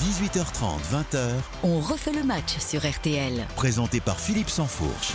18h30, 0.00 0.80
20h, 0.90 1.28
On 1.62 1.78
refait 1.78 2.12
le 2.12 2.22
match 2.22 2.56
sur 2.58 2.90
RTL. 2.90 3.46
présenté 3.54 4.00
par 4.00 4.18
Philippe 4.18 4.48
Sansfourche. 4.48 5.12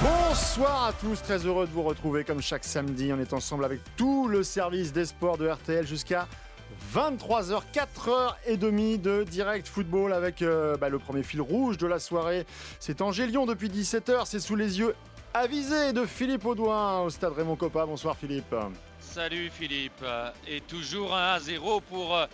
Bonsoir 0.00 0.84
à 0.84 0.92
tous, 0.92 1.20
très 1.20 1.38
heureux 1.44 1.66
de 1.66 1.72
vous 1.72 1.82
retrouver 1.82 2.22
comme 2.22 2.40
chaque 2.40 2.62
samedi. 2.62 3.12
On 3.12 3.18
est 3.18 3.32
ensemble 3.32 3.64
avec 3.64 3.80
tout 3.96 4.28
le 4.28 4.44
service 4.44 4.92
des 4.92 5.06
sports 5.06 5.38
de 5.38 5.48
RTL 5.48 5.84
jusqu'à 5.84 6.28
23h, 6.94 7.62
4h30 7.74 9.00
de 9.00 9.24
direct 9.24 9.66
football 9.66 10.12
avec 10.12 10.40
euh, 10.42 10.76
bah, 10.76 10.88
le 10.88 11.00
premier 11.00 11.24
fil 11.24 11.40
rouge 11.40 11.78
de 11.78 11.88
la 11.88 11.98
soirée. 11.98 12.46
C'est 12.78 13.02
Angélion 13.02 13.44
depuis 13.44 13.68
17h, 13.68 14.22
c'est 14.26 14.38
sous 14.38 14.54
les 14.54 14.78
yeux 14.78 14.94
avisés 15.34 15.92
de 15.92 16.06
Philippe 16.06 16.44
Audouin 16.46 17.00
au 17.00 17.10
stade 17.10 17.32
Raymond 17.32 17.56
Coppa. 17.56 17.84
Bonsoir 17.86 18.16
Philippe. 18.16 18.54
Salut 19.00 19.50
Philippe. 19.50 20.02
Euh, 20.02 20.30
Et 20.46 20.60
toujours 20.60 21.14
un 21.14 21.36
1-0 21.38 21.82
pour 21.82 22.16
euh, 22.16 22.26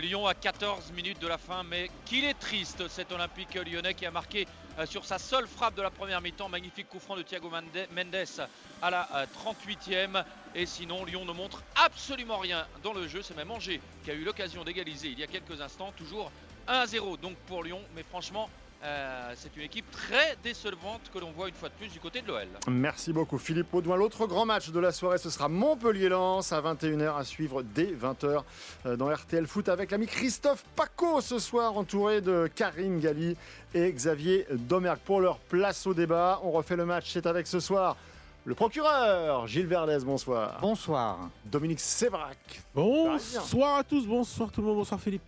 Lyon 0.00 0.26
à 0.26 0.34
14 0.34 0.92
minutes 0.92 1.20
de 1.20 1.28
la 1.28 1.38
fin. 1.38 1.62
Mais 1.62 1.88
qu'il 2.04 2.24
est 2.24 2.34
triste 2.38 2.88
cet 2.88 3.12
Olympique 3.12 3.54
lyonnais 3.54 3.94
qui 3.94 4.06
a 4.06 4.10
marqué 4.10 4.46
euh, 4.78 4.86
sur 4.86 5.04
sa 5.04 5.18
seule 5.18 5.46
frappe 5.46 5.74
de 5.76 5.82
la 5.82 5.90
première 5.90 6.20
mi-temps. 6.20 6.48
Magnifique 6.48 6.88
coup 6.88 6.98
franc 6.98 7.16
de 7.16 7.22
Thiago 7.22 7.48
Mende- 7.48 7.88
Mendes 7.94 8.48
à 8.82 8.90
la 8.90 9.08
euh, 9.14 9.26
38e. 9.46 10.24
Et 10.54 10.66
sinon, 10.66 11.04
Lyon 11.04 11.24
ne 11.24 11.32
montre 11.32 11.62
absolument 11.84 12.38
rien 12.38 12.66
dans 12.82 12.92
le 12.92 13.06
jeu. 13.06 13.22
C'est 13.22 13.36
même 13.36 13.50
Angers 13.50 13.80
qui 14.04 14.10
a 14.10 14.14
eu 14.14 14.24
l'occasion 14.24 14.64
d'égaliser 14.64 15.08
il 15.08 15.18
y 15.18 15.22
a 15.22 15.26
quelques 15.28 15.60
instants. 15.60 15.92
Toujours 15.96 16.30
1-0 16.68 17.20
donc 17.20 17.36
pour 17.46 17.62
Lyon. 17.62 17.80
Mais 17.94 18.02
franchement, 18.02 18.50
euh, 18.84 19.32
c'est 19.34 19.56
une 19.56 19.62
équipe 19.62 19.90
très 19.90 20.36
décevante 20.42 21.10
que 21.12 21.18
l'on 21.18 21.32
voit 21.32 21.48
une 21.48 21.54
fois 21.54 21.68
de 21.68 21.74
plus 21.74 21.88
du 21.88 21.98
côté 21.98 22.22
de 22.22 22.28
l'OL. 22.28 22.46
Merci 22.68 23.12
beaucoup 23.12 23.36
Philippe 23.36 23.74
Audouin. 23.74 23.96
L'autre 23.96 24.26
grand 24.26 24.46
match 24.46 24.70
de 24.70 24.78
la 24.78 24.92
soirée, 24.92 25.18
ce 25.18 25.30
sera 25.30 25.48
Montpellier-Lens 25.48 26.52
à 26.52 26.60
21h 26.60 27.16
à 27.16 27.24
suivre 27.24 27.62
dès 27.62 27.92
20h 27.92 28.42
euh, 28.86 28.96
dans 28.96 29.12
RTL 29.12 29.46
Foot 29.48 29.68
avec 29.68 29.90
l'ami 29.90 30.06
Christophe 30.06 30.64
Paco 30.76 31.20
ce 31.20 31.40
soir 31.40 31.76
entouré 31.76 32.20
de 32.20 32.48
Karine 32.54 33.00
Galli 33.00 33.36
et 33.74 33.90
Xavier 33.92 34.46
Domergue 34.52 35.00
pour 35.00 35.20
leur 35.20 35.38
place 35.38 35.84
au 35.86 35.94
débat. 35.94 36.40
On 36.44 36.52
refait 36.52 36.76
le 36.76 36.86
match, 36.86 37.10
c'est 37.12 37.26
avec 37.26 37.48
ce 37.48 37.58
soir 37.58 37.96
le 38.44 38.54
procureur 38.54 39.46
Gilles 39.48 39.66
Verdez, 39.66 39.98
bonsoir. 40.04 40.58
Bonsoir. 40.60 41.28
Dominique 41.44 41.80
Sévrac, 41.80 42.62
Bonsoir 42.74 43.78
à 43.78 43.84
tous, 43.84 44.06
bonsoir 44.06 44.52
tout 44.52 44.60
le 44.60 44.68
monde, 44.68 44.76
bonsoir 44.76 45.00
Philippe. 45.00 45.22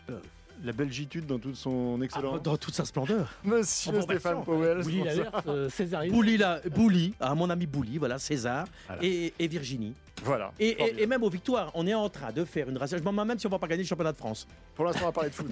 La 0.64 0.72
belgitude 0.72 1.27
dans 1.27 1.39
toute 1.39 1.56
son 1.56 1.98
Ah, 2.00 2.05
excellence. 2.05 2.42
dans 2.42 2.56
toute 2.56 2.75
sa 2.75 2.84
splendeur. 2.84 3.28
Monsieur 3.44 3.97
En 3.98 4.03
Stéphane. 4.03 4.42
Powell. 4.44 4.83
Bouli 4.83 5.03
euh, 5.47 5.69
Césarine. 5.70 6.12
Bouli, 6.12 6.36
là, 6.36 6.61
Bouli, 6.75 7.14
ah, 7.20 7.34
mon 7.34 7.48
ami 7.50 7.66
Bouli, 7.66 7.98
voilà, 7.98 8.19
César 8.19 8.66
Voilà. 8.86 9.03
et, 9.05 9.33
et 9.38 9.48
Virginie. 9.48 9.94
Voilà. 10.22 10.53
Et, 10.61 10.69
et- 10.69 11.03
et 11.03 11.06
même 11.06 11.22
aux 11.22 11.31
victoires, 11.31 11.70
on 11.75 11.86
est 11.86 11.94
en 11.94 12.08
train 12.11 12.31
de 12.31 12.44
faire 12.44 12.69
une 12.69 12.77
race. 12.77 12.94
Je 12.94 13.03
m'en 13.03 13.25
même 13.25 13.38
si 13.38 13.47
on 13.47 13.50
va 13.50 13.58
pas 13.58 13.66
gagner 13.69 13.84
le 13.84 13.88
championnat 13.88 14.12
de 14.12 14.19
France. 14.19 14.47
Pour 14.75 14.84
l'instant, 14.84 15.05
on 15.05 15.06
va 15.06 15.12
parler 15.12 15.31
de 15.31 15.34
foot. 15.34 15.47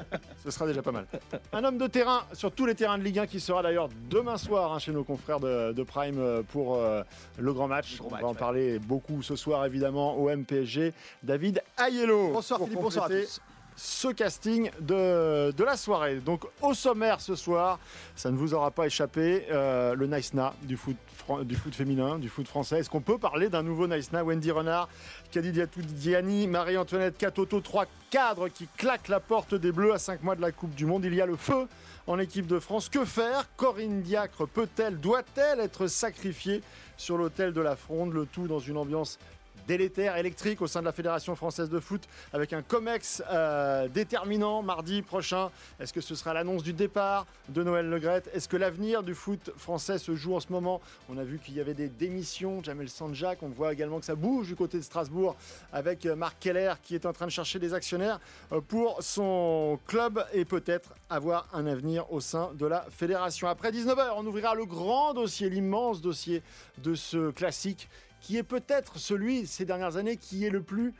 Ce 0.44 0.50
sera 0.50 0.66
déjà 0.66 0.82
pas 0.82 0.92
mal. 0.92 1.06
Un 1.54 1.64
homme 1.64 1.78
de 1.78 1.86
terrain 1.86 2.20
sur 2.34 2.52
tous 2.52 2.66
les 2.66 2.74
terrains 2.74 2.98
de 2.98 3.02
Ligue 3.02 3.18
1 3.20 3.26
qui 3.26 3.40
sera 3.40 3.62
d'ailleurs 3.62 3.88
demain 4.10 4.36
soir 4.36 4.74
hein, 4.74 4.78
chez 4.78 4.92
nos 4.92 5.04
confrères 5.04 5.40
de, 5.40 5.72
de 5.72 5.82
Prime 5.84 6.18
euh, 6.18 6.42
pour 6.42 6.76
euh, 6.76 7.02
le 7.38 7.52
grand 7.54 7.66
match. 7.68 7.96
gros 7.96 8.08
on 8.08 8.10
match, 8.10 8.20
va 8.22 8.28
en 8.28 8.32
ouais. 8.32 8.36
parler 8.38 8.78
beaucoup 8.78 9.22
ce 9.22 9.36
soir, 9.36 9.64
évidemment, 9.64 10.14
au 10.18 10.28
MPSG. 10.28 10.92
David 11.22 11.62
Ayello. 11.78 12.32
Bonsoir 12.32 12.60
Philippe, 12.60 12.78
bonsoir 12.80 13.06
à 13.06 13.08
tous. 13.08 13.40
Ce 13.76 14.08
casting 14.08 14.70
de, 14.80 15.54
la 15.62 15.76
soirée. 15.76 16.16
Donc 16.16 16.44
au 16.60 16.74
sommaire 16.74 17.20
ce 17.20 17.34
soir, 17.34 17.78
ça 18.14 18.30
ne 18.30 18.36
vous 18.36 18.54
aura 18.54 18.70
pas 18.70 18.86
échappé, 18.86 19.46
euh, 19.50 19.94
le 19.94 20.06
Nice 20.06 20.34
Na 20.34 20.54
du 20.62 20.76
foot, 20.76 20.96
du 21.42 21.54
foot 21.54 21.74
féminin, 21.74 22.18
du 22.18 22.28
foot 22.28 22.46
français. 22.46 22.80
Est-ce 22.80 22.90
qu'on 22.90 23.00
peut 23.00 23.18
parler 23.18 23.48
d'un 23.48 23.62
nouveau 23.62 23.86
Nice 23.86 24.12
Na? 24.12 24.22
Wendy 24.22 24.50
Renard, 24.50 24.88
Kadi 25.30 25.52
Diani, 25.52 26.46
Marie-Antoinette 26.46 27.16
Catoto, 27.16 27.60
trois 27.60 27.86
cadres 28.10 28.48
qui 28.48 28.66
claquent 28.76 29.08
la 29.08 29.20
porte 29.20 29.54
des 29.54 29.72
Bleus 29.72 29.92
à 29.92 29.98
5 29.98 30.22
mois 30.22 30.36
de 30.36 30.40
la 30.40 30.52
Coupe 30.52 30.74
du 30.74 30.84
Monde. 30.86 31.04
Il 31.04 31.14
y 31.14 31.20
a 31.20 31.26
le 31.26 31.36
feu 31.36 31.66
en 32.06 32.18
équipe 32.18 32.46
de 32.46 32.58
France. 32.58 32.88
Que 32.88 33.04
faire? 33.04 33.48
Corinne 33.56 34.02
Diacre 34.02 34.46
peut-elle, 34.46 34.98
doit-elle 34.98 35.60
être 35.60 35.86
sacrifiée 35.86 36.62
sur 36.96 37.16
l'autel 37.16 37.52
de 37.52 37.60
la 37.60 37.76
fronde? 37.76 38.12
Le 38.12 38.26
tout 38.26 38.48
dans 38.48 38.58
une 38.58 38.76
ambiance 38.76 39.18
délétère, 39.66 40.16
électrique 40.16 40.62
au 40.62 40.66
sein 40.66 40.80
de 40.80 40.84
la 40.84 40.92
Fédération 40.92 41.34
française 41.36 41.68
de 41.68 41.80
foot 41.80 42.02
avec 42.32 42.52
un 42.52 42.62
COMEX 42.62 43.22
euh, 43.30 43.88
déterminant 43.88 44.62
mardi 44.62 45.02
prochain. 45.02 45.50
Est-ce 45.78 45.92
que 45.92 46.00
ce 46.00 46.14
sera 46.14 46.34
l'annonce 46.34 46.62
du 46.62 46.72
départ 46.72 47.26
de 47.48 47.62
Noël 47.62 47.88
Legrette? 47.88 48.30
Est-ce 48.34 48.48
que 48.48 48.56
l'avenir 48.56 49.02
du 49.02 49.14
foot 49.14 49.50
français 49.56 49.98
se 49.98 50.14
joue 50.14 50.34
en 50.34 50.40
ce 50.40 50.50
moment? 50.50 50.80
On 51.08 51.18
a 51.18 51.24
vu 51.24 51.38
qu'il 51.38 51.54
y 51.54 51.60
avait 51.60 51.74
des 51.74 51.88
démissions, 51.88 52.62
Jamel 52.62 52.88
Sanjak, 52.88 53.42
on 53.42 53.48
voit 53.48 53.72
également 53.72 54.00
que 54.00 54.06
ça 54.06 54.14
bouge 54.14 54.48
du 54.48 54.56
côté 54.56 54.78
de 54.78 54.82
Strasbourg 54.82 55.36
avec 55.72 56.06
euh, 56.06 56.16
Marc 56.16 56.38
Keller 56.40 56.74
qui 56.82 56.94
est 56.94 57.06
en 57.06 57.12
train 57.12 57.26
de 57.26 57.32
chercher 57.32 57.58
des 57.58 57.74
actionnaires 57.74 58.20
euh, 58.52 58.60
pour 58.60 59.02
son 59.02 59.78
club 59.86 60.24
et 60.32 60.44
peut-être 60.44 60.94
avoir 61.08 61.48
un 61.52 61.66
avenir 61.66 62.10
au 62.12 62.20
sein 62.20 62.50
de 62.54 62.66
la 62.66 62.86
fédération. 62.90 63.48
Après 63.48 63.70
19h, 63.70 64.14
on 64.16 64.26
ouvrira 64.26 64.54
le 64.54 64.64
grand 64.64 65.14
dossier, 65.14 65.50
l'immense 65.50 66.00
dossier 66.00 66.42
de 66.78 66.94
ce 66.94 67.30
classique 67.30 67.88
qui 68.20 68.36
est 68.36 68.42
peut-être 68.42 68.98
celui 68.98 69.46
ces 69.46 69.64
dernières 69.64 69.96
années 69.96 70.16
qui 70.16 70.44
est 70.44 70.50
le 70.50 70.62
plus 70.62 70.94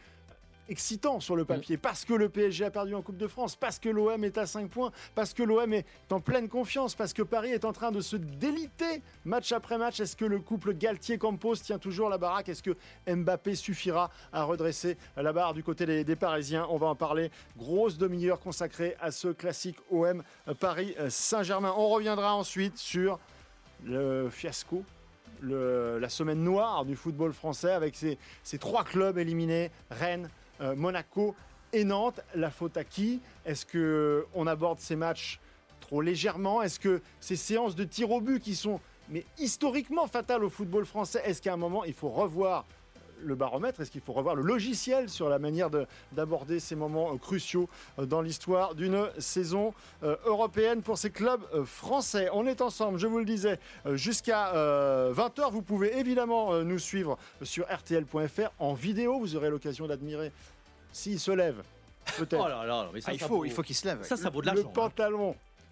excitant 0.70 1.18
sur 1.18 1.34
le 1.34 1.44
papier 1.44 1.76
parce 1.76 2.04
que 2.04 2.14
le 2.14 2.28
PSG 2.28 2.64
a 2.64 2.70
perdu 2.70 2.94
en 2.94 3.02
Coupe 3.02 3.16
de 3.16 3.26
France, 3.26 3.56
parce 3.56 3.78
que 3.78 3.88
l'OM 3.88 4.22
est 4.22 4.38
à 4.38 4.46
5 4.46 4.70
points, 4.70 4.92
parce 5.14 5.34
que 5.34 5.42
l'OM 5.42 5.72
est 5.72 5.84
en 6.10 6.20
pleine 6.20 6.48
confiance, 6.48 6.94
parce 6.94 7.12
que 7.12 7.22
Paris 7.22 7.50
est 7.50 7.64
en 7.64 7.72
train 7.72 7.90
de 7.90 8.00
se 8.00 8.16
déliter 8.16 9.02
match 9.24 9.52
après 9.52 9.78
match. 9.78 10.00
Est-ce 10.00 10.16
que 10.16 10.24
le 10.24 10.38
couple 10.38 10.74
Galtier-Campos 10.74 11.56
tient 11.56 11.78
toujours 11.78 12.08
la 12.08 12.18
baraque? 12.18 12.48
Est-ce 12.48 12.62
que 12.62 12.76
Mbappé 13.08 13.56
suffira 13.56 14.10
à 14.32 14.44
redresser 14.44 14.96
la 15.16 15.32
barre 15.32 15.54
du 15.54 15.64
côté 15.64 15.86
des, 15.86 16.04
des 16.04 16.16
Parisiens? 16.16 16.66
On 16.70 16.76
va 16.76 16.86
en 16.86 16.94
parler. 16.94 17.30
Grosse 17.58 17.98
demi-heure 17.98 18.38
consacrée 18.38 18.96
à 19.00 19.10
ce 19.10 19.28
classique 19.28 19.76
OM 19.90 20.22
Paris 20.60 20.94
Saint-Germain. 21.08 21.74
On 21.76 21.88
reviendra 21.88 22.34
ensuite 22.34 22.78
sur 22.78 23.18
le 23.84 24.28
fiasco 24.30 24.84
la 25.42 26.08
semaine 26.08 26.42
noire 26.42 26.84
du 26.84 26.96
football 26.96 27.32
français 27.32 27.72
avec 27.72 27.96
ces, 27.96 28.18
ces 28.42 28.58
trois 28.58 28.84
clubs 28.84 29.18
éliminés, 29.18 29.70
Rennes, 29.90 30.30
euh, 30.60 30.74
Monaco 30.74 31.34
et 31.72 31.84
Nantes. 31.84 32.20
La 32.34 32.50
faute 32.50 32.76
à 32.76 32.84
qui? 32.84 33.20
Est-ce 33.44 33.64
qu'on 33.66 34.46
aborde 34.46 34.80
ces 34.80 34.96
matchs 34.96 35.40
trop 35.80 36.02
légèrement? 36.02 36.62
Est-ce 36.62 36.78
que 36.78 37.00
ces 37.20 37.36
séances 37.36 37.74
de 37.74 37.84
tir 37.84 38.10
au 38.10 38.20
but 38.20 38.40
qui 38.42 38.54
sont 38.54 38.80
mais 39.10 39.24
historiquement 39.38 40.06
fatales 40.06 40.44
au 40.44 40.48
football 40.48 40.86
français, 40.86 41.20
est-ce 41.24 41.42
qu'à 41.42 41.52
un 41.52 41.56
moment 41.56 41.84
il 41.84 41.94
faut 41.94 42.10
revoir 42.10 42.64
le 43.22 43.34
baromètre 43.34 43.80
Est-ce 43.80 43.90
qu'il 43.90 44.00
faut 44.00 44.12
revoir 44.12 44.34
le 44.34 44.42
logiciel 44.42 45.08
sur 45.08 45.28
la 45.28 45.38
manière 45.38 45.70
de- 45.70 45.86
d'aborder 46.12 46.60
ces 46.60 46.76
moments 46.76 47.12
euh, 47.12 47.16
cruciaux 47.18 47.68
euh, 47.98 48.06
dans 48.06 48.20
l'histoire 48.22 48.74
d'une 48.74 49.08
saison 49.18 49.74
euh, 50.02 50.16
européenne 50.24 50.82
pour 50.82 50.98
ces 50.98 51.10
clubs 51.10 51.42
euh, 51.54 51.64
français? 51.64 52.28
On 52.32 52.46
est 52.46 52.60
ensemble, 52.60 52.98
je 52.98 53.06
vous 53.06 53.18
le 53.18 53.24
disais, 53.24 53.58
euh, 53.86 53.96
jusqu'à 53.96 54.52
20h. 55.12 55.50
Vous 55.50 55.62
pouvez 55.62 55.98
évidemment 55.98 56.52
euh, 56.52 56.62
nous 56.64 56.78
suivre 56.78 57.18
sur 57.42 57.66
rtl.fr 57.66 58.50
en 58.58 58.74
vidéo. 58.74 59.18
Vous 59.18 59.36
aurez 59.36 59.50
l'occasion 59.50 59.86
d'admirer 59.86 60.32
s'il 60.92 61.20
se 61.20 61.30
lève, 61.30 61.62
peut-être. 62.18 62.42
Oh 62.44 62.48
là 62.48 62.64
là, 62.66 62.88
mais 62.92 63.00
ça, 63.00 63.10
Ah, 63.10 63.14
il 63.14 63.20
ça 63.20 63.26
faut, 63.28 63.36
vaut- 63.38 63.44
il 63.44 63.52
faut 63.52 63.62
qu'il 63.62 63.76
se 63.76 63.86
lève. 63.86 64.02
Ça, 64.02 64.16
ça 64.16 64.30
vaut 64.30 64.40
de 64.42 64.46
le 64.50 64.54
l'argent. 64.56 64.70
hein. 64.70 64.72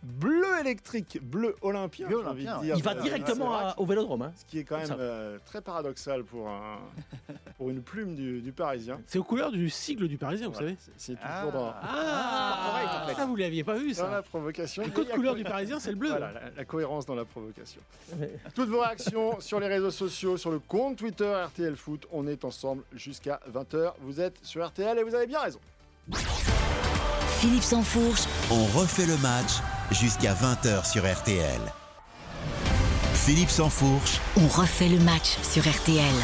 Bleu 0.03 0.47
électrique, 0.60 1.19
bleu 1.22 1.54
olympien. 1.62 2.06
Bleu 2.06 2.20
j'ai 2.22 2.28
envie 2.28 2.44
de 2.47 2.60
dire. 2.62 2.76
Il 2.76 2.82
va 2.82 2.92
Euh, 2.92 3.03
directement 3.03 3.54
à- 3.56 3.75
au 3.78 3.84
vélodrome. 3.84 4.22
hein. 4.22 4.32
ce 4.36 4.44
qui 4.44 4.59
est 4.60 4.64
quand 4.64 4.76
même 4.78 4.86
ça. 4.86 4.94
euh, 4.94 5.38
très 5.44 5.60
paradoxal 5.60 6.22
pour, 6.25 6.48
un- 6.48 6.78
pour 7.59 7.70
une 7.70 7.82
plume 7.82 8.14
du, 8.14 8.41
du 8.41 8.53
Parisien. 8.53 9.00
C'est 9.06 9.19
aux 9.19 9.25
couleurs 9.25 9.50
du 9.50 9.69
sigle 9.70 10.06
du 10.09 10.16
Parisien, 10.16 10.47
vous 10.47 10.53
Voilà, 10.53 10.69
savez. 10.69 10.78
c'est- 10.97 11.16
Ah. 11.22 11.38
toujours 11.44 11.53
dans, 11.60 11.75
Ah, 11.82 13.03
en 13.04 13.09
fait. 13.09 13.14
ça 13.14 13.26
vous 13.26 13.36
l'aviez 13.36 13.64
pas 13.64 13.75
vu 13.75 13.92
dans 13.94 14.04
la 14.09 14.16
ça. 14.19 14.22
provocation. 14.22 14.84
Le 14.84 14.91
code 14.91 15.09
couleur 15.10 15.32
co- 15.34 15.38
du 15.38 15.44
Parisien, 15.44 15.81
c'est 15.81 15.91
le 15.91 15.97
bleu. 15.97 16.10
Voilà, 16.10 16.32
la, 16.32 16.41
la 16.56 16.65
cohérence 16.65 17.04
dans 17.06 17.15
la 17.16 17.25
provocation. 17.25 17.80
Toutes 18.54 18.69
vos 18.69 18.80
réactions 18.80 19.41
sur 19.41 19.59
les 19.60 19.66
réseaux 19.68 19.91
sociaux, 19.91 20.36
sur 20.36 20.50
le 20.50 20.59
compte 20.60 20.97
Twitter 20.97 21.33
RTL 21.47 21.74
Foot. 21.77 22.06
On 22.12 22.27
est 22.27 22.45
ensemble 22.45 22.83
jusqu'à 22.95 23.41
20h. 23.53 23.95
Vous 24.03 24.21
êtes 24.21 24.36
sur 24.42 24.65
RTL 24.66 24.98
et 24.98 25.03
vous 25.03 25.15
avez 25.15 25.27
bien 25.27 25.41
raison. 25.41 25.59
Philippe 27.41 27.62
Sansfourche, 27.62 28.22
On 28.50 28.65
refait 28.78 29.06
le 29.06 29.16
match 29.18 29.60
jusqu'à 29.92 30.34
20h 30.34 30.90
sur 30.90 31.02
RTL. 31.10 31.60
Philippe 33.14 33.50
Sansfourche, 33.50 34.20
on 34.36 34.46
refait 34.46 34.88
le 34.88 34.98
match 34.98 35.38
sur 35.42 35.62
RTL. 35.62 36.14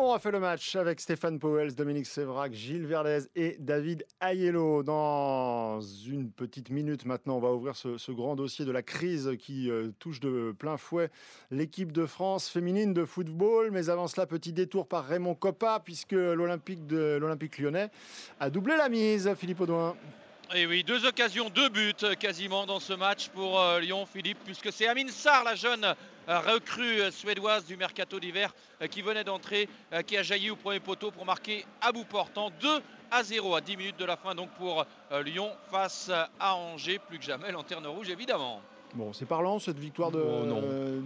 On 0.00 0.12
a 0.14 0.18
fait 0.18 0.30
le 0.30 0.40
match 0.40 0.76
avec 0.76 1.00
Stéphane 1.00 1.38
Powell, 1.38 1.74
Dominique 1.74 2.06
Sévrac, 2.06 2.54
Gilles 2.54 2.86
Verdez 2.86 3.24
et 3.34 3.56
David 3.58 4.06
Ayello. 4.20 4.82
Dans 4.82 5.80
une 5.80 6.30
petite 6.30 6.70
minute 6.70 7.04
maintenant, 7.04 7.36
on 7.36 7.40
va 7.40 7.52
ouvrir 7.52 7.76
ce, 7.76 7.98
ce 7.98 8.12
grand 8.12 8.36
dossier 8.36 8.64
de 8.64 8.70
la 8.70 8.82
crise 8.82 9.32
qui 9.38 9.70
euh, 9.70 9.90
touche 9.98 10.20
de 10.20 10.54
plein 10.56 10.76
fouet 10.76 11.10
l'équipe 11.50 11.92
de 11.92 12.06
France 12.06 12.48
féminine 12.48 12.94
de 12.94 13.04
football. 13.04 13.70
Mais 13.72 13.90
avant 13.90 14.06
cela, 14.06 14.24
petit 14.26 14.52
détour 14.52 14.86
par 14.86 15.04
Raymond 15.04 15.34
Coppa, 15.34 15.82
puisque 15.84 16.12
l'Olympique 16.12 17.58
lyonnais 17.58 17.90
a 18.40 18.48
doublé 18.50 18.76
la 18.76 18.88
mise. 18.88 19.30
Philippe 19.36 19.60
Audouin. 19.60 19.96
Et 20.54 20.66
oui, 20.66 20.82
deux 20.82 21.04
occasions, 21.06 21.50
deux 21.50 21.68
buts 21.68 21.92
euh, 22.04 22.14
quasiment 22.14 22.64
dans 22.64 22.80
ce 22.80 22.94
match 22.94 23.28
pour 23.28 23.60
euh, 23.60 23.80
Lyon, 23.80 24.06
Philippe, 24.06 24.38
puisque 24.46 24.72
c'est 24.72 24.88
Amine 24.88 25.10
Sarr, 25.10 25.44
la 25.44 25.54
jeune 25.54 25.84
euh, 25.84 26.40
recrue 26.40 27.12
suédoise 27.12 27.66
du 27.66 27.76
mercato 27.76 28.18
d'hiver, 28.18 28.54
qui 28.90 29.02
venait 29.02 29.24
d'entrer, 29.24 29.68
qui 30.06 30.16
a 30.16 30.22
jailli 30.22 30.50
au 30.50 30.56
premier 30.56 30.80
poteau 30.80 31.10
pour 31.10 31.26
marquer 31.26 31.66
à 31.82 31.92
bout 31.92 32.04
portant 32.04 32.50
2 32.60 32.80
à 33.10 33.22
0 33.22 33.54
à 33.56 33.60
10 33.60 33.76
minutes 33.76 33.98
de 33.98 34.04
la 34.04 34.16
fin 34.16 34.34
donc 34.34 34.50
pour 34.52 34.84
Lyon 35.24 35.50
face 35.70 36.10
à 36.38 36.54
Angers, 36.54 36.98
plus 36.98 37.18
que 37.18 37.24
jamais 37.24 37.50
lanterne 37.50 37.86
rouge 37.86 38.08
évidemment. 38.10 38.60
Bon, 38.94 39.12
c'est 39.12 39.26
parlant 39.26 39.58
cette 39.58 39.78
victoire 39.78 40.10
de, 40.10 40.20
Oh, 40.20 40.44
non. 40.44 40.60
euh, 40.64 41.00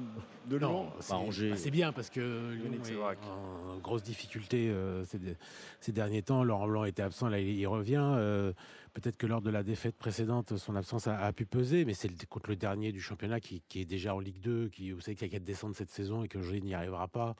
de 0.46 0.56
Lyon. 0.56 0.84
Non, 0.84 0.92
c'est 1.00 1.12
Angers. 1.12 1.50
bah, 1.50 1.56
c'est 1.56 1.70
bien 1.70 1.92
parce 1.92 2.10
que 2.10 2.52
Lyon 2.54 2.70
est 2.72 2.96
en 2.96 3.78
grosse 3.78 4.02
difficulté 4.02 4.68
euh, 4.70 5.04
ces, 5.04 5.18
ces 5.80 5.92
derniers 5.92 6.22
temps. 6.22 6.44
Laurent 6.44 6.66
Blanc 6.66 6.84
était 6.84 7.02
absent, 7.02 7.28
là 7.28 7.38
il, 7.40 7.48
il 7.58 7.66
revient. 7.66 8.00
Euh, 8.02 8.52
Peut-être 8.94 9.16
que 9.16 9.26
lors 9.26 9.40
de 9.40 9.48
la 9.48 9.62
défaite 9.62 9.96
précédente, 9.96 10.58
son 10.58 10.76
absence 10.76 11.06
a, 11.06 11.16
a 11.18 11.32
pu 11.32 11.46
peser, 11.46 11.86
mais 11.86 11.94
c'est 11.94 12.08
le- 12.08 12.26
contre 12.28 12.50
le 12.50 12.56
dernier 12.56 12.92
du 12.92 13.00
championnat 13.00 13.40
qui, 13.40 13.62
qui 13.66 13.80
est 13.80 13.84
déjà 13.86 14.14
en 14.14 14.18
Ligue 14.20 14.40
2, 14.40 14.68
qui 14.68 14.92
vous 14.92 15.00
savez 15.00 15.14
qu'il 15.16 15.26
y 15.26 15.30
a 15.30 15.32
qu'à 15.32 15.42
descendre 15.42 15.74
cette 15.74 15.88
saison 15.88 16.22
et 16.24 16.28
que 16.28 16.36
Angers 16.36 16.60
n'y 16.60 16.74
arrivera 16.74 17.08
pas. 17.08 17.34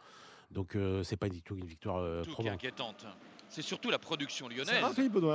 Donc 0.50 0.76
euh, 0.76 1.02
c'est 1.02 1.18
pas 1.18 1.28
du 1.28 1.42
tout 1.42 1.54
une 1.56 1.66
victoire 1.66 1.98
euh, 1.98 2.22
Tout 2.22 2.34
qui 2.36 2.46
est 2.46 2.50
inquiétante. 2.50 3.04
C'est 3.50 3.60
surtout 3.60 3.90
la 3.90 3.98
production 3.98 4.48
lyonnaise. 4.48 4.82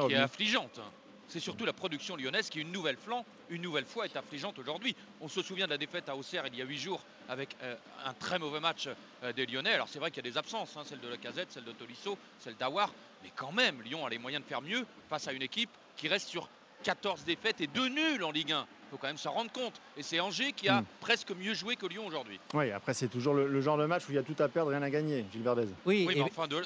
qui 0.07 0.13
est 0.13 0.15
affligeante. 0.15 0.81
C'est 1.29 1.39
surtout 1.41 1.65
la 1.65 1.74
production 1.74 2.15
lyonnaise 2.15 2.50
qui, 2.50 2.59
une 2.62 2.71
nouvelle 2.71 2.95
flanc, 2.97 3.25
une 3.50 3.62
nouvelle 3.62 3.85
fois, 3.85 4.06
est 4.06 4.15
affligeante 4.15 4.57
aujourd'hui. 4.59 4.95
On 5.19 5.27
se 5.27 5.41
souvient 5.41 5.65
de 5.65 5.71
la 5.71 5.77
défaite 5.77 6.07
à 6.07 6.15
Auxerre 6.15 6.45
il 6.47 6.56
y 6.56 6.62
a 6.62 6.65
huit 6.65 6.77
jours 6.77 7.01
avec 7.27 7.56
euh, 7.63 7.75
un 8.06 8.13
très 8.13 8.39
mauvais 8.39 8.62
match 8.62 8.88
euh, 9.24 9.33
des 9.33 9.45
Lyonnais. 9.45 9.74
Alors 9.74 9.89
c'est 9.89 10.00
vrai 10.00 10.09
qu'il 10.09 10.24
y 10.25 10.27
a 10.27 10.31
des 10.31 10.38
absences, 10.38 10.77
hein, 10.77 10.83
celle 10.85 11.01
de 11.01 11.07
la 11.09 11.18
Casette, 11.18 11.51
celle 11.51 11.65
de 11.65 11.74
Tolisso, 11.74 12.18
celle 12.39 12.56
d'Awar, 12.56 12.94
mais 13.24 13.31
quand 13.35 13.51
même, 13.51 13.81
Lyon 13.81 14.06
a 14.06 14.09
les 14.09 14.18
moyens 14.19 14.41
de 14.44 14.47
faire 14.47 14.62
mieux 14.62 14.85
face 15.09 15.27
à 15.27 15.33
une 15.33 15.41
équipe 15.41 15.69
qui 15.97 16.07
reste 16.07 16.29
sur 16.29 16.47
14 16.83 17.25
défaites 17.25 17.59
et 17.59 17.68
2 17.68 17.89
nuls 17.89 18.23
en 18.23 18.31
Ligue 18.31 18.53
1. 18.53 18.65
Il 18.88 18.91
faut 18.91 18.97
quand 18.97 19.07
même 19.07 19.18
s'en 19.18 19.31
rendre 19.33 19.51
compte. 19.51 19.81
Et 19.97 20.03
c'est 20.03 20.21
Angers 20.21 20.53
qui 20.53 20.69
a 20.69 20.80
Mm. 20.80 20.85
presque 21.01 21.31
mieux 21.31 21.53
joué 21.56 21.75
que 21.75 21.88
Lyon 21.88 22.06
aujourd'hui. 22.07 22.39
Oui, 22.53 22.71
après, 22.71 22.94
c'est 22.94 23.09
toujours 23.09 23.33
le, 23.33 23.47
le 23.50 23.59
genre 23.62 23.77
de 23.77 23.85
match 23.85 24.03
où 24.07 24.13
il 24.13 24.15
y 24.15 24.19
a 24.19 24.23
tout 24.23 24.35
à 24.41 24.47
perdre, 24.47 24.71
rien 24.71 24.81
à 24.81 24.89
gagner, 24.89 25.25
Gilles 25.33 25.44
Verdez. 25.44 25.68
Oui, 25.85 26.06
Oui, 26.07 26.13
et- 26.13 26.19
mais 26.19 26.21
enfin, 26.21 26.47
de, 26.47 26.62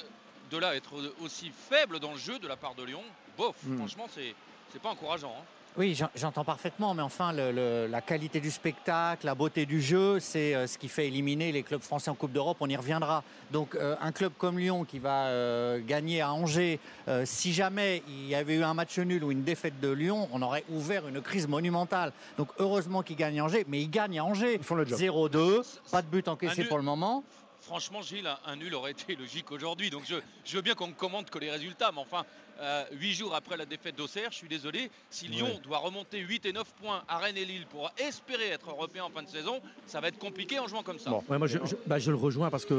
de 0.52 0.56
là 0.58 0.68
à 0.68 0.74
être 0.76 0.92
aussi 1.20 1.50
faible 1.50 1.98
dans 1.98 2.12
le 2.12 2.18
jeu 2.18 2.38
de 2.38 2.46
la 2.46 2.56
part 2.56 2.76
de 2.76 2.84
Lyon, 2.84 3.02
bof, 3.36 3.56
Mm. 3.64 3.78
franchement, 3.78 4.06
c'est 4.14 4.36
c'est 4.72 4.80
pas 4.82 4.90
encourageant. 4.90 5.32
hein. 5.38 5.44
oui 5.78 5.94
j'en- 5.94 6.10
j'entends 6.14 6.44
parfaitement, 6.44 6.92
mais 6.92 7.00
enfin, 7.02 7.32
le- 7.32 7.50
le- 7.50 7.86
la 7.86 8.00
qualité 8.02 8.40
du 8.40 8.50
spectacle, 8.50 9.24
la 9.24 9.34
beauté 9.34 9.64
du 9.64 9.80
jeu, 9.80 10.20
c'est 10.20 10.54
euh, 10.54 10.66
ce 10.66 10.76
qui 10.76 10.88
fait 10.88 11.06
éliminer 11.06 11.50
les 11.50 11.62
clubs 11.62 11.80
français 11.82 12.10
en 12.10 12.14
Coupe 12.14 12.32
d'Europe. 12.32 12.58
On 12.60 12.68
y 12.68 12.76
reviendra. 12.76 13.22
Donc, 13.50 13.74
euh, 13.74 13.96
un 14.02 14.12
club 14.12 14.32
comme 14.36 14.58
Lyon 14.58 14.84
qui 14.84 14.98
va 14.98 15.26
euh, 15.28 15.80
gagner 15.82 16.20
à 16.20 16.32
Angers, 16.32 16.78
euh, 17.08 17.22
si 17.24 17.52
jamais 17.54 18.02
il 18.06 18.28
y 18.28 18.34
avait 18.34 18.56
eu 18.56 18.62
un 18.62 18.74
match 18.74 18.98
nul 18.98 19.24
ou 19.24 19.30
une 19.32 19.44
défaite 19.44 19.80
de 19.80 19.88
Lyon, 19.90 20.28
on 20.32 20.42
aurait 20.42 20.64
ouvert 20.70 21.08
une 21.08 21.22
crise 21.22 21.48
monumentale. 21.48 22.12
Donc, 22.36 22.48
heureusement 22.58 23.02
qu'ils 23.02 23.16
gagnent 23.16 23.40
à 23.40 23.44
Angers, 23.44 23.64
mais 23.66 23.80
ils 23.80 23.90
gagnent 23.90 24.18
à 24.18 24.24
Angers. 24.24 24.54
Ils 24.56 24.64
font 24.64 24.74
le 24.74 24.84
job. 24.86 24.98
0-2, 24.98 25.62
pas 25.90 26.02
de 26.02 26.06
but 26.06 26.28
encaissé 26.28 26.64
pour 26.64 26.76
le 26.76 26.84
moment. 26.84 27.24
Franchement, 27.62 28.02
Gilles, 28.02 28.26
un, 28.26 28.38
un 28.44 28.56
nul 28.56 28.74
aurait 28.74 28.90
été 28.90 29.14
logique 29.16 29.50
aujourd'hui. 29.52 29.88
Donc 29.88 30.02
je, 30.06 30.16
je 30.44 30.56
veux 30.56 30.62
bien 30.62 30.74
qu'on 30.74 30.88
ne 30.88 30.92
commente 30.92 31.30
que 31.30 31.38
les 31.38 31.50
résultats. 31.50 31.90
Mais 31.94 32.00
enfin, 32.00 32.24
euh, 32.60 32.84
huit 32.92 33.12
jours 33.14 33.34
après 33.34 33.56
la 33.56 33.64
défaite 33.64 33.96
d'Auxerre, 33.96 34.28
je 34.32 34.36
suis 34.36 34.48
désolé. 34.48 34.90
Si 35.10 35.28
Lyon 35.28 35.46
Ouais. 35.46 35.60
doit 35.62 35.78
remonter 35.78 36.18
8 36.18 36.44
et 36.46 36.52
9 36.52 36.64
points 36.82 37.02
à 37.08 37.18
Rennes 37.18 37.36
et 37.36 37.44
Lille 37.44 37.66
pour 37.70 37.90
espérer 37.96 38.48
être 38.48 38.68
européen 38.68 39.04
en 39.04 39.10
fin 39.10 39.22
de 39.22 39.28
saison, 39.28 39.60
ça 39.86 40.00
va 40.00 40.08
être 40.08 40.18
compliqué 40.18 40.58
en 40.58 40.66
jouant 40.66 40.82
comme 40.82 40.98
ça. 40.98 41.10
Bon. 41.10 41.22
Ouais, 41.28 41.38
moi, 41.38 41.46
je, 41.46 41.58
je- 41.64 41.76
bah, 41.86 41.98
je 41.98 42.10
le 42.10 42.16
rejoins 42.16 42.50
parce 42.50 42.64
que 42.66 42.74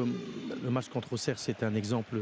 le 0.63 0.69
match 0.69 0.89
contre 0.89 1.13
Auxerre, 1.13 1.39
c'est 1.39 1.63
un 1.63 1.75
exemple 1.75 2.17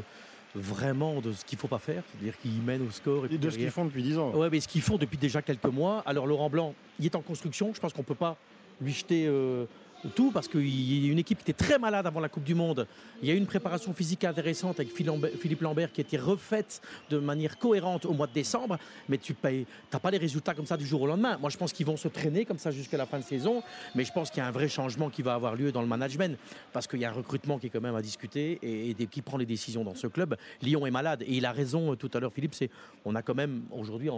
vraiment 0.53 1.19
de 1.21 1.31
ce 1.33 1.43
qu'il 1.45 1.57
ne 1.57 1.61
faut 1.61 1.67
pas 1.67 1.79
faire. 1.79 2.03
C'est-à-dire 2.11 2.37
qu'ils 2.39 2.61
mènent 2.61 2.85
au 2.87 2.91
score. 2.91 3.25
Et 3.25 3.37
de 3.37 3.49
ce 3.49 3.57
qu'ils 3.57 3.71
font 3.71 3.85
depuis 3.85 4.03
10 4.03 4.17
ans. 4.17 4.31
Ouais, 4.35 4.49
mais 4.51 4.59
ce 4.59 4.67
qu'ils 4.67 4.81
font 4.81 4.97
depuis 4.97 5.17
déjà 5.17 5.41
quelques 5.41 5.63
mois. 5.65 6.03
Alors 6.05 6.27
Laurent 6.27 6.49
Blanc, 6.49 6.75
il 6.99 7.05
est 7.05 7.15
en 7.15 7.21
construction. 7.21 7.73
Je 7.73 7.79
pense 7.79 7.93
qu'on 7.93 8.01
ne 8.01 8.05
peut 8.05 8.15
pas 8.15 8.37
lui 8.81 8.91
jeter 8.93 9.25
euh, 9.27 9.65
tout 10.09 10.31
parce 10.31 10.47
qu'il 10.47 10.67
y 10.67 11.07
a 11.07 11.11
une 11.11 11.19
équipe 11.19 11.43
qui 11.43 11.51
était 11.51 11.65
très 11.65 11.77
malade 11.77 12.05
avant 12.07 12.19
la 12.19 12.29
Coupe 12.29 12.43
du 12.43 12.55
Monde. 12.55 12.87
Il 13.21 13.29
y 13.29 13.31
a 13.31 13.35
eu 13.35 13.37
une 13.37 13.45
préparation 13.45 13.93
physique 13.93 14.23
intéressante 14.23 14.79
avec 14.79 14.93
Philippe 14.93 15.61
Lambert 15.61 15.91
qui 15.91 16.01
a 16.01 16.03
été 16.03 16.17
refaite 16.17 16.81
de 17.09 17.17
manière 17.17 17.57
cohérente 17.57 18.05
au 18.05 18.13
mois 18.13 18.27
de 18.27 18.33
décembre. 18.33 18.77
Mais 19.09 19.17
tu 19.17 19.35
n'as 19.43 19.99
pas 19.99 20.11
les 20.11 20.17
résultats 20.17 20.53
comme 20.53 20.65
ça 20.65 20.77
du 20.77 20.85
jour 20.85 21.01
au 21.01 21.07
lendemain. 21.07 21.37
Moi, 21.37 21.49
je 21.49 21.57
pense 21.57 21.73
qu'ils 21.73 21.85
vont 21.85 21.97
se 21.97 22.07
traîner 22.07 22.45
comme 22.45 22.57
ça 22.57 22.71
jusqu'à 22.71 22.97
la 22.97 23.05
fin 23.05 23.19
de 23.19 23.23
saison. 23.23 23.63
Mais 23.95 24.03
je 24.03 24.11
pense 24.11 24.29
qu'il 24.29 24.39
y 24.39 24.45
a 24.45 24.47
un 24.47 24.51
vrai 24.51 24.67
changement 24.67 25.09
qui 25.09 25.21
va 25.21 25.33
avoir 25.33 25.55
lieu 25.55 25.71
dans 25.71 25.81
le 25.81 25.87
management 25.87 26.37
parce 26.73 26.87
qu'il 26.87 26.99
y 26.99 27.05
a 27.05 27.09
un 27.09 27.13
recrutement 27.13 27.59
qui 27.59 27.67
est 27.67 27.69
quand 27.69 27.81
même 27.81 27.95
à 27.95 28.01
discuter 28.01 28.59
et, 28.61 28.93
qui 29.07 29.21
prend 29.21 29.37
les 29.37 29.45
décisions 29.45 29.83
dans 29.83 29.95
ce 29.95 30.07
club. 30.07 30.35
Lyon 30.61 30.85
est 30.85 30.91
malade 30.91 31.23
et 31.23 31.35
il 31.35 31.45
a 31.45 31.51
raison 31.51 31.91
euh, 31.91 31.95
tout 31.95 32.09
à 32.13 32.19
l'heure, 32.19 32.33
Philippe. 32.33 32.51
On 33.05 33.15
a 33.15 33.21
quand 33.21 33.35
même 33.35 33.63
aujourd'hui 33.71 34.09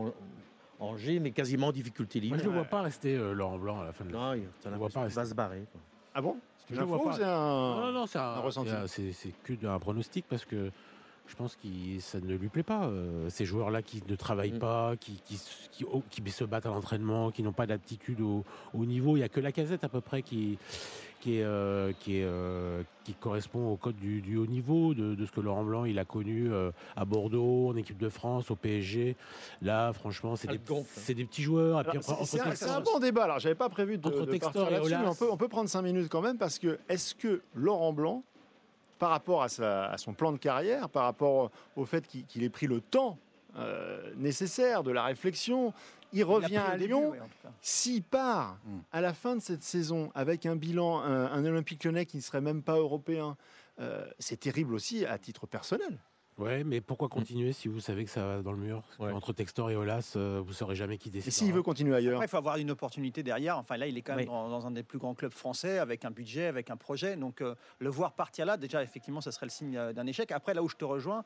Angers, 0.84 1.20
mais 1.20 1.32
quasiment 1.32 1.68
en 1.68 1.72
difficulté. 1.72 2.22
Moi 2.28 2.38
je 2.38 2.44
ne 2.44 2.50
le 2.50 2.54
vois 2.56 2.66
pas 2.66 2.82
rester 2.82 3.16
euh, 3.16 3.34
Laurent 3.34 3.58
Blanc 3.58 3.80
à 3.82 3.86
la 3.86 3.92
fin 3.94 4.06
de 4.06 4.12
la 4.14 4.18
Non, 4.20 4.34
il 4.34 4.44
l'impression 4.70 5.02
pas 5.02 5.08
va 5.08 5.26
se 5.26 5.34
barrer. 5.34 5.64
quoi. 5.72 5.82
Ah 6.14 6.22
bon? 6.22 6.38
C'est 6.68 6.76
Je 6.76 6.80
une 6.80 6.80
le 6.82 6.86
vois 6.88 6.98
info 6.98 7.06
ou 7.06 7.10
pas. 7.10 7.16
c'est 7.18 7.24
un. 7.24 7.76
Non, 7.82 7.92
non, 7.92 8.06
c'est 8.06 8.20
un, 8.20 8.22
un 8.22 8.40
ressenti. 8.40 8.70
c'est 8.88 9.34
que 9.44 9.66
un 9.66 9.80
pronostic 9.80 10.26
parce 10.30 10.46
que 10.46 10.72
je 11.26 11.36
pense 11.36 11.56
que 11.56 11.68
ça 12.00 12.20
ne 12.20 12.36
lui 12.36 12.50
plaît 12.50 12.64
pas. 12.64 12.86
euh, 12.88 13.30
ces 13.30 13.46
joueurs-là 13.46 13.82
qui 13.82 14.04
ne 14.08 14.16
travaillent 14.16 14.52
Mm. 14.54 14.60
pas, 14.60 14.96
qui, 14.98 15.22
qui, 15.26 15.86
oh, 15.92 16.04
qui 16.10 16.22
se 16.32 16.44
battent 16.44 16.66
à 16.66 16.70
l'entraînement, 16.70 17.32
qui 17.32 17.44
n'ont 17.44 17.54
pas 17.54 17.66
d'aptitude 17.66 18.20
au, 18.22 18.44
au 18.74 18.86
niveau. 18.86 19.16
Il 19.16 19.20
n'y 19.20 19.24
a 19.26 19.30
que 19.30 19.40
la 19.40 19.52
casette 19.54 19.84
à 19.86 19.90
peu 19.90 20.02
près 20.02 20.22
qui, 20.22 20.58
qui, 21.24 21.38
est, 21.40 21.44
euh, 21.44 21.94
qui, 22.02 22.18
est, 22.18 22.26
euh, 22.26 22.84
qui 23.06 23.14
correspond 23.14 23.72
au 23.72 23.78
code 23.78 23.96
du, 23.96 24.20
du 24.20 24.36
haut 24.36 24.46
niveau, 24.46 24.94
de, 24.94 25.16
de 25.16 25.26
ce 25.26 25.32
que 25.32 25.40
Laurent 25.40 25.64
Blanc 25.64 25.86
il 25.86 25.98
a 25.98 26.04
connu 26.04 26.52
euh, 26.52 26.72
à 26.98 27.06
Bordeaux, 27.06 27.70
en 27.70 27.78
équipe 27.78 27.98
de 27.98 28.10
France, 28.10 28.52
au 28.52 28.58
PSG. 28.58 29.16
Là, 29.62 29.94
franchement, 29.94 30.36
c'est 30.36 30.50
des, 30.50 30.58
gonfle. 30.58 30.90
c'est 30.94 31.14
des 31.14 31.24
petits 31.24 31.42
joueurs. 31.42 31.78
Alors, 31.78 31.94
puis 31.94 32.04
c'est- 32.04 32.12
un, 32.42 32.44
Texas- 32.44 32.60
c'est 32.68 32.70
un 32.76 32.82
bon 32.82 33.00
débat. 33.00 33.24
Alors, 33.24 33.40
j'avais 33.40 33.56
pas 33.56 33.70
prévu 33.70 33.98
de, 33.98 34.06
Entre 34.06 34.26
de 34.26 34.32
Textor 34.32 34.52
partir 34.54 34.68
et 34.68 34.72
là-dessus, 34.72 34.90
mais 34.96 34.98
Aulas. 35.02 35.12
on 35.12 35.16
peut, 35.16 35.32
on 35.32 35.38
peut 35.38 35.48
prendre 35.48 35.70
5 35.70 35.82
minutes 35.82 36.10
quand 36.10 36.22
même 36.22 36.38
parce 36.38 36.60
que 36.60 36.78
est-ce 36.90 37.16
que 37.16 37.42
Laurent 37.56 37.94
Blanc, 37.94 38.22
par 39.00 39.12
rapport 39.12 39.44
à, 39.44 39.48
sa- 39.48 39.86
à 39.92 39.98
son 39.98 40.12
plan 40.14 40.34
de 40.34 40.38
carrière, 40.38 40.90
par 40.90 41.04
rapport 41.06 41.52
au 41.78 41.86
fait 41.86 42.06
qu'il 42.06 42.26
qu'il 42.26 42.44
ait 42.44 42.50
pris 42.50 42.68
le 42.68 42.82
temps 42.82 43.18
euh, 43.58 44.12
nécessaire 44.18 44.84
de 44.84 44.92
la 44.92 45.04
réflexion, 45.04 45.74
il 46.14 46.24
revient 46.24 46.58
à 46.58 46.78
Lyon. 46.78 47.14
S'il 47.62 48.04
part 48.04 48.58
Mm. 48.66 48.80
à 48.92 49.02
la 49.02 49.14
fin 49.14 49.36
de 49.36 49.42
cette 49.42 49.64
saison 49.64 50.12
avec 50.16 50.46
un 50.46 50.56
bilan, 50.56 51.00
un, 51.02 51.26
un 51.32 51.46
Olympique 51.46 51.84
lyonnais 51.84 52.06
qui 52.06 52.18
ne 52.18 52.22
serait 52.22 52.42
même 52.42 52.62
pas 52.64 52.78
européen, 52.78 53.36
euh, 53.80 54.06
c'est 54.20 54.40
terrible 54.40 54.74
aussi 54.74 55.06
à 55.06 55.18
titre 55.18 55.48
personnel. 55.48 56.00
Ouais, 56.40 56.64
mais 56.64 56.82
pourquoi 56.82 57.10
continuer 57.10 57.54
si 57.54 57.68
vous 57.68 57.80
savez 57.80 58.06
que 58.06 58.10
ça 58.10 58.26
va 58.26 58.42
dans 58.42 58.54
le 58.54 58.58
mur? 58.58 58.82
Ouais. 58.98 59.12
Entre 59.12 59.34
Textor 59.34 59.70
et 59.70 59.76
Olas, 59.76 60.14
euh, 60.16 60.42
vous 60.44 60.54
saurez 60.54 60.74
jamais 60.76 60.98
qui 60.98 61.10
Et 61.10 61.12
décide. 61.12 61.32
s'il 61.32 61.54
veut 61.54 61.62
continuer 61.62 61.96
ailleurs? 61.96 62.16
Après, 62.16 62.26
il 62.26 62.30
faut 62.30 62.38
avoir 62.38 62.58
une 62.58 62.72
opportunité 62.72 63.22
derrière. 63.22 63.60
Enfin, 63.60 63.78
là, 63.78 63.86
il 63.86 63.96
est 63.98 64.02
quand 64.02 64.14
même 64.16 64.22
Oui. 64.28 64.34
dans, 64.34 64.50
dans 64.50 64.66
un 64.66 64.72
des 64.72 64.82
plus 64.82 64.98
grands 64.98 65.14
clubs 65.14 65.32
français, 65.32 65.78
avec 65.78 66.06
un 66.06 66.12
budget, 66.12 66.48
avec 66.48 66.72
un 66.72 66.76
projet. 66.78 67.18
Donc, 67.18 67.42
euh, 67.42 67.54
le 67.78 67.90
voir 67.92 68.14
partir 68.14 68.48
là, 68.48 68.58
déjà, 68.58 68.82
effectivement, 68.82 69.22
ça 69.22 69.32
serait 69.32 69.46
le 69.46 69.52
signe 69.52 69.92
d'un 69.94 70.08
échec. 70.08 70.32
Après, 70.32 70.56
là 70.56 70.64
où 70.64 70.70
je 70.70 70.76
te 70.76 70.86
rejoins, 70.86 71.24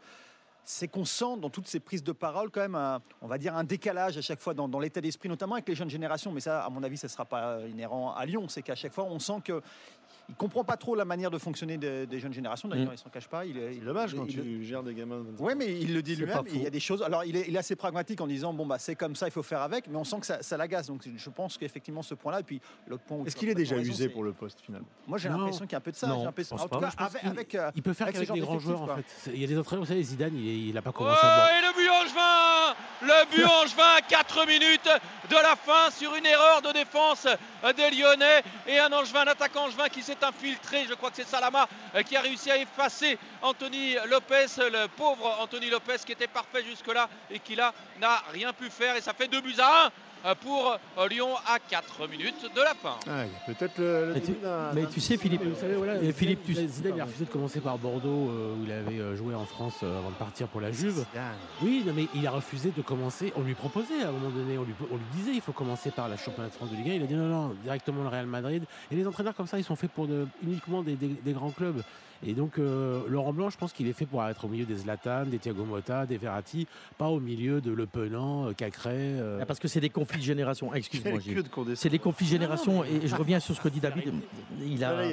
c'est 0.70 0.90
qu'on 0.90 1.06
sent 1.06 1.38
dans 1.40 1.50
toutes 1.50 1.68
ces 1.68 1.80
prises 1.80 2.04
de 2.04 2.12
parole 2.12 2.52
quand 2.52 2.60
même, 2.60 2.76
un- 2.76 3.02
on 3.22 3.28
va 3.28 3.38
dire, 3.38 3.56
un 3.56 3.64
décalage 3.64 4.18
à 4.18 4.22
chaque 4.22 4.42
fois 4.42 4.54
dans, 4.54 4.68
l'état 4.80 5.00
d'esprit, 5.00 5.30
notamment 5.30 5.54
avec 5.56 5.68
les 5.70 5.76
jeunes 5.76 5.90
générations. 5.90 6.34
Mais 6.34 6.42
ça, 6.42 6.66
à 6.66 6.70
mon 6.70 6.84
avis, 6.84 6.98
ça 6.98 7.08
ne 7.08 7.12
sera 7.12 7.24
pas 7.24 7.62
inhérent 7.70 8.14
à 8.14 8.26
Lyon. 8.26 8.50
C'est 8.50 8.62
qu'à 8.62 8.76
chaque 8.76 8.92
fois, 8.92 9.06
on 9.06 9.18
sent 9.18 9.40
que 9.46 9.62
il 10.30 10.36
comprend 10.36 10.64
pas 10.64 10.76
trop 10.78 10.94
la 10.96 11.06
manière 11.06 11.32
de 11.32 11.38
fonctionner 11.38 11.78
des, 11.78 12.06
des 12.06 12.20
jeunes 12.20 12.34
générations. 12.34 12.68
D'ailleurs, 12.68 12.90
Mm. 12.92 12.96
il 12.96 12.98
s'en 12.98 13.10
cache 13.10 13.28
pas. 13.28 13.46
Il, 13.46 13.58
est- 13.58 13.74
C'est 13.76 13.86
dommage 13.86 14.12
il- 14.14 14.18
quand 14.20 14.26
il- 14.28 14.42
tu 14.42 14.64
gères 14.66 14.84
des 14.84 14.94
gamins. 14.94 15.20
de- 15.20 15.36
oui, 15.40 15.54
mais 15.56 15.80
il 15.80 15.94
le 15.94 16.02
dit 16.02 16.16
lui-même. 16.16 16.44
Il 16.54 16.64
y 16.64 16.68
a 16.68 16.70
des 16.70 16.80
choses. 16.80 17.02
Alors, 17.02 17.24
il 17.24 17.36
est, 17.36 17.46
il 17.48 17.56
est 17.56 17.60
assez 17.60 17.76
pragmatique 17.76 18.20
en 18.22 18.28
disant 18.28 18.54
bon 18.54 18.66
bah 18.66 18.78
c'est 18.80 18.96
comme 18.96 19.16
ça, 19.16 19.28
il 19.28 19.32
faut 19.32 19.44
faire 19.44 19.62
avec. 19.62 19.88
Mais 19.88 19.96
on 19.98 20.04
sent 20.04 20.20
que 20.20 20.26
ça, 20.26 20.42
ça 20.44 20.58
l'agace. 20.58 20.88
Donc, 20.88 21.04
je 21.16 21.30
pense 21.30 21.58
qu'effectivement 21.58 22.02
ce 22.04 22.14
point-là. 22.14 22.42
Et 22.42 22.44
puis 22.44 22.60
l'autre 22.88 23.04
point. 23.04 23.18
où 23.18 23.26
Est-ce 23.26 23.36
qu'il 23.36 23.50
est 23.50 23.56
déjà 23.56 23.76
raison, 23.76 23.90
usé 23.92 24.04
c'est- 24.06 24.10
pour 24.10 24.24
le 24.24 24.34
poste 24.34 24.60
finalement? 24.62 24.88
Moi, 25.08 25.18
j'ai 25.18 25.30
Non. 25.30 25.38
l'impression 25.38 25.66
qu'il 25.66 25.72
y 25.74 25.76
a 25.76 25.80
un 25.80 25.82
peu 25.82 25.92
de 25.92 25.96
ça. 25.96 26.08
Non, 26.08 26.20
j'ai 26.20 26.26
l'impression- 26.26 26.56
en 26.58 26.68
tout 26.68 26.80
cas, 26.80 26.90
avec, 26.98 27.24
avec, 27.24 27.56
euh, 27.56 27.72
Il 27.76 27.82
peut 27.84 27.94
faire 27.94 28.08
avec 28.08 28.22
genre 28.26 28.36
des 28.36 28.42
grands 28.42 28.60
joueurs 28.60 28.82
en 28.82 28.88
fait. 28.98 29.32
Il 29.34 29.40
y 29.42 29.44
a 29.44 29.48
des 29.48 29.58
entraîneurs, 29.58 29.84
vous 29.86 29.90
savez, 29.90 30.04
Zidane, 30.04 30.36
il 30.36 30.74
n'a 30.74 30.82
pas 30.82 30.92
Oh, 30.94 30.98
commencé 30.98 31.22
à 31.24 31.60
et 31.60 31.62
le 31.62 31.74
but 31.78 31.90
angevin 31.90 32.76
Le 33.02 33.30
but 33.36 33.46
angevin, 33.46 34.02
4 34.10 34.46
minutes 34.48 34.90
de 35.30 35.36
la 35.36 35.56
fin 35.56 35.92
sur 35.92 36.16
une 36.16 36.26
erreur 36.26 36.62
de 36.64 36.74
défense 36.74 37.28
des 37.76 37.92
Lyonnais 37.96 38.42
et 38.68 38.80
un 38.80 38.92
angevin, 38.92 39.22
un 39.22 39.28
attaquant 39.32 39.66
angevin 39.66 39.88
qui 39.88 40.02
s'est 40.02 40.17
infiltré, 40.24 40.86
je 40.88 40.94
crois 40.94 41.10
que 41.10 41.18
c'est 41.18 41.28
Salama 41.28 41.68
euh, 41.96 42.04
qui 42.04 42.16
a 42.16 42.22
réussi 42.22 42.52
à 42.52 42.58
effacer 42.58 43.18
Anthony 43.42 43.96
Lopez, 44.08 44.46
le 44.58 44.88
pauvre 44.88 45.38
Anthony 45.40 45.70
Lopez 45.70 45.98
qui 46.06 46.12
était 46.12 46.28
parfait 46.28 46.64
jusque-là 46.64 47.10
et 47.30 47.40
qui 47.40 47.56
là 47.56 47.74
n'a 48.00 48.24
rien 48.32 48.54
pu 48.54 48.70
faire 48.70 48.96
et 48.96 49.02
ça 49.02 49.14
fait 49.14 49.28
2 49.28 49.42
buts 49.42 49.56
à 49.60 49.88
1 49.88 49.92
pour 50.42 50.78
euh, 50.98 51.08
Lyon 51.08 51.30
à 51.48 51.58
4 51.60 52.08
minutes 52.10 52.50
de 52.56 52.62
la 52.62 52.74
fin. 52.74 52.96
Ah, 53.08 53.24
il 53.26 53.32
y 53.32 53.36
a 53.52 53.54
Peut-être 53.56 53.78
le, 53.78 54.08
le 54.08 54.14
Mais 54.14 54.22
tu- 54.22 54.36
Mais 54.96 55.00
sais, 55.02 55.18
Philippe, 55.18 55.44
Vous 55.44 55.56
savez, 55.60 55.76
voilà, 55.76 55.96
et 55.96 56.00
Zidane, 56.00 56.14
Philippe, 56.14 56.44
tu 56.46 56.54
Zidane, 56.54 56.68
Zidane, 56.70 56.94
il 56.96 57.02
a 57.02 57.06
refusé 57.06 57.26
de 57.26 57.30
commencer 57.30 57.60
par 57.62 57.78
Bordeaux, 57.78 58.30
euh, 58.30 58.56
où 58.60 58.64
il 58.66 58.72
avait 58.72 59.00
euh, 59.00 59.16
joué 59.16 59.34
en 59.36 59.46
France 59.46 59.76
euh, 59.84 60.00
avant 60.00 60.10
de 60.10 60.16
partir 60.16 60.48
pour 60.48 60.62
la 60.62 60.72
Juve. 60.72 60.94
Zidane. 61.12 61.34
Oui, 61.62 61.84
non, 61.86 61.94
mais 61.96 62.08
il 62.16 62.26
a 62.28 62.32
refusé 62.32 62.72
de 62.76 62.82
commencer. 62.82 63.32
On 63.36 63.42
lui 63.42 63.54
proposait 63.54 64.04
à 64.04 64.10
un 64.10 64.12
moment 64.12 64.30
donné, 64.30 64.58
on 64.58 64.64
lui, 64.64 64.74
on 64.92 64.96
lui 64.96 65.04
disait 65.16 65.32
il 65.34 65.42
faut 65.42 65.54
commencer 65.54 65.92
par 65.92 66.10
la 66.10 66.18
championnat 66.18 66.50
de 66.50 66.54
France 66.54 66.72
de 66.72 66.76
Ligue 66.76 66.90
1. 66.90 66.94
Il 66.96 67.04
a 67.04 67.08
dit 67.08 67.16
non, 67.16 67.28
non, 67.28 67.56
directement 67.64 68.04
le 68.04 68.10
Real 68.10 68.26
Madrid. 68.28 68.64
Et 68.92 68.96
les 68.96 69.08
entraîneurs 69.08 69.36
comme 69.36 69.48
ça, 69.48 69.58
ils 69.58 69.64
sont 69.64 69.76
faits 69.76 69.92
pour 69.92 70.08
de- 70.08 70.28
uniquement 70.44 70.84
des, 70.84 70.96
des- 70.96 71.08
des 71.08 71.34
grands 71.34 71.52
clubs. 71.52 71.82
Et 72.26 72.34
donc, 72.34 72.58
euh, 72.58 73.04
Laurent 73.08 73.32
Blanc, 73.32 73.52
je 73.52 73.58
pense 73.60 73.72
qu'il 73.74 73.88
est 73.88 73.94
fait 73.94 74.08
pour 74.08 74.24
être 74.26 74.44
au 74.46 74.48
milieu 74.48 74.66
des 74.66 74.78
Zlatan, 74.78 75.26
des 75.28 75.38
Thiago 75.38 75.64
Motta, 75.66 76.08
des 76.08 76.18
Verratti, 76.18 76.66
pas 76.98 77.10
au 77.10 77.20
milieu 77.20 77.62
de 77.62 77.70
Le 77.72 77.86
Penant, 77.86 78.48
euh, 78.48 78.54
Cacré. 78.54 78.90
euh, 78.96 79.38
Ah, 79.40 79.46
Parce 79.46 79.60
que 79.60 79.68
c'est 79.68 79.80
des 79.80 79.92
conflits 79.92 80.07
de 80.16 80.22
génération. 80.24 80.70
Ah, 80.74 80.78
Excuse-moi. 80.78 81.20
C'est 81.76 81.90
des 81.90 82.00
conflits 82.00 82.26
de 82.26 82.32
génération 82.32 82.84
et 82.84 83.06
je 83.08 83.16
reviens 83.16 83.40
sur 83.40 83.54
ce 83.56 83.62
que 83.62 83.70
dit 83.70 83.80
David. 83.80 84.14
Il 84.66 84.84
a, 84.84 85.00
a- 85.00 85.04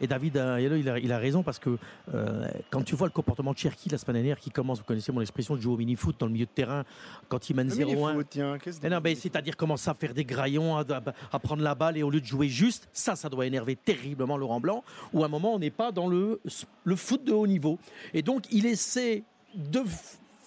et 0.00 0.06
David, 0.08 0.36
euh, 0.36 0.60
il 0.80 0.88
a- 0.88 0.98
il 0.98 1.12
a, 1.12 1.18
raison 1.18 1.42
parce 1.44 1.58
que 1.60 1.78
euh, 2.12 2.48
quand 2.70 2.82
tu 2.82 2.96
vois 2.96 3.06
le 3.06 3.12
comportement 3.12 3.52
de 3.52 3.58
Cherki 3.58 3.88
la 3.88 3.96
semaine 3.98 4.14
dernière 4.16 4.40
qui 4.40 4.50
commence, 4.50 4.78
vous 4.78 4.84
connaissez 4.84 5.12
mon 5.12 5.20
expression 5.20 5.54
de 5.56 5.60
jouer 5.60 5.72
au 5.74 5.76
mini-foot 5.76 6.16
dans 6.18 6.26
le 6.26 6.32
milieu 6.32 6.46
de 6.46 6.50
terrain 6.50 6.84
quand 7.28 7.48
il 7.48 7.54
mène 7.56 7.68
Le 7.68 7.74
0-1. 7.74 7.84
mini-foot, 7.86 8.26
tiens, 8.28 8.58
qu'est-ce 8.58 8.78
que- 8.80 8.82
Mais 8.86 8.90
non, 8.94 9.00
mais 9.02 9.14
c'est-à-dire 9.14 9.56
commencer 9.56 9.88
à 9.88 9.94
faire 9.94 10.12
des 10.12 10.24
graillons, 10.24 10.76
à, 10.76 11.38
prendre 11.38 11.62
la 11.62 11.74
balle 11.74 11.96
et 11.96 12.02
au 12.02 12.10
lieu 12.10 12.20
de 12.20 12.26
jouer 12.26 12.48
juste, 12.48 12.88
ça, 12.92 13.14
ça 13.16 13.28
doit 13.28 13.46
énerver 13.46 13.76
terriblement 13.76 14.36
Laurent 14.36 14.60
Blanc. 14.60 14.82
Ou 15.12 15.22
à 15.22 15.26
un 15.26 15.28
moment, 15.28 15.54
on 15.54 15.58
n'est 15.60 15.70
pas 15.70 15.92
dans 15.92 16.08
le, 16.08 16.40
le 16.84 16.96
foot 16.96 17.24
de 17.24 17.32
haut 17.32 17.46
niveau. 17.46 17.78
Et 18.12 18.22
donc, 18.22 18.44
il 18.50 18.66
essaie 18.66 19.22
de 19.54 19.80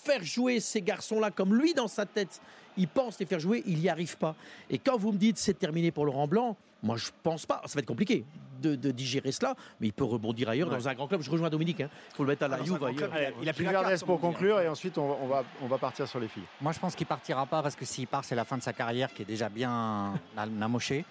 faire 0.07 0.23
jouer 0.23 0.59
ces 0.59 0.81
garçons-là 0.81 1.31
comme 1.31 1.55
lui 1.55 1.73
dans 1.73 1.87
sa 1.87 2.05
tête. 2.05 2.41
Il 2.77 2.87
pense 2.87 3.19
les 3.19 3.25
faire 3.25 3.39
jouer, 3.39 3.63
il 3.65 3.79
n'y 3.79 3.89
arrive 3.89 4.17
pas. 4.17 4.35
Et 4.69 4.77
quand 4.77 4.97
vous 4.97 5.11
me 5.11 5.17
dites 5.17 5.37
c'est 5.37 5.57
terminé 5.57 5.91
pour 5.91 6.05
Laurent 6.05 6.27
Blanc, 6.27 6.55
moi 6.83 6.95
je 6.97 7.09
pense 7.23 7.45
pas. 7.45 7.61
Ça 7.65 7.73
va 7.75 7.79
être 7.79 7.87
compliqué 7.87 8.23
de, 8.61 8.75
de 8.75 8.91
digérer 8.91 9.31
cela, 9.31 9.55
mais 9.79 9.87
il 9.87 9.93
peut 9.93 10.03
rebondir 10.03 10.49
ailleurs 10.49 10.69
dans 10.69 10.87
un 10.87 10.93
grand 10.95 11.07
club. 11.07 11.21
Je 11.21 11.29
rejoins 11.29 11.49
Dominique. 11.49 11.81
hein. 11.81 11.89
Il 12.11 12.15
faut 12.15 12.23
le 12.23 12.29
mettre 12.29 12.43
à 12.43 12.47
la 12.47 12.57
Ah, 12.59 12.63
Juve 12.63 12.83
ailleurs. 12.83 13.13
Allez, 13.13 13.33
Il 13.41 13.49
a 13.49 13.53
pris 13.53 13.63
la 13.65 13.97
pour 14.05 14.15
dit. 14.17 14.21
conclure 14.21 14.59
et 14.61 14.67
ensuite 14.67 14.97
on 14.97 15.07
va, 15.07 15.15
on 15.21 15.27
va, 15.27 15.43
on 15.63 15.67
va 15.67 15.77
partir 15.77 16.07
sur 16.07 16.19
les 16.19 16.27
filles. 16.27 16.43
Moi, 16.61 16.71
je 16.71 16.79
pense 16.79 16.95
qu'il 16.95 17.07
partira 17.07 17.45
pas 17.45 17.61
parce 17.63 17.75
que 17.75 17.85
s'il 17.85 18.07
part, 18.07 18.23
c'est 18.25 18.35
la 18.35 18.45
fin 18.45 18.57
de 18.57 18.63
sa 18.63 18.73
carrière 18.73 19.13
qui 19.13 19.21
est 19.23 19.25
déjà 19.25 19.49
bien 19.49 20.13
amochée. 20.61 21.03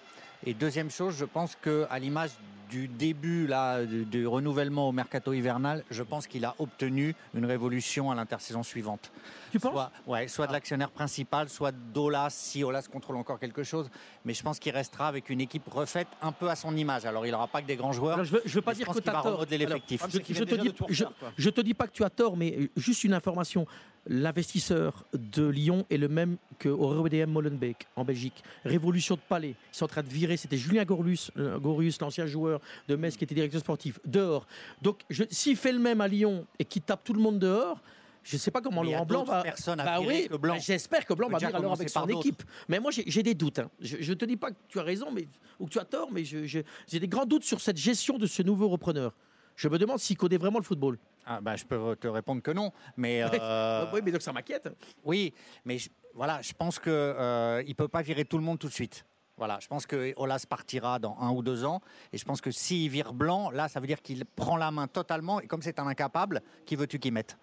Et 0.45 0.53
deuxième 0.53 0.89
chose, 0.91 1.15
je 1.17 1.25
pense 1.25 1.55
que 1.55 1.85
à 1.89 1.99
l'image 1.99 2.31
du 2.69 2.87
début 2.87 3.47
là, 3.47 3.85
du, 3.85 4.05
du 4.05 4.27
renouvellement 4.27 4.89
au 4.89 4.91
mercato 4.91 5.33
hivernal, 5.33 5.83
je 5.89 6.03
pense 6.03 6.27
qu'il 6.27 6.45
a 6.45 6.55
obtenu 6.59 7.15
une 7.33 7.45
révolution 7.45 8.11
à 8.11 8.15
l'intersaison 8.15 8.63
suivante. 8.63 9.11
Tu 9.51 9.59
penses? 9.59 9.71
Soit, 9.71 9.91
ouais, 10.07 10.27
soit 10.27 10.47
de 10.47 10.51
l'actionnaire 10.51 10.89
principal, 10.89 11.49
soit 11.49 11.73
d'Olas, 11.93 12.29
si 12.31 12.63
Olas 12.63 12.87
contrôle 12.91 13.15
encore 13.17 13.39
quelque 13.39 13.63
chose. 13.63 13.89
Mais 14.25 14.33
je 14.33 14.43
pense 14.43 14.59
qu'il 14.59 14.73
restera 14.73 15.07
avec 15.07 15.29
une 15.29 15.41
équipe 15.41 15.67
refaite 15.69 16.07
un 16.21 16.31
peu 16.31 16.49
à 16.49 16.55
son 16.55 16.75
image. 16.75 17.05
Alors, 17.05 17.25
il 17.25 17.31
n'aura 17.31 17.47
pas 17.47 17.61
que 17.61 17.67
des 17.67 17.75
grands 17.75 17.93
joueurs. 17.93 18.15
Alors, 18.15 18.25
je 18.25 18.33
veux, 18.33 18.41
je 18.45 18.53
veux 18.55 18.61
pas 18.61 18.73
dire 18.73 18.85
pense 18.85 18.97
que 18.97 19.01
tu 19.01 19.09
as 19.09 19.13
va 19.13 19.21
tort. 19.21 19.45
l'effectif. 19.49 20.01
Ah, 20.03 20.07
je, 20.11 20.19
je 20.33 20.43
te 20.43 20.55
dis, 20.55 20.71
je, 20.89 21.05
je 21.37 21.49
te 21.49 21.73
pas 21.73 21.87
que 21.87 21.93
tu 21.93 22.03
as 22.03 22.09
tort, 22.09 22.35
mais 22.35 22.69
juste 22.75 23.03
une 23.03 23.13
information. 23.13 23.65
L'investisseur 24.09 25.05
de 25.13 25.45
Lyon 25.45 25.85
est 25.89 25.97
le 25.97 26.07
même 26.07 26.37
que 26.59 26.69
au 26.69 26.87
RWDM 26.87 27.29
Molenbeek 27.29 27.87
en 27.95 28.05
Belgique. 28.05 28.41
Révolution 28.63 29.15
de 29.15 29.19
palais. 29.19 29.55
Ils 29.73 29.77
sont 29.77 29.85
en 29.85 29.89
train 29.89 30.03
de 30.03 30.07
virer. 30.07 30.37
C'était 30.37 30.55
Julien 30.55 30.85
Gorlus, 30.85 31.29
euh, 31.37 31.59
Gorus, 31.59 31.99
l'ancien 31.99 32.25
joueur 32.25 32.56
de 32.87 32.95
Metz 32.95 33.15
qui 33.17 33.23
était 33.23 33.35
directeur 33.35 33.61
sportif, 33.61 33.99
dehors. 34.05 34.47
Donc, 34.81 35.01
s'il 35.29 35.55
fait 35.57 35.71
le 35.71 35.79
même 35.79 36.01
à 36.01 36.07
Lyon 36.07 36.45
et 36.59 36.65
qu'il 36.65 36.81
tape 36.81 37.03
tout 37.03 37.13
le 37.13 37.19
monde 37.21 37.39
dehors, 37.39 37.79
je 38.23 38.35
ne 38.35 38.39
sais 38.39 38.51
pas 38.51 38.59
comment 38.59 38.81
Mais 38.81 38.89
il 38.89 38.91
y 38.91 38.93
a 38.93 38.97
Laurent 38.97 39.05
Blanc 39.05 39.23
va. 39.23 39.41
personnes 39.41 39.79
à 39.79 39.85
Bah 39.85 39.99
oui, 40.05 40.27
bah, 40.41 40.57
j'espère 40.59 41.05
que 41.05 41.13
Blanc 41.13 41.29
va 41.29 41.37
venir 41.37 41.55
alors 41.55 41.71
avec 41.71 41.89
son 41.89 42.05
équipe. 42.07 42.43
Mais 42.67 42.79
moi, 42.79 42.91
j'ai 42.91 43.23
des 43.23 43.33
doutes. 43.33 43.59
hein. 43.59 43.69
Je 43.79 44.09
ne 44.09 44.15
te 44.15 44.25
dis 44.25 44.35
pas 44.35 44.51
que 44.51 44.57
tu 44.67 44.79
as 44.79 44.83
raison 44.83 45.11
mais, 45.11 45.25
ou 45.59 45.65
que 45.65 45.71
tu 45.71 45.79
as 45.79 45.85
tort, 45.85 46.09
mais 46.11 46.25
j'ai 46.25 46.65
des 46.99 47.07
grands 47.07 47.25
doutes 47.25 47.45
sur 47.45 47.61
cette 47.61 47.77
gestion 47.77 48.17
de 48.17 48.25
ce 48.25 48.43
nouveau 48.43 48.67
repreneur. 48.67 49.13
Je 49.55 49.69
me 49.69 49.77
demande 49.79 49.99
s'il 49.99 50.17
connaît 50.17 50.37
vraiment 50.37 50.59
le 50.59 50.65
football. 50.65 50.97
Ah, 51.25 51.39
bah, 51.41 51.55
je 51.55 51.65
peux 51.65 51.95
te 51.95 52.07
répondre 52.07 52.41
que 52.41 52.51
non. 52.51 52.71
Mais, 52.95 53.23
euh, 53.23 53.85
oui, 53.93 54.01
mais 54.03 54.11
donc 54.11 54.21
ça 54.21 54.31
m'inquiète. 54.33 54.69
Oui, 55.03 55.33
mais 55.65 55.77
je, 55.77 55.89
voilà, 56.13 56.41
je 56.41 56.53
pense 56.53 56.79
qu'il 56.79 56.91
ne 56.91 57.73
peut 57.73 57.87
pas 57.87 58.01
virer 58.01 58.25
tout 58.25 58.37
le 58.37 58.43
monde 58.43 58.59
tout 58.59 58.67
de 58.67 58.73
suite. 58.73 59.05
Voilà, 59.37 59.59
je 59.61 59.67
pense 59.67 59.85
que 59.85 60.13
Olas 60.17 60.45
partira 60.49 60.97
dans 60.99 61.15
un 61.19 61.29
ou 61.31 61.43
deux 61.43 61.63
ans. 61.63 61.79
Et 62.11 62.17
je 62.17 62.25
pense 62.25 62.41
que 62.41 62.49
s'il 62.51 62.89
vire 62.89 63.13
blanc, 63.13 63.51
là, 63.51 63.67
ça 63.67 63.79
veut 63.79 63.87
dire 63.87 64.01
qu'il 64.01 64.25
prend 64.25 64.57
la 64.57 64.71
main 64.71 64.87
totalement. 64.87 65.39
Et 65.41 65.47
comme 65.47 65.61
c'est 65.61 65.79
un 65.79 65.87
incapable, 65.87 66.41
qui 66.65 66.75
veux-tu 66.75 66.97
qu'il 66.99 67.13
mette? 67.13 67.37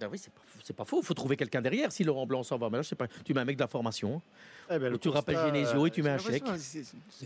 Ben 0.00 0.08
oui, 0.10 0.18
c'est 0.18 0.32
pas, 0.32 0.40
c'est 0.64 0.72
pas 0.72 0.84
faux. 0.84 0.98
Il 1.00 1.06
faut 1.06 1.14
trouver 1.14 1.36
quelqu'un 1.36 1.62
derrière 1.62 1.92
si 1.92 2.02
Laurent 2.02 2.26
Blanc 2.26 2.42
s'en 2.42 2.58
va. 2.58 2.68
Mais 2.70 2.78
là, 2.78 2.82
je 2.82 2.88
sais 2.88 2.96
pas. 2.96 3.06
Tu 3.24 3.34
mets 3.34 3.40
un 3.40 3.44
mec 3.44 3.56
de 3.56 3.62
la 3.62 3.68
formation. 3.68 4.20
Eh 4.68 4.78
ben, 4.80 4.90
le 4.90 4.98
tu 4.98 5.10
rappelles 5.10 5.36
Genesio 5.36 5.86
et 5.86 5.90
tu 5.90 6.02
mets 6.02 6.10
un 6.10 6.18
chèque. 6.18 6.42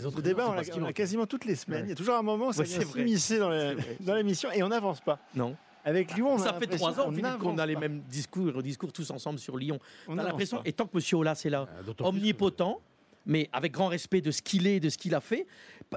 autres 0.05 0.21
débat, 0.21 0.49
on 0.50 0.53
l'a 0.53 0.62
on 0.75 0.81
l'a 0.81 0.93
quasiment 0.93 1.25
toutes 1.26 1.47
les 1.47 1.55
semaines. 1.55 1.81
Ouais. 1.83 1.87
Il 1.87 1.91
y 1.91 1.93
a 1.93 1.97
toujours 1.97 2.17
un 2.17 2.23
moment 2.23 2.49
où 2.49 2.53
ça 2.53 2.62
Ouais, 2.62 2.69
vient 2.69 2.81
s'immiscer 2.83 3.38
dans 3.38 3.49
la- 3.49 3.75
l'émission 4.17 4.50
et 4.53 4.62
on 4.62 4.69
n'avance 4.69 5.00
pas. 5.00 5.19
Non. 5.35 5.57
Avec 5.87 6.15
Lyon, 6.15 6.33
on 6.33 6.35
a 6.35 6.38
Ça 6.38 6.45
fait 6.53 6.61
l'impression 6.67 6.76
trois 6.93 7.00
ans 7.00 7.05
qu'on 7.07 7.12
Philippe, 7.15 7.38
qu'on 7.38 7.59
a 7.59 7.65
les 7.65 7.76
mêmes 7.76 8.00
discours, 8.11 8.61
discours 8.62 8.93
tous 8.93 9.09
ensemble 9.11 9.38
sur 9.38 9.57
Lyon. 9.57 9.79
On 10.09 10.15
On 10.15 10.19
a 10.19 10.25
l'impression, 10.25 10.59
pas. 10.59 10.62
et 10.67 10.73
tant 10.73 10.85
que 10.87 10.91
Monsieur 10.97 11.17
Olas 11.19 11.41
est 11.45 11.49
là, 11.50 11.67
que- 11.97 12.03
omnipotent, 12.03 12.81
mais 13.26 13.50
avec 13.52 13.73
grand 13.73 13.88
respect 13.88 14.21
de 14.21 14.30
ce 14.30 14.40
qu'il 14.40 14.66
est, 14.66 14.80
de 14.80 14.88
ce 14.88 14.97
qu'il 14.97 15.14
a 15.14 15.21
fait, 15.21 15.47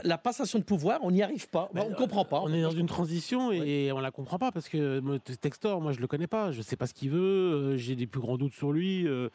la 0.03 0.17
passation 0.17 0.59
de 0.59 0.63
pouvoir, 0.63 0.99
on 1.03 1.11
n'y 1.11 1.23
arrive 1.23 1.47
pas. 1.49 1.69
Mais, 1.73 1.81
on 1.81 1.89
ne 1.89 1.95
comprend 1.95 2.25
pas. 2.25 2.41
On 2.43 2.53
est 2.53 2.61
dans 2.61 2.71
une 2.71 2.87
transition 2.87 3.51
et 3.51 3.91
on 3.91 3.99
la 3.99 4.11
comprend 4.11 4.37
pas 4.37 4.51
parce 4.51 4.69
que 4.69 5.17
Textor, 5.41 5.81
moi 5.81 5.91
je 5.93 5.99
le 5.99 6.07
connais 6.07 6.27
pas, 6.27 6.51
je 6.51 6.61
sais 6.61 6.75
pas 6.75 6.87
ce 6.87 6.93
qu'il 6.93 7.09
veut, 7.09 7.19
euh, 7.19 7.77
j'ai 7.77 7.95
des 7.95 8.07
plus 8.07 8.21
grands 8.21 8.37
doutes 8.37 8.53
sur 8.53 8.71
lui, 8.71 9.07
euh, 9.07 9.29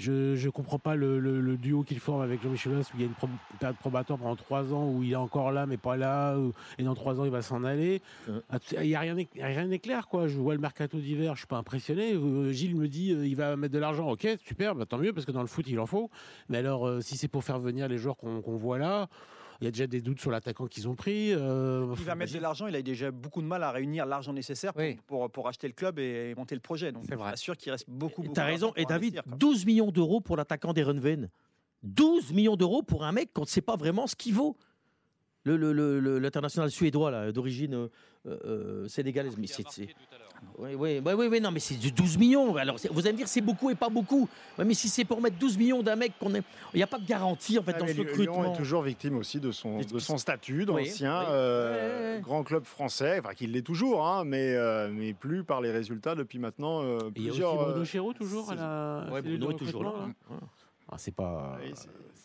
je 0.00 0.34
je 0.34 0.48
comprends 0.48 0.78
pas 0.78 0.96
le, 0.96 1.18
le- 1.20 1.40
le 1.40 1.56
duo 1.56 1.82
qu'il 1.82 2.00
forme 2.00 2.22
avec 2.22 2.42
Jean-Michel 2.42 2.72
Aulas 2.72 2.90
où 2.92 2.96
il 2.96 3.00
y 3.00 3.04
a 3.04 3.06
une, 3.06 3.12
pro- 3.12 3.28
période 3.58 3.76
probatoire 3.76 4.18
pendant 4.18 4.34
trois 4.36 4.72
ans 4.72 4.88
où 4.88 5.02
il 5.02 5.12
est 5.12 5.16
encore 5.16 5.52
là 5.52 5.66
mais 5.66 5.76
pas 5.76 5.96
là 5.96 6.36
et 6.78 6.82
dans 6.82 6.94
trois 6.94 7.20
ans 7.20 7.24
il 7.24 7.30
va 7.30 7.42
s'en 7.42 7.62
aller. 7.64 8.00
Ouais. 8.28 8.34
Ah, 8.50 8.58
Il 8.82 8.88
y 8.88 8.94
a 8.94 9.00
rien, 9.00 9.14
n'est- 9.14 9.28
rien 9.36 9.66
n'est 9.66 9.78
clair 9.78 10.08
quoi. 10.08 10.26
Je 10.26 10.38
vois 10.38 10.54
le 10.54 10.60
mercato 10.60 10.98
d'hiver, 10.98 11.34
je 11.34 11.40
suis 11.40 11.46
pas 11.46 11.58
impressionné. 11.58 12.14
Euh, 12.14 12.50
Gilles 12.52 12.76
me 12.76 12.88
dit 12.88 13.12
euh, 13.12 13.26
il 13.26 13.36
va 13.36 13.56
mettre 13.56 13.74
de 13.74 13.78
l'argent, 13.78 14.08
ok 14.10 14.26
super, 14.44 14.74
bah, 14.74 14.86
tant 14.86 14.98
mieux 14.98 15.12
parce 15.12 15.26
que 15.26 15.32
dans 15.32 15.42
le 15.42 15.46
foot 15.46 15.66
il 15.68 15.78
en 15.78 15.86
faut. 15.86 16.10
Mais 16.48 16.58
alors 16.58 16.86
euh, 16.88 17.00
si 17.00 17.16
c'est 17.16 17.28
pour 17.28 17.44
faire 17.44 17.58
venir 17.58 17.86
les 17.88 17.98
joueurs 17.98 18.16
qu'on 18.16 18.40
qu'on 18.40 18.56
voit 18.56 18.78
là. 18.78 19.08
Il 19.60 19.64
y 19.64 19.68
a 19.68 19.70
déjà 19.70 19.86
des 19.86 20.00
doutes 20.00 20.20
sur 20.20 20.30
l'attaquant 20.30 20.66
qu'ils 20.66 20.88
ont 20.88 20.94
pris. 20.94 21.32
euh, 21.34 21.94
Il 21.98 22.04
va 22.04 22.14
mettre 22.14 22.32
de 22.32 22.38
l'argent, 22.38 22.66
il 22.66 22.74
a 22.76 22.80
déjà 22.82 23.10
beaucoup 23.10 23.42
de 23.42 23.46
mal 23.46 23.62
à 23.62 23.70
réunir 23.70 24.06
l'argent 24.06 24.32
nécessaire 24.32 24.72
pour, 24.72 24.82
Oui. 24.82 24.96
pour, 25.06 25.30
pour 25.30 25.48
acheter 25.48 25.66
le 25.66 25.74
club 25.74 25.98
et 25.98 26.34
monter 26.34 26.54
le 26.54 26.60
projet. 26.62 26.92
Donc, 26.92 27.04
C'est 27.08 27.14
vrai. 27.14 27.32
je 27.32 27.36
suis 27.36 27.44
sûr 27.44 27.56
qu'il 27.56 27.70
reste 27.72 27.84
beaucoup, 27.88 28.22
beaucoup 28.22 28.34
Tu 28.34 28.40
as 28.40 28.44
raison. 28.44 28.72
Et 28.76 28.84
David, 28.86 29.18
investir, 29.18 29.24
quoi. 29.24 29.36
12 29.36 29.66
millions 29.66 29.90
d'euros 29.90 30.20
pour 30.20 30.36
l'attaquant 30.36 30.72
des 30.72 30.82
Renven. 30.82 31.28
12 31.82 32.32
millions 32.32 32.56
d'euros 32.56 32.82
pour 32.82 33.04
un 33.04 33.12
mec 33.12 33.32
qu'on 33.32 33.42
ne 33.42 33.46
sait 33.46 33.60
pas 33.62 33.76
vraiment 33.76 34.06
ce 34.06 34.16
qu'il 34.16 34.34
vaut. 34.34 34.56
Le- 35.44 35.56
le- 35.56 35.72
le- 35.72 36.00
le- 36.00 36.18
L'international 36.18 36.70
suédois, 36.70 37.10
là, 37.10 37.32
d'origine 37.32 37.74
euh, 37.74 37.88
euh, 38.26 38.88
sénégalaise. 38.88 39.34
Mais 39.38 39.46
c'est. 39.46 39.64
Oui, 40.58 40.70
oui, 40.74 41.00
oui, 41.04 41.12
oui, 41.14 41.26
oui, 41.30 41.40
non, 41.40 41.50
mais 41.50 41.60
c'est 41.60 41.74
du 41.74 41.92
12 41.92 42.16
millions. 42.16 42.56
Alors, 42.56 42.76
vous 42.90 43.00
allez 43.00 43.12
me 43.12 43.18
dire, 43.18 43.28
c'est 43.28 43.40
beaucoup 43.42 43.68
et 43.70 43.74
pas 43.74 43.90
beaucoup. 43.90 44.26
Ouais, 44.58 44.64
mais 44.64 44.72
si 44.72 44.88
c'est 44.88 45.04
pour 45.04 45.20
mettre 45.20 45.36
12 45.38 45.58
millions 45.58 45.82
d'un 45.82 45.96
mec 45.96 46.12
qu'on 46.18 46.34
est. 46.34 46.42
Il 46.72 46.78
n'y 46.78 46.82
a 46.82 46.86
pas 46.86 46.98
de 46.98 47.06
garantie, 47.06 47.58
en 47.58 47.62
fait, 47.62 47.72
Ah, 47.76 47.80
dans 47.80 47.86
ce 47.86 47.92
Lyon 47.92 48.04
recrutement. 48.04 48.54
est 48.54 48.56
toujours 48.56 48.82
victime 48.82 49.16
aussi 49.18 49.38
de 49.38 49.50
son, 49.52 49.80
de 49.80 49.98
son 49.98 50.16
statut 50.16 50.64
d'ancien 50.64 51.20
oui. 51.20 51.26
euh, 51.28 52.16
Ouais, 52.16 52.22
grand 52.22 52.42
club 52.42 52.64
français, 52.64 53.18
enfin 53.20 53.34
qu'il 53.34 53.52
l'est 53.52 53.60
toujours, 53.62 54.06
hein, 54.06 54.24
mais, 54.24 54.54
euh, 54.56 54.90
mais 54.90 55.12
plus 55.12 55.44
par 55.44 55.60
les 55.60 55.70
résultats 55.70 56.14
depuis 56.14 56.38
maintenant 56.38 56.82
euh, 56.82 56.98
Et 57.16 57.20
il 57.20 57.22
y 57.24 57.26
a 57.28 57.30
aussi 57.30 57.40
plusieurs. 57.40 57.56
Bruno 57.68 57.84
Chéreau 57.84 58.12
toujours 58.14 58.50
à 58.50 58.54
la 58.54 59.06
Ouais, 59.12 59.20
Bruno 59.22 59.50
est 59.50 59.56
toujours 59.56 59.84
là. 59.84 59.92
hein. 60.30 60.36
Ah, 60.90 60.96
c'est 60.98 61.14
pas, 61.14 61.58
Oui, 61.62 61.72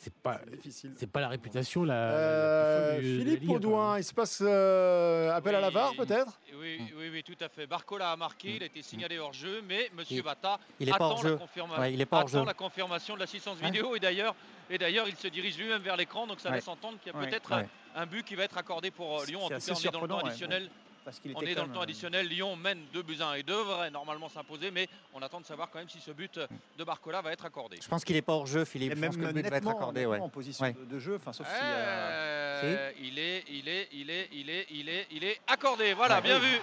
c'est- 0.05 0.13
pas, 0.21 0.39
difficile. 0.51 0.93
c'est 0.95 1.09
pas 1.09 1.19
la 1.21 1.29
réputation 1.29 1.83
la. 1.83 1.93
Euh, 1.95 2.93
la 2.95 2.99
du- 3.01 3.17
Philippe 3.19 3.49
Audouin, 3.49 3.93
même. 3.93 4.01
il 4.01 4.03
se 4.03 4.13
passe 4.13 4.39
euh, 4.45 5.31
appel 5.35 5.55
à 5.55 5.59
la 5.61 5.67
Oui, 5.69 5.73
VAR 5.73 5.93
peut-être? 5.95 6.39
Oui, 6.59 6.79
oui, 6.97 7.09
oui, 7.11 7.23
tout 7.23 7.35
à 7.43 7.49
fait. 7.49 7.67
Barcola 7.67 8.11
a 8.11 8.15
marqué, 8.15 8.55
il 8.55 8.63
a 8.63 8.67
été 8.67 8.81
signalé 8.81 9.17
hors 9.19 9.33
jeu, 9.33 9.61
mais 9.67 9.89
Monsieur 9.95 10.17
Il- 10.17 10.23
Bata 10.23 10.59
Il 10.79 10.87
est 10.87 10.91
pas 10.91 10.95
attend, 10.97 11.11
hors 11.11 11.23
la, 11.23 11.29
jeu. 11.29 11.39
Ouais, 11.79 11.93
il 11.93 12.01
est 12.01 12.05
pas 12.05 12.17
hors 12.17 12.23
attend 12.23 12.39
jeu. 12.39 12.45
la 12.45 12.53
confirmation 12.53 13.15
de 13.15 13.19
l'assistance 13.19 13.59
Ouais. 13.59 13.65
vidéo 13.65 13.95
et 13.95 13.99
d'ailleurs, 13.99 14.35
et 14.69 14.77
d'ailleurs, 14.77 15.07
il 15.07 15.15
se 15.15 15.27
dirige 15.27 15.57
lui-même 15.57 15.81
vers 15.81 15.97
l'écran, 15.97 16.27
donc 16.27 16.39
ça 16.39 16.49
Ouais. 16.49 16.55
laisse 16.55 16.67
entendre 16.67 16.97
qu'il 16.99 17.11
y 17.11 17.15
a 17.15 17.19
Ouais. 17.19 17.27
peut-être 17.29 17.55
Ouais. 17.55 17.67
un, 17.95 18.01
un 18.03 18.05
but 18.05 18.23
qui 18.25 18.35
va 18.35 18.43
être 18.43 18.57
accordé 18.57 18.91
pour 18.91 19.19
euh, 19.21 19.25
Lyon. 19.25 19.41
En 19.43 19.49
tout 19.49 19.55
cas, 19.55 19.73
on 19.73 19.79
est 19.87 19.91
dans 19.91 20.01
le 20.01 20.07
temps 20.07 20.19
additionnel. 20.19 20.69
Parce 21.05 21.19
qu'il 21.19 21.31
On 21.35 21.41
est 21.41 21.53
dans 21.53 21.61
le 21.61 21.67
temps 21.67 21.73
même, 21.75 21.83
additionnel. 21.83 22.27
Lyon 22.27 22.55
mène 22.55 22.79
2 22.91 23.03
buts 23.03 23.17
à 23.21 23.27
1 23.27 23.33
et 23.35 23.43
devrait 23.43 23.91
normalement 23.91 24.27
s'imposer, 24.27 24.71
mais 24.71 24.87
on 25.13 25.21
attend 25.21 25.39
de 25.39 25.45
savoir 25.45 25.69
quand 25.69 25.77
même 25.77 25.87
si 25.87 25.99
ce 26.01 26.09
but 26.09 26.39
de 26.77 26.83
Barcola 26.83 27.21
va 27.21 27.31
être 27.31 27.45
accordé. 27.45 27.77
Je 27.81 27.87
pense 27.87 28.03
qu'il 28.03 28.15
n'est 28.15 28.23
pas 28.23 28.33
hors 28.33 28.47
jeu, 28.47 28.65
Philippe. 28.65 28.93
et 28.93 28.95
Je 28.95 28.99
même 29.01 29.11
pense 29.11 29.17
que 29.21 29.25
le 29.27 29.31
but 29.33 29.47
va 29.47 29.57
être 29.57 29.67
accordé. 29.67 30.05
Ouais. 30.07 30.19
en 30.19 30.29
position 30.29 30.65
Ouais. 30.65 30.73
de, 30.73 30.83
de 30.85 30.99
jeu, 30.99 31.15
enfin, 31.17 31.31
sauf 31.31 31.47
si. 31.47 31.53
euh, 31.61 32.61
Euh, 32.63 32.91
il 32.99 33.19
est, 33.19 33.43
il 33.49 33.69
est, 33.69 33.87
il 33.91 34.09
est, 34.09 34.29
il 34.31 34.49
est, 34.49 34.65
il 34.71 34.89
est, 34.89 35.07
il 35.11 35.23
est 35.23 35.39
accordé. 35.47 35.93
Voilà, 35.93 36.15
Ouais. 36.15 36.21
bien 36.23 36.39
vu. 36.39 36.59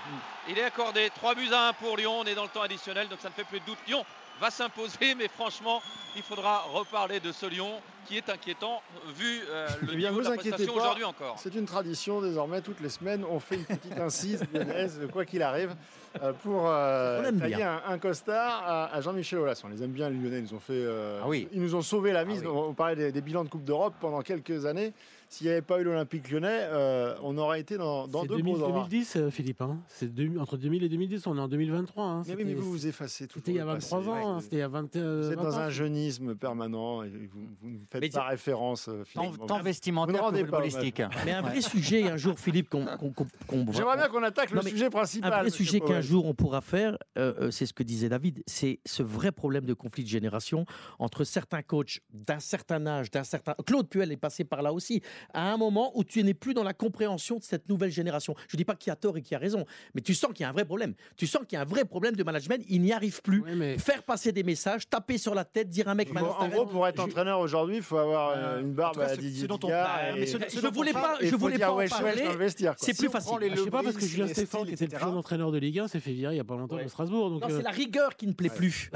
Il 0.48 0.58
est 0.58 0.64
accordé. 0.64 1.08
3 1.14 1.34
buts 1.36 1.48
à 1.52 1.68
1 1.68 1.72
pour 1.74 1.96
Lyon. 1.96 2.18
On 2.20 2.24
est 2.24 2.34
dans 2.34 2.42
le 2.42 2.48
temps 2.48 2.62
additionnel, 2.62 3.08
donc 3.08 3.20
ça 3.20 3.28
ne 3.28 3.34
fait 3.34 3.44
plus 3.44 3.60
de 3.60 3.64
doute. 3.66 3.78
Lyon 3.86 4.04
va 4.40 4.50
s'imposer, 4.50 5.14
mais 5.16 5.28
franchement, 5.28 5.80
il 6.16 6.22
faudra 6.22 6.62
reparler 6.72 7.20
de 7.20 7.30
ce 7.32 7.46
Lyon 7.46 7.70
qui 8.06 8.16
est 8.16 8.28
inquiétant 8.28 8.82
vu 9.16 9.40
euh, 9.48 9.68
le 9.82 9.90
Eh 9.92 9.96
bien, 9.96 10.10
niveau 10.10 10.20
de 10.20 10.24
vous 10.24 10.30
la 10.30 10.34
inquiétez 10.34 10.48
prestation 10.50 10.74
pas. 10.74 10.80
aujourd'hui 10.80 11.04
encore. 11.04 11.36
C'est 11.38 11.54
une 11.54 11.64
tradition 11.66 12.20
désormais, 12.20 12.60
toutes 12.60 12.80
les 12.80 12.88
semaines, 12.88 13.24
on 13.30 13.38
fait 13.38 13.54
une 13.56 13.64
petite 13.64 13.98
incise 13.98 14.42
lyonnaise, 14.52 15.00
quoi 15.12 15.24
qu'il 15.24 15.42
arrive, 15.42 15.74
euh, 16.20 16.32
pour 16.32 16.64
euh, 16.68 17.30
tailler 17.38 17.62
un, 17.62 17.80
un 17.86 17.98
costard 17.98 18.62
à, 18.66 18.86
à 18.94 19.00
Jean-Michel 19.00 19.38
Aulas. 19.38 19.60
On 19.64 19.68
les 19.68 19.82
aime 19.84 19.92
bien, 19.92 20.10
les 20.10 20.16
Lyonnais, 20.16 20.38
ils 20.38 20.42
nous 20.44 20.54
ont 20.54 20.60
fait, 20.60 20.72
euh, 20.72 21.20
Ah 21.22 21.28
oui. 21.28 21.48
ils 21.52 21.60
nous 21.62 21.74
ont 21.76 21.82
sauvé 21.82 22.10
la 22.12 22.24
mise. 22.24 22.42
Ah 22.44 22.48
oui. 22.50 22.56
On, 22.56 22.68
on 22.70 22.74
parlait 22.74 22.96
des, 22.96 23.12
des 23.12 23.20
bilans 23.20 23.44
de 23.44 23.48
Coupe 23.48 23.64
d'Europe 23.64 23.94
pendant 24.00 24.20
quelques 24.22 24.66
années. 24.66 24.92
S'il 25.32 25.46
n'y 25.46 25.52
avait 25.52 25.62
pas 25.62 25.80
eu 25.80 25.84
l'Olympique 25.84 26.30
lyonnais, 26.30 26.48
euh, 26.70 27.14
on 27.22 27.38
aurait 27.38 27.60
été 27.60 27.78
dans, 27.78 28.06
dans 28.06 28.22
C'est 28.22 28.28
deux 28.28 28.36
2000, 28.36 28.54
beaux 28.54 28.62
endroits. 28.64 28.86
2010, 28.90 29.16
euh, 29.16 29.30
Philippe. 29.30 29.62
hein. 29.62 29.78
C'est 29.88 30.10
entre 30.38 30.56
2000 30.58 30.84
et 30.84 30.88
2010. 30.90 31.26
On 31.26 31.36
est 31.38 31.40
en 31.40 31.48
2023. 31.48 32.04
hein. 32.04 32.22
Mais 32.28 32.54
vous 32.54 32.70
vous 32.70 32.86
effacez 32.86 33.26
tout. 33.26 33.38
C'était 33.38 33.52
il 33.52 33.56
y 33.56 33.60
a 33.60 33.64
23 33.64 34.08
ans. 34.08 34.36
hein. 34.36 34.40
C'était 34.40 34.56
il 34.56 34.58
y 34.58 34.62
a 34.62 34.68
20, 34.68 34.94
euh, 34.96 35.20
Vous 35.24 35.32
êtes 35.32 35.38
20 35.38 35.42
dans 35.42 35.56
ans. 35.56 35.60
un 35.60 35.70
jeunisme 35.70 36.34
permanent 36.34 37.02
et 37.02 37.08
vous, 37.08 37.40
vous 37.62 37.70
ne 37.70 37.78
faites 37.90 38.02
Mais 38.02 38.08
pas 38.10 38.24
référence. 38.26 38.84
Tant, 39.14 39.22
Philippe. 39.22 39.46
tant 39.46 39.62
vestimentaire 39.62 40.28
que 40.30 40.36
footballistique. 40.38 41.02
Mais 41.24 41.32
un 41.32 41.42
vrai 41.42 41.60
sujet, 41.62 42.02
un 42.10 42.16
jour, 42.18 42.38
Philippe, 42.38 42.68
qu'on 42.68 42.84
J'aimerais 43.72 43.96
bien 43.96 44.08
qu'on 44.08 44.22
attaque 44.22 44.52
Non, 44.52 44.60
le 44.62 44.68
sujet 44.68 44.86
Un 44.86 44.90
principal. 44.90 45.30
vrai 45.30 45.44
monsieur 45.44 45.64
sujet 45.64 45.80
qu'un 45.80 46.00
jour 46.00 46.26
on 46.26 46.34
pourra 46.34 46.60
faire, 46.60 46.98
euh, 47.18 47.50
c'est 47.50 47.66
ce 47.66 47.72
que 47.72 47.82
disait 47.82 48.08
David, 48.08 48.42
c'est 48.46 48.80
ce 48.84 49.02
vrai 49.02 49.32
problème 49.32 49.64
de 49.64 49.74
conflit 49.74 50.04
de 50.04 50.08
génération 50.08 50.66
entre 50.98 51.24
certains 51.24 51.62
coachs 51.62 52.00
d'un 52.12 52.38
certain 52.40 52.86
âge, 52.86 53.10
d'un 53.10 53.24
certain. 53.24 53.54
Claude 53.66 53.88
Puel 53.88 54.12
est 54.12 54.16
passé 54.16 54.44
par 54.44 54.62
là 54.62 54.72
aussi, 54.72 55.00
à 55.34 55.52
un 55.52 55.56
moment 55.56 55.92
où 55.96 56.04
tu 56.04 56.22
n'es 56.24 56.34
plus 56.34 56.54
dans 56.54 56.62
la 56.62 56.74
compréhension 56.74 57.36
de 57.38 57.42
cette 57.42 57.68
nouvelle 57.68 57.90
génération. 57.90 58.34
Je 58.48 58.56
ne 58.56 58.58
dis 58.58 58.64
pas 58.64 58.74
qui 58.76 58.90
a 58.90 58.96
tort 58.96 59.16
et 59.16 59.22
qui 59.22 59.34
a 59.34 59.38
raison, 59.38 59.64
mais 59.94 60.00
tu 60.00 60.14
sens 60.14 60.30
qu'il 60.32 60.42
y 60.42 60.46
a 60.46 60.48
un 60.48 60.52
vrai 60.52 60.64
problème. 60.64 60.94
Tu 61.16 61.26
sens 61.26 61.42
qu'il 61.48 61.56
y 61.56 61.58
a 61.58 61.62
un 61.62 61.66
vrai 61.66 61.84
problème 61.84 62.16
de 62.16 62.22
management, 62.24 62.62
il 62.68 62.80
n'y 62.82 62.92
arrive 62.92 63.22
plus. 63.22 63.42
Mais- 63.56 63.78
Faire 63.78 64.02
passer 64.02 64.32
des 64.32 64.42
messages, 64.42 64.88
taper 64.88 65.18
sur 65.18 65.34
la 65.34 65.44
tête, 65.44 65.68
dire 65.68 65.88
à 65.88 65.92
un 65.92 65.94
mec 65.94 66.12
Bon, 66.12 66.20
en 66.26 66.48
gros, 66.48 66.66
pour 66.66 66.86
être 66.86 66.96
Je- 66.96 67.02
entraîneur 67.02 67.40
aujourd'hui, 67.40 67.76
il 67.76 67.82
faut 67.82 67.98
avoir 67.98 68.30
Euh, 68.30 68.34
euh, 68.36 68.60
une 68.60 68.72
barbe 68.72 68.96
cas, 68.98 69.06
à 69.08 69.16
Didier 69.16 69.42
ce 69.42 69.46
dont 69.46 69.54
on 69.62 69.66
Digard 69.66 69.86
parle, 69.86 70.16
et- 70.16 70.20
mais 70.20 70.26
ce- 70.26 70.36
Je 70.60 70.66
voulais 70.68 70.92
pas, 70.92 71.16
je 71.20 71.34
voulais 71.36 71.58
pas 71.58 71.72
en 71.72 71.76
parler. 71.86 72.22
C'est 72.76 72.92
Si 72.92 72.94
plus 72.94 73.08
facile. 73.10 73.36
Je 73.54 73.62
sais 73.62 73.70
pas 73.70 73.82
parce 73.82 73.96
que 73.96 74.06
Julien 74.06 74.26
Stéphane, 74.28 74.66
qui 74.66 74.72
était 74.72 74.84
le 74.86 74.90
plus 74.90 75.00
jeune 75.00 75.16
entraîneur 75.16 75.50
de 75.52 75.58
Ligue 75.58 75.78
1, 75.80 75.88
s'est 75.88 76.00
fait 76.00 76.12
virer 76.12 76.34
il 76.34 76.38
y 76.38 76.40
a 76.40 76.44
pas 76.44 76.56
longtemps 76.56 76.76
de 76.76 76.88
Strasbourg. 76.88 77.30
Donc, 77.30 77.42
Non, 77.42 77.48
euh, 77.50 77.56
c'est 77.58 77.62
la 77.62 77.70
rigueur 77.70 78.16
qui 78.16 78.26
ne 78.26 78.32
plaît 78.32 78.50
plus. 78.50 78.90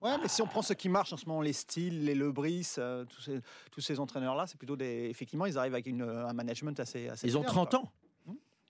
Ouais, 0.00 0.16
mais 0.22 0.28
si 0.28 0.42
on 0.42 0.46
prend 0.46 0.62
ceux 0.62 0.74
qui 0.74 0.88
marchent 0.88 1.12
en 1.12 1.16
ce 1.16 1.26
moment, 1.26 1.40
les 1.40 1.52
styles, 1.52 2.04
les 2.04 2.14
Lebris, 2.14 2.74
euh, 2.78 3.04
tous 3.04 3.20
ces, 3.20 3.40
tous 3.70 3.80
ces 3.80 3.98
entraîneurs-là, 3.98 4.46
c'est 4.46 4.56
plutôt 4.58 4.76
des. 4.76 5.08
Effectivement, 5.10 5.46
ils 5.46 5.58
arrivent 5.58 5.74
avec 5.74 5.86
une, 5.86 6.02
un 6.02 6.32
management 6.32 6.78
assez. 6.78 7.08
assez 7.08 7.26
Ils 7.26 7.36
ont 7.36 7.40
bien, 7.40 7.48
30 7.50 7.70
quoi. 7.70 7.80
ans. 7.80 7.92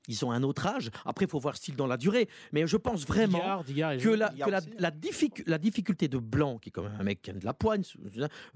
Ils 0.08 0.24
ont 0.24 0.32
un 0.32 0.42
autre 0.42 0.66
âge. 0.66 0.90
Après, 1.04 1.26
il 1.26 1.30
faut 1.30 1.38
voir 1.38 1.56
style 1.56 1.76
dans 1.76 1.86
la 1.86 1.96
durée. 1.96 2.28
Mais 2.52 2.66
je 2.66 2.76
pense 2.76 3.06
vraiment 3.06 3.38
Digard, 3.38 3.64
Digard 3.64 3.92
est 3.92 3.98
que, 3.98 4.08
la, 4.08 4.28
Digard 4.30 4.46
que 4.46 4.52
la, 4.52 4.58
aussi. 4.58 4.70
la, 4.78 4.90
difficu- 4.90 5.44
la 5.46 5.58
difficulté 5.58 6.08
de 6.08 6.18
Blanc, 6.18 6.58
qui 6.58 6.70
est 6.70 6.72
quand 6.72 6.82
même 6.82 6.96
un 6.98 7.02
mec 7.04 7.22
qui 7.22 7.30
a 7.30 7.34
de 7.34 7.44
la 7.44 7.54
poigne, 7.54 7.82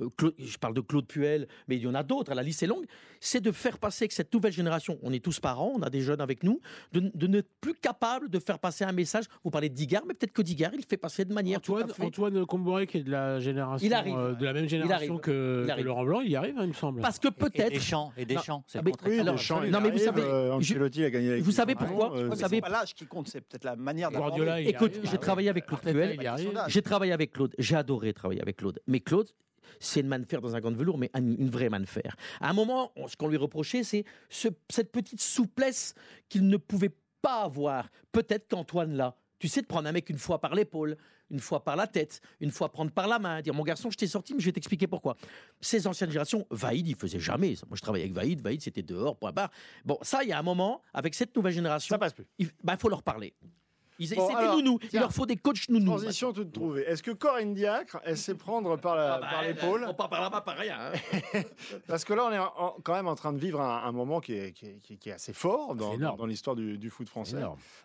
euh, 0.00 0.08
Claude- 0.16 0.34
je 0.38 0.58
parle 0.58 0.74
de 0.74 0.80
Claude 0.80 1.06
Puel, 1.06 1.46
mais 1.68 1.76
il 1.76 1.82
y 1.82 1.86
en 1.86 1.94
a 1.94 2.02
d'autres, 2.02 2.34
la 2.34 2.42
liste 2.42 2.62
est 2.62 2.66
longue, 2.66 2.84
c'est 3.20 3.40
de 3.40 3.52
faire 3.52 3.78
passer 3.78 4.08
que 4.08 4.14
cette 4.14 4.32
nouvelle 4.34 4.52
génération, 4.52 4.98
on 5.02 5.12
est 5.12 5.22
tous 5.24 5.38
parents, 5.40 5.72
on 5.76 5.82
a 5.82 5.90
des 5.90 6.00
jeunes 6.00 6.20
avec 6.20 6.42
nous, 6.42 6.60
de, 6.92 7.10
de 7.14 7.26
n'être 7.26 7.50
plus 7.60 7.74
capable 7.74 8.28
de 8.28 8.38
faire 8.38 8.58
passer 8.58 8.84
un 8.84 8.92
message. 8.92 9.24
Vous 9.44 9.50
parlez 9.50 9.68
de 9.68 9.74
Digard, 9.74 10.02
mais 10.06 10.14
peut-être 10.14 10.32
que 10.32 10.42
Digard, 10.42 10.72
il 10.72 10.78
le 10.78 10.84
fait 10.88 10.96
passer 10.96 11.24
de 11.24 11.32
manière 11.34 11.60
tout 11.60 11.72
Antoine, 11.74 11.90
à 11.90 11.94
fait... 11.94 12.04
Antoine 12.04 12.46
Comboiré, 12.46 12.86
qui 12.86 12.98
est 12.98 13.02
de 13.02 13.10
la 13.10 13.38
génération, 13.40 13.86
Il 13.86 13.94
arrive, 13.94 14.16
euh, 14.16 14.32
de 14.34 14.44
la 14.44 14.52
même 14.52 14.68
génération 14.68 15.18
que, 15.18 15.66
Il 15.68 15.74
que. 15.74 15.80
Laurent 15.82 16.04
Blanc, 16.04 16.20
il 16.20 16.30
y 16.30 16.36
arrive, 16.36 16.54
hein, 16.58 16.62
il 16.62 16.68
me 16.68 16.72
semble. 16.72 17.00
Parce 17.00 17.18
que 17.18 17.28
Et 17.28 17.32
peut-être... 17.32 17.72
Deschamps, 17.74 18.12
et 18.16 18.24
Deschamps, 18.24 18.64
c'est 18.66 18.78
Ah, 18.78 18.82
le 18.82 18.86
mais- 18.86 18.90
contraire. 18.92 19.12
Oui, 19.12 19.70
non, 19.70 19.80
mais 19.80 19.90
vous 19.90 19.96
arrive, 19.96 20.04
savez, 20.04 20.22
euh, 20.22 20.48
je- 20.60 20.72
Ancelotti 20.72 21.04
a 21.04 21.10
gagné 21.10 21.30
avec 21.32 21.41
vous 21.42 21.52
savez 21.52 21.74
pourquoi 21.74 22.16
euh, 22.16 22.28
Vous 22.28 22.36
savez- 22.36 22.56
c'est 22.56 22.60
pas 22.62 22.68
l'âge 22.68 22.94
qui 22.94 23.06
compte, 23.06 23.28
c'est 23.28 23.40
peut-être 23.40 23.64
la 23.64 23.76
manière 23.76 24.10
il 24.10 24.68
Écoute, 24.68 24.92
j'ai 25.04 25.18
travaillé 25.18 25.48
avec 25.48 25.66
Claude 25.66 25.80
Puel. 25.80 26.18
J'ai 26.68 26.82
travaillé 26.82 27.12
avec 27.12 27.32
Claude, 27.32 27.54
j'ai 27.58 27.76
adoré 27.76 28.12
travailler 28.12 28.40
avec 28.42 28.56
Claude. 28.56 28.80
Mais 28.86 29.00
Claude, 29.00 29.28
c'est 29.80 30.00
une 30.00 30.08
manne 30.08 30.22
de 30.22 30.26
fer 30.28 30.40
dans 30.40 30.54
un 30.54 30.60
gant 30.60 30.70
de 30.70 30.76
velours, 30.76 30.98
mais 30.98 31.10
une, 31.16 31.50
vraie 31.50 31.68
manne 31.68 31.82
de 31.82 31.88
fer. 31.88 32.16
À 32.40 32.50
un 32.50 32.52
moment, 32.52 32.92
ce 33.06 33.16
qu'on 33.16 33.28
lui 33.28 33.36
reprochait, 33.36 33.84
c'est 33.84 34.04
ce- 34.28 34.48
cette 34.70 34.92
petite 34.92 35.20
souplesse 35.20 35.94
qu'il 36.28 36.46
ne 36.48 36.56
pouvait 36.56 36.90
pas 37.20 37.42
avoir. 37.42 37.88
Peut-être 38.12 38.48
qu'Antoine 38.48 38.94
l'a. 38.96 39.16
Tu 39.42 39.48
sais, 39.48 39.60
de 39.60 39.66
prendre 39.66 39.88
un 39.88 39.92
mec 39.92 40.08
une 40.08 40.18
fois 40.18 40.40
par 40.40 40.54
l'épaule, 40.54 40.96
une 41.28 41.40
fois 41.40 41.64
par 41.64 41.74
la 41.74 41.88
tête, 41.88 42.20
une 42.38 42.52
fois 42.52 42.70
prendre 42.70 42.92
par 42.92 43.08
la 43.08 43.18
main, 43.18 43.42
dire 43.42 43.52
mon 43.52 43.64
garçon, 43.64 43.90
je 43.90 43.96
t'ai 43.96 44.06
sorti, 44.06 44.34
mais 44.34 44.40
je 44.40 44.44
vais 44.46 44.52
t'expliquer 44.52 44.86
pourquoi. 44.86 45.16
Ces 45.60 45.88
anciennes 45.88 46.10
générations, 46.10 46.46
Vaïd, 46.52 46.86
il 46.86 46.94
faisait 46.94 47.18
jamais 47.18 47.56
ça. 47.56 47.66
Moi, 47.66 47.76
je 47.76 47.82
travaillais 47.82 48.04
avec 48.04 48.14
Vaïd, 48.14 48.40
Vaïd, 48.40 48.62
c'était 48.62 48.84
dehors, 48.84 49.16
point 49.16 49.32
barre. 49.32 49.50
Bon, 49.84 49.98
ça, 50.02 50.22
il 50.22 50.28
y 50.28 50.32
a 50.32 50.38
un 50.38 50.44
moment, 50.44 50.80
avec 50.94 51.16
cette 51.16 51.34
nouvelle 51.34 51.54
génération, 51.54 51.92
Ça 51.92 51.98
passe 51.98 52.12
plus. 52.12 52.24
il 52.38 52.50
bah, 52.62 52.76
faut 52.76 52.88
leur 52.88 53.02
parler. 53.02 53.34
Ils- 53.98 54.14
Bon, 54.14 54.28
c'est 54.28 54.34
alors, 54.34 54.56
des 54.56 54.62
nounous. 54.62 54.78
Il 54.92 54.98
leur 54.98 55.12
faut 55.12 55.26
des 55.26 55.36
coachs 55.36 55.68
nounous. 55.68 55.86
Transition 55.86 56.32
toute 56.32 56.52
trouvée. 56.52 56.82
Est-ce 56.82 57.02
que 57.02 57.10
Corinne 57.12 57.54
Diacre, 57.54 57.98
elle 58.04 58.16
sait 58.16 58.34
prendre 58.34 58.76
par 58.76 58.96
la- 58.96 59.14
Ah 59.14 59.18
bah, 59.20 59.26
par 59.30 59.42
l'épaule 59.42 59.84
elle 59.88 59.94
prend 59.94 60.08
pas 60.08 60.40
par 60.40 60.56
rien. 60.56 60.76
hein. 60.80 61.42
Parce 61.86 62.04
que 62.04 62.12
là, 62.14 62.26
on 62.26 62.32
est 62.32 62.38
en- 62.38 62.76
quand 62.82 62.94
même 62.94 63.06
en 63.08 63.14
train 63.14 63.32
de 63.32 63.38
vivre 63.38 63.60
un, 63.60 63.84
un 63.84 63.92
moment 63.92 64.20
qui 64.20 64.32
est, 64.34 64.52
qui 64.52 64.66
est- 64.66 64.96
qui 64.98 65.10
assez 65.10 65.32
fort 65.32 65.74
dans, 65.74 65.96
dans 66.16 66.26
l'histoire 66.26 66.56
du, 66.56 66.78
du 66.78 66.90
foot 66.90 67.08
français. 67.08 67.36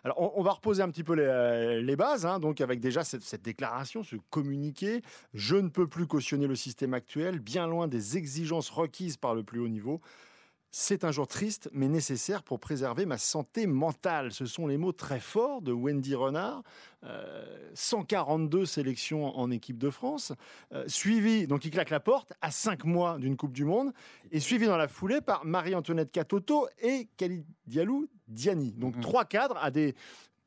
Alors, 0.04 0.20
on, 0.20 0.32
on 0.36 0.42
va 0.42 0.52
reposer 0.52 0.82
un 0.82 0.90
petit 0.90 1.04
peu 1.04 1.14
les, 1.14 1.82
les 1.82 1.96
bases, 1.96 2.24
hein, 2.26 2.38
donc 2.40 2.60
avec 2.60 2.80
déjà 2.80 3.04
cette, 3.04 3.22
cette 3.22 3.42
déclaration, 3.42 4.02
ce 4.02 4.16
communiqué. 4.30 5.02
Je 5.34 5.56
ne 5.56 5.68
peux 5.68 5.86
plus 5.86 6.06
cautionner 6.06 6.46
le 6.46 6.56
système 6.56 6.94
actuel, 6.94 7.38
bien 7.38 7.66
loin 7.66 7.86
des 7.88 8.16
exigences 8.16 8.70
requises 8.70 9.16
par 9.16 9.34
le 9.34 9.42
plus 9.42 9.60
haut 9.60 9.68
niveau. 9.68 10.00
C'est 10.70 11.04
un 11.04 11.12
jour 11.12 11.26
triste, 11.26 11.70
mais 11.72 11.88
nécessaire 11.88 12.42
pour 12.42 12.60
préserver 12.60 13.06
ma 13.06 13.16
santé 13.16 13.66
mentale. 13.66 14.32
Ce 14.32 14.44
sont 14.44 14.66
les 14.66 14.76
mots 14.76 14.92
très 14.92 15.18
forts 15.18 15.62
de 15.62 15.72
Wendy 15.72 16.14
Renard. 16.14 16.62
Euh, 17.04 17.70
142 17.74 18.66
sélections 18.66 19.24
en 19.38 19.50
équipe 19.50 19.78
de 19.78 19.88
France, 19.88 20.32
euh, 20.72 20.84
suivi, 20.86 21.46
donc 21.46 21.64
il 21.64 21.70
claque 21.70 21.88
la 21.90 22.00
porte, 22.00 22.32
à 22.42 22.50
5 22.50 22.84
mois 22.84 23.18
d'une 23.18 23.36
Coupe 23.36 23.52
du 23.52 23.64
Monde, 23.64 23.92
et 24.30 24.40
suivi 24.40 24.66
dans 24.66 24.76
la 24.76 24.88
foulée 24.88 25.20
par 25.22 25.44
Marie-Antoinette 25.46 26.10
Katoto 26.12 26.68
et 26.80 27.08
Khalid 27.16 27.46
Diallo 27.66 28.06
Diani. 28.26 28.72
Donc 28.72 28.96
Mhm. 28.96 29.00
trois 29.02 29.24
cadres 29.24 29.56
à 29.62 29.70
des 29.70 29.94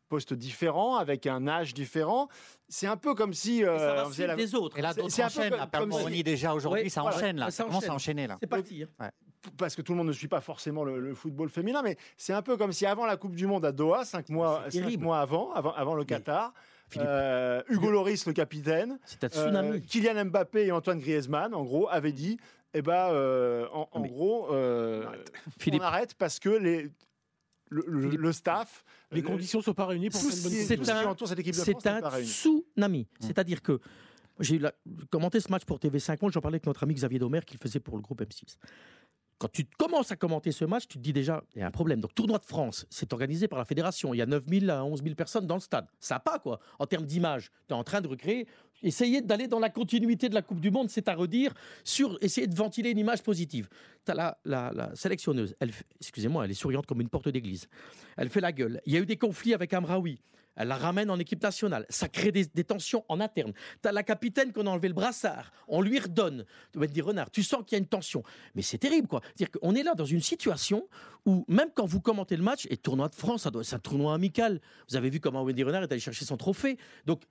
postes 0.08 0.34
différents, 0.34 0.98
avec 0.98 1.26
un 1.26 1.48
âge 1.48 1.74
différent. 1.74 2.28
C'est 2.68 2.86
un 2.88 2.98
peu 2.98 3.16
comme 3.16 3.34
si... 3.34 3.64
Euh, 3.64 3.78
ça 3.80 3.94
va 3.96 4.02
on 4.02 4.06
faisait 4.10 4.14
suivre 4.16 4.28
la- 4.28 4.36
des 4.36 4.56
autres. 4.56 4.78
Et 4.78 4.82
là, 4.82 4.90
C'est- 4.94 5.02
d'autres 5.02 5.14
c'est 5.14 5.24
un 5.24 5.30
peu 5.30 5.40
enchaînent. 5.40 5.70
comme- 5.72 5.90
comme 5.92 6.14
si- 6.14 6.24
déjà 6.24 6.54
aujourd'hui, 6.54 6.84
Ouais, 6.84 6.90
ça 6.90 7.02
voilà, 7.02 7.16
enchaîne 7.18 7.38
là. 7.38 7.46
ça 7.46 7.52
Ça 7.52 7.64
commence 7.64 7.76
à 7.76 7.78
enchaîne. 7.88 7.92
enchaîner 7.96 8.28
là. 8.28 8.38
C'est 8.42 8.48
parti. 8.48 8.84
hein. 9.00 9.10
Parce 9.58 9.76
que 9.76 9.82
tout 9.82 9.94
le 9.94 9.98
monde 9.98 10.08
ne 10.08 10.14
suit 10.14 10.28
pas 10.28 10.42
forcément 10.42 10.84
le, 10.84 11.00
le 11.00 11.16
football 11.16 11.50
féminin, 11.50 11.82
mais 11.84 11.98
c'est 12.18 12.34
un 12.34 12.42
peu 12.42 12.58
comme 12.58 12.72
si 12.72 12.86
avant 12.86 13.06
la 13.06 13.18
Coupe 13.18 13.36
du 13.36 13.48
Monde 13.48 13.66
à 13.66 13.72
Doha, 13.72 14.06
cinq 14.06 14.30
mois, 14.30 14.64
cinq 14.70 14.84
avant, 15.14 15.52
avant, 15.54 15.74
avant 15.74 15.96
le 15.96 16.04
Qatar, 16.06 16.54
euh, 16.98 17.62
Hugo 17.70 17.90
Loris, 17.90 18.26
le 18.26 18.34
capitaine, 18.34 19.00
un 19.36 19.56
euh. 19.74 19.80
Kylian 19.80 20.26
Mbappé 20.26 20.66
et 20.68 20.72
Antoine 20.72 21.00
Griezmann, 21.00 21.54
en 21.54 21.64
gros, 21.64 21.88
avaient 21.90 22.12
dit, 22.12 22.38
eh 22.74 22.82
ben, 22.82 23.10
euh, 23.12 23.66
en, 23.74 23.88
en 23.92 24.00
Mais- 24.02 24.10
gros, 24.10 24.54
euh, 24.54 25.06
on 25.72 25.80
arrête 25.80 26.14
parce 26.16 26.40
que 26.40 26.50
les, 26.50 26.90
le, 27.70 27.84
le- 27.88 28.02
Philippe. 28.02 28.20
le 28.22 28.32
staff, 28.34 28.84
Les 29.12 29.22
le- 29.22 29.28
conditions 29.28 29.60
ne 29.60 29.64
sont 29.64 29.74
pas 29.74 29.86
réunies 29.86 30.10
pour 30.10 30.20
c'est 30.20 30.28
France 30.28 30.42
C'est 31.54 31.88
un 31.88 32.02
tsunami. 32.22 33.08
C'est-à-dire 33.20 33.62
que 33.62 33.80
j'ai 34.40 34.60
commenté 35.10 35.40
ce 35.40 35.50
match 35.52 35.66
pour 35.66 35.78
TV5 35.80 36.18
Monde, 36.22 36.32
j'en 36.34 36.42
parlais 36.42 36.56
avec 36.56 36.66
notre 36.66 36.84
ami 36.84 36.94
Xavier 36.96 37.20
Domer 37.20 37.42
qui 37.46 37.56
le 37.56 37.60
faisait 37.60 37.80
pour 37.80 37.96
le 37.96 38.02
groupe 38.02 38.22
M6. 38.22 38.58
Quand 39.42 39.52
tu 39.52 39.66
commences 39.80 40.12
à 40.12 40.16
commenter 40.16 40.52
ce 40.52 40.66
match, 40.66 40.84
tu 40.88 41.00
te 41.00 41.04
dis 41.04 41.14
déjà, 41.14 41.44
il 41.56 41.62
y 41.62 41.64
a 41.64 41.68
un 41.68 41.72
problème. 41.72 42.00
Donc, 42.00 42.14
tournoi 42.14 42.38
de 42.38 42.46
France, 42.46 42.86
c'est 42.92 43.12
organisé 43.12 43.48
par 43.48 43.58
la 43.58 43.66
fédération. 43.66 44.14
Il 44.14 44.18
y 44.18 44.22
a 44.22 44.28
9 44.28 44.44
000 44.48 44.70
à 44.70 44.84
11 44.84 45.02
000 45.02 45.16
personnes 45.16 45.48
dans 45.48 45.56
le 45.56 45.62
stade. 45.62 45.88
Ça 46.00 46.20
pas, 46.20 46.38
quoi. 46.38 46.60
En 46.78 46.86
termes 46.86 47.08
d'image, 47.08 47.50
tu 47.68 47.74
es 47.74 47.76
en 47.76 47.84
train 47.84 48.02
de 48.02 48.08
recréer. 48.08 48.46
Essayer 48.84 49.20
d'aller 49.24 49.48
dans 49.48 49.58
la 49.58 49.72
continuité 49.72 50.30
de 50.30 50.36
la 50.36 50.44
Coupe 50.44 50.60
du 50.60 50.70
Monde, 50.70 50.92
c'est 50.92 51.08
à 51.08 51.16
redire, 51.16 51.56
sur 51.84 52.20
de 52.20 52.56
ventiler 52.56 52.92
une 52.92 53.00
image 53.00 53.24
positive. 53.24 53.68
Tu 54.06 54.14
la, 54.14 54.38
la- 54.46 54.92
sélectionneuse, 54.94 55.56
excusez-moi, 56.00 56.46
elle 56.46 56.52
est 56.52 56.54
souriante 56.54 56.86
comme 56.86 57.02
une 57.02 57.10
porte 57.10 57.28
d'église. 57.28 57.68
Elle 58.18 58.30
fait 58.30 58.42
la 58.42 58.52
gueule. 58.52 58.80
Il 58.86 58.94
y 58.94 58.98
a 58.98 59.00
eu 59.00 59.08
des 59.08 59.18
conflits 59.18 59.56
avec 59.56 59.74
Amraoui. 59.74 60.20
Elle 60.56 60.68
la 60.68 60.76
ramène 60.76 61.10
en 61.10 61.18
équipe 61.18 61.42
nationale. 61.42 61.86
Ça 61.90 62.10
crée 62.10 62.32
des, 62.32 62.46
tensions 62.64 63.06
en 63.08 63.20
interne. 63.20 63.54
Tu 63.82 63.88
as 63.88 63.92
la 63.92 64.04
capitaine 64.04 64.52
qu'on 64.52 64.68
a 64.68 64.70
enlevé 64.70 64.90
le 64.90 64.94
brassard. 64.94 65.52
On 65.68 65.82
lui 65.82 66.00
redonne. 66.00 66.46
Dire, 66.76 67.06
Renard, 67.06 67.32
tu 67.32 67.44
sens 67.44 67.64
qu'il 67.66 67.74
y 67.74 67.76
a 67.76 67.80
une 67.80 67.88
tension. 67.88 68.24
Mais 68.56 68.62
c'est 68.62 68.78
terrible, 68.78 69.08
quoi. 69.08 69.22
C'est-à-dire 69.24 69.52
qu'on 69.52 69.76
est 69.76 69.84
là 69.84 69.96
dans 69.96 70.06
une 70.06 70.22
situation 70.22 70.88
où, 71.26 71.46
même 71.48 71.70
quand 71.74 71.86
vous 71.86 72.02
commentez 72.02 72.36
le 72.36 72.44
match, 72.44 72.68
et 72.70 72.78
tournoi 72.78 73.08
de 73.08 73.16
France, 73.16 73.48
c'est 73.64 73.76
un 73.76 73.80
tournoi 73.80 74.14
amical. 74.14 74.60
Vous 74.90 74.96
avez 74.96 75.10
vu 75.10 75.20
comment 75.20 75.44
Wendy 75.44 75.64
Renard 75.64 75.84
est 75.84 75.92
allée 75.92 76.02
chercher 76.02 76.26
son 76.26 76.38
trophée. 76.38 76.78
Donc, 77.06 77.24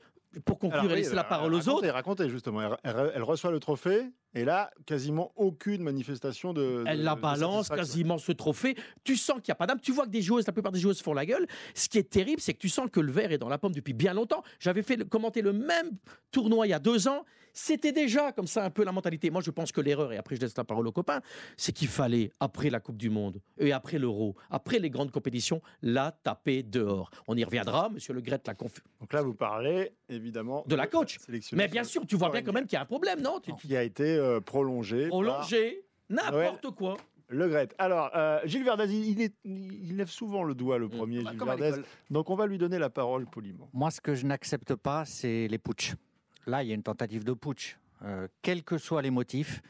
pour 0.45 0.59
conclure 0.59 0.81
Alors, 0.81 0.93
et 0.93 0.95
oui, 0.95 1.01
laisser 1.03 1.15
la 1.15 1.25
euh, 1.25 1.29
parole 1.29 1.55
aux 1.55 1.69
autres, 1.69 1.89
Racontez, 1.89 2.29
justement. 2.29 2.63
Elle, 2.63 2.77
elle- 2.85 3.13
elle 3.17 3.23
reçoit 3.23 3.51
le 3.51 3.59
trophée 3.59 4.11
et 4.35 4.45
là, 4.45 4.71
quasiment 4.87 5.33
aucune 5.37 5.83
manifestation 5.83 6.53
de. 6.53 6.85
Elle 6.87 6.99
de- 7.01 7.05
la 7.05 7.17
balance 7.17 7.69
quasiment 7.69 8.19
ce 8.19 8.33
trophée. 8.33 8.77
Tu 9.03 9.17
sens 9.17 9.37
qu'il 9.37 9.51
n'y 9.51 9.53
a 9.53 9.57
pas 9.57 9.67
d'âme. 9.67 9.81
Tu 9.81 9.91
vois 9.93 10.05
que 10.07 10.11
des 10.11 10.23
joueuses, 10.23 10.47
la 10.47 10.53
plupart 10.53 10.71
des 10.73 10.79
joueuses 10.81 11.03
font 11.03 11.15
la 11.15 11.27
gueule. 11.27 11.47
Ce 11.75 11.89
qui 11.89 11.99
est 11.99 12.09
terrible, 12.09 12.41
c'est 12.41 12.55
que 12.55 12.59
tu 12.61 12.69
sens 12.69 12.89
que 12.93 13.01
le 13.01 13.11
verre 13.11 13.33
est 13.33 13.39
dans 13.39 13.49
la 13.49 13.59
pomme 13.59 13.73
depuis 13.75 13.93
bien 13.93 14.15
longtemps. 14.15 14.43
J'avais 14.61 14.83
fait 14.83 15.09
commenter 15.09 15.43
le 15.43 15.53
même 15.53 15.91
tournoi 16.31 16.67
il 16.67 16.71
y 16.71 16.75
a 16.75 16.79
deux 16.79 17.09
ans. 17.09 17.25
C'était 17.53 17.93
déjà 17.93 18.33
comme 18.33 18.47
ça 18.47 18.65
un 18.65 18.71
peu 18.71 18.85
la 18.85 18.93
mentalité. 18.93 19.31
Moi, 19.31 19.41
je 19.43 19.51
pense 19.51 19.73
que 19.73 19.81
l'erreur, 19.81 20.13
et 20.13 20.17
après 20.17 20.37
je 20.37 20.41
laisse 20.41 20.57
la 20.57 20.65
parole 20.65 20.87
aux 20.87 20.93
copains, 20.93 21.21
c'est 21.57 21.73
qu'il 21.73 21.89
fallait, 21.89 22.31
après 22.41 22.71
la 22.71 22.81
Coupe 22.81 22.97
du 22.97 23.11
Monde 23.11 23.41
et 23.59 23.73
après 23.73 23.99
l'Euro, 23.99 24.37
après 24.51 24.79
les 24.79 24.91
grandes 24.91 25.11
compétitions, 25.11 25.61
la 25.83 26.13
taper 26.13 26.63
dehors. 26.63 27.11
On 27.27 27.37
y 27.37 27.45
reviendra, 27.45 27.89
monsieur 27.89 28.15
Le 28.15 28.21
Gret 28.21 28.41
l'a 28.47 28.55
confu. 28.55 28.81
Donc 29.01 29.13
là, 29.13 29.23
vous 29.23 29.35
parlez 29.35 29.93
évidemment 30.09 30.65
De 30.67 30.77
la 30.77 30.87
coach. 30.87 31.19
Mais 31.53 31.69
bien 31.69 31.85
sûr, 31.85 32.07
tu 32.07 32.17
vois 32.17 32.31
bien 32.31 32.43
quand 32.43 32.53
même 32.53 32.65
qu'il 32.67 32.75
y 32.75 32.79
a 32.79 32.83
un 32.83 32.87
problème, 32.87 33.21
non? 33.21 33.41
Qui 33.41 33.77
a 33.77 33.83
été 33.83 34.05
euh, 34.17 34.41
prolongé. 34.41 35.09
par 35.09 35.21
Prolongé, 35.21 35.85
n'importe 36.09 36.71
quoi. 36.71 36.97
Le 37.33 37.49
Gret. 37.49 37.69
Alors, 37.79 38.11
euh, 38.17 38.41
Gilles 38.45 38.65
Verdaz, 38.65 38.91
il, 38.93 39.21
est- 39.23 39.37
il 39.45 39.97
lève 39.97 40.11
souvent 40.11 40.43
le 40.43 40.53
doigt, 40.55 40.79
le 40.79 40.89
premier, 40.89 41.23
Bah, 41.23 41.31
Gilles 41.31 41.41
l'école. 41.49 41.85
Donc, 42.11 42.29
on 42.29 42.35
va 42.35 42.47
lui 42.49 42.59
donner 42.59 42.79
la 42.81 42.91
parole 42.91 43.25
poliment. 43.27 43.69
Moi, 43.73 43.93
ce 43.93 44.01
que 44.01 44.17
je 44.17 44.27
n'accepte 44.27 44.75
pas, 44.75 45.05
c'est 45.05 45.47
les 45.47 45.59
putsch. 45.59 45.95
Là, 46.47 46.63
il 46.63 46.69
y 46.69 46.73
a 46.73 46.75
une 46.75 46.83
tentative 46.83 47.25
de 47.25 47.33
putsch. 47.33 47.77
Euh, 48.03 48.29
quels 48.43 48.63
que 48.63 48.79
soient 48.79 49.03
les 49.03 49.11
motifs, 49.11 49.63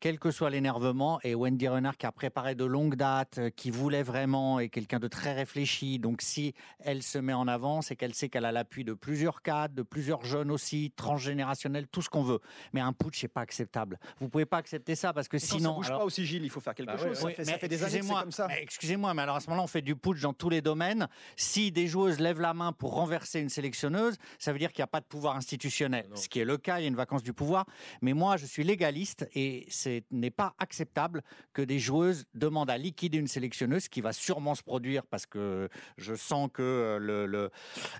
quel 0.00 0.18
que 0.18 0.30
soit 0.30 0.50
l'énervement, 0.50 1.20
et 1.22 1.34
Wendy 1.34 1.68
Renard 1.68 1.96
qui 1.96 2.06
a 2.06 2.12
préparé 2.12 2.54
de 2.54 2.64
longue 2.64 2.96
date, 2.96 3.38
euh, 3.38 3.50
qui 3.50 3.70
voulait 3.70 4.02
vraiment, 4.02 4.60
et 4.60 4.68
quelqu'un 4.68 4.98
de 4.98 5.08
très 5.08 5.32
réfléchi. 5.32 5.98
Donc 5.98 6.20
si 6.22 6.54
elle 6.80 7.02
se 7.02 7.18
met 7.18 7.32
en 7.32 7.48
avant, 7.48 7.80
c'est 7.82 7.96
qu'elle 7.96 8.14
sait 8.14 8.28
qu'elle 8.28 8.44
a 8.44 8.52
l'appui 8.52 8.84
de 8.84 8.92
plusieurs 8.94 9.42
cadres, 9.42 9.74
de 9.74 9.82
plusieurs 9.82 10.24
jeunes 10.24 10.50
aussi, 10.50 10.92
transgénérationnels, 10.96 11.86
tout 11.88 12.02
ce 12.02 12.08
qu'on 12.10 12.22
veut. 12.22 12.40
Mais 12.72 12.80
un 12.80 12.92
putsch, 12.92 13.20
c'est 13.20 13.28
pas 13.28 13.40
acceptable. 13.40 13.98
Vous 14.20 14.28
pouvez 14.28 14.46
pas 14.46 14.58
accepter 14.58 14.94
ça 14.94 15.12
parce 15.12 15.28
que 15.28 15.36
Quand 15.38 15.46
ça 15.46 15.56
sinon. 15.56 15.74
bouge 15.76 15.86
alors- 15.86 16.00
pas 16.00 16.04
aussi, 16.04 16.26
Gilles, 16.26 16.44
il 16.44 16.50
faut 16.50 16.60
faire 16.60 16.74
quelque 16.74 16.92
Bah 16.92 16.98
chose. 16.98 17.18
ça, 17.18 17.26
oui, 17.26 17.34
fait, 17.34 17.44
ça 17.44 17.58
fait 17.58 17.68
des 17.68 17.82
années 17.82 18.00
que 18.00 18.06
c'est 18.06 18.12
comme 18.12 18.32
ça. 18.32 18.46
mais 18.48 18.62
Excusez-moi, 18.62 19.14
mais 19.14 19.22
alors 19.22 19.36
à 19.36 19.40
ce 19.40 19.46
moment-là, 19.48 19.64
on 19.64 19.68
fait 19.68 19.82
du 19.82 19.96
putsch 19.96 20.20
dans 20.20 20.32
tous 20.34 20.50
les 20.50 20.60
domaines. 20.60 21.08
Si 21.36 21.72
des 21.72 21.86
joueuses 21.86 22.20
lèvent 22.20 22.40
la 22.40 22.54
main 22.54 22.72
pour 22.72 22.94
renverser 22.94 23.40
une 23.40 23.48
sélectionneuse, 23.48 24.16
ça 24.38 24.52
veut 24.52 24.58
dire 24.58 24.72
qu'il 24.72 24.80
n'y 24.82 24.84
a 24.84 24.88
pas 24.88 25.00
de 25.00 25.06
pouvoir 25.06 25.36
institutionnel. 25.36 26.06
Ce 26.14 26.28
qui 26.28 26.40
est 26.40 26.44
le 26.44 26.58
cas, 26.58 26.78
il 26.78 26.82
y 26.82 26.84
a 26.84 26.88
une 26.88 26.96
vacance 26.96 27.22
du 27.22 27.32
pouvoir. 27.32 27.64
Mais 28.02 28.12
moi, 28.12 28.36
je 28.36 28.46
suis 28.46 28.62
légaliste 28.64 29.28
et 29.34 29.66
ce 29.86 30.02
n'est 30.10 30.30
pas 30.30 30.54
acceptable 30.58 31.22
que 31.52 31.62
des 31.62 31.78
joueuses 31.78 32.24
demandent 32.34 32.70
à 32.70 32.78
liquider 32.78 33.18
une 33.18 33.28
sélectionneuse, 33.28 33.84
ce 33.84 33.88
qui 33.88 34.00
va 34.00 34.12
sûrement 34.12 34.54
se 34.54 34.62
produire 34.62 35.06
parce 35.06 35.26
que 35.26 35.68
je 35.96 36.14
sens 36.14 36.50
que 36.52 36.62
euh, 36.62 37.26
le, 37.26 37.50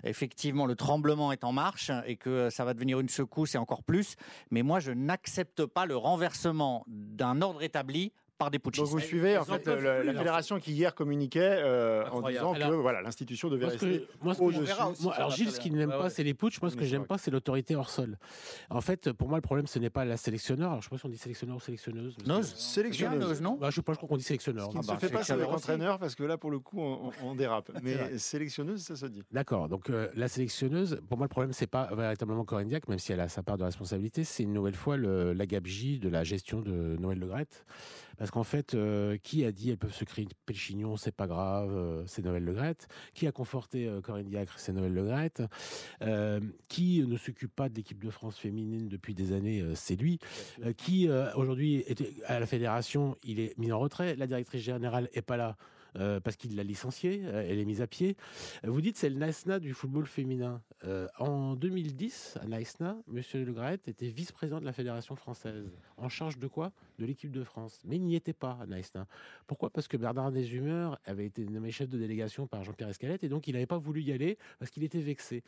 effectivement 0.03 0.65
le 0.65 0.75
tremblement 0.75 1.31
est 1.31 1.43
en 1.43 1.53
marche 1.53 1.91
et 2.05 2.17
que 2.17 2.49
ça 2.49 2.65
va 2.65 2.73
devenir 2.73 2.99
une 2.99 3.09
secousse 3.09 3.55
et 3.55 3.57
encore 3.57 3.83
plus. 3.83 4.15
Mais 4.51 4.63
moi, 4.63 4.79
je 4.79 4.91
n'accepte 4.91 5.65
pas 5.65 5.85
le 5.85 5.95
renversement 5.95 6.83
d'un 6.87 7.41
ordre 7.41 7.63
établi 7.63 8.11
par 8.37 8.51
des 8.51 8.59
putschistes. 8.59 8.85
Donc 8.85 8.91
vous 8.91 8.99
suivez 9.05 9.37
en 9.37 9.43
Ils 9.43 9.51
en 9.51 9.55
fait 9.55 9.65
le- 9.67 10.03
la 10.03 10.13
fédération 10.13 10.59
qui 10.59 10.71
hier 10.73 10.93
communiquait 10.93 11.39
euh, 11.59 12.07
en 12.09 12.21
disant 12.27 12.53
que 12.53 12.73
voilà 12.75 13.01
l'institution 13.01 13.49
devait 13.49 13.67
rester 13.67 14.07
au-dessus. 14.23 14.71
alors 15.13 15.31
Gilles, 15.31 15.51
ce 15.51 15.59
qu'il 15.59 15.75
n'aime 15.75 15.89
Ouais, 15.89 15.97
pas, 15.97 16.03
ouais. 16.03 16.09
c'est 16.09 16.23
les 16.23 16.33
putsch. 16.33 16.61
Moi, 16.61 16.69
ce 16.69 16.75
que 16.75 16.81
c'est 16.83 16.87
j'aime 16.87 17.05
pas, 17.05 17.17
c'est 17.17 17.31
l'autorité 17.31 17.75
hors 17.75 17.89
sol. 17.89 18.17
En 18.69 18.81
fait, 18.81 19.11
pour 19.13 19.29
moi, 19.29 19.37
le 19.37 19.41
problème, 19.41 19.67
ce 19.67 19.79
n'est 19.79 19.89
pas 19.89 20.05
la 20.05 20.17
sélectionneur. 20.17 20.71
Alors, 20.71 20.81
je 20.81 20.87
sais 20.87 20.89
pas 20.89 20.97
si 20.97 21.05
on 21.05 21.09
dit 21.09 21.17
sélectionneur 21.17 21.57
ou 21.57 21.59
sélectionneuse. 21.59 22.17
Nose 22.25 22.53
Sélectionneuse. 22.55 23.41
Non 23.41 23.57
Bah, 23.59 23.69
je 23.69 23.75
sais 23.75 23.81
pas, 23.81 23.93
je 23.93 23.97
crois 23.97 24.09
qu'on 24.09 24.17
dit 24.17 24.23
sélectionneur. 24.23 24.65
Ce 24.65 24.69
qui 24.69 24.75
ne 24.77 24.81
non 24.81 24.83
se 24.83 24.87
bah, 24.87 24.97
fait 24.99 25.07
pas 25.07 25.23
sélectionneur 25.23 25.47
avec 25.49 25.57
entraîneur 25.57 25.99
parce 25.99 26.15
que 26.15 26.23
là 26.23 26.37
pour 26.37 26.51
le 26.51 26.59
coup 26.59 26.79
on, 27.23 27.35
dérape. 27.35 27.71
Mais 27.83 28.17
sélectionneuse 28.17 28.81
ça 28.81 28.95
se 28.95 29.05
dit. 29.05 29.23
D'accord. 29.31 29.69
Donc 29.69 29.89
euh, 29.89 30.09
la 30.15 30.27
sélectionneuse, 30.27 31.01
pour 31.07 31.17
moi, 31.17 31.25
le 31.25 31.29
problème 31.29 31.53
c'est 31.53 31.67
pas 31.67 31.89
véritablement 31.95 32.43
Corinne 32.45 32.67
même 32.87 32.99
si 32.99 33.11
elle 33.13 33.19
a 33.19 33.29
sa 33.29 33.43
part 33.43 33.57
de 33.57 33.63
responsabilité. 33.63 34.23
C'est 34.23 34.43
une 34.43 34.53
nouvelle 34.53 34.75
fois 34.75 34.97
le, 34.97 35.33
la 35.33 35.45
gabegie 35.45 35.99
de 35.99 36.09
la 36.09 36.23
gestion 36.23 36.61
de 36.61 36.97
Noël 36.99 37.19
Le 37.19 37.27
Graët. 37.27 37.65
Parce 38.17 38.31
qu'en 38.31 38.43
fait, 38.43 38.73
euh, 38.73 39.17
qui 39.17 39.45
a 39.45 39.51
dit 39.51 39.69
elles 39.69 39.77
peuvent 39.77 39.93
se 39.93 40.03
créer 40.03 40.23
une 40.23 40.31
péchignon, 40.45 40.97
c'est 40.97 41.15
pas 41.15 41.27
grave, 41.27 41.71
euh, 41.75 42.03
c'est 42.07 42.23
Noël 42.23 42.43
Le 42.43 42.53
Graët. 42.53 42.87
Qui 43.13 43.27
a 43.27 43.31
conforté 43.31 43.87
euh, 43.87 44.01
Corinne 44.01 44.27
Diacre, 44.27 44.59
c'est 44.59 44.73
Noël 44.73 44.93
Le 44.93 45.05
Graët. 45.05 45.43
Euh, 46.01 46.39
qui 46.67 47.03
ne 47.05 47.17
s'occupe 47.17 47.55
pas 47.55 47.69
de 47.69 47.75
l'équipe 47.75 48.03
de 48.03 48.09
France 48.09 48.37
féminine 48.37 48.87
depuis 48.87 49.13
des 49.13 49.33
années, 49.33 49.63
c'est 49.75 49.95
lui. 49.95 50.19
Qui 50.77 51.09
aujourd'hui 51.35 51.83
est 51.87 52.03
à 52.25 52.39
la 52.39 52.45
fédération, 52.45 53.17
il 53.23 53.39
est 53.39 53.57
mis 53.57 53.71
en 53.71 53.79
retrait. 53.79 54.15
La 54.15 54.27
directrice 54.27 54.61
générale 54.61 55.09
est 55.13 55.21
pas 55.21 55.37
là. 55.37 55.57
Euh, 55.95 56.19
parce 56.19 56.35
qu'il 56.35 56.55
l'a 56.55 56.63
licenciée, 56.63 57.21
euh, 57.25 57.45
elle 57.47 57.59
est 57.59 57.65
mise 57.65 57.81
à 57.81 57.87
pied. 57.87 58.15
Euh, 58.65 58.69
Vous 58.69 58.81
dites 58.81 58.97
c'est 58.97 59.09
le 59.09 59.15
Naïsna 59.15 59.59
du 59.59 59.73
football 59.73 60.05
féminin. 60.05 60.61
En 61.17 61.55
2010, 61.55 62.37
à 62.39 62.45
Naïsna, 62.45 62.97
M. 63.11 63.21
Le 63.33 63.51
Graët 63.51 63.87
était 63.87 64.09
vice-président 64.09 64.59
de 64.59 64.65
la 64.65 64.73
Fédération 64.73 65.15
française. 65.15 65.65
En 65.97 66.07
charge 66.07 66.37
de 66.37 66.47
quoi? 66.47 66.71
De 66.99 67.05
l'équipe 67.05 67.31
de 67.31 67.43
France. 67.43 67.81
Mais 67.83 67.95
il 67.95 68.03
n'y 68.03 68.15
était 68.15 68.33
pas 68.33 68.59
à 68.61 68.65
Naïsna. 68.67 69.07
Pourquoi? 69.47 69.71
Parce 69.71 69.87
que 69.87 69.97
Bernard 69.97 70.31
Deshumeurs 70.31 70.99
avait 71.05 71.25
été 71.25 71.43
nommé 71.45 71.71
chef 71.71 71.89
de 71.89 71.97
délégation 71.97 72.47
par 72.47 72.63
Jean-Pierre 72.63 72.89
Escalette 72.89 73.23
et 73.23 73.29
donc 73.29 73.47
il 73.47 73.53
n'avait 73.53 73.65
pas 73.65 73.79
voulu 73.79 74.01
y 74.01 74.11
aller 74.11 74.37
parce 74.59 74.71
qu'il 74.71 74.83
était 74.83 75.01
vexé. 75.01 75.43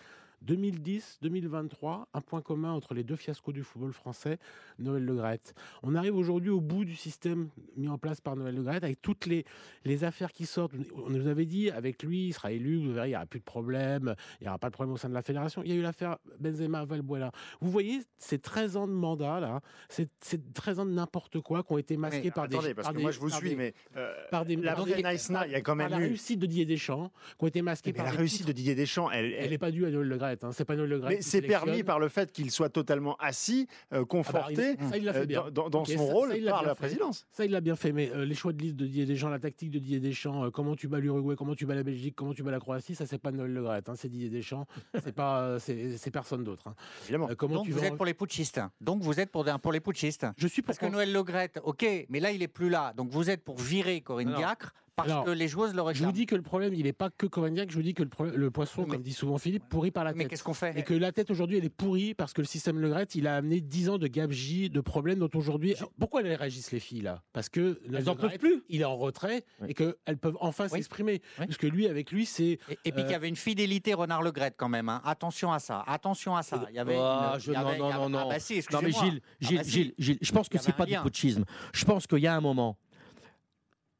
2010-2023, 0.46 2.06
un 2.14 2.22
point 2.22 2.42
commun 2.42 2.72
entre 2.72 2.94
les 2.94 3.04
deux 3.04 3.16
fiascos 3.16 3.52
du 3.52 3.64
football 3.64 3.94
français, 3.94 4.38
Noël 4.78 5.04
Le 5.04 5.16
Graët. 5.16 5.54
On 5.84 5.96
arrive 5.96 6.16
aujourd'hui 6.16 6.50
au 6.50 6.62
bout 6.62 6.86
du 6.86 6.96
système 6.96 7.50
mis 7.76 7.88
en 7.88 7.98
place 7.98 8.22
par 8.22 8.36
Noël 8.36 8.56
Le 8.56 8.64
Graët 8.64 8.84
avec 8.84 9.02
toutes 9.02 9.26
les, 9.26 9.46
les 9.86 10.04
affaires 10.04 10.32
qui 10.32 10.46
sortent. 10.46 10.74
On 10.96 11.10
nous 11.10 11.28
avait 11.28 11.46
dit, 11.46 11.70
avec 11.72 12.04
lui, 12.04 12.28
il 12.28 12.34
sera 12.34 12.52
élu, 12.52 12.78
vous 12.78 12.94
verrez, 12.94 13.08
il 13.08 13.12
n'y 13.12 13.16
aura 13.16 13.26
plus 13.26 13.40
de 13.40 13.46
problème, 13.46 14.16
il 14.40 14.44
n'y 14.44 14.48
aura 14.50 14.60
pas 14.60 14.68
de 14.70 14.74
problème 14.74 14.94
au 14.94 14.98
sein 14.98 15.10
de 15.10 15.14
la 15.14 15.22
fédération. 15.22 15.62
Il 15.64 15.70
y 15.70 15.74
a 15.74 15.76
eu 15.76 15.82
l'affaire 15.82 16.18
Benzema-Valbuena. 16.40 17.32
Vous 17.62 17.72
voyez, 17.72 18.00
ces 18.18 18.40
13 18.40 18.78
ans 18.78 18.88
de 18.88 18.94
mandat, 18.94 19.40
là, 19.40 19.62
ces, 19.90 20.08
ces 20.22 20.40
13 20.54 20.80
ans 20.80 20.86
de 20.86 20.92
n'importe 20.92 21.40
quoi 21.42 21.64
qui 21.64 21.74
ont 21.74 21.78
été 21.78 21.98
masqués 21.98 22.22
Mais 22.26 22.32
par 22.32 22.46
attendez 22.46 22.68
des... 22.70 22.74
parce 22.74 22.86
par 22.88 22.94
que 22.94 22.98
des- 22.98 23.04
moi 23.04 23.12
je 23.12 23.20
vous 23.20 23.30
par 23.30 23.40
suis 23.40 23.50
des- 23.50 23.56
mais 23.56 23.74
euh, 23.98 24.14
par 24.32 24.46
des, 24.46 24.56
la 24.56 24.76
par 24.76 24.86
Naïsna, 24.88 25.46
il 25.48 25.52
y 25.52 25.56
a 25.56 25.62
quand 25.62 25.72
par 25.78 25.90
même 25.90 25.90
la 25.92 26.00
eu 26.00 26.08
réussite 26.10 26.40
de 26.40 26.46
Didier 26.46 26.66
Deschamps, 26.66 27.12
qui 27.38 27.44
ont 27.44 27.48
été 27.48 27.62
masqués 27.62 27.92
mais 27.92 27.98
par 27.98 28.06
la 28.06 28.12
réussite 28.12 28.48
de 28.48 28.52
Didier 28.52 28.76
Deschamps 28.76 29.10
elle, 29.12 29.26
Elle 29.26 29.34
elle- 29.46 29.50
n'est 29.52 29.58
pas 29.58 29.72
due 29.72 29.86
à 29.86 29.90
Noël 29.92 30.08
Le 30.08 30.18
Hein. 30.44 30.52
c'est 30.52 30.66
pas 30.66 30.76
Noël 30.76 30.90
Le 30.90 31.00
mais 31.00 31.22
c'est 31.22 31.42
permis 31.42 31.84
par 31.84 32.00
le 32.00 32.08
fait 32.10 32.32
qu'il 32.32 32.52
soit 32.52 32.70
totalement 32.70 33.16
assis, 33.18 33.68
euh, 33.70 33.98
Ah 33.98 34.00
bah, 34.00 34.06
conforté 34.06 34.76
il- 34.80 34.90
ça, 34.90 34.98
il 34.98 35.04
l'a 35.06 35.14
fait 35.14 35.20
euh, 35.22 35.26
bien. 35.26 35.46
dans, 35.52 35.86
son 35.86 35.98
ça- 36.08 36.14
rôle 36.14 36.36
ça, 36.44 36.50
par 36.52 36.64
la 36.64 36.76
fait. 36.76 36.80
présidence. 36.88 37.26
Ça, 37.32 37.46
il 37.46 37.52
l'a 37.52 37.62
bien 37.62 37.76
fait, 37.76 37.92
mais 37.92 38.12
euh, 38.12 38.26
les 38.26 38.36
choix 38.36 38.54
de 38.54 38.62
liste 38.62 38.76
de 38.76 38.86
Didier 38.86 39.06
Deschamps, 39.06 39.30
la 39.30 39.40
tactique 39.40 39.72
de 39.72 39.80
Didier 39.80 40.00
Deschamps, 40.00 40.46
euh, 40.46 40.50
comment 40.52 40.76
tu 40.76 40.88
bats 40.88 41.00
l'Uruguay, 41.00 41.36
comment 41.38 41.56
tu 41.56 41.66
bats 41.66 41.76
la 41.76 41.84
Belgique, 41.84 42.16
comment 42.16 42.34
tu 42.34 42.44
bats 42.44 42.52
la 42.52 42.60
Croatie, 42.60 42.96
ça, 42.96 43.06
c'est 43.06 43.18
pas 43.18 43.32
Noël 43.32 43.52
Le 43.54 43.62
Graët, 43.64 43.90
hein, 43.90 43.94
c'est 43.96 44.10
Didier 44.10 44.30
Deschamps, 44.30 44.66
c'est 45.04 45.14
pas, 45.14 45.42
euh, 45.42 45.60
c'est 45.60 46.12
personne 46.12 46.44
d'autre. 46.44 46.68
hein. 46.68 46.76
Évidemment. 47.04 47.30
Euh, 47.30 47.36
comment 47.36 47.56
Donc 47.56 47.66
tu 47.66 47.72
vous 47.72 47.80
vas 47.80 47.86
êtes 47.88 47.94
en- 47.94 47.98
pour 47.98 48.06
les 48.06 48.14
putschistes. 48.14 48.62
Donc 48.82 49.02
vous 49.02 49.20
êtes 49.20 49.32
pour, 49.32 49.44
des- 49.44 49.56
pour 49.62 49.72
les 49.72 49.80
putschistes. 49.80 50.26
Je 50.38 50.48
suis 50.48 50.62
pour 50.62 50.68
Parce 50.68 50.80
que 50.80 50.86
Noël 50.86 51.12
Le 51.12 51.24
Graët, 51.24 51.60
ok, 51.64 51.86
mais 52.10 52.20
là 52.20 52.32
il 52.32 52.42
est 52.44 52.48
plus 52.48 52.70
là. 52.70 52.94
Donc 52.96 53.10
vous 53.10 53.30
êtes 53.30 53.44
pour 53.44 53.58
virer 53.58 54.02
Corinne 54.02 54.34
Diacre 54.36 54.74
parce 55.02 55.12
alors, 55.12 55.26
que 55.26 55.32
les 55.32 55.48
joueuses 55.48 55.72
le 55.72 55.78
Je 55.78 55.82
vous 55.82 55.86
réclament. 55.88 56.12
dis 56.12 56.26
que 56.26 56.36
le 56.36 56.42
problème, 56.42 56.74
il 56.74 56.84
n'est 56.84 56.94
pas 56.94 57.10
que 57.10 57.26
Covagnac, 57.26 57.70
je 57.72 57.76
vous 57.76 57.82
dis 57.84 57.94
que 57.94 58.04
le, 58.04 58.10
problème- 58.10 58.36
le 58.36 58.52
poisson, 58.52 58.84
Mais- 58.84 58.90
comme 58.96 59.02
dit 59.02 59.14
souvent 59.14 59.38
Philippe, 59.38 59.64
pourrit 59.70 59.92
par 59.92 60.04
la 60.04 60.14
mais 60.14 60.20
tête. 60.24 60.30
qu'est-ce 60.32 60.44
qu'on 60.44 60.54
fait? 60.54 60.78
Et 60.78 60.84
que 60.84 60.94
la 60.94 61.12
tête 61.12 61.30
aujourd'hui, 61.32 61.58
elle 61.58 61.66
est 61.66 61.70
pourrie 61.70 62.14
parce 62.14 62.34
que 62.34 62.42
le 62.42 62.48
système 62.48 62.80
Le 62.80 62.90
Graët, 62.90 63.16
il 63.16 63.28
a 63.28 63.36
amené 63.36 63.62
10 63.62 63.90
ans 63.90 63.98
de 63.98 64.08
gabegie, 64.08 64.70
de 64.70 64.82
problèmes 64.82 65.20
dont 65.20 65.30
aujourd'hui. 65.34 65.76
Pourquoi 66.00 66.22
elles 66.22 66.34
réagissent 66.34 66.72
les 66.72 66.80
filles 66.80 67.02
là? 67.02 67.22
Parce 67.34 67.50
que 67.50 67.80
Elles 67.88 68.10
en 68.10 68.14
Le 68.14 68.20
peuvent 68.20 68.38
plus. 68.38 68.64
Il 68.70 68.82
est 68.82 68.86
en 68.86 68.98
retrait 68.98 69.44
et 69.68 69.74
qu'elles 69.74 70.18
peuvent 70.20 70.38
enfin 70.40 70.66
Oui. 70.66 70.70
s'exprimer. 70.72 71.22
Oui. 71.40 71.46
Parce 71.46 71.58
que 71.58 71.68
lui, 71.68 71.88
avec 71.88 72.12
lui, 72.12 72.26
c'est. 72.26 72.60
Et, 72.70 72.78
et 72.86 72.92
puis 72.92 73.02
Euh, 73.02 73.04
qu'il 73.04 73.12
y 73.12 73.16
avait 73.16 73.30
une 73.30 73.36
fidélité 73.36 73.94
Renard 73.94 74.22
Le 74.22 74.32
Graët 74.32 74.56
quand 74.58 74.70
même. 74.70 74.90
hein. 74.90 75.02
Attention 75.06 75.52
à 75.52 75.60
ça. 75.60 75.84
Attention 75.88 76.36
à 76.36 76.44
ça. 76.44 76.66
Il 76.70 76.76
y 76.76 76.80
avait. 76.80 76.98
Ah, 77.00 77.34
une- 77.36 77.40
je- 77.42 77.52
il 77.52 77.54
y 77.54 77.58
avait- 77.58 77.66
non, 77.78 77.88
il 77.88 77.90
y 77.90 77.94
avait- 77.94 78.04
non, 78.04 78.10
non, 78.10 78.18
Ah 78.20 78.24
non. 78.24 78.30
bah 78.30 78.40
si, 78.40 78.54
Non 78.54 78.80
mais 78.82 78.90
excusez-moi. 78.90 79.04
Gilles, 79.12 79.22
Ah 79.24 79.36
Gilles, 79.48 79.58
bah 79.58 79.64
si. 79.64 79.70
Gilles, 79.72 79.94
Gilles, 79.98 80.18
je 80.22 80.32
pense 80.32 80.50
que 80.50 80.58
c'est 80.58 80.74
pas 80.76 80.86
du 80.86 80.96
putschisme. 80.98 81.46
Je 81.74 81.86
pense 81.86 82.08
qu'il 82.08 82.20
y 82.20 82.28
a 82.28 82.36
un 82.36 82.42
moment. 82.42 82.78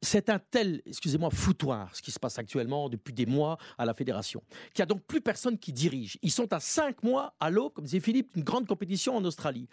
C'est 0.02 0.30
un 0.30 0.38
tel, 0.38 0.80
excusez-moi, 0.86 1.30
foutoir, 1.30 1.94
ce 1.94 2.00
qui 2.00 2.10
se 2.10 2.18
passe 2.18 2.38
actuellement 2.38 2.88
depuis 2.88 3.12
des 3.12 3.26
mois 3.26 3.58
à 3.76 3.84
la 3.84 3.92
fédération, 3.92 4.42
qu'il 4.72 4.80
n'y 4.80 4.84
a 4.84 4.86
donc 4.86 5.02
plus 5.02 5.20
personne 5.20 5.58
qui 5.58 5.72
dirige. 5.74 6.18
Ils 6.22 6.30
sont 6.30 6.50
à 6.54 6.60
cinq 6.60 7.02
mois 7.02 7.34
à 7.38 7.50
l'aube, 7.50 7.74
comme 7.74 7.84
disait 7.84 8.00
Philippe, 8.00 8.34
d'une 8.34 8.44
grande 8.44 8.66
compétition 8.66 9.14
en 9.16 9.24
Australie. 9.24 9.68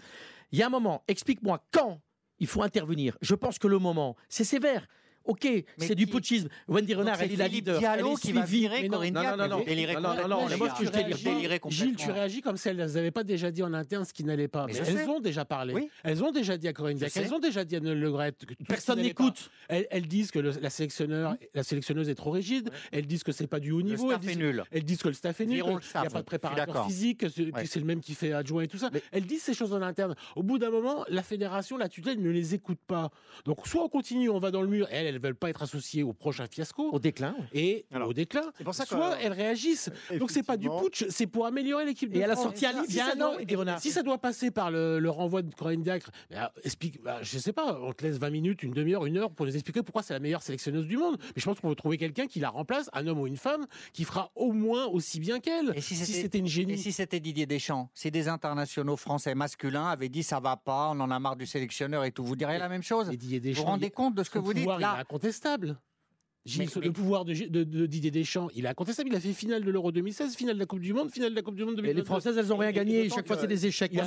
Il 0.52 0.60
y 0.60 0.64
a 0.64 0.68
un 0.68 0.70
moment, 0.70 1.04
explique-moi 1.08 1.64
quand 1.72 2.02
il 2.40 2.48
faut 2.48 2.62
intervenir. 2.62 3.18
Je 3.22 3.36
pense 3.36 3.58
que 3.58 3.68
le 3.68 3.80
moment, 3.80 4.16
c'est 4.28 4.44
sévère. 4.44 4.88
Ok, 5.28 5.48
c'est 5.78 5.96
du 5.96 6.08
putschisme. 6.08 6.48
Wendy 6.68 6.94
Renard, 6.96 7.22
elle 7.22 7.34
est 7.34 7.36
la 7.36 7.48
leader. 7.48 7.80
Diallo 7.80 8.16
qui 8.16 8.32
va 8.32 8.42
virer 8.46 8.88
Corinne 8.88 9.14
non, 9.14 9.38
non, 9.38 9.48
non, 9.48 10.58
moi, 10.58 10.70
je. 10.80 11.70
Gilles, 11.70 11.96
tu 11.96 12.12
réagis 12.12 12.42
comme 12.42 12.58
si 12.58 12.70
elles 12.70 12.78
n'avaient 12.78 13.12
pas 13.12 13.24
déjà 13.24 13.52
dit 13.52 13.64
en 13.64 13.74
interne 13.74 14.06
ce 14.06 14.14
qui 14.14 14.24
n'allait 14.24 14.48
pas. 14.48 14.68
Elles 14.70 15.10
ont 15.10 15.20
déjà 15.20 15.46
parlé. 15.46 15.90
Elles 16.04 16.24
ont 16.24 16.32
déjà 16.32 16.58
dit 16.58 16.68
à 16.68 16.74
Corinne 16.74 16.98
sais. 16.98 17.12
elles 17.16 17.34
ont 17.34 17.40
déjà 17.40 17.64
dit 17.66 17.76
à 17.76 17.80
Noël 17.80 18.34
Personne 18.68 19.02
n'écoute. 19.02 19.50
Elles, 19.68 20.08
disent 20.08 20.32
que 20.32 20.40
la 20.40 20.70
sélectionneur, 20.70 21.36
la 21.54 21.64
sélectionneuse 21.64 22.10
est 22.10 22.16
trop 22.16 22.32
rigide. 22.32 22.70
Elles 22.92 23.06
disent 23.06 23.24
que 23.24 23.32
c'est 23.32 23.48
pas 23.48 23.60
du 23.60 23.72
haut 23.72 23.80
Le 23.80 23.84
niveau. 23.84 24.10
staff 24.10 24.22
elles 24.24 24.30
est 24.30 24.36
disent, 24.36 24.44
nul. 24.44 24.64
elles 24.72 24.84
disent 24.84 25.02
que 25.02 25.08
le 25.10 25.14
staff 25.14 25.42
est 25.42 25.46
nul, 25.46 25.64
qu'il 25.64 26.02
n'y 26.02 26.08
a 26.08 26.10
pas 26.10 26.20
de 26.20 26.26
préparateur 26.26 26.86
physique, 26.86 27.26
c'est 27.30 27.80
le 27.80 27.86
même 27.86 28.02
qui 28.02 28.14
fait 28.14 28.32
adjoint 28.32 28.64
et 28.64 28.68
tout 28.68 28.78
ça. 28.78 28.90
Elles 29.12 29.26
disent 29.26 29.44
ces 29.44 29.54
choses 29.54 29.74
en 29.74 29.82
interne. 29.82 30.16
Au 30.36 30.44
bout 30.44 30.58
d'un 30.58 30.70
moment, 30.70 31.04
la 31.10 31.24
fédération, 31.24 31.78
la 31.78 31.90
tutelle 31.90 32.22
ne 32.22 32.30
les 32.30 32.54
écoute 32.54 32.80
pas. 32.88 33.10
Donc 33.46 33.68
soit 33.68 33.84
on 33.84 33.90
continue, 33.90 34.30
on 34.30 34.40
va 34.40 34.52
dans 34.52 34.62
le 34.62 34.68
mur, 34.68 34.88
et 34.92 35.17
elles, 35.18 35.22
veulent 35.22 35.36
pas 35.36 35.50
être 35.50 35.64
associées 35.64 36.04
au 36.04 36.14
prochain 36.14 36.46
fiasco. 36.48 36.90
Au 36.92 37.00
déclin. 37.00 37.36
Et 37.54 37.86
Alors, 37.92 38.10
au 38.10 38.14
déclin, 38.14 38.44
pour 38.64 38.74
ça 38.76 38.86
soit 38.86 39.18
elles 39.22 39.34
réagissent. 39.34 39.90
Donc 40.20 40.32
c'est 40.32 40.44
pas 40.44 40.58
du 40.58 40.70
putsch, 40.70 41.06
c'est 41.10 41.28
pour 41.28 41.46
améliorer 41.46 41.86
l'équipe 41.86 42.14
Et 42.16 42.20
elle 42.20 42.32
a 42.32 42.34
France. 42.36 42.46
sorti 42.46 42.66
un 42.66 42.72
livre 42.74 42.86
il 42.90 42.96
y 42.96 43.00
a 43.00 43.06
ça 43.08 43.12
un 43.18 43.22
an, 43.22 43.32
doit- 43.34 43.42
Eddie 43.42 43.56
Renard. 43.56 43.80
Si 43.80 43.92
ça 43.92 44.04
doit 44.04 44.18
passer 44.18 44.52
par 44.52 44.72
le, 44.72 45.00
le 45.00 45.10
renvoi 45.10 45.42
de 45.42 45.54
Corinne 45.54 45.82
Diacre, 45.84 46.10
bah, 46.32 46.52
explique, 46.64 47.02
bah, 47.02 47.20
je 47.22 47.38
sais 47.40 47.54
pas, 47.54 47.80
on 47.82 47.94
te 47.94 48.04
laisse 48.06 48.18
20 48.18 48.30
minutes, 48.30 48.64
une 48.64 48.72
demi-heure, 48.74 49.06
une 49.06 49.18
heure 49.18 49.32
pour 49.32 49.46
nous 49.46 49.54
expliquer 49.54 49.84
pourquoi 49.84 50.04
c'est 50.04 50.14
la 50.14 50.20
meilleure 50.20 50.42
sélectionneuse 50.42 50.86
du 50.88 50.98
monde. 50.98 51.18
Mais 51.20 51.42
je 51.42 51.46
pense 51.46 51.60
qu'on 51.60 51.70
veut 51.70 51.76
trouver 51.76 51.98
quelqu'un 51.98 52.28
qui 52.28 52.40
la 52.40 52.50
remplace, 52.50 52.90
un 52.94 53.08
homme 53.08 53.20
ou 53.20 53.28
une 53.28 53.38
femme, 53.38 53.66
qui 53.94 54.04
fera 54.04 54.32
au 54.36 54.52
moins 54.54 54.86
aussi 54.86 55.20
bien 55.20 55.40
qu'elle. 55.40 55.74
Et 55.76 55.82
si 55.82 55.96
c'était- 55.96 56.38
une 56.38 56.46
Et 56.46 56.50
génie. 56.50 56.78
si 56.78 56.92
c'était 56.92 57.20
Didier 57.20 57.46
Deschamps, 57.46 57.90
si 57.94 58.12
des 58.12 58.28
internationaux 58.28 58.98
français 58.98 59.34
masculins 59.34 59.88
avaient 59.88 60.10
dit 60.10 60.24
ça 60.24 60.40
va 60.40 60.58
pas, 60.58 60.90
on 60.94 61.00
en 61.00 61.10
a 61.10 61.20
marre 61.20 61.36
du 61.36 61.46
sélectionneur 61.46 62.04
et 62.04 62.12
tout, 62.12 62.24
vous 62.24 62.36
diriez 62.36 62.60
la 62.60 62.70
même 62.70 62.84
chose? 62.84 63.10
Et 63.10 63.18
Didier 63.18 63.40
Vous 63.40 63.44
vous 63.46 63.50
Deschamps, 63.54 63.64
rendez 63.66 63.90
compte 63.90 64.14
de 64.16 64.24
ce 64.24 64.30
que 64.30 64.40
vous 64.40 64.54
dites? 64.54 64.64
pouvoir, 64.64 64.80
là 64.80 64.98
incontestable. 65.10 65.78
Gilles, 66.48 66.62
Mais- 66.62 66.68
sur 66.68 66.80
mais- 66.82 66.88
le 66.88 66.94
pouvoir 66.94 67.26
de, 67.26 67.34
de- 67.34 67.64
de 67.64 67.86
Didier 67.86 68.10
Deschamps, 68.12 68.48
il 68.56 68.66
est 68.66 68.70
incontestable. 68.70 69.10
Il 69.10 69.16
a 69.16 69.20
fait 69.20 69.34
finale 69.34 69.64
de 69.64 69.70
l'Euro 69.72 69.92
2016, 69.92 70.36
finale 70.36 70.56
de 70.56 70.60
la 70.60 70.66
Coupe 70.66 70.80
du 70.80 70.94
Monde, 70.94 71.12
finale 71.12 71.32
de 71.32 71.36
la 71.36 71.42
Coupe 71.42 71.56
du 71.56 71.64
Monde 71.66 71.74
Et 71.74 71.78
2022. 71.78 72.00
les 72.02 72.06
Françaises, 72.06 72.38
elles 72.38 72.48
n'ont 72.48 72.58
rien 72.58 72.70
Et- 72.70 72.72
et 72.72 72.76
gagné. 72.76 73.10
Chaque 73.10 73.28
fois, 73.28 73.38
c'est 73.38 73.48
des 73.48 73.66
échecs, 73.66 73.92
Il 73.94 73.98
y, 73.98 74.02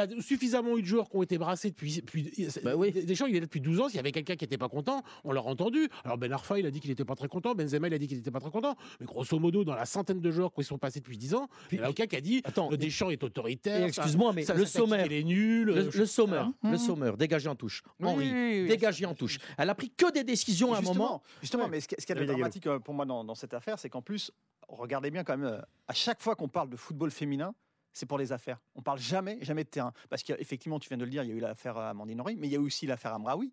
a, 0.00 0.06
il 0.06 0.18
y 0.18 0.22
suffisamment 0.22 0.76
eu 0.76 0.82
de 0.82 0.86
joueurs 0.86 1.08
qui 1.08 1.16
ont 1.16 1.22
été 1.22 1.38
brassés 1.38 1.70
depuis. 1.70 1.96
depuis 1.96 2.32
Bah 2.62 2.76
oui. 2.76 2.92
Deschamps, 2.92 3.26
il 3.26 3.36
est 3.36 3.40
là 3.40 3.46
depuis 3.46 3.60
12 3.60 3.80
ans. 3.80 3.88
S'il 3.88 3.96
y 3.96 4.00
avait 4.00 4.12
quelqu'un 4.12 4.36
qui 4.36 4.44
n'était 4.44 4.58
pas 4.58 4.68
content, 4.68 5.02
on 5.24 5.32
l'a 5.32 5.42
entendu. 5.42 5.88
Alors 6.04 6.18
Ben 6.18 6.30
Arfa, 6.32 6.58
il 6.58 6.66
a 6.66 6.70
dit 6.70 6.80
qu'il 6.80 6.90
n'était 6.90 7.04
pas 7.04 7.14
très 7.16 7.28
content. 7.28 7.54
Benzema, 7.54 7.88
il 7.88 7.94
a 7.94 7.98
dit 7.98 8.06
qu'il 8.06 8.16
n'était 8.18 8.30
pas 8.30 8.40
très 8.40 8.50
content. 8.50 8.76
Mais 9.00 9.06
grosso 9.06 9.38
modo, 9.38 9.64
dans 9.64 9.74
la 9.74 9.86
centaine 9.86 10.20
de 10.20 10.30
joueurs 10.30 10.52
qui 10.52 10.62
sont 10.64 10.78
passés 10.78 11.00
depuis 11.00 11.16
10 11.16 11.34
ans, 11.34 11.48
il 11.72 11.78
n'y 11.78 11.84
en 11.84 11.86
a 11.86 11.90
aucun 11.90 12.06
qui 12.06 12.16
a 12.16 12.20
dit 12.20 12.42
Attends, 12.44 12.68
le 12.70 12.76
Deschamps 12.76 13.10
est 13.10 13.22
autoritaire. 13.24 13.86
Excuse-moi, 13.86 14.32
mais 14.34 14.42
ça- 14.44 14.54
le 14.54 14.66
sommaire. 14.66 15.06
Il 15.06 15.12
est 15.12 15.24
nul. 15.24 15.66
Le, 15.66 15.76
euh, 15.76 15.90
le 15.94 16.06
sommeur, 16.06 16.50
Mhm. 16.62 16.72
le 16.72 16.78
sommeur, 16.78 17.16
dégagé 17.16 17.48
en 17.48 17.54
touche. 17.54 17.82
Henri, 18.02 18.66
dégagé 18.68 19.06
en 19.06 19.14
touche. 19.14 19.38
Elle 19.58 19.70
a 19.70 19.74
pris 19.74 19.90
que 19.96 20.12
des 20.12 20.24
décisions 20.24 20.74
à 20.74 20.78
un 20.78 20.80
moment. 20.82 21.22
justement. 21.40 21.68
Mais 21.70 21.80
ce 21.80 21.88
qui 21.88 21.94
ce 21.98 22.06
qui 22.06 22.12
est 22.12 22.26
dramatique 22.26 22.66
euh, 22.66 22.78
pour 22.78 22.94
moi 22.94 23.04
dans, 23.06 23.24
dans 23.24 23.34
cette 23.34 23.54
affaire, 23.54 23.78
c'est 23.78 23.88
qu'en 23.90 24.02
plus, 24.02 24.32
regardez 24.68 25.10
bien 25.10 25.24
quand 25.24 25.36
même, 25.36 25.46
euh, 25.52 25.60
à 25.88 25.94
chaque 25.94 26.20
fois 26.20 26.34
qu'on 26.36 26.48
parle 26.48 26.70
de 26.70 26.76
football 26.76 27.10
féminin, 27.10 27.54
c'est 27.92 28.06
pour 28.06 28.18
les 28.18 28.32
affaires. 28.32 28.58
On 28.74 28.82
parle 28.82 28.98
jamais, 28.98 29.38
jamais 29.40 29.64
de 29.64 29.68
terrain. 29.68 29.92
Parce 30.08 30.22
qu'effectivement, 30.22 30.78
tu 30.78 30.88
viens 30.88 30.98
de 30.98 31.04
le 31.04 31.10
dire, 31.10 31.24
il 31.24 31.30
y 31.30 31.32
a 31.32 31.36
eu 31.36 31.40
l'affaire 31.40 31.76
Amandine 31.76 32.20
Henry, 32.20 32.36
mais 32.36 32.46
il 32.46 32.52
y 32.52 32.56
a 32.56 32.58
eu 32.58 32.62
aussi 32.64 32.86
l'affaire 32.86 33.14
Amraoui. 33.14 33.52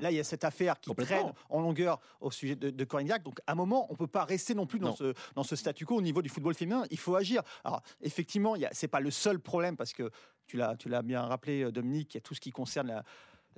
Là, 0.00 0.10
il 0.12 0.16
y 0.16 0.20
a 0.20 0.24
cette 0.24 0.44
affaire 0.44 0.78
qui 0.78 0.94
traîne 0.94 1.32
en 1.48 1.60
longueur 1.60 1.98
au 2.20 2.30
sujet 2.30 2.54
de, 2.54 2.70
de 2.70 2.84
Corinne 2.84 3.06
Diacre. 3.06 3.24
Donc, 3.24 3.40
à 3.46 3.52
un 3.52 3.54
moment, 3.54 3.86
on 3.88 3.94
ne 3.94 3.98
peut 3.98 4.06
pas 4.06 4.24
rester 4.24 4.54
non 4.54 4.66
plus 4.66 4.78
dans 4.78 4.90
Non. 4.90 4.96
ce, 4.96 5.14
dans 5.34 5.42
ce 5.42 5.56
statu 5.56 5.86
quo 5.86 5.96
au 5.96 6.02
niveau 6.02 6.22
du 6.22 6.28
football 6.28 6.54
féminin. 6.54 6.84
Il 6.90 6.98
faut 6.98 7.16
agir. 7.16 7.42
Alors, 7.64 7.82
effectivement, 8.02 8.54
ce 8.54 8.84
n'est 8.84 8.88
pas 8.88 9.00
le 9.00 9.10
seul 9.10 9.40
problème 9.40 9.76
parce 9.76 9.92
que 9.92 10.10
tu 10.46 10.56
l'as 10.56 11.02
bien 11.02 11.22
rappelé, 11.22 11.62
euh, 11.64 11.72
Dominique, 11.72 12.14
il 12.14 12.16
y 12.16 12.18
a 12.18 12.20
tout 12.20 12.34
ce 12.34 12.40
qui 12.40 12.50
concerne 12.50 12.88
la, 12.88 13.04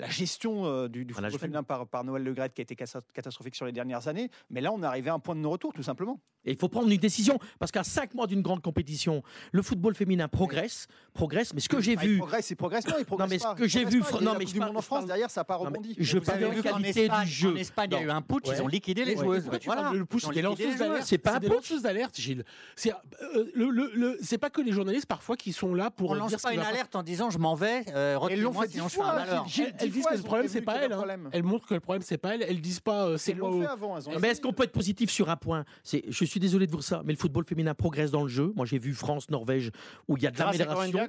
la 0.01 0.09
gestion 0.09 0.65
euh, 0.67 0.89
du, 0.89 1.07
football 1.13 1.39
féminin 1.39 1.63
par, 1.63 1.87
par 1.87 2.05
Noël 2.05 2.23
Le 2.23 2.33
Graët 2.33 2.53
qui 2.55 2.61
a 2.61 2.65
été 2.65 2.75
catastrophique 2.77 3.55
sur 3.55 3.67
les 3.67 3.73
dernières 3.73 4.09
années. 4.09 4.31
Mais 4.51 4.61
là, 4.61 4.73
on 4.73 4.83
est 4.83 4.87
arrivé 4.87 5.11
à 5.11 5.15
un 5.15 5.19
point 5.19 5.35
de 5.35 5.41
non-retour, 5.41 5.73
tout 5.73 5.83
simplement. 5.83 6.21
Et 6.47 6.53
il 6.53 6.57
faut 6.59 6.69
prendre 6.69 6.89
une 6.91 6.97
décision 6.97 7.39
parce 7.59 7.71
qu'à 7.71 7.85
cinq 7.85 8.15
mois 8.15 8.27
d'une 8.27 8.41
grande 8.41 8.63
compétition, 8.63 9.23
le 9.53 9.61
football 9.63 9.95
féminin 9.95 10.27
progresse, 10.29 10.87
progresse. 11.13 11.53
Mais 11.53 11.61
ce 11.61 11.69
que 11.69 11.81
j'ai 11.81 11.97
Ah, 11.99 12.05
Il 12.05 12.09
vu, 12.09 12.19
progresse, 12.19 12.51
il 12.51 12.57
progresse. 12.57 12.87
Non, 12.87 12.95
il 12.99 13.05
progresse 13.05 13.31
mais 13.31 13.39
ce 13.39 13.45
pas. 13.45 13.55
que 13.55 13.65
Il 13.65 13.69
j'ai 13.69 13.85
vu, 13.85 14.01
pas. 14.01 14.09
Il 14.21 14.25
non, 14.25 14.35
mais 14.39 14.47
je 14.47 14.53
du 14.55 14.59
parle- 14.59 14.71
monde 14.71 14.79
en 14.79 14.81
je 14.81 14.87
France, 14.87 15.05
derrière, 15.07 15.31
ça 15.31 15.41
n'a 15.41 15.45
pas 15.45 15.59
Non, 15.59 15.65
rebondi. 15.65 15.95
je 15.99 16.19
parle 16.19 16.41
de 16.57 16.61
qualité 16.63 17.03
Espagne, 17.05 17.25
du 17.27 17.31
jeu. 17.31 17.53
en 17.53 17.57
Espagne, 17.57 17.89
il 17.93 17.95
y 17.95 17.99
a 17.99 18.03
eu 18.05 18.11
un 18.11 18.23
putsch, 18.23 18.49
ils 18.49 18.63
ont 18.63 18.69
liquidé 18.69 19.05
les 19.05 19.17
Ouais, 19.17 19.23
joueuses. 19.25 19.51
Voilà. 19.67 19.91
le 19.93 20.07
liquidé 20.11 20.43
lanceuses 20.43 20.67
les 20.67 20.75
d'alerte. 20.79 21.05
C'est 21.07 21.19
pas 21.19 21.35
un 21.37 21.41
putsch. 21.41 21.73
d'alerte, 21.83 22.19
Gilles. 22.19 22.45
C'est 22.75 22.93
euh, 22.93 23.45
le, 23.55 23.69
le- 23.69 23.91
le- 23.95 24.19
c'est 24.23 24.39
pas 24.39 24.49
que 24.49 24.63
les 24.63 24.73
journalistes 24.73 25.07
parfois 25.07 25.37
qui 25.37 25.53
sont 25.53 25.75
là 25.75 25.91
pour 25.91 26.11
On 26.11 26.15
lance 26.15 26.33
ce 26.35 26.37
pas 26.43 26.55
une 26.55 26.61
alerte 26.61 26.97
en 26.97 27.03
disant 27.03 27.29
je 27.29 27.39
m'en 27.39 27.55
vais, 27.55 27.85
euh, 27.95 28.17
retenez-moi 28.19 28.67
sinon 28.67 28.89
je 28.89 28.95
fais 28.95 29.01
un 29.03 29.13
malheur. 29.15 29.47
Gilles. 29.47 29.75
Elles, 29.91 29.95
disent 29.95 30.07
que 30.07 30.17
le 30.17 30.23
problème 30.23 30.49
c'est 30.49 30.63
pas 30.63 30.79
un 30.79 30.91
hein. 30.91 31.31
Elles 31.33 31.43
montrent 31.43 31.67
que 31.67 31.75
le 31.75 31.81
problème 31.81 32.03
c'est 32.03 32.19
pas 32.19 32.35
elles. 32.35 32.43
Elles 32.49 32.61
disent 32.61 32.81
pas 32.81 33.07
euh, 33.07 33.17
c'est 33.17 33.33
Ils 33.33 33.39
moi. 33.39 33.51
l'ont 33.51 33.59
au- 33.59 33.61
fait 33.63 33.67
avant. 33.69 33.97
elles 33.97 34.09
ont 34.09 34.19
Mais 34.21 34.29
est-ce 34.29 34.41
qu'on 34.41 34.53
peut 34.53 34.65
être 34.65 34.73
positif 34.73 35.11
sur 35.11 35.31
un 35.31 35.37
point? 35.37 35.65
C'est, 35.83 36.05
Je 36.09 36.25
suis 36.25 36.41
désolé 36.41 36.67
de 36.67 36.73
vous 36.73 36.83
ça, 36.83 37.03
mais 37.05 37.13
le 37.13 37.19
football 37.19 37.45
féminin 37.45 37.75
progresse 37.75 38.11
dans 38.11 38.23
le 38.23 38.29
jeu. 38.29 38.53
Moi, 38.57 38.67
j'ai 38.67 38.79
vu 38.79 38.95
France, 38.95 39.31
Norvège, 39.31 39.71
où 40.09 40.17
il 40.17 40.23
y 40.23 40.27
a 40.27 40.31
de 40.31 40.39
l'amélioration. 40.39 41.09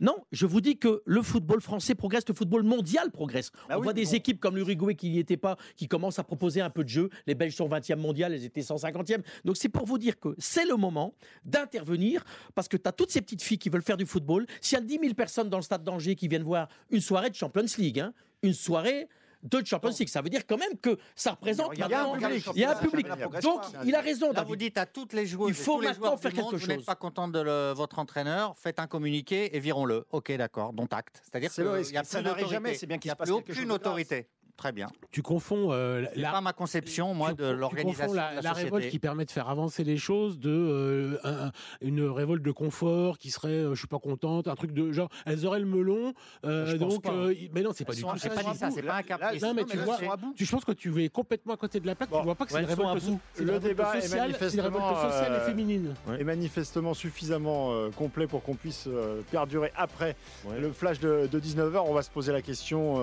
Non, 0.00 0.16
je 0.30 0.46
vous 0.46 0.60
dis 0.60 0.78
que 0.78 1.02
le 1.04 1.22
football 1.22 1.60
français 1.60 1.94
progresse, 1.94 2.22
le 2.28 2.34
football 2.34 2.62
mondial 2.62 3.10
progresse. 3.10 3.50
Bah 3.68 3.74
On 3.74 3.78
oui, 3.78 3.84
voit 3.84 3.92
des 3.92 4.04
bon. 4.04 4.12
équipes 4.12 4.40
comme 4.40 4.56
l'Uruguay 4.56 4.94
qui 4.94 5.10
n'y 5.10 5.18
étaient 5.18 5.36
pas, 5.36 5.56
qui 5.76 5.88
commencent 5.88 6.18
à 6.18 6.24
proposer 6.24 6.60
un 6.60 6.70
peu 6.70 6.84
de 6.84 6.88
jeu. 6.88 7.10
Les 7.26 7.34
Belges 7.34 7.56
sont 7.56 7.68
20e 7.68 7.96
mondial, 7.96 8.32
elles 8.32 8.44
étaient 8.44 8.60
150e. 8.60 9.22
Donc 9.44 9.56
c'est 9.56 9.68
pour 9.68 9.86
vous 9.86 9.98
dire 9.98 10.18
que 10.18 10.34
c'est 10.38 10.66
le 10.66 10.76
moment 10.76 11.14
d'intervenir 11.44 12.24
parce 12.54 12.68
que 12.68 12.76
tu 12.76 12.88
as 12.88 12.92
toutes 12.92 13.10
ces 13.10 13.20
petites 13.20 13.42
filles 13.42 13.58
qui 13.58 13.70
veulent 13.70 13.82
faire 13.82 13.96
du 13.96 14.06
football. 14.06 14.46
S'il 14.60 14.78
y 14.78 14.80
a 14.80 14.84
10 14.84 14.98
000 15.00 15.14
personnes 15.14 15.48
dans 15.48 15.58
le 15.58 15.62
stade 15.62 15.82
d'Angers 15.82 16.14
qui 16.14 16.28
viennent 16.28 16.42
voir 16.44 16.68
une 16.90 17.00
soirée 17.00 17.30
de 17.30 17.34
Champions 17.34 17.64
League, 17.78 18.00
hein, 18.00 18.12
une 18.42 18.54
soirée 18.54 19.08
de 19.42 19.64
Champions 19.64 19.90
League, 19.98 20.08
ça 20.08 20.20
veut 20.22 20.30
dire 20.30 20.46
quand 20.46 20.58
même 20.58 20.76
que 20.80 20.98
ça 21.14 21.32
représente 21.32 21.68
Regardez, 21.70 21.94
maintenant- 21.94 22.12
regardez 22.12 22.36
le 22.38 22.42
Il 22.54 22.60
y 22.60 22.64
a 22.64 22.70
un 22.72 22.74
public. 22.80 23.06
Donc 23.42 23.60
il 23.84 23.94
a 23.94 24.00
raison, 24.00 24.32
Là, 24.32 24.42
vous 24.42 24.56
dites 24.56 24.78
à 24.78 24.86
toutes 24.86 25.12
les 25.12 25.26
joueuses, 25.26 25.50
Il 25.50 25.54
faut 25.54 25.80
maintenant 25.80 26.16
faire 26.16 26.32
quelque 26.32 26.42
monde, 26.44 26.54
Vous 26.54 26.58
chose. 26.58 26.68
n'êtes 26.68 26.84
pas 26.84 26.94
content 26.96 27.28
de 27.28 27.40
le- 27.40 27.72
votre 27.72 27.98
entraîneur, 27.98 28.56
faites 28.56 28.78
un 28.80 28.86
communiqué 28.86 29.54
et 29.56 29.60
virons-le. 29.60 30.06
Ok, 30.10 30.32
d'accord, 30.32 30.72
dont 30.72 30.86
acte. 30.90 31.20
C'est-à-dire 31.22 31.50
a 31.98 32.04
Ça 32.04 32.18
plus 32.18 32.24
n'arrive 32.28 32.48
jamais, 32.48 32.74
c'est 32.74 32.86
bien 32.86 32.98
qu'il 32.98 33.08
Il 33.08 33.10
n'y 33.10 33.12
a 33.12 33.16
plus 33.16 33.26
chose 33.54 33.60
aucune 33.60 33.72
autorité. 33.72 34.28
Très 34.58 34.72
bien. 34.72 34.88
Tu 35.12 35.22
confonds 35.22 35.68
euh, 35.70 36.04
la, 36.16 36.32
pas 36.32 36.40
ma 36.40 36.52
conception, 36.52 37.14
moi, 37.14 37.30
tu 37.30 37.36
de 37.36 37.46
l'organisation 37.46 38.12
la, 38.12 38.30
de 38.32 38.36
la, 38.36 38.42
la 38.42 38.52
révolte 38.52 38.74
société. 38.74 38.90
qui 38.90 38.98
permet 38.98 39.24
de 39.24 39.30
faire 39.30 39.48
avancer 39.48 39.84
les 39.84 39.96
choses 39.96 40.40
de 40.40 40.50
euh, 40.50 41.16
un- 41.22 41.52
une 41.80 42.02
révolte 42.02 42.42
de 42.42 42.50
confort 42.50 43.18
qui 43.18 43.30
serait 43.30 43.50
euh, 43.50 43.74
je 43.74 43.78
suis 43.78 43.86
pas 43.86 44.00
contente 44.00 44.48
un 44.48 44.56
truc 44.56 44.72
de 44.72 44.90
genre 44.90 45.10
elles 45.26 45.46
auraient 45.46 45.60
le 45.60 45.64
melon 45.66 46.12
euh, 46.44 46.66
Je 46.66 46.76
pense 46.76 46.94
donc 46.94 47.04
pas. 47.04 47.12
euh, 47.12 47.32
mais 47.54 47.62
non 47.62 47.70
c'est 47.72 47.84
pas 47.84 47.92
Elles 47.92 47.96
du 47.98 48.02
sont- 48.02 48.10
tout 48.10 48.18
ça 48.18 48.30
pas 48.30 48.54
ça, 48.54 48.70
c'est 48.72 48.82
pas 48.82 48.96
un 48.96 49.02
caprice. 49.04 49.40
non 49.42 49.54
mais 49.54 49.62
Non, 49.62 49.68
tu 49.68 49.76
vois 49.78 49.96
tu 50.34 50.44
je 50.44 50.50
pense 50.50 50.64
que 50.64 50.72
tu 50.72 51.04
es 51.04 51.08
complètement 51.08 51.54
à 51.54 51.56
côté 51.56 51.78
de 51.78 51.86
la 51.86 51.94
plaque 51.94 52.10
Bon. 52.10 52.18
tu 52.18 52.24
vois 52.24 52.34
pas 52.34 52.44
que 52.44 52.50
c'est 52.50 52.58
une 52.58 52.66
révolte 52.66 53.04
Le 53.38 53.60
débat 53.60 53.96
est 53.96 54.12
manifestement, 54.12 55.02
sociale 55.02 55.40
et 55.40 55.46
féminine 55.46 55.94
est 56.18 56.24
manifestement 56.24 56.94
suffisamment 56.94 57.90
complet 57.96 58.26
pour 58.26 58.42
qu'on 58.42 58.56
puisse 58.56 58.88
perdurer 59.30 59.70
après 59.76 60.16
le 60.58 60.72
flash 60.72 60.98
de, 60.98 61.28
19h. 61.32 61.84
On 61.86 61.94
va 61.94 62.02
se 62.02 62.10
poser 62.10 62.32
la 62.32 62.42
question 62.42 62.98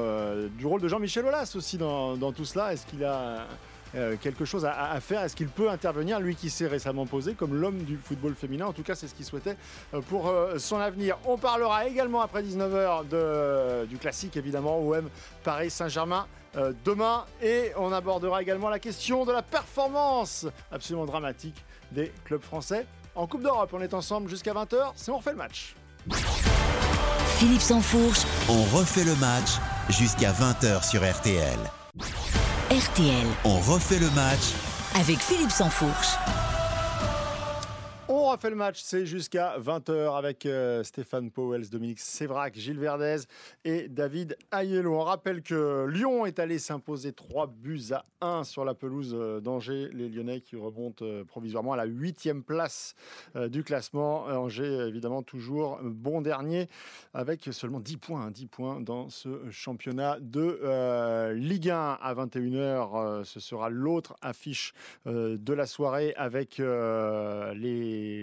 du 0.58 0.66
rôle 0.66 0.82
de 0.82 0.90
Jean-Michel 0.90 1.26
Aulas 1.26 1.45
aussi 1.56 1.78
dans, 1.78 2.16
dans 2.16 2.32
tout 2.32 2.46
cela? 2.46 2.74
Est-ce 2.74 2.86
qu'il 2.88 3.04
a 3.04 3.46
euh, 3.96 4.16
quelque 4.20 4.46
chose 4.46 4.66
à, 4.66 4.92
à 4.92 5.00
faire? 5.00 5.22
Est-ce 5.22 5.36
qu'il 5.36 5.50
peut 5.50 5.70
intervenir 5.70 6.20
Lui 6.20 6.36
qui 6.36 6.50
s'est 6.50 6.68
récemment 6.68 7.06
posé 7.06 7.34
comme 7.34 7.54
l'homme 7.54 7.80
du 7.84 7.98
football 7.98 8.34
féminin? 8.36 8.66
En 8.66 8.74
tout 8.74 8.84
cas, 8.84 8.96
c'est 8.96 9.08
ce 9.08 9.14
qu'il 9.14 9.26
souhaitait 9.26 9.58
euh, 9.94 10.02
pour 10.02 10.28
euh, 10.30 10.58
son 10.58 10.78
avenir. 10.80 11.18
On 11.26 11.38
parlera 11.38 11.86
également 11.88 12.22
après 12.22 12.42
19h 12.42 13.08
de, 13.10 13.86
du 13.86 13.98
classique, 13.98 14.36
évidemment, 14.38 14.80
OM 14.80 15.10
Paris 15.44 15.70
Saint-Germain. 15.70 16.26
euh, 16.58 16.72
demain 16.86 17.26
et 17.42 17.72
on 17.78 17.92
abordera 17.92 18.42
également 18.42 18.70
la 18.70 18.80
question 18.80 19.26
de 19.26 19.34
la 19.34 19.42
performance 19.42 20.48
absolument 20.72 21.06
dramatique 21.06 21.66
des 21.92 22.14
clubs 22.24 22.42
français 22.42 22.88
en 23.14 23.28
Coupe 23.28 23.44
d'Europe. 23.44 23.70
On 23.74 23.82
est 23.82 23.94
ensemble 23.94 24.30
jusqu'à 24.30 24.54
20h, 24.54 24.94
c'est 24.96 25.12
on 25.12 25.18
refait 25.18 25.32
le 25.32 25.38
match. 25.38 25.76
Philippe 27.38 27.62
Sansfourche, 27.62 28.22
On 28.50 28.64
refait 28.78 29.04
le 29.04 29.16
match 29.16 29.58
jusqu'à 29.90 30.32
20h 30.32 30.88
sur 30.88 31.02
RTL. 31.02 31.60
RTL, 32.72 33.28
On 33.44 33.60
refait 33.60 34.00
le 34.00 34.10
match 34.12 34.54
avec 35.00 35.20
Philippe 35.20 35.52
Sansfourche. 35.52 36.16
On 38.36 38.38
refait 38.38 38.50
le 38.50 38.58
match, 38.58 38.82
c'est 38.84 39.06
jusqu'à 39.06 39.58
20h 39.60 40.18
avec 40.18 40.46
euh, 40.46 40.84
Stéphane 40.84 41.32
Powels, 41.32 41.70
Dominique 41.70 42.02
Sévrac, 42.02 42.54
Gilles 42.54 42.78
Verdez 42.78 43.20
et 43.64 43.88
David 43.88 44.36
Ayello. 44.52 44.94
On 44.94 45.04
rappelle 45.06 45.42
que 45.42 45.86
Lyon 45.86 46.26
est 46.26 46.38
allé 46.40 46.60
s'imposer 46.60 47.14
3 47.14 47.48
buts 47.48 47.94
à 47.94 48.04
1 48.20 48.44
sur 48.44 48.66
la 48.66 48.74
pelouse 48.74 49.16
euh, 49.18 49.40
d'Angers. 49.40 49.88
Les 49.94 50.10
Lyonnais 50.10 50.42
qui 50.42 50.58
remontent 50.58 51.06
euh, 51.06 51.24
provisoirement 51.24 51.72
à 51.72 51.78
la 51.78 51.86
8 51.86 52.44
place 52.46 52.96
du 53.36 53.64
classement. 53.64 54.26
Angers, 54.26 54.86
évidemment, 54.90 55.24
toujours 55.24 55.80
bon 55.82 56.22
dernier 56.22 56.68
avec 57.14 57.48
seulement 57.52 57.80
10 57.80 57.96
points, 57.96 58.26
hein, 58.26 58.32
10 58.32 58.48
points 58.48 58.82
dans 58.82 59.08
ce 59.08 59.50
championnat 59.50 60.18
de 60.20 61.32
Ligue 61.32 61.70
1 61.70 62.00
à 62.02 62.14
21h. 62.14 62.66
euh, 62.96 63.24
ce 63.24 63.40
sera 63.40 63.70
l'autre 63.70 64.18
affiche 64.22 64.74
de 65.06 65.54
la 65.54 65.66
soirée 65.66 66.14
avec 66.18 66.60
euh, 66.60 67.54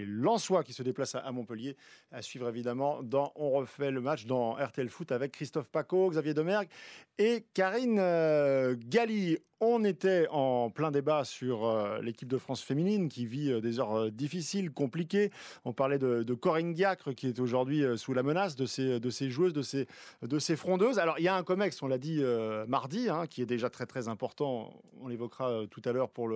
les 0.05 0.63
qui 0.63 0.73
se 0.73 0.83
déplacent 0.83 1.15
à, 1.15 1.31
Montpellier. 1.31 1.75
À 2.11 2.21
suivre 2.21 2.47
évidemment 2.49 3.01
dans 3.03 3.31
On 3.35 3.51
refait 3.51 3.91
le 3.91 4.01
match 4.01 4.25
dans 4.25 4.53
RTL 4.53 4.89
Foot 4.89 5.11
avec 5.11 5.31
Christophe 5.31 5.69
Paco, 5.69 6.09
Xavier 6.09 6.33
Demergue 6.33 6.69
et 7.17 7.45
Karine 7.53 7.97
euh, 7.99 8.75
Galli. 8.87 9.37
On 9.65 9.85
était 9.85 10.27
en 10.29 10.69
plein 10.71 10.91
débat 10.91 11.23
sur 11.23 11.65
euh, 11.65 12.01
l'équipe 12.01 12.27
de 12.27 12.37
France 12.37 12.61
féminine 12.61 13.07
qui 13.07 13.25
vit 13.25 13.49
euh, 13.49 13.61
des 13.61 13.79
heures 13.79 14.11
difficiles, 14.11 14.71
compliquées. 14.71 15.31
On 15.63 15.71
parlait 15.71 15.99
de, 15.99 16.33
Corinne 16.33 16.73
Diacre 16.73 17.13
qui 17.13 17.27
est 17.27 17.39
aujourd'hui 17.39 17.85
sous 17.95 18.13
la 18.13 18.23
menace 18.23 18.57
de 18.57 18.65
ses, 18.65 19.29
joueuses, 19.29 19.53
de 19.53 19.61
ses, 19.61 19.87
de 20.21 20.39
ses 20.39 20.57
frondeuses. 20.57 20.99
Alors 20.99 21.17
il 21.19 21.23
y 21.23 21.29
a 21.29 21.35
un 21.35 21.43
COMEX, 21.43 21.81
on 21.81 21.87
l'a 21.87 21.97
dit 21.97 22.21
mardi, 22.67 23.07
hein, 23.09 23.25
qui 23.27 23.41
est 23.41 23.45
déjà 23.45 23.69
très 23.69 23.85
très 23.85 24.09
important. 24.09 24.73
On 24.99 25.07
l'évoquera 25.07 25.61
tout 25.69 25.81
à 25.85 25.93
l'heure 25.93 26.09
pour 26.09 26.27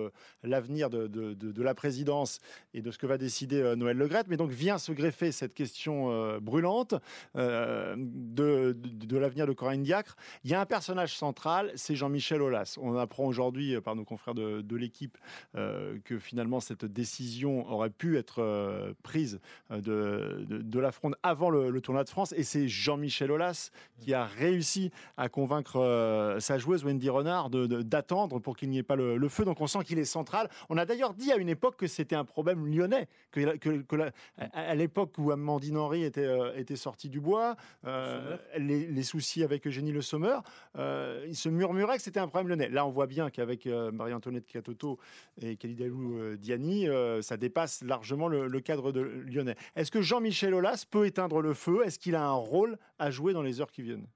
l'avenir 0.42 0.88
de 0.88 1.62
la 1.62 1.74
présidence 1.74 2.40
et 2.72 2.80
de 2.80 2.90
ce 2.90 2.96
que 2.96 3.06
va 3.06 3.18
décider 3.18 3.57
euh, 3.62 3.76
Noël 3.76 3.96
Legrette. 3.96 4.26
Mais 4.28 4.36
donc 4.36 4.50
vient 4.50 4.78
se 4.78 4.92
greffer 4.92 5.32
cette 5.32 5.54
question 5.54 6.10
euh, 6.10 6.40
brûlante 6.40 6.94
euh, 7.36 7.94
de, 7.98 8.76
de- 8.76 9.18
l'avenir 9.18 9.46
de 9.46 9.52
Corinne 9.52 9.82
Diacre. 9.82 10.16
Il 10.44 10.50
y 10.50 10.54
a 10.54 10.60
un 10.60 10.66
personnage 10.66 11.16
central, 11.16 11.72
c'est 11.74 11.96
Jean-Michel 11.96 12.40
Aulas. 12.40 12.76
On 12.80 12.96
apprend 12.96 13.24
aujourd'hui 13.24 13.80
par 13.80 13.96
nos 13.96 14.04
confrères 14.04 14.34
de, 14.34 14.76
l'équipe 14.76 15.18
que 15.54 16.18
finalement 16.18 16.60
cette 16.60 16.84
décision 16.84 17.68
aurait 17.68 17.90
pu 17.90 18.16
être 18.16 18.94
prise 19.02 19.40
de, 19.70 20.46
de, 20.48 20.78
la 20.78 20.92
fronde 20.92 21.16
avant 21.24 21.50
le, 21.50 21.80
tournoi 21.80 22.04
de 22.04 22.08
France. 22.08 22.32
Et 22.36 22.44
c'est 22.44 22.68
Jean-Michel 22.68 23.32
Aulas 23.32 23.70
qui 23.98 24.14
a 24.14 24.24
réussi 24.24 24.92
à 25.16 25.28
convaincre 25.28 26.36
sa 26.38 26.58
joueuse 26.58 26.84
Wendy 26.84 27.10
Renard 27.10 27.50
d'attendre 27.50 28.38
pour 28.38 28.56
qu'il 28.56 28.70
n'y 28.70 28.78
ait 28.78 28.84
pas 28.84 28.96
le, 28.96 29.28
feu. 29.28 29.44
Donc 29.44 29.60
on 29.60 29.66
sent 29.66 29.80
qu'il 29.84 29.98
est 29.98 30.04
central. 30.04 30.48
On 30.68 30.76
a 30.76 30.84
d'ailleurs 30.84 31.14
dit 31.14 31.32
à 31.32 31.36
une 31.36 31.48
époque 31.48 31.76
que 31.76 31.86
c'était 31.86 32.16
un 32.16 32.24
problème 32.24 32.66
lyonnais, 32.66 33.08
que, 33.44 33.56
que- 33.56 33.82
que 33.82 33.96
la- 33.96 34.12
à, 34.38 34.70
à 34.70 34.74
l'époque 34.74 35.14
où 35.18 35.30
Amandine 35.30 35.76
Henry 35.76 36.04
était, 36.04 36.24
euh, 36.24 36.52
était 36.56 36.76
sortie 36.76 37.08
du 37.08 37.20
bois, 37.20 37.56
euh, 37.86 38.36
les, 38.56 38.86
les 38.86 39.02
soucis 39.02 39.42
avec 39.42 39.66
Eugénie 39.66 39.92
Le 39.92 40.02
Sommer, 40.02 40.38
euh, 40.76 41.24
il 41.28 41.36
se 41.36 41.48
murmurait 41.48 41.96
que 41.96 42.02
c'était 42.02 42.20
un 42.20 42.28
problème 42.28 42.48
lyonnais. 42.48 42.68
Là, 42.68 42.86
on 42.86 42.90
voit 42.90 43.06
bien 43.06 43.30
qu'avec 43.30 43.66
Marie-Antoinette 43.66 44.46
Catoto 44.46 44.98
et 45.40 45.56
Kalidalou 45.56 46.36
Diani, 46.36 46.86
ça 47.22 47.36
dépasse 47.36 47.82
largement 47.82 48.28
le, 48.28 48.46
le 48.46 48.60
cadre 48.60 48.92
de 48.92 49.00
lyonnais. 49.00 49.56
Est-ce 49.76 49.90
que 49.90 50.02
Jean-Michel 50.02 50.54
Aulas 50.54 50.84
peut 50.90 51.06
éteindre 51.06 51.40
le 51.40 51.54
feu? 51.54 51.82
Est-ce 51.84 51.98
qu'il 51.98 52.14
a 52.14 52.24
un 52.24 52.32
rôle 52.32 52.78
à 52.98 53.10
jouer 53.10 53.32
dans 53.32 53.42
les 53.42 53.60
heures 53.60 53.70
qui 53.70 53.82
viennent? 53.82 54.06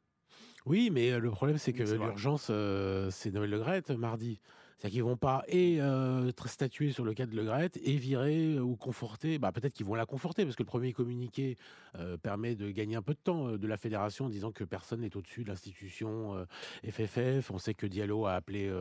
Oui, 0.65 0.91
mais 0.93 1.19
le 1.19 1.31
problème, 1.31 1.59
c'est 1.59 1.73
que 1.73 1.83
l'urgence, 1.83 2.47
euh, 2.51 3.11
c'est 3.11 3.33
Noël 3.33 3.51
Le 3.51 3.59
Graët 3.59 3.91
mardi. 3.91 4.41
C'est-à-dire 4.83 4.95
qu'ils 4.97 5.05
vont 5.05 5.17
pas 5.17 5.45
et 5.47 5.81
euh, 5.81 6.33
statuer 6.47 6.91
sur 6.91 7.05
le 7.05 7.15
cas 7.15 7.25
de 7.25 7.37
Le 7.37 7.45
Graët 7.45 7.79
et 7.85 7.95
virer 7.95 8.55
euh, 8.57 8.63
ou 8.63 8.75
conforter. 8.75 9.39
Bah, 9.39 9.53
peut-être 9.53 9.75
qu'ils 9.75 9.87
vont 9.87 9.95
la 9.95 10.07
conforter 10.07 10.43
parce 10.45 10.57
que 10.57 10.63
le 10.65 10.67
premier 10.67 10.93
communiqué 10.93 11.57
euh, 12.01 12.17
permet 12.17 12.57
de 12.57 12.69
gagner 12.73 12.97
un 12.97 13.03
peu 13.03 13.15
de 13.15 13.19
temps 13.23 13.47
euh, 13.47 13.59
de 13.59 13.67
la 13.69 13.77
fédération 13.77 14.25
en 14.25 14.29
disant 14.29 14.51
que 14.51 14.65
personne 14.65 15.03
n'est 15.03 15.17
au-dessus 15.17 15.45
de 15.45 15.51
l'institution 15.51 16.45
FFF. 16.85 17.53
On 17.53 17.59
sait 17.59 17.75
que 17.75 17.87
Diallo 17.87 18.27
a 18.27 18.33
appelé 18.35 18.73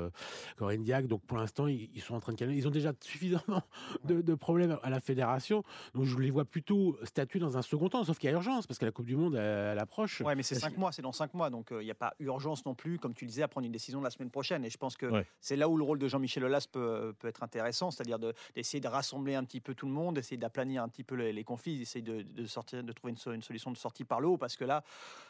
Corinne 0.57 0.81
Diac. 0.81 1.05
Donc 1.05 1.21
pour 1.21 1.37
l'instant, 1.37 1.67
ils, 1.67 1.91
ils 1.93 2.01
sont 2.01 2.15
en 2.15 2.19
train 2.19 2.31
de 2.33 2.37
calmer. 2.39 2.55
Ils 2.55 2.67
ont 2.67 2.71
déjà 2.71 2.93
suffisamment 2.99 3.61
de, 4.03 4.21
de 4.21 4.33
problèmes 4.33 4.79
à 4.81 4.89
la 4.89 4.99
fédération. 5.01 5.63
Donc 5.93 6.05
je 6.05 6.17
les 6.17 6.31
vois 6.31 6.45
plutôt 6.45 6.97
statuer 7.03 7.37
dans 7.37 7.57
un 7.57 7.61
second 7.61 7.89
temps. 7.89 8.03
Sauf 8.03 8.17
qu'il 8.17 8.27
y 8.27 8.33
a 8.33 8.35
urgence 8.35 8.65
parce 8.65 8.79
que 8.79 8.85
la 8.85 8.91
Coupe 8.91 9.05
du 9.05 9.15
Monde, 9.15 9.35
elle, 9.35 9.73
elle 9.73 9.79
approche. 9.79 10.21
Ouais, 10.21 10.33
mais 10.33 10.41
c'est 10.41 10.55
cinq 10.55 10.77
mois, 10.79 10.91
c'est 10.91 11.03
dans 11.03 11.11
cinq 11.11 11.35
mois, 11.35 11.51
donc 11.51 11.67
il 11.69 11.85
n'y 11.85 11.91
a 11.91 11.95
pas 11.95 12.15
urgence 12.19 12.65
non 12.65 12.73
plus, 12.73 12.97
comme 12.97 13.13
tu 13.13 13.25
le 13.25 13.29
disais, 13.29 13.43
à 13.43 13.47
prendre 13.47 13.65
une 13.67 13.71
décision 13.71 14.01
la 14.01 14.09
semaine 14.09 14.31
prochaine. 14.31 14.65
Et 14.65 14.71
je 14.71 14.77
pense 14.79 14.97
que 14.97 15.05
Ouais. 15.05 15.27
c'est 15.41 15.55
là 15.57 15.69
où 15.69 15.77
le 15.77 15.83
rôle 15.91 15.99
de 15.99 16.07
Jean-Michel 16.07 16.43
Aulas 16.45 16.65
peut, 16.71 17.13
peut 17.19 17.27
être 17.27 17.43
intéressant, 17.43 17.91
c'est-à-dire 17.91 18.17
de- 18.19 18.33
d'essayer 18.55 18.79
de, 18.81 18.87
rassembler 18.87 19.35
un 19.35 19.43
petit 19.43 19.59
peu 19.61 19.73
tout 19.75 19.85
le 19.85 19.91
monde, 19.91 20.15
d'essayer 20.15 20.37
d'aplanir 20.37 20.83
un 20.83 20.89
petit 20.89 21.03
peu 21.03 21.15
les, 21.15 21.31
les 21.33 21.43
conflits, 21.43 21.77
d'essayer 21.77 22.01
de, 22.03 22.21
de 22.21 22.45
sortir, 22.45 22.83
de 22.83 22.91
trouver 22.93 23.11
une, 23.11 23.17
so- 23.17 23.31
une 23.33 23.41
solution 23.43 23.71
de 23.71 23.77
sortie 23.77 24.03
par 24.05 24.19
le 24.21 24.27
haut, 24.27 24.37
parce 24.37 24.55
que 24.57 24.63
là, 24.65 24.83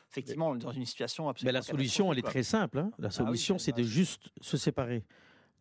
effectivement, 0.09 0.49
on 0.49 0.55
est 0.55 0.59
dans 0.59 0.71
une 0.71 0.85
situation 0.85 1.25
Mais 1.25 1.29
absolument. 1.31 1.53
la 1.57 1.61
solution, 1.61 2.11
elle 2.13 2.19
est 2.19 2.23
très 2.23 2.43
simple. 2.43 2.79
hein. 2.79 2.91
La 2.99 3.11
solution, 3.11 3.55
oui, 3.55 3.59
c'est 3.61 3.75
de 3.75 3.83
juste 3.83 4.29
se 4.41 4.57
séparer 4.57 5.03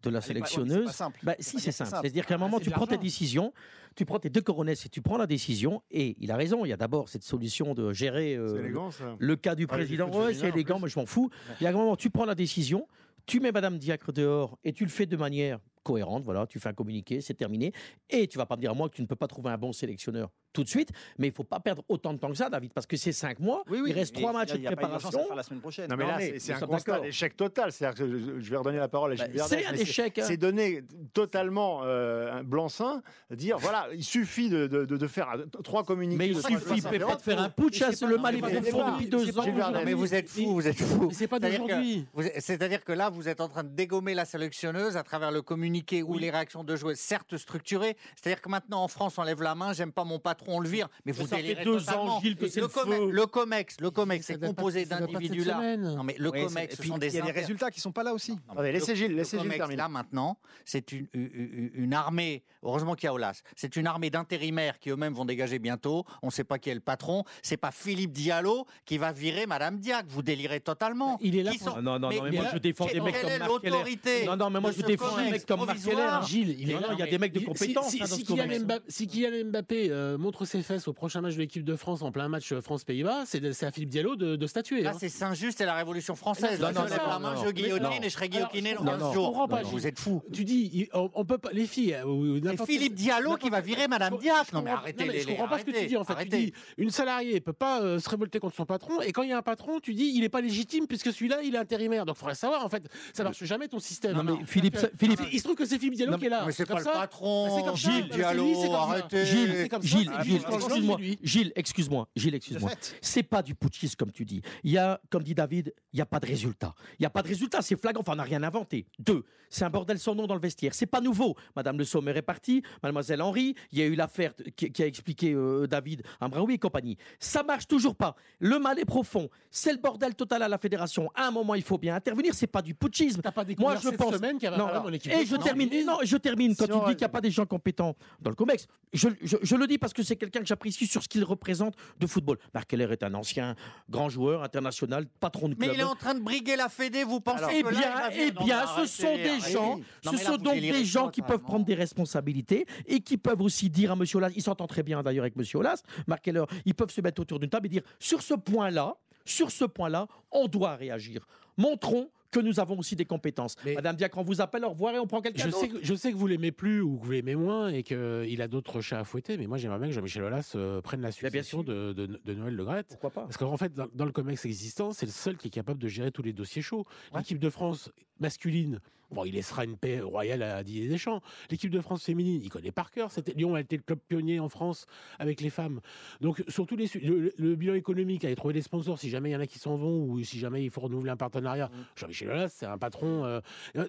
de 0.03 0.09
la 0.09 0.21
pas- 0.21 0.29
ouais, 0.29 0.35
mais 0.35 0.41
sélectionneuse. 0.47 0.87
pas 0.87 0.93
simple. 0.93 1.21
Bah, 1.23 1.35
C'est 1.39 1.51
si, 1.59 1.61
c'est 1.61 1.73
simple. 1.73 1.91
C'est-à-dire 2.01 2.25
qu'à 2.25 2.35
un 2.35 2.39
Ah, 2.39 2.41
moment, 2.41 2.59
tu 2.59 2.71
de 2.71 2.75
prends 2.75 2.87
tes 2.87 2.93
l'argent. 2.93 3.03
décisions, 3.03 3.53
tu 3.97 4.07
prends 4.07 4.19
tes 4.19 4.31
deux 4.31 4.41
coronesses 4.41 4.87
et 4.87 4.89
tu 4.89 5.03
prends 5.03 5.19
la 5.19 5.27
décision. 5.27 5.83
Et 5.91 6.17
il 6.21 6.31
a 6.31 6.37
raison, 6.37 6.65
il 6.65 6.69
y 6.69 6.73
a 6.73 6.79
d'abord 6.79 7.11
cette 7.11 7.23
solution 7.23 7.75
de 7.75 7.93
gérer 7.93 8.35
euh, 8.35 8.61
élégant, 8.61 8.89
le 9.19 9.37
cas 9.37 9.55
du 9.55 9.65
Ouais, 9.65 9.67
président. 9.69 10.11
Ouais, 10.11 10.33
c'est 10.33 10.49
élégant, 10.49 10.79
mais 10.81 10.89
je 10.89 10.99
m'en 10.99 11.05
fous. 11.07 11.29
Il 11.61 11.65
y 11.65 11.67
a 11.67 11.71
un 11.71 11.73
moment, 11.75 11.97
tu 11.97 12.09
prends 12.09 12.25
la 12.25 12.35
décision, 12.35 12.89
tu 13.27 13.41
mets 13.41 13.53
Madame 13.53 13.79
Diacre 13.79 14.13
dehors 14.13 14.59
et 14.65 14.73
tu 14.73 14.85
le 14.85 14.91
fais 14.91 15.07
de 15.07 15.17
manière 15.17 15.61
cohérente. 15.83 16.25
Voilà, 16.25 16.47
tu 16.47 16.59
fais 16.61 16.69
un 16.69 16.73
communiqué, 16.75 17.21
c'est 17.21 17.35
terminé. 17.35 17.73
Et 18.09 18.27
tu 18.27 18.39
vas 18.39 18.47
pas 18.47 18.57
me 18.57 18.61
dire 18.61 18.71
à 18.71 18.75
moi 18.75 18.89
que 18.89 18.95
tu 18.97 19.03
ne 19.03 19.07
peux 19.07 19.17
pas 19.17 19.27
trouver 19.29 19.51
un 19.51 19.59
bon 19.59 19.73
sélectionneur 19.73 20.31
tout 20.53 20.65
de 20.65 20.69
suite, 20.69 20.91
mais 21.17 21.29
il 21.29 21.33
faut 21.33 21.45
pas 21.45 21.61
perdre 21.61 21.85
autant 21.89 22.13
de 22.13 22.19
temps 22.19 22.29
que 22.29 22.35
ça, 22.37 22.51
David, 22.51 22.73
parce 22.73 22.85
que 22.87 22.97
c'est 22.97 23.13
cinq 23.13 23.39
mois. 23.39 23.63
Oui, 23.71 23.79
oui, 23.85 23.91
il 23.91 23.93
reste 23.93 24.17
trois 24.17 24.33
matchs 24.33 24.51
il 24.57 24.63
y 24.63 24.67
a 24.67 24.71
de 24.71 24.75
pas 24.75 24.83
d'urgence 24.89 25.05
à 25.05 25.09
préparation. 25.11 25.27
faire 25.29 25.37
la 25.37 25.43
semaine 25.45 25.61
prochaine. 25.61 25.89
Non 25.89 25.97
mais 25.97 26.03
Non, 26.05 26.11
là, 26.11 26.19
c'est- 26.41 26.53
un 26.53 26.59
constat 26.67 26.99
d'échec 27.01 27.37
total. 27.37 27.71
C'est-à-dire 27.71 27.97
que 28.05 28.11
je, 28.11 28.41
je 28.41 28.51
vais 28.51 28.57
redonner 28.57 28.79
la 28.79 28.89
parole 28.89 29.13
à 29.13 29.15
Bah, 29.15 29.25
Gilles 29.27 29.37
Verdez, 29.37 29.57
c'est 29.61 29.67
un 29.67 29.75
échec, 29.75 30.19
hein. 30.19 30.25
C'est 30.27 30.37
donner 30.37 30.83
totalement 31.15 31.83
euh, 31.85 32.33
un 32.33 32.43
blanc-seing, 32.43 33.01
dire 33.31 33.59
voilà, 33.59 33.87
il 33.95 34.03
suffit 34.03 34.49
de, 34.51 34.67
de- 34.67 34.85
de- 34.87 34.97
de 34.97 35.07
faire 35.07 35.33
trois 35.63 35.85
communiqués. 35.85 36.19
Mais 36.19 36.29
il 36.31 36.37
suffit 36.43 36.81
pas 36.83 37.15
de 37.15 37.23
faire 37.23 37.41
un 37.41 37.49
putsch, 37.51 37.81
hein, 37.83 37.91
le 38.09 38.19
mal 38.19 38.35
est 38.35 38.41
profond 38.41 38.91
depuis 38.93 39.07
deux 39.09 39.39
ans. 39.39 39.45
Mais 39.85 39.93
vous 39.95 40.15
êtes 40.17 40.29
fou, 40.29 40.55
vous 40.55 40.67
êtes 40.67 40.81
fou. 40.83 41.11
C'est 41.13 41.29
pas 41.29 41.39
d'aujourd'hui. 41.39 42.07
C'est-à-dire 42.41 42.85
que 42.85 42.93
là, 42.93 43.09
vous 43.09 43.29
êtes 43.29 43.41
en 43.41 43.49
train 43.49 43.63
de 43.63 43.69
dégommer 43.69 44.15
la 44.15 44.25
sélectionneuse 44.25 44.97
à 44.97 45.05
travers 45.05 45.31
le 45.31 45.43
communiqué 45.43 45.70
ou 45.79 46.15
Oui. 46.15 46.21
les 46.21 46.31
réactions 46.31 46.65
de 46.65 46.77
joueurs, 46.77 46.97
certes 46.97 47.37
structurées. 47.37 47.97
C'est-à-dire 48.17 48.41
que 48.41 48.49
maintenant, 48.49 48.83
en 48.83 48.89
France, 48.89 49.17
on 49.19 49.23
lève 49.23 49.43
la 49.43 49.55
main, 49.55 49.73
j'aime 49.73 49.93
pas 49.93 50.05
mon 50.05 50.19
patron, 50.19 50.57
on 50.57 50.61
le 50.61 50.69
vire. 50.69 50.89
Mais 51.05 51.13
vous 51.13 51.27
ça 51.27 51.37
fait 51.37 51.43
délirez 51.43 51.65
deux 51.65 51.79
totalement. 51.79 52.17
ans, 52.17 52.21
Gilles, 52.21 52.37
que 52.37 52.49
c'est 52.49 52.61
le, 52.61 52.67
le 52.67 52.73
Comex, 52.73 52.97
feu. 53.01 53.11
le 53.11 53.27
Comex, 53.27 53.77
le 53.81 53.91
Comex, 53.91 54.27
c'est 54.27 54.41
composé 54.41 54.85
d'individus 54.85 55.45
là. 55.45 55.77
Non, 55.77 56.03
mais 56.05 56.15
le 56.19 56.31
c'est- 56.35 56.45
Comex, 56.45 56.77
ce 56.77 56.83
sont 56.83 56.95
Il 56.95 57.01
des 57.01 57.17
y 57.17 57.21
a 57.21 57.23
des 57.23 57.31
résultats 57.33 57.71
qui 57.71 57.81
sont 57.81 57.93
pas 57.93 58.03
là 58.03 58.13
aussi. 58.13 58.33
Non, 58.33 58.39
Attendez, 58.53 58.73
laissez 58.73 58.93
le- 58.93 58.97
Gilles, 58.97 59.11
le 59.13 59.17
laissez 59.19 59.39
Gilles 59.39 59.49
terminer. 59.51 59.77
Là 59.77 59.89
maintenant, 59.89 60.39
c'est 60.65 60.93
une, 60.93 61.07
une- 61.15 61.95
armée. 61.95 62.45
Heureusement 62.63 62.95
qu'il 62.95 63.07
y 63.07 63.09
a 63.09 63.15
Olas. 63.15 63.43
C'est 63.57 63.77
une 63.77 63.87
armée 63.87 64.11
d'intérimaires 64.11 64.79
qui 64.79 64.91
eux-mêmes 64.91 65.15
vont 65.15 65.25
dégager 65.25 65.59
bientôt. 65.59 66.05
On 66.23 66.27
ne 66.27 66.33
sait 66.33 66.45
pas 66.45 66.59
qui 66.59 66.71
est 66.71 66.75
le 66.75 66.81
patron. 66.81 67.25
C'est 67.43 67.57
pas 67.57 67.71
Philippe 67.71 68.13
Diallo 68.13 68.67
qui 68.85 68.99
va 68.99 69.13
virer 69.13 69.47
Madame 69.47 69.79
Diac. 69.79 70.07
Vous 70.09 70.23
délirez 70.23 70.61
totalement. 70.61 71.19
Il 71.21 71.37
est 71.37 71.43
là 71.43 71.53
sont- 71.53 71.75
Ah 71.77 71.81
non, 71.83 71.99
non, 71.99 72.11
non, 72.11 72.23
mais 72.23 72.31
moi 72.33 72.45
là, 72.45 72.51
je 72.55 72.59
défends 72.59 72.87
des 72.87 73.01
mecs 73.01 73.21
comme 73.21 73.39
Marc 73.39 73.61
Keller. 73.63 74.27
Non, 74.27 74.37
non, 74.37 74.51
mais 74.51 74.61
moi 74.61 74.71
je 74.73 74.83
défends 74.83 75.07
un 75.07 75.11
Comex 75.17 75.31
mec 75.33 75.47
comme. 75.47 75.60
Provisoire 75.67 76.27
Gilles, 76.27 76.57
il 76.59 76.71
est 76.71 76.75
là. 76.75 76.81
non, 76.81 76.87
il 76.93 76.99
y 76.99 77.03
a 77.03 77.07
des 77.07 77.19
mecs 77.19 77.33
de 77.33 77.41
compétence, 77.41 77.91
Si, 77.91 78.03
hein, 78.03 78.07
si, 78.07 78.25
Kylian. 78.25 78.61
Mbappé, 78.61 78.85
si 78.89 79.07
Kylian 79.07 79.47
Mbappé, 79.47 79.89
euh, 79.91 80.19
montre 80.19 80.45
ses 80.45 80.63
fesses 80.63 80.89
au 80.89 80.93
prochain 80.93 81.21
match 81.21 81.35
de 81.35 81.41
l'équipe 81.41 81.65
de 81.65 81.77
France 81.77 82.03
en 82.03 82.13
plein 82.13 82.29
match 82.29 82.53
euh, 82.53 82.61
France-Pays-Bas, 82.61 83.25
c'est 83.27 83.65
à 83.65 83.71
Philippe 83.71 83.91
Diallo 83.91 84.17
de, 84.17 84.37
de 84.37 84.47
statuer. 84.47 84.83
Là, 84.83 84.91
hein. 84.91 84.97
c'est 84.99 85.09
Saint-Just, 85.09 85.59
c'est 85.59 85.67
la 85.67 85.75
Révolution 85.75 86.15
française. 86.15 86.61
Non, 86.61 86.73
non, 86.73 87.21
non, 87.21 87.45
je 87.45 87.51
guillotine 87.51 87.83
non. 87.83 87.91
et 87.91 88.05
je 88.05 88.09
serai 88.09 88.29
guillotiné 88.29 88.75
dans 88.75 88.85
je 88.85 88.91
15 88.91 89.15
comprends 89.15 89.49
jours. 89.49 89.49
Vous 89.71 89.87
êtes 89.87 89.99
fous. 89.99 90.23
Tu 90.33 90.45
dis, 90.45 90.89
on, 90.93 91.25
peut 91.25 91.39
pas, 91.39 91.51
les 91.53 91.67
filles, 91.67 91.95
euh, 91.95 92.41
C'est 92.57 92.67
Philippe 92.67 92.95
Diallo 92.95 93.37
qui 93.37 93.51
va 93.51 93.61
virer 93.61 93.89
Madame 93.89 94.17
Diac. 94.19 94.53
Non, 94.53 94.63
mais 94.63 94.71
arrêtez 94.71 95.21
Je 95.21 95.27
comprends 95.27 95.49
pas 95.49 95.59
ce 95.59 95.65
que 95.65 95.73
tu 95.73 95.87
dis 95.87 95.97
en 95.97 96.05
fait. 96.05 96.15
Tu 96.25 96.29
dis, 96.29 96.53
une 96.79 96.91
salariée 96.91 97.41
peut 97.41 97.53
pas 97.53 97.99
se 97.99 98.09
révolter 98.09 98.39
contre 98.39 98.57
son 98.57 98.67
patron, 98.67 99.01
et 99.01 99.13
quand 99.13 99.23
il 99.23 99.31
y 99.31 99.33
a 99.33 99.39
un 99.39 99.43
patron, 99.43 99.81
tu 99.81 99.95
dis, 99.95 100.13
il 100.15 100.25
est 100.25 100.29
pas 100.29 100.41
légitime 100.41 100.87
puisque 100.87 101.13
celui-là, 101.13 101.43
il 101.43 101.55
est 101.55 101.59
intérimaire. 101.59 102.07
Donc, 102.07 102.17
il 102.17 102.21
faudrait 102.21 102.35
savoir 102.35 102.65
en 102.65 102.69
fait, 102.69 102.85
ça 103.13 103.25
marche 103.25 103.43
jamais 103.45 103.69
ton 103.69 103.79
système. 103.79 104.17
Non, 104.17 104.23
mais 104.23 104.45
Philippe, 104.47 104.79
Philippe, 104.99 105.21
il 105.33 105.41
se 105.41 105.49
trouve 105.55 105.65
que 105.65 105.71
c'est 105.71 105.79
Philippe 105.79 105.95
Diallo 105.97 106.13
Non, 106.13 106.19
qui 106.19 106.27
est 106.27 106.31
là. 106.31 106.45
Mais 106.47 106.53
c'est 106.53 106.67
pas 106.67 106.79
le 106.79 106.85
patron. 106.85 107.75
Gilles 107.75 108.09
Diallo, 108.09 108.75
arrêtez. 108.75 109.27
Gilles. 109.27 109.69
Gilles, 109.83 110.11
Gilles, 110.23 110.43
excuse-moi. 110.53 110.99
Gilles, 111.23 111.53
excuse-moi, 111.57 112.09
Gilles, 112.17 112.35
excuse-moi. 112.35 112.71
C'est 113.01 113.23
pas 113.23 113.43
du 113.43 113.55
putschisme 113.55 113.97
comme 113.97 114.13
tu 114.13 114.25
dis. 114.25 114.43
Il 114.65 114.71
y 114.71 114.79
a, 114.79 115.01
comme 115.11 115.23
dit 115.23 115.35
David, 115.35 115.75
il 115.93 115.97
n'y 115.97 116.01
a 116.03 116.07
pas 116.07 116.21
de 116.21 116.27
résultat. 116.27 116.75
Il 116.99 117.03
n'y 117.03 117.07
a 117.07 117.11
pas 117.11 117.23
de 117.23 117.29
résultat, 117.29 117.63
c'est 117.63 117.81
flagrant. 117.81 118.01
Enfin, 118.01 118.13
on 118.13 118.17
n'a 118.17 118.23
rien 118.23 118.43
inventé. 118.43 118.87
Deux, 118.99 119.25
c'est 119.49 119.65
un 119.65 119.71
bordel 119.71 119.99
sans 119.99 120.15
nom 120.15 120.27
dans 120.27 120.35
le 120.35 120.41
vestiaire. 120.41 120.75
C'est 120.75 120.87
pas 120.87 121.01
nouveau. 121.01 121.37
Madame 121.57 121.79
Le 121.79 121.85
Sommer 121.85 122.13
est 122.17 122.23
partie, 122.23 122.63
Mademoiselle 122.83 123.21
Henry. 123.23 123.55
Il 123.73 123.79
y 123.79 123.83
a 123.83 123.87
eu 123.87 123.95
l'affaire 123.95 124.33
qui, 124.57 124.73
qui 124.73 124.83
a 124.83 124.87
expliqué 124.87 125.33
euh, 125.33 125.67
David 125.67 126.03
Ambraoui 126.21 126.55
et 126.55 126.59
compagnie. 126.59 126.97
Ça 127.19 127.43
marche 127.43 127.67
toujours 127.67 127.95
pas. 127.97 128.15
Le 128.39 128.59
mal 128.59 128.79
est 128.79 128.85
profond. 128.85 129.29
C'est 129.51 129.73
le 129.73 129.79
bordel 129.79 130.15
total 130.15 130.43
à 130.43 130.49
la 130.49 130.59
fédération. 130.59 131.11
À 131.15 131.27
un 131.27 131.31
moment, 131.31 131.55
il 131.55 131.63
faut 131.63 131.79
bien 131.79 131.95
intervenir. 131.95 132.35
C'est 132.35 132.47
pas 132.47 132.63
du 132.63 132.75
putschisme. 132.75 133.21
T'as 133.23 133.33
pas 133.33 133.45
découvert 133.45 133.73
Moi, 133.73 133.81
je 133.83 133.89
cette 133.89 133.97
pense. 133.97 134.15
semaine 134.15 134.39
qu'il 134.39 134.45
y 134.45 134.53
avait 134.53 134.63
un 134.63 134.69
problème 134.69 134.95
et 134.95 135.27
je 135.27 135.35
France. 135.35 135.40
Termine. 135.45 135.87
Non, 135.87 135.99
je 136.03 136.17
termine. 136.17 136.55
Quand 136.57 136.65
Si 136.65 136.71
tu 136.71 136.77
on 136.77 136.81
dis 136.87 136.91
qu'il 136.93 136.99
n'y 136.99 137.05
a 137.05 137.09
pas 137.09 137.21
des 137.21 137.31
gens 137.31 137.47
compétents 137.47 137.97
dans 138.21 138.31
le 138.31 138.37
COMEX, 138.37 138.67
je, 138.93 139.09
je- 139.23 139.37
je 139.43 139.57
le 139.57 139.67
dis 139.67 139.79
parce 139.79 139.93
que 139.93 140.03
c'est 140.03 140.17
quelqu'un 140.17 140.41
que 140.41 140.47
j'apprécie 140.47 140.87
sur 140.87 141.03
ce 141.03 141.09
qu'il 141.09 141.25
représente 141.25 141.75
de 141.99 142.07
football. 142.07 142.39
Marc 142.55 142.69
Keller 142.69 142.89
est 142.93 143.03
un 143.03 143.15
ancien 143.15 143.55
grand 143.89 144.09
joueur 144.09 144.43
international, 144.43 145.07
patron 145.21 145.49
de 145.49 145.55
Mais 145.59 145.67
club. 145.67 145.77
il 145.77 145.81
est 145.81 145.85
en 145.85 145.95
train 145.97 146.15
de 146.15 146.21
briguer 146.21 146.57
la 146.57 146.69
Fédé, 146.69 147.05
vous 147.05 147.21
pensez 147.21 147.45
Eh 147.51 147.63
que 147.63 147.71
bien, 147.71 147.93
eh 148.13 148.31
bien, 148.31 148.65
mais 148.79 148.87
ce 148.87 149.03
sont 149.03 149.15
des 149.17 149.29
arrêtez. 149.29 149.51
gens, 149.53 149.77
Non, 150.05 150.13
ce 150.13 150.17
mais 150.17 150.17
là, 150.25 150.31
sont 150.31 150.37
donc 150.37 150.55
des 150.61 150.85
gens 150.85 151.09
qui 151.11 151.23
peuvent 151.23 151.43
prendre 151.43 151.65
des 151.65 151.75
responsabilités 151.75 152.67
et 152.87 153.01
qui 153.01 153.17
peuvent 153.17 153.41
aussi 153.43 153.71
dire 153.71 153.93
à 153.93 153.97
Monsieur 153.97 154.19
Olas, 154.19 154.31
il 154.35 154.43
s'entend 154.43 154.67
très 154.67 154.83
bien 154.83 155.03
d'ailleurs 155.03 155.25
avec 155.25 155.37
Monsieur 155.37 155.59
Olas, 155.59 155.83
Marc 156.07 156.23
Keller, 156.25 156.45
ils 156.65 156.75
peuvent 156.75 156.91
se 156.91 157.01
mettre 157.01 157.21
autour 157.23 157.39
d'une 157.39 157.51
table 157.51 157.67
et 157.67 157.71
dire 157.71 157.83
sur 157.99 158.23
ce 158.23 158.35
point-là, 158.35 158.97
sur 159.25 159.51
ce 159.51 159.65
point-là, 159.65 160.07
on 160.33 160.47
doit 160.49 160.75
réagir. 160.77 161.27
Montrons 161.57 162.11
que 162.31 162.41
nous 162.41 162.61
avons 162.61 162.79
aussi 162.79 162.97
des 162.97 163.05
compétences. 163.05 163.57
Mais- 163.65 163.75
Madame 163.75 163.97
Diacre, 163.97 164.19
on 164.19 164.23
vous 164.23 164.41
appelle, 164.41 164.65
au 164.65 164.71
revoir 164.71 164.95
et 164.95 164.99
on 164.99 165.07
prend 165.07 165.21
quelqu'un 165.21 165.45
Je 165.45 165.51
d'autre. 165.51 165.61
sais, 165.61 165.69
que, 165.69 165.79
je 165.83 165.95
sais 165.95 166.13
que 166.13 166.17
vous 166.17 166.27
l'aimez 166.27 166.53
plus 166.53 166.81
ou 166.81 166.97
que 166.99 167.05
vous 167.05 167.11
l'aimez 167.13 167.35
moins 167.35 167.69
et 167.69 167.83
qu'il 167.83 168.41
a 168.43 168.49
d'autres 168.49 168.81
chats 168.81 169.01
à 169.01 169.05
fouetter, 169.05 169.37
mais 169.37 169.47
moi 169.47 169.59
j'aimerais 169.59 169.79
bien 169.79 169.89
que 169.89 169.95
Jean-Michel 169.95 170.23
Aulas 170.23 170.53
euh, 170.55 170.81
prenne 170.81 171.01
la 171.01 171.11
succession 171.13 171.63
de, 171.63 171.93
de- 171.93 172.21
de 172.25 172.35
Noël 172.35 172.55
Le 172.55 172.65
Graët. 172.65 172.87
Pourquoi 172.89 173.11
pas? 173.11 173.23
Parce 173.23 173.37
qu'en 173.37 173.57
fait, 173.57 173.75
dans, 173.75 173.89
dans 173.95 174.05
le 174.05 174.13
COMEX 174.13 174.45
existant, 174.45 174.93
c'est 174.93 175.07
le 175.07 175.13
seul 175.13 175.37
qui 175.37 175.49
est 175.49 175.51
capable 175.51 175.81
de 175.81 175.89
gérer 175.89 176.13
tous 176.13 176.23
les 176.23 176.33
dossiers 176.33 176.63
chauds. 176.63 176.87
L'équipe 177.17 177.39
de 177.39 177.51
France 177.51 177.91
masculine, 178.21 178.79
bon, 179.11 179.25
il 179.25 179.35
laissera 179.35 179.65
une 179.65 179.77
paix 179.77 180.01
royale 180.01 180.43
à 180.43 180.63
Didier 180.63 180.89
Deschamps. 180.89 181.21
L'équipe 181.51 181.71
de 181.71 181.81
France 181.81 182.05
féminine, 182.05 182.41
il 182.43 182.49
connaît 182.49 182.71
par 182.73 182.91
cœur. 182.91 183.11
C'était 183.11 183.33
Lyon 183.33 183.55
a 183.55 183.61
été 183.61 183.77
le 183.77 183.83
club 183.83 183.99
pionnier 184.09 184.41
en 184.41 184.49
France 184.49 184.87
avec 185.19 185.41
les 185.41 185.51
femmes. 185.51 185.81
Donc, 186.21 186.43
sur 186.49 186.67
tous 186.67 186.77
les 186.77 186.87
le, 187.03 187.33
le 187.37 187.55
bilan 187.57 187.75
économique, 187.75 188.25
aller 188.25 188.37
trouver 188.37 188.55
des 188.55 188.63
sponsors, 188.63 188.99
si 188.99 189.11
jamais 189.11 189.31
il 189.31 189.33
y 189.33 189.37
en 189.37 189.41
a 189.41 189.47
qui 189.47 189.59
s'en 189.59 189.77
vont 189.77 190.05
ou 190.05 190.23
si 190.23 190.39
jamais 190.39 190.65
il 190.65 190.71
faut 190.71 190.81
renouveler 190.81 191.11
un 191.11 191.17
partenariat. 191.17 191.71
Jean-Michel 191.97 192.31
Aulas, 192.31 192.49
c'est 192.49 192.67
un 192.67 192.79
patron 192.79 193.25
euh, 193.25 193.41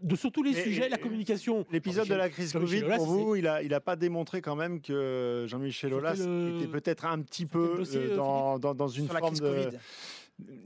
de 0.01 0.15
sur 0.15 0.31
tous 0.31 0.43
les 0.43 0.51
Et- 0.57 0.63
sujets, 0.63 0.85
et- 0.85 0.89
la 0.89 0.97
communication. 0.97 1.65
L'épisode 1.71 2.07
de 2.07 2.13
la 2.15 2.29
crise 2.29 2.53
Covid, 2.53 2.83
Aulas, 2.83 2.97
pour 2.97 3.05
vous, 3.07 3.35
il 3.35 3.47
a, 3.47 3.63
il 3.63 3.73
a 3.73 3.79
pas 3.81 3.95
démontré 3.95 4.41
quand 4.41 4.55
même 4.55 4.81
que 4.81 5.45
Jean-Michel 5.47 5.93
Aulas 5.93 6.19
euh, 6.19 6.57
était 6.57 6.67
peut-être 6.67 7.05
un 7.05 7.19
petit 7.21 7.45
peu 7.45 7.75
dossier, 7.77 7.99
euh, 7.99 8.11
euh, 8.11 8.15
dans, 8.15 8.59
dans, 8.59 8.73
dans 8.75 8.87
une 8.87 9.07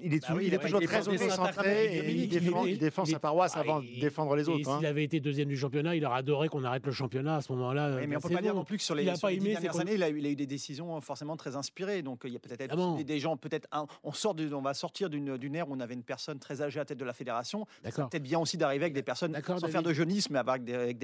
il 0.02 0.14
est, 0.14 0.20
bah 0.20 0.58
toujours 0.60 0.82
très 0.82 1.08
auto-centré 1.08 2.04
il 2.06 2.78
défend, 2.78 3.06
sa 3.06 3.20
paroisse 3.20 3.56
avant 3.56 3.82
de 3.82 4.00
défendre 4.00 4.36
les 4.36 4.48
autres. 4.50 4.64
S'il 4.64 4.86
hein. 4.86 4.90
avait 4.90 5.04
été 5.04 5.20
deuxième 5.20 5.48
du 5.48 5.58
championnat, 5.58 5.96
il 5.96 6.06
aurait 6.06 6.20
adoré 6.20 6.50
qu'on 6.50 6.64
arrête 6.64 6.86
le 6.86 6.92
championnat 6.92 7.38
à 7.38 7.42
ce 7.42 7.52
moment-là. 7.54 7.98
Mais 8.08 8.16
on 8.16 8.20
ne 8.20 8.24
peut 8.24 8.30
pas 8.30 8.42
dire 8.42 8.56
non 8.56 8.64
plus 8.64 8.78
que 8.78 8.84
sur 8.84 8.96
les, 8.96 9.06
dernières 9.06 9.80
années, 9.80 9.96
il 9.96 10.04
a, 10.04 10.10
eu, 10.10 10.36
des 10.36 10.46
décisions 10.46 10.96
euh, 10.96 11.02
forcément 11.02 11.38
très 11.38 11.56
inspirées. 11.56 12.02
Donc 12.02 12.26
euh, 12.26 12.30
il 12.30 12.34
y 12.34 12.38
a 12.38 12.40
peut-être 12.40 12.76
ah 12.78 13.04
des 13.04 13.20
gens, 13.20 13.38
peut-être 13.38 13.68
on 14.04 14.14
sort, 14.14 14.36
on 14.54 14.62
va 14.62 14.74
sortir 14.74 15.10
d'une 15.10 15.56
ère 15.56 15.70
où 15.70 15.74
on 15.74 15.80
avait 15.80 15.94
une 15.94 16.04
personne 16.04 16.40
très 16.40 16.62
âgée 16.62 16.80
à 16.80 16.86
tête 16.86 16.98
de 16.98 17.06
la 17.06 17.14
fédération. 17.14 17.66
C'est 17.84 17.96
peut-être 17.96 18.24
bien 18.24 18.40
aussi 18.40 18.58
d'arriver 18.58 18.86
avec 18.86 18.94
des 18.94 19.04
personnes 19.04 19.38
sans 19.46 19.68
faire 19.68 19.84
de 19.84 19.94
jeunisme, 19.94 20.34
mais 20.34 20.40
avec 20.40 20.64
des, 20.64 20.74
avec 20.74 21.00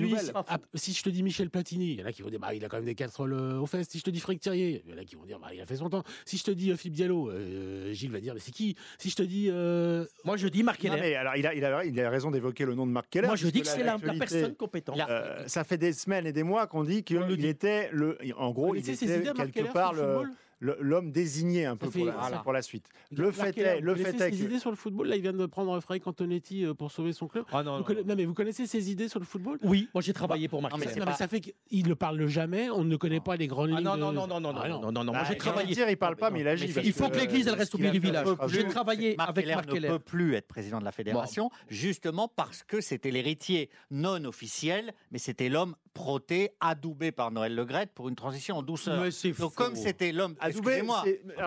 nouvelles. 0.00 0.32
Ah, 0.48 0.58
si 0.74 0.92
je 0.92 1.02
te 1.02 1.10
dis 1.10 1.22
Michel 1.22 1.50
Platini, 1.50 1.92
il 1.92 2.00
y 2.00 2.02
en 2.02 2.06
a 2.06 2.12
qui 2.12 2.22
vont 2.22 2.30
dire 2.30 2.40
bah, 2.40 2.54
il 2.54 2.64
a 2.64 2.68
quand 2.68 2.76
même 2.76 2.86
des 2.86 2.94
casseroles 2.94 3.32
euh, 3.32 3.60
aux 3.60 3.66
fesses. 3.66 3.88
Si 3.88 3.98
je 3.98 4.04
te 4.04 4.10
dis 4.10 4.20
Frick 4.20 4.40
Thierry, 4.40 4.82
il 4.84 4.90
y 4.90 4.94
en 4.94 4.98
a 4.98 5.04
qui 5.04 5.16
vont 5.16 5.24
dire 5.24 5.38
il 5.52 5.60
a 5.60 5.66
fait 5.66 5.76
son 5.76 5.90
temps. 5.90 6.02
Si 6.24 6.36
je 6.36 6.44
te 6.44 6.50
dis 6.50 6.74
Philippe 6.76 6.94
Diallo 6.94 7.25
euh, 7.30 7.92
Gilles 7.92 8.10
va 8.10 8.20
dire 8.20 8.34
mais 8.34 8.40
c'est 8.40 8.52
qui? 8.52 8.76
Si 8.98 9.10
je 9.10 9.16
te 9.16 9.22
dis, 9.22 9.48
euh, 9.50 10.04
moi 10.24 10.36
je 10.36 10.48
dis 10.48 10.62
Marc 10.62 10.80
Keller. 10.80 11.00
Mais 11.00 11.14
alors 11.14 11.36
il 11.36 11.46
a, 11.46 11.54
il 11.54 11.64
a, 11.64 11.84
il 11.84 12.00
a 12.00 12.10
raison 12.10 12.30
d'évoquer 12.30 12.64
le 12.64 12.74
nom 12.74 12.86
de 12.86 12.92
Marc 12.92 13.10
Keller. 13.10 13.26
Moi 13.26 13.36
je 13.36 13.48
dis 13.48 13.62
que 13.62 13.66
c'est 13.68 13.82
la, 13.82 13.98
personne 13.98 14.54
compétente. 14.54 14.98
Euh, 15.08 15.44
ça 15.46 15.64
fait 15.64 15.78
des 15.78 15.92
semaines 15.92 16.26
et 16.26 16.32
des 16.32 16.42
mois 16.42 16.66
qu'on 16.66 16.84
dit 16.84 17.02
qu'il 17.02 17.44
était 17.44 17.88
le, 17.92 18.18
en 18.36 18.50
gros, 18.50 18.74
il 18.74 18.88
était 18.88 18.96
quelque 19.34 19.72
part 19.72 19.92
le 19.92 20.24
l'homme 20.60 21.12
désigné 21.12 21.66
un 21.66 21.76
peu 21.76 21.90
pour, 21.90 22.52
la, 22.52 22.62
suite. 22.62 22.88
Le 23.10 23.30
fait 23.30 23.56
est, 23.58 23.80
le 23.80 23.94
fait 23.94 24.20
est 24.20 24.30
ses 24.32 24.42
idées 24.42 24.58
sur 24.58 24.70
le 24.70 24.76
football 24.76 25.08
là, 25.08 25.16
il 25.16 25.22
vient 25.22 25.32
de 25.32 25.46
prendre 25.46 25.78
Frédéric 25.80 26.04
Cantonetti 26.04 26.64
euh, 26.64 26.74
pour 26.74 26.90
sauver 26.90 27.12
son 27.12 27.26
club. 27.28 27.44
Ah 27.52 27.62
non, 27.62 27.84
mais 28.16 28.24
vous 28.24 28.34
connaissez 28.34 28.66
ses 28.66 28.90
idées 28.90 29.08
sur 29.08 29.20
le 29.20 29.24
football? 29.24 29.58
Oui, 29.62 29.88
moi 29.94 30.02
j'ai 30.02 30.12
travaillé 30.12 30.48
pour 30.48 30.62
bah, 30.62 30.68
Marc. 30.70 30.96
Non, 30.96 31.04
mais, 31.06 31.12
ça 31.12 31.28
fait 31.28 31.40
qu'il 31.40 31.88
ne 31.88 31.94
parle 31.94 32.26
jamais, 32.26 32.70
on 32.70 32.84
ne 32.84 32.96
connaît 32.96 33.20
pas 33.20 33.36
les 33.36 33.46
grandes 33.46 33.70
ah 33.72 33.76
lignes. 33.76 33.84
Non, 33.84 33.96
non, 33.96 34.12
non, 34.12 34.26
non, 34.26 34.40
non, 34.40 34.54
ah, 34.56 34.68
non, 34.68 34.92
non, 34.92 35.04
non, 35.04 35.12
bah, 35.12 35.24
j'ai 35.28 35.36
travaillé. 35.36 35.74
Dire, 35.74 35.88
il 35.88 35.96
parle 35.96 36.16
pas, 36.16 36.30
mais 36.30 36.40
il 36.40 36.48
agit. 36.48 36.72
Il 36.84 36.92
faut 36.92 37.08
que 37.08 37.18
l'Église 37.18 37.48
reste 37.48 37.74
au 37.74 37.78
milieu 37.78 37.90
du 37.90 37.98
village. 38.00 38.26
J'ai 38.48 38.66
travaillé 38.66 39.16
avec 39.18 39.46
Marc 39.46 39.68
Keller. 39.68 39.88
Ne 39.88 39.92
peut 39.94 39.98
plus 39.98 40.34
être 40.34 40.48
président 40.48 40.78
de 40.78 40.84
la 40.84 40.92
fédération, 40.92 41.50
justement 41.68 42.28
parce 42.28 42.62
que 42.62 42.80
c'était 42.80 43.10
l'héritier 43.10 43.70
non 43.90 44.24
officiel, 44.24 44.92
mais 45.10 45.18
c'était 45.18 45.48
l'homme 45.48 45.74
Proté 45.96 46.50
adoubé 46.60 47.10
par 47.10 47.30
Noël 47.30 47.54
Legrette 47.54 47.90
pour 47.94 48.10
une 48.10 48.14
transition 48.16 48.58
en 48.58 48.62
douceur. 48.62 49.02
Donc 49.38 49.54
comme 49.54 49.74
c'était 49.74 50.12
l'homme, 50.12 50.36
excusez-moi, 50.44 51.04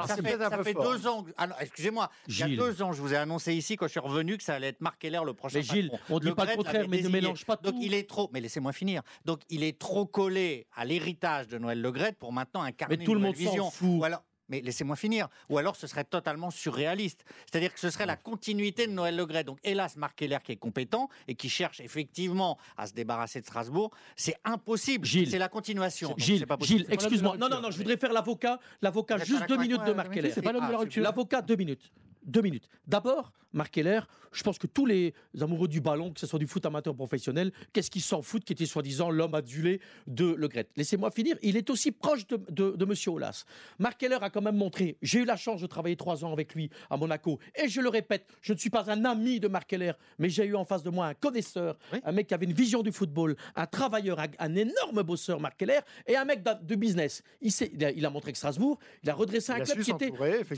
ça 0.07 0.15
fait, 0.63 0.73
deux 0.73 1.07
hein. 1.07 1.09
ans, 1.09 1.25
ah 1.37 1.49
excusez-moi, 1.61 2.09
il 2.27 2.39
y 2.39 2.43
a 2.43 2.47
deux 2.47 2.81
ans, 2.81 2.91
je 2.91 2.99
vous 2.99 3.13
ai 3.13 3.17
annoncé 3.17 3.53
ici 3.53 3.75
quand 3.75 3.85
je 3.85 3.91
suis 3.91 3.99
revenu 3.99 4.37
que 4.37 4.43
ça 4.43 4.55
allait 4.55 4.69
être 4.69 4.81
Markeler 4.81 5.21
le 5.23 5.33
prochain. 5.35 5.59
Mais 5.59 5.63
Gilles, 5.63 5.91
on 6.09 6.15
ne 6.15 6.21
dit 6.21 6.31
pas 6.31 6.45
le 6.45 6.55
contraire, 6.55 6.87
mais 6.89 6.97
désigné. 6.97 7.17
ne 7.17 7.21
mélange 7.21 7.45
pas 7.45 7.57
tout. 7.57 7.71
Donc 7.71 7.79
il 7.79 7.93
est 7.93 8.09
trop, 8.09 8.27
mais 8.33 8.41
laissez-moi 8.41 8.73
finir. 8.73 9.03
Donc 9.23 9.41
il 9.49 9.63
est 9.63 9.77
trop 9.77 10.07
collé 10.07 10.65
à 10.75 10.83
l'héritage 10.83 11.47
de 11.47 11.59
Noël 11.59 11.79
Legrette 11.79 12.17
pour 12.17 12.33
maintenant 12.33 12.63
incarner 12.63 12.97
mais 12.97 13.05
tout 13.05 13.11
une 13.11 13.19
le 13.19 13.23
monde 13.23 13.35
vision. 13.35 13.69
Fout 13.69 14.01
mais 14.49 14.61
laissez-moi 14.61 14.95
finir. 14.95 15.27
Ou 15.49 15.57
alors 15.57 15.75
ce 15.75 15.87
serait 15.87 16.03
totalement 16.03 16.51
surréaliste. 16.51 17.23
C'est-à-dire 17.49 17.73
que 17.73 17.79
ce 17.79 17.89
serait 17.89 18.05
la 18.05 18.15
continuité 18.15 18.87
de 18.87 18.91
Noël 18.91 19.15
Legret. 19.15 19.43
Donc 19.43 19.59
hélas, 19.63 19.95
Marc 19.95 20.17
Keller 20.17 20.39
qui 20.43 20.51
est 20.51 20.57
compétent 20.57 21.09
et 21.27 21.35
qui 21.35 21.49
cherche 21.49 21.79
effectivement 21.79 22.57
à 22.77 22.87
se 22.87 22.93
débarrasser 22.93 23.41
de 23.41 23.45
Strasbourg, 23.45 23.91
c'est 24.15 24.35
impossible. 24.43 25.05
Gilles. 25.05 25.29
C'est 25.29 25.39
la 25.39 25.49
continuation. 25.49 26.13
Gilles, 26.17 26.45
excuse-moi. 26.89 27.37
Non, 27.37 27.49
non, 27.49 27.61
non, 27.61 27.71
je 27.71 27.77
voudrais 27.77 27.97
faire 27.97 28.13
l'avocat, 28.13 28.59
l'avocat 28.81 29.17
juste 29.17 29.47
deux 29.47 29.57
minutes 29.57 29.83
de 29.85 29.93
Marc 29.93 30.13
Keller. 30.13 30.31
C'est 30.31 30.41
pas 30.41 30.51
l'homme 30.51 30.67
de 30.67 30.71
la 30.71 30.77
rupture. 30.77 31.03
L'avocat, 31.03 31.41
deux 31.41 31.55
minutes. 31.55 31.91
Deux 32.23 32.41
minutes. 32.41 32.67
D'abord, 32.85 33.31
Marc 33.53 33.71
Keller, 33.71 34.01
je 34.31 34.43
pense 34.43 34.57
que 34.59 34.67
tous 34.67 34.85
les 34.85 35.13
amoureux 35.41 35.67
du 35.67 35.81
ballon, 35.81 36.11
que 36.11 36.19
ce 36.19 36.27
soit 36.27 36.39
du 36.39 36.47
foot 36.47 36.65
amateur 36.65 36.95
professionnel, 36.95 37.51
qu'est-ce 37.73 37.89
qu'ils 37.89 38.01
s'en 38.01 38.21
foutent, 38.21 38.43
qui 38.43 38.53
était 38.53 38.65
soi-disant 38.65 39.09
l'homme 39.09 39.35
adulé 39.35 39.81
de 40.07 40.33
Le 40.33 40.47
Gret. 40.47 40.67
Laissez-moi 40.75 41.11
finir, 41.11 41.35
il 41.41 41.57
est 41.57 41.69
aussi 41.69 41.91
proche 41.91 42.27
de, 42.27 42.75
M. 42.79 42.93
Olas. 43.13 43.45
Marc 43.79 43.99
Keller 43.99 44.17
a 44.21 44.29
quand 44.29 44.41
même 44.41 44.55
montré, 44.55 44.97
j'ai 45.01 45.19
eu 45.19 45.25
la 45.25 45.35
chance 45.35 45.61
de 45.61 45.67
travailler 45.67 45.95
trois 45.95 46.23
ans 46.23 46.31
avec 46.31 46.53
lui 46.53 46.69
à 46.89 46.97
Monaco, 46.97 47.39
et 47.55 47.67
je 47.67 47.81
le 47.81 47.89
répète, 47.89 48.25
je 48.41 48.53
ne 48.53 48.57
suis 48.57 48.69
pas 48.69 48.89
un 48.91 49.03
ami 49.05 49.39
de 49.39 49.47
Marc 49.47 49.69
Keller, 49.69 49.93
mais 50.19 50.29
j'ai 50.29 50.45
eu 50.45 50.55
en 50.55 50.65
face 50.65 50.83
de 50.83 50.89
moi 50.89 51.07
un 51.07 51.13
connaisseur, 51.13 51.77
un 52.03 52.11
mec 52.11 52.27
qui 52.27 52.33
avait 52.33 52.45
une 52.45 52.53
vision 52.53 52.83
du 52.83 52.91
football, 52.91 53.35
un 53.55 53.65
travailleur, 53.65 54.19
un, 54.37 54.55
énorme 54.55 55.01
bosseur, 55.03 55.39
Marc 55.39 55.57
Keller, 55.57 55.79
et 56.05 56.15
un 56.15 56.25
mec 56.25 56.43
de, 56.43 56.75
business. 56.75 57.23
Il, 57.41 58.05
a, 58.05 58.09
montré 58.09 58.31
que 58.31 58.37
Strasbourg, 58.37 58.79
il 59.03 59.09
a 59.09 59.13
redressé 59.13 59.51
un 59.51 59.59
club 59.59 59.79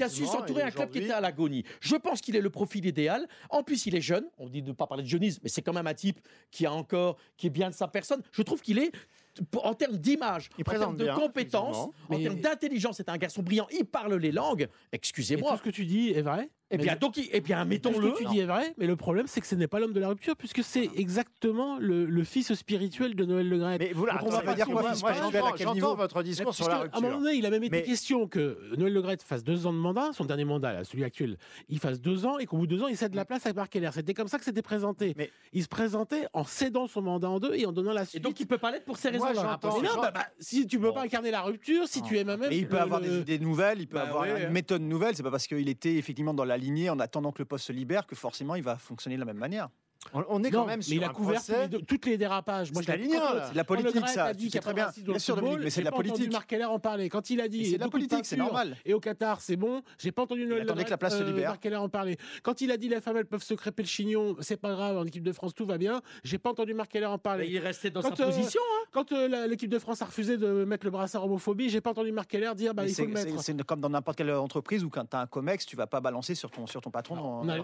a 0.02 0.10
su 0.10 0.24
un 0.24 0.72
club 0.72 0.90
qui 0.90 1.00
était 1.00 1.12
à 1.12 1.22
l'agonie. 1.22 1.64
Je 1.80 1.96
pense 1.96 2.22
qu'il 2.22 2.36
est 2.36 2.42
le 2.42 2.50
profil 2.50 2.81
idéal. 2.86 3.28
En 3.50 3.64
plus, 3.64 3.86
il 3.86 3.96
est 3.96 4.02
jeune. 4.02 4.26
On 4.38 4.50
dit 4.50 4.62
de 4.62 4.70
ne 4.70 4.74
pas 4.74 4.88
parler 4.88 5.04
de 5.04 5.10
jeunisme, 5.10 5.40
mais 5.44 5.50
c'est 5.50 5.62
quand 5.62 5.74
même 5.74 5.88
un 5.88 5.94
type 5.94 6.20
qui 6.52 6.66
a 6.66 6.72
encore, 6.72 7.18
qui 7.38 7.48
est 7.48 7.52
bien 7.52 7.70
de 7.70 7.76
sa 7.76 7.88
personne. 7.88 8.22
Je 8.32 8.42
trouve 8.42 8.62
qu'il 8.62 8.80
est 8.80 8.92
en 9.64 9.74
termes 9.74 9.98
d'image, 9.98 10.50
en 10.60 10.72
termes 10.72 10.98
de 10.98 11.10
compétences, 11.14 11.90
en 12.10 12.20
termes 12.20 12.40
d'intelligence, 12.40 12.98
c'est 12.98 13.10
un 13.10 13.18
garçon 13.18 13.42
brillant, 13.42 13.68
il 13.72 13.86
parle 13.86 14.16
les 14.16 14.32
langues. 14.32 14.68
Excusez-moi. 14.92 15.52
Tout 15.52 15.58
ce 15.58 15.64
que 15.64 15.70
tu 15.70 15.86
dis 15.86 16.10
est 16.10 16.22
vrai? 16.22 16.50
Et 16.72 16.78
bien, 16.78 16.96
donc, 16.96 17.18
et 17.18 17.30
eh 17.34 17.42
bien, 17.42 17.64
mettons-le. 17.66 18.10
Ce 18.10 18.14
que 18.14 18.24
tu 18.24 18.26
dis 18.30 18.40
est 18.40 18.46
vrai, 18.46 18.74
mais 18.78 18.88
le 18.88 18.96
problème, 18.96 19.28
c'est 19.28 19.42
que 19.42 19.48
ce 19.48 19.56
n'est 19.56 19.68
pas 19.68 19.80
l'homme 19.80 19.94
de 19.94 20.00
la 20.00 20.08
rupture, 20.08 20.36
puisque 20.36 20.64
c'est 20.64 20.90
ah. 20.90 21.00
exactement 21.00 21.78
le, 21.80 22.06
le, 22.06 22.24
fils 22.24 22.54
spirituel 22.54 23.16
de 23.16 23.26
Noël 23.26 23.50
Le 23.50 23.58
Gret. 23.58 23.78
Mais 23.78 23.92
vous, 23.94 24.06
là, 24.06 24.22
on 24.24 24.30
va 24.30 24.42
pas 24.42 24.56
dire 24.56 24.68
quoi. 24.68 24.82
Moi, 24.82 25.14
j'entends 25.58 25.96
votre 25.96 26.24
discours 26.24 26.54
sur 26.56 26.70
la 26.70 26.80
rupture. 26.80 26.96
À 26.96 27.06
un 27.06 27.10
moment 27.10 27.22
donné, 27.22 27.36
il 27.36 27.46
a 27.46 27.50
même 27.50 27.64
été 27.64 27.78
mais... 27.78 27.84
question 27.84 28.28
que 28.28 28.58
Noël 28.78 28.94
Le 28.94 29.02
Gret 29.02 29.18
fasse 29.24 29.44
deux 29.44 29.68
ans 29.68 29.74
de 29.74 29.78
mandat, 29.78 30.12
son 30.14 30.26
dernier 30.26 30.46
mandat, 30.46 30.74
là, 30.74 30.84
celui 30.84 31.04
actuel, 31.04 31.38
il 31.70 31.80
fasse 31.80 32.00
deux 32.00 32.26
ans 32.26 32.38
et 32.38 32.46
qu'au 32.46 32.58
bout 32.58 32.68
de 32.68 32.76
deux 32.76 32.84
ans, 32.84 32.88
il 32.88 32.98
cède 32.98 33.16
la 33.16 33.24
mm. 33.24 33.26
place 33.26 33.46
à 33.46 33.54
Marc 33.54 33.72
Keller. 33.72 33.90
C'était 33.94 34.14
comme 34.14 34.28
ça 34.28 34.38
que 34.38 34.46
c'était 34.46 34.62
présenté. 34.62 35.14
Mais... 35.18 35.30
Il 35.54 35.64
se 35.64 35.68
présentait 35.68 36.28
en 36.34 36.46
cédant 36.46 36.88
son 36.88 37.02
mandat 37.02 37.30
en 37.30 37.40
deux 37.40 37.54
et 37.56 37.66
en 37.66 37.72
donnant 37.72 37.94
la 37.94 38.06
suite. 38.06 38.22
Et 38.22 38.24
donc, 38.24 38.40
il 38.40 38.48
peut 38.48 38.58
pas 38.58 38.72
l'être 38.72 38.86
pour 38.86 38.98
ces 38.98 39.10
raisons-là. 39.10 39.60
Non, 39.64 40.02
bah, 40.02 40.12
bah, 40.14 40.28
si 40.40 40.66
tu 40.68 40.78
ne 40.78 40.84
peux 40.84 40.94
pas 40.94 41.04
incarner 41.04 41.32
la 41.32 41.42
rupture, 41.42 41.88
si 41.88 42.02
tu 42.02 42.18
ah. 42.18 42.22
es 42.22 42.24
même. 42.24 42.46
Il 42.52 42.68
peut 42.68 42.78
euh, 42.78 42.84
avoir 42.84 43.02
des 43.02 43.10
euh, 43.10 43.22
idées 43.22 43.40
nouvelles, 43.40 43.82
il 43.82 43.88
peut 43.88 43.98
bah 43.98 44.08
avoir 44.08 44.26
une 44.26 44.50
méthode 44.50 44.82
nouvelle. 44.82 45.16
C'est 45.16 45.24
pas 45.24 45.32
parce 45.32 45.48
qu'il 45.48 45.68
était 45.68 45.96
effectivement 45.96 46.34
dans 46.34 46.46
la 46.46 46.58
en 46.90 47.00
attendant 47.00 47.32
que 47.32 47.40
le 47.40 47.46
poste 47.46 47.66
se 47.66 47.74
libère 47.74 48.06
que 48.06 48.16
forcément 48.16 48.56
il 48.56 48.64
va 48.64 48.78
fonctionner 48.78 49.16
de 49.16 49.22
la 49.22 49.26
même 49.26 49.38
manière. 49.38 49.70
On, 50.14 50.44
est 50.44 50.52
quand 50.52 50.66
même 50.66 50.82
sur 50.82 50.92
mais 50.92 50.98
il 50.98 51.04
a 51.04 51.10
couvert 51.10 51.42
les 51.72 51.84
toutes 51.84 52.06
les 52.06 52.18
dérapages. 52.18 52.72
Moi, 52.74 52.82
je 52.82 52.88
la 52.88 52.98
ligne, 52.98 53.20
la 53.54 53.64
politique, 53.64 54.08
ça. 54.08 54.32
C'est 54.38 54.60
très 54.60 54.74
bien. 54.74 54.90
Bien 54.98 55.20
sûr, 55.20 55.42
mais 55.60 55.70
c'est 55.70 55.84
la 55.84 55.92
politique. 55.92 56.32
Marc 56.32 56.54
en 56.54 56.80
parler 56.80 57.10
quand 57.10 57.30
il 57.30 57.40
a 57.42 57.48
dit. 57.48 57.72
C'est 57.72 57.78
la 57.78 57.90
politique, 57.90 58.26
c'est 58.26 58.38
normal. 58.38 58.76
Et 58.86 58.94
au 58.94 59.00
Qatar, 59.00 59.42
c'est 59.42 59.56
bon. 59.56 59.82
J'ai 59.98 60.12
pas 60.12 60.24
entendu. 60.24 60.52
Attendez 60.62 60.84
que 60.84 60.90
la 60.90 60.98
place 60.98 61.18
se 61.18 61.24
euh, 61.24 61.28
libère. 61.28 61.50
Marc 61.50 61.66
Heller 61.66 61.82
en 61.82 61.90
parler 61.90 62.18
quand 62.44 62.62
il 62.62 62.72
a 62.72 62.78
dit 62.78 62.90
les 62.90 63.02
femmes 63.02 63.18
elles 63.18 63.26
peuvent 63.26 63.44
se 63.44 63.54
crêper 63.54 63.84
le 63.84 63.88
chignon, 63.88 64.36
c'est 64.40 64.58
pas 64.58 64.72
grave. 64.72 64.98
En 64.98 65.06
équipe 65.06 65.24
de 65.24 65.32
France, 65.32 65.54
tout 65.54 65.66
va 65.66 65.78
bien. 65.78 66.02
J'ai 66.24 66.38
pas 66.38 66.50
entendu 66.52 66.74
Marc 66.74 66.96
en 66.96 67.18
parler. 67.18 67.46
Mais 67.46 67.52
il 67.52 67.60
restait 67.60 67.90
dans 67.90 68.02
sa 68.02 68.10
euh, 68.10 68.26
position. 68.26 68.62
Hein. 68.62 68.86
Quand 68.92 69.12
euh, 69.12 69.48
l'équipe 69.48 69.70
de 69.70 69.80
France 69.80 70.02
a 70.02 70.06
refusé 70.06 70.38
de 70.38 70.66
mettre 70.66 70.86
le 70.86 70.92
brassard 70.92 71.26
homophobie, 71.26 71.70
j'ai 71.70 71.82
pas 71.82 71.92
entendu 71.92 72.12
Marc 72.12 72.36
dire 72.56 72.74
bah, 72.74 72.86
il 72.86 72.94
faut 72.94 73.06
le. 73.06 73.38
C'est 73.40 73.62
comme 73.64 73.82
dans 73.82 73.90
n'importe 73.90 74.18
quelle 74.18 74.32
entreprise 74.32 74.84
où 74.84 74.90
quand 74.90 75.06
t'as 75.06 75.22
un 75.22 75.28
comex, 75.28 75.66
tu 75.66 75.76
vas 75.76 75.88
pas 75.88 76.02
balancer 76.02 76.36
sur 76.36 76.50
ton 76.50 76.92
patron. 76.92 77.16
Non, 77.16 77.46
dans, 77.46 77.64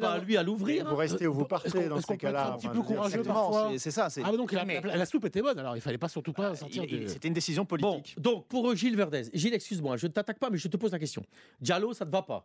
pas 0.00 0.12
à 0.12 0.18
lui 0.18 0.36
à 0.36 0.42
l'ouvrir 0.42 0.86
vous 1.26 1.44
partez 1.44 1.88
dans 1.88 2.00
ces 2.00 2.16
cas-là. 2.16 2.52
Un 2.52 2.56
petit 2.56 2.68
peu 2.68 2.82
courageux 2.82 3.22
parfois. 3.22 3.70
C'est 3.78 3.90
ça. 3.90 4.08
Ah, 4.22 4.32
donc 4.32 4.52
la 4.52 5.06
soupe 5.06 5.24
était 5.26 5.42
bonne. 5.42 5.58
Alors 5.58 5.76
il 5.76 5.80
fallait 5.80 5.98
pas 5.98 6.08
surtout 6.08 6.32
pas 6.32 6.50
ah, 6.52 6.56
sortir. 6.56 6.84
C'était 7.06 7.28
une 7.28 7.34
décision 7.34 7.64
politique. 7.64 8.18
Donc 8.18 8.46
pour 8.46 8.70
euh, 8.70 8.74
Gilles 8.74 8.96
Verdez, 8.96 9.24
Gilles, 9.32 9.54
excuse-moi, 9.54 9.96
je 9.96 10.06
ne 10.06 10.12
t'attaque 10.12 10.38
pas, 10.38 10.50
mais 10.50 10.58
je 10.58 10.68
te 10.68 10.76
pose 10.76 10.92
la 10.92 10.98
question. 10.98 11.24
Diallo, 11.60 11.92
ça 11.92 12.04
ne 12.04 12.10
va 12.10 12.22
pas? 12.22 12.44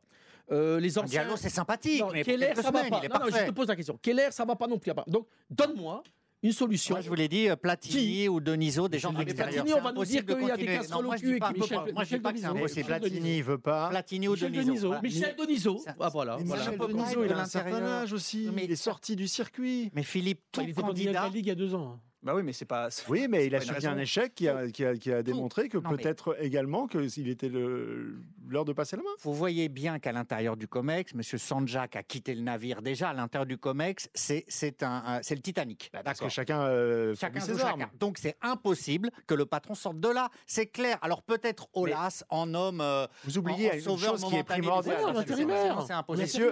Euh, 0.52 0.80
les 0.80 0.98
anciens... 0.98 1.22
Diallo, 1.22 1.38
c'est 1.38 1.50
sympathique. 1.50 2.02
Non, 2.02 2.10
mais 2.12 2.24
Keller, 2.24 2.54
ça 2.56 2.64
semaines, 2.64 2.90
va 2.90 3.00
pas. 3.00 3.26
Je 3.30 3.46
te 3.48 3.52
pose 3.52 3.68
la 3.68 3.76
question. 3.76 3.98
Keller, 4.02 4.28
ça 4.32 4.44
ne 4.44 4.48
va 4.50 4.56
pas 4.56 4.68
non 4.68 4.78
plus. 4.78 4.92
Donc, 5.08 5.28
donne-moi 5.50 6.04
une 6.44 6.52
solution. 6.52 6.96
Moi, 6.96 7.02
je 7.02 7.10
vous 7.10 7.16
l'ai 7.16 7.30
dit, 7.30 7.50
euh, 7.50 7.56
Platini 7.56 7.96
qui... 7.96 8.30
ou 8.30 8.40
Deniso, 8.40 8.88
des 8.90 9.00
gens 9.00 9.14
de 9.14 9.20
l'extérieur. 9.20 9.64
Platini, 9.64 9.80
on 9.80 9.84
va 9.84 9.92
nous 9.94 10.06
dire 10.06 10.26
qu'il 10.26 10.48
y 10.48 10.52
a 10.52 10.58
des 10.58 10.66
casseroles 10.66 11.08
au 11.08 11.12
cul 11.12 11.38
et 11.38 11.54
Michel, 11.58 11.80
Moi, 11.94 12.04
je 12.04 12.16
ne 12.16 12.22
pas 12.22 12.34
que 12.34 12.40
c'est 12.40 12.46
impossible. 12.46 12.86
Platini, 12.86 13.38
il 13.38 13.44
veut 13.44 13.58
pas. 13.58 13.90
Platini 13.90 14.28
ou 14.28 14.36
Deniso. 14.36 14.94
Michel 15.02 15.36
Deniso. 15.36 15.84
Ah, 16.00 16.10
voilà. 16.10 16.38
Michel 16.38 16.78
Deniso, 16.78 17.24
il 17.24 17.32
a 17.34 17.40
un 17.40 17.46
certain 17.46 17.84
âge 17.84 18.14
aussi. 18.14 18.50
Il 18.56 18.72
est 18.72 18.76
sorti 18.76 19.16
du 19.16 19.28
circuit. 19.28 19.90
Mais 19.94 20.04
Philippe, 20.04 20.42
tout 20.52 20.62
candidat... 20.62 20.68
Il 20.68 20.72
était 20.72 20.82
candidat 20.82 21.22
à 21.22 21.28
la 21.28 21.30
Ligue 21.30 21.46
il 21.46 21.50
y 21.50 21.52
a 21.52 21.56
deux 21.56 21.74
ans. 21.74 21.96
Hein. 21.96 22.00
Bah 22.24 22.34
oui, 22.34 22.42
mais 22.44 22.54
c'est 22.54 22.66
pas. 22.66 22.88
Oui, 23.10 23.28
mais 23.30 23.48
il 23.48 23.56
a 23.56 23.60
subi 23.60 23.86
un 23.86 23.98
échec 23.98 24.34
qui 24.34 24.48
a, 24.48 24.70
qui 24.70 24.86
a, 24.86 24.96
qui 24.96 25.12
a 25.12 25.22
démontré 25.22 25.68
que 25.68 25.78
peut-être 25.78 26.36
mais... 26.40 26.46
également 26.46 26.88
qu'il 26.88 27.28
était 27.28 27.50
l'heure 27.50 28.64
de 28.64 28.72
passer 28.72 28.96
la 28.96 29.04
main. 29.04 29.10
Vous 29.22 29.34
voyez 29.34 29.68
bien 29.68 30.00
qu'à 30.00 30.14
l'intérieur 30.14 30.56
du 30.56 30.68
COMEX, 30.68 31.14
M. 31.14 31.22
Sanjak 31.22 31.98
a 31.98 32.04
quitté 32.04 32.34
le 32.34 32.42
navire 32.42 32.82
déjà. 32.82 33.10
À 33.10 33.14
l'intérieur 33.14 33.46
du 33.46 33.58
COMEX, 33.58 34.10
c'est 34.14 34.84
un, 34.84 35.20
c'est 35.22 35.36
le 35.36 35.42
Titanic. 35.42 35.90
Bah, 35.92 36.02
Parce 36.04 36.22
que 36.22 36.30
chacun, 36.30 36.62
euh, 36.62 37.14
chacun 37.16 37.42
ses 37.42 37.60
armes. 37.60 37.82
Chacun. 37.82 37.92
Donc 38.00 38.18
c'est 38.18 38.38
impossible 38.42 39.10
que 39.28 39.34
le 39.34 39.46
patron 39.46 39.76
sorte 39.76 40.00
de 40.00 40.08
là. 40.08 40.30
C'est 40.48 40.68
clair. 40.68 40.98
Alors 41.02 41.24
peut-être, 41.24 41.68
Olas, 41.74 42.24
mais... 42.32 42.38
en 42.38 42.54
homme. 42.54 42.80
Euh, 42.80 43.06
vous 43.26 43.38
oubliez 43.38 43.76
une 43.76 43.98
chose 44.00 44.24
qui 44.24 44.36
est 44.38 44.44
primordiale. 44.44 45.04
Ah, 45.06 46.06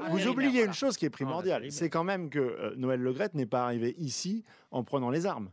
vous 0.09 0.27
oubliez 0.27 0.65
une 0.65 0.73
chose 0.73 0.97
qui 0.97 1.05
est 1.05 1.09
primordiale. 1.09 1.71
C'est 1.71 1.89
quand 1.89 2.03
même 2.03 2.29
que 2.29 2.39
euh, 2.39 2.73
Noël 2.75 2.99
Le 2.99 3.13
n'est 3.33 3.45
pas 3.45 3.63
arrivé 3.63 3.95
ici 3.99 4.43
en 4.71 4.83
prenant 4.83 5.09
les 5.09 5.25
armes. 5.25 5.51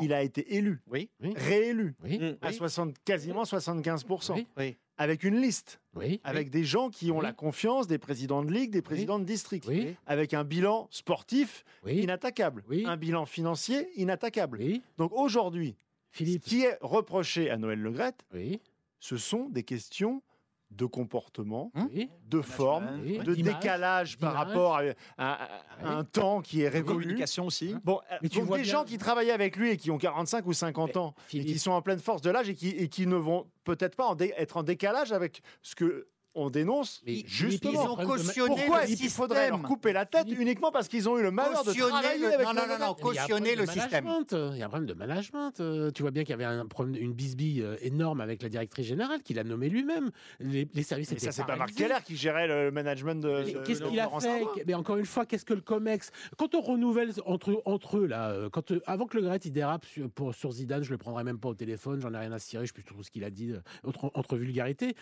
Il 0.00 0.12
a 0.12 0.22
été 0.22 0.56
élu, 0.56 0.80
réélu, 1.20 1.94
mm. 2.04 2.36
à 2.40 2.50
quasiment 3.04 3.42
75%, 3.42 4.44
avec 4.98 5.24
une 5.24 5.40
liste, 5.40 5.80
avec 6.24 6.50
des 6.50 6.64
gens 6.64 6.90
qui 6.90 7.10
ont 7.10 7.20
la 7.20 7.32
confiance 7.32 7.86
des 7.86 7.98
présidents 7.98 8.42
de 8.42 8.52
ligue, 8.52 8.70
des 8.70 8.82
présidents 8.82 9.18
de 9.18 9.24
district, 9.24 9.68
avec 10.06 10.34
un 10.34 10.44
bilan 10.44 10.88
sportif 10.90 11.64
inattaquable, 11.86 12.64
un 12.84 12.96
bilan 12.96 13.26
financier 13.26 13.88
inattaquable. 13.96 14.60
Donc 14.98 15.12
aujourd'hui, 15.12 15.76
ce 16.12 16.24
qui 16.38 16.62
est 16.62 16.78
reproché 16.80 17.50
à 17.50 17.56
Noël 17.56 17.80
Le 17.80 17.92
ce 19.00 19.16
sont 19.16 19.48
des 19.48 19.64
questions 19.64 20.22
de 20.76 20.86
comportement, 20.86 21.70
Hum 21.74 21.88
Oui. 21.92 22.10
de 22.28 22.40
forme, 22.40 23.00
Oui. 23.04 23.18
de 23.18 23.34
décalage 23.34 24.18
par 24.18 24.34
rapport 24.34 24.76
à, 24.76 24.82
à- 25.18 25.48
à 25.82 25.90
un 25.96 26.04
temps 26.04 26.40
qui 26.40 26.62
est 26.62 26.68
révolu. 26.68 27.02
Communication 27.04 27.46
aussi. 27.46 27.74
Bon, 27.84 28.00
euh, 28.10 28.16
Mais 28.22 28.28
tu 28.28 28.38
donc 28.38 28.46
vois 28.48 28.56
des 28.58 28.62
bien- 28.64 28.72
gens 28.72 28.84
qui 28.84 28.98
travaillaient 28.98 29.32
avec 29.32 29.56
lui 29.56 29.70
et 29.70 29.76
qui 29.76 29.90
ont 29.90 29.98
45 29.98 30.46
ou 30.46 30.52
50 30.52 30.96
ans 30.96 31.14
et 31.32 31.44
qui 31.44 31.58
sont 31.58 31.72
en 31.72 31.82
pleine 31.82 31.98
force 32.00 32.22
de 32.22 32.30
l'âge 32.30 32.48
et 32.48 32.54
qui, 32.54 32.68
et 32.70 32.88
qui 32.88 33.06
ne 33.06 33.16
vont 33.16 33.46
peut-être 33.64 33.96
pas 33.96 34.06
en 34.06 34.16
être 34.18 34.56
en 34.56 34.62
décalage 34.62 35.12
avec 35.12 35.42
ce 35.62 35.74
que 35.74 36.08
on 36.34 36.50
dénonce 36.50 37.02
Mais 37.06 37.22
justement. 37.26 37.72
Ils 37.72 37.88
ont 37.88 37.96
cautionné 38.06 38.48
Pourquoi 38.56 38.84
le 38.84 38.90
est-ce 38.90 38.96
qu'il 39.00 39.10
faudrait 39.10 39.48
leur 39.50 39.62
couper 39.62 39.92
la 39.92 40.06
tête 40.06 40.26
uniquement 40.30 40.70
parce 40.72 40.88
qu'ils 40.88 41.08
ont 41.08 41.18
eu 41.18 41.22
le 41.22 41.30
malheur 41.30 41.60
de 41.62 41.68
Cautionner 41.70 41.90
travailler 41.90 42.18
le- 42.20 42.34
avec 42.34 42.46
non, 42.46 42.52
non, 42.54 42.62
non, 42.68 42.78
non, 42.86 42.96
il 42.98 43.02
cautionner 43.02 43.54
le 43.56 43.66
système. 43.66 44.04
management, 44.04 44.32
euh, 44.32 44.50
Il 44.54 44.58
y 44.58 44.62
a 44.62 44.66
un 44.66 44.68
problème 44.68 44.88
de 44.88 44.94
management. 44.94 45.60
euh, 45.60 45.90
Tu 45.90 46.02
vois 46.02 46.10
bien 46.10 46.22
qu'il 46.22 46.30
y 46.30 46.34
avait 46.34 46.44
un 46.44 46.66
problème, 46.66 46.96
une 47.00 47.12
bisbille 47.12 47.62
euh, 47.62 47.76
énorme 47.82 48.20
avec 48.20 48.42
la 48.42 48.48
directrice 48.48 48.86
générale 48.86 49.22
qu'il 49.22 49.38
a 49.38 49.44
nommée 49.44 49.68
lui-même. 49.68 50.10
Les, 50.40 50.68
les 50.72 50.82
services 50.82 51.10
Mais 51.10 51.16
étaient 51.18 51.26
ça, 51.26 51.32
c'est 51.32 51.44
pas 51.46 51.56
Marc. 51.56 51.72
Keller 51.74 51.96
qui 52.04 52.16
gérait 52.16 52.46
le 52.48 52.70
management 52.70 53.20
de. 53.22 53.42
Mais 53.44 53.52
Qu'est-ce 53.64 53.82
qu'il 53.82 54.00
a 54.00 54.08
fait. 54.20 54.44
Mais 54.66 54.74
encore 54.74 54.96
une 54.96 55.06
fois, 55.06 55.26
qu'est-ce 55.26 55.44
que 55.44 55.54
le 55.54 55.60
Comex 55.60 56.10
Quand 56.38 56.54
on 56.54 56.60
renouvelle 56.60 57.12
entre, 57.26 57.62
entre 57.66 57.98
eux, 57.98 58.06
là, 58.06 58.34
quand, 58.52 58.72
avant 58.86 59.06
que 59.06 59.16
le 59.18 59.22
Gret 59.24 59.38
il 59.44 59.52
dérape 59.52 59.84
sur, 59.84 60.08
pour, 60.10 60.34
sur 60.34 60.50
Zidane, 60.52 60.82
je 60.82 60.90
le 60.90 60.98
prendrai 60.98 61.24
même 61.24 61.38
pas 61.38 61.48
au 61.50 61.54
téléphone, 61.54 62.00
j'en 62.00 62.12
ai 62.14 62.18
rien 62.18 62.32
à 62.32 62.38
cirer, 62.38 62.64
je 62.64 62.68
sais 62.68 62.72
plus 62.74 62.84
trop 62.84 63.02
ce 63.02 63.10
qu'il 63.10 63.24
a 63.24 63.30
dit 63.30 63.52
entre, 63.84 64.10
entre 64.14 64.36
vulgarités. 64.36 64.94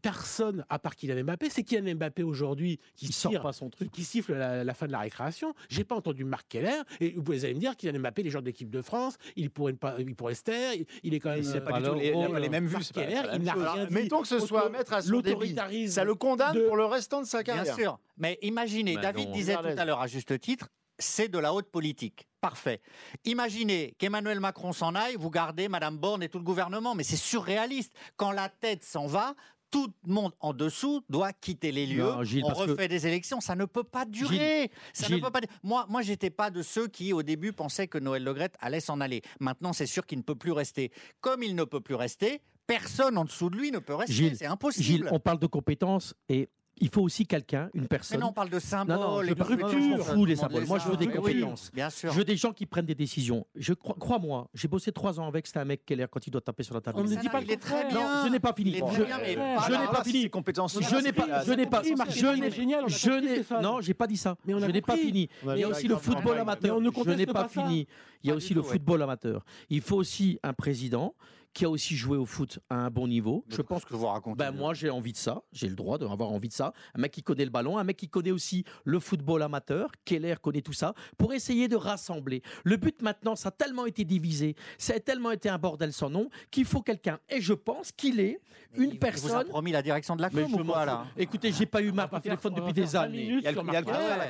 Personne, 0.00 0.64
à 0.68 0.78
part 0.78 0.96
Kylian 0.96 1.24
Mbappé, 1.24 1.50
c'est 1.50 1.62
Kylian 1.64 1.94
Mbappé 1.96 2.22
aujourd'hui 2.22 2.78
qui 2.94 3.06
Il 3.06 3.12
sort 3.12 3.30
tire- 3.32 3.42
pas 3.42 3.52
son 3.52 3.66
qui, 3.70 3.76
truc. 3.78 3.90
qui 3.92 4.04
siffle 4.04 4.34
la, 4.34 4.64
la 4.64 4.74
fin 4.74 4.86
de 4.86 4.92
la 4.92 5.00
récréation. 5.00 5.54
J'ai 5.68 5.84
pas 5.84 5.94
entendu 5.96 6.24
Marc 6.24 6.46
Keller. 6.48 6.80
Et 7.00 7.10
vous 7.12 7.22
pouvez 7.22 7.44
allez 7.44 7.54
me 7.54 7.60
dire 7.60 7.76
Kylian 7.76 7.98
Mbappé, 8.00 8.22
les 8.22 8.30
joueurs 8.30 8.42
de 8.42 8.46
l'équipe 8.48 8.70
de 8.70 8.82
France, 8.82 9.16
il 9.36 9.50
pourrait 9.50 9.72
pas, 9.72 9.96
il 9.98 10.14
pourrait 10.14 10.34
se 10.34 10.42
taire. 10.44 10.74
Il, 11.02 11.14
est 11.14 11.20
quand 11.20 11.30
même. 11.30 11.42
c'est 11.42 11.58
euh, 11.58 11.60
pas 11.60 11.80
du 11.80 11.84
tout 11.88 11.94
les, 11.94 12.10
l'euro, 12.10 12.34
les- 12.34 12.40
les 12.42 12.48
mêmes 12.48 12.66
vues. 12.66 12.72
Marc 12.74 12.92
Keller, 12.92 13.22
pas 13.22 13.34
il 13.36 13.42
n'a 13.42 13.52
rien 13.54 13.62
Alors, 13.62 13.86
dit 13.86 13.94
mettons 13.94 14.22
que 14.22 14.28
ce 14.28 14.38
soit 14.40 14.62
contre 14.62 14.72
mettre 14.72 14.92
à 14.92 15.02
son 15.02 15.08
débit. 15.20 15.28
l'autoritarisme 15.30 15.92
Ça 15.94 16.04
le 16.04 16.14
condamne 16.14 16.54
de- 16.56 16.66
pour 16.66 16.76
le 16.76 16.84
restant 16.84 17.20
de 17.20 17.26
sa 17.26 17.42
Bien 17.42 17.54
carrière. 17.56 17.74
sûr. 17.74 17.98
Mais 18.16 18.38
imaginez, 18.42 18.94
Bah 18.96 19.02
David 19.02 19.28
non. 19.28 19.34
disait 19.34 19.54
tout 19.56 19.66
à 19.66 19.84
l'heure 19.84 20.00
à 20.00 20.06
juste 20.06 20.38
titre, 20.40 20.68
c'est 20.98 21.28
de 21.28 21.38
la 21.38 21.52
haute 21.52 21.70
politique. 21.70 22.28
Parfait. 22.40 22.80
Imaginez 23.24 23.94
qu'Emmanuel 23.98 24.40
Macron 24.40 24.72
s'en 24.72 24.94
aille, 24.94 25.16
vous 25.16 25.30
gardez 25.30 25.68
Madame 25.68 25.96
Borne 25.98 26.22
et 26.22 26.28
tout 26.28 26.38
le 26.38 26.44
gouvernement, 26.44 26.94
mais 26.94 27.04
c'est 27.04 27.16
surréaliste. 27.16 27.92
Quand 28.16 28.32
la 28.32 28.48
tête 28.48 28.84
s'en 28.84 29.06
va, 29.06 29.34
tout 29.72 29.88
le 30.06 30.12
monde 30.12 30.32
en 30.38 30.52
dessous 30.52 31.02
doit 31.08 31.32
quitter 31.32 31.72
les 31.72 31.86
lieux. 31.86 32.04
Non, 32.04 32.22
Gilles, 32.22 32.44
on 32.44 32.52
que- 32.52 32.70
refait 32.70 32.86
des 32.86 33.06
élections, 33.08 33.40
ça 33.40 33.56
ne 33.56 33.64
peut 33.64 33.82
pas 33.82 34.04
durer. 34.04 34.70
ça 34.92 35.08
ne 35.08 35.16
peut 35.18 35.30
pas. 35.30 35.40
Moi, 35.64 35.86
moi, 35.88 36.02
j'étais 36.02 36.30
pas 36.30 36.50
de 36.50 36.62
ceux 36.62 36.86
qui, 36.86 37.12
au 37.12 37.24
début, 37.24 37.52
pensaient 37.52 37.88
que 37.88 37.98
Noël 37.98 38.22
Legrette 38.22 38.54
allait 38.60 38.78
s'en 38.80 39.00
aller. 39.00 39.22
Maintenant, 39.40 39.72
c'est 39.72 39.86
sûr 39.86 40.06
qu'il 40.06 40.18
ne 40.18 40.22
peut 40.22 40.36
plus 40.36 40.52
rester. 40.52 40.92
Comme 41.20 41.42
il 41.42 41.56
ne 41.56 41.64
peut 41.64 41.80
plus 41.80 41.94
rester, 41.96 42.40
personne 42.66 43.18
en 43.18 43.24
dessous 43.24 43.50
de 43.50 43.56
lui 43.56 43.70
ne 43.72 43.78
peut 43.80 43.94
rester. 43.94 44.34
C'est 44.36 44.46
impossible. 44.46 44.84
Gilles, 44.84 45.08
on 45.10 45.18
parle 45.18 45.38
de 45.40 45.46
compétences 45.48 46.14
et 46.28 46.48
il 46.80 46.88
faut 46.88 47.02
aussi 47.02 47.26
quelqu'un, 47.26 47.68
une 47.74 47.82
Mais 47.82 47.88
personne. 47.88 48.20
non, 48.20 48.28
on 48.28 48.32
parle 48.32 48.50
de 48.50 48.58
symboles. 48.58 48.96
Non, 48.96 49.02
non, 49.18 49.22
je 49.22 49.30
et 49.30 49.34
de 49.34 49.38
je 49.38 49.42
rupture. 49.44 49.70
m'en 49.98 49.98
fous 50.04 50.26
des 50.26 50.36
symboles. 50.36 50.62
les 50.62 50.66
Moi, 50.66 50.78
je 50.78 50.88
veux 50.88 50.94
a. 50.94 50.96
des 50.96 51.06
Oui, 51.06 51.12
compétences. 51.14 51.70
Bien 51.72 51.90
sûr. 51.90 52.10
Je 52.12 52.18
veux 52.18 52.24
des 52.24 52.36
gens 52.36 52.52
qui 52.52 52.66
prennent 52.66 52.86
des 52.86 52.94
décisions. 52.94 53.46
Je 53.54 53.72
crois, 53.74 53.94
crois-moi, 53.98 54.48
j'ai 54.54 54.68
bossé 54.68 54.90
trois 54.90 55.20
ans 55.20 55.28
avec. 55.28 55.46
C'était 55.46 55.60
un 55.60 55.64
mec 55.64 55.84
Keller 55.84 56.06
quand 56.10 56.26
il 56.26 56.30
doit 56.30 56.40
taper 56.40 56.62
sur 56.62 56.74
la 56.74 56.80
table. 56.80 56.98
On 56.98 57.04
ne 57.04 57.08
dit 57.14 57.28
pas 57.28 57.40
il 57.40 57.50
est 57.50 57.56
très 57.56 57.88
bien. 57.88 58.00
Non, 58.00 58.24
je 58.26 58.30
n'ai 58.32 58.40
pas 58.40 58.52
fini. 58.52 58.72
Je- 58.74 58.80
mais 59.02 59.34
je 59.34 59.70
n'ai 59.72 59.86
pas 59.88 60.04
fini. 60.04 60.30
compétences 60.30 60.78
Je 60.80 60.96
n'ai 60.96 61.12
pas, 61.12 61.44
je 61.44 61.52
n'ai 61.52 61.66
pas, 61.66 61.82
je 61.82 61.90
n'ai, 62.40 62.50
génial, 62.50 62.88
je 62.88 63.10
n'ai, 63.10 63.62
non, 63.62 63.80
j'ai 63.80 63.94
pas 63.94 64.06
dit 64.06 64.16
ça. 64.16 64.36
Mais 64.44 64.54
Je 64.58 64.66
n'ai 64.66 64.80
pas 64.82 64.96
fini. 64.96 65.28
Il 65.46 65.58
y 65.58 65.64
a 65.64 65.68
aussi 65.68 65.88
le 65.88 65.96
football 65.96 66.38
amateur. 66.38 66.80
Mais 66.80 66.90
Je 67.04 67.10
n'ai 67.10 67.26
pas 67.26 67.48
fini. 67.48 67.86
Il 68.24 68.28
y 68.28 68.32
a 68.32 68.34
aussi 68.36 68.54
le 68.54 68.62
football 68.62 69.02
amateur. 69.02 69.44
Il 69.68 69.80
faut 69.80 69.96
aussi 69.96 70.38
un 70.42 70.52
président 70.52 71.14
qui 71.52 71.64
a 71.64 71.70
aussi 71.70 71.96
joué 71.96 72.16
au 72.16 72.26
foot 72.26 72.58
à 72.70 72.76
un 72.76 72.90
bon 72.90 73.06
niveau. 73.06 73.44
Je 73.48 73.62
pense 73.62 73.84
que 73.84 73.94
vous 73.94 74.06
racontez. 74.06 74.38
ben 74.38 74.52
moi 74.52 74.74
j'ai 74.74 74.90
envie 74.90 75.12
de 75.12 75.16
ça, 75.16 75.42
j'ai 75.52 75.68
le 75.68 75.74
droit 75.74 75.98
d'avoir 75.98 76.30
envie 76.30 76.48
de 76.48 76.52
ça. 76.52 76.72
Un 76.94 77.00
mec 77.00 77.12
qui 77.12 77.22
connaît 77.22 77.44
le 77.44 77.50
ballon, 77.50 77.78
un 77.78 77.84
mec 77.84 77.96
qui 77.96 78.08
connaît 78.08 78.30
aussi 78.30 78.64
le 78.84 78.98
football 79.00 79.42
amateur, 79.42 79.90
Keller 80.04 80.36
connaît 80.40 80.62
tout 80.62 80.72
ça, 80.72 80.94
pour 81.18 81.32
essayer 81.32 81.68
de 81.68 81.76
rassembler. 81.76 82.42
Le 82.64 82.76
but 82.76 83.02
maintenant, 83.02 83.36
ça 83.36 83.48
a 83.48 83.52
tellement 83.52 83.86
été 83.86 84.04
divisé, 84.04 84.56
ça 84.78 84.94
a 84.94 85.00
tellement 85.00 85.30
été 85.30 85.48
un 85.48 85.58
bordel 85.58 85.92
sans 85.92 86.10
nom, 86.10 86.28
qu'il 86.50 86.64
faut 86.64 86.82
quelqu'un, 86.82 87.18
et 87.28 87.40
je 87.40 87.52
pense 87.52 87.92
qu'il 87.92 88.20
est 88.20 88.40
une 88.74 88.84
Il 88.84 88.88
vous 88.90 88.96
a 88.96 88.98
personne... 88.98 89.48
promis 89.48 89.72
la 89.72 89.82
direction 89.82 90.16
de 90.16 90.22
la 90.22 90.30
Mais 90.32 90.42
com 90.42 90.52
je 90.56 90.60
ou 90.60 90.64
quoi 90.64 90.86
là 90.86 91.06
Écoutez, 91.16 91.52
j'ai 91.52 91.66
pas 91.66 91.82
eu 91.82 91.92
Marc 91.92 92.12
au 92.12 92.20
téléphone 92.20 92.54
depuis 92.54 92.72
des 92.72 92.96
années. 92.96 93.40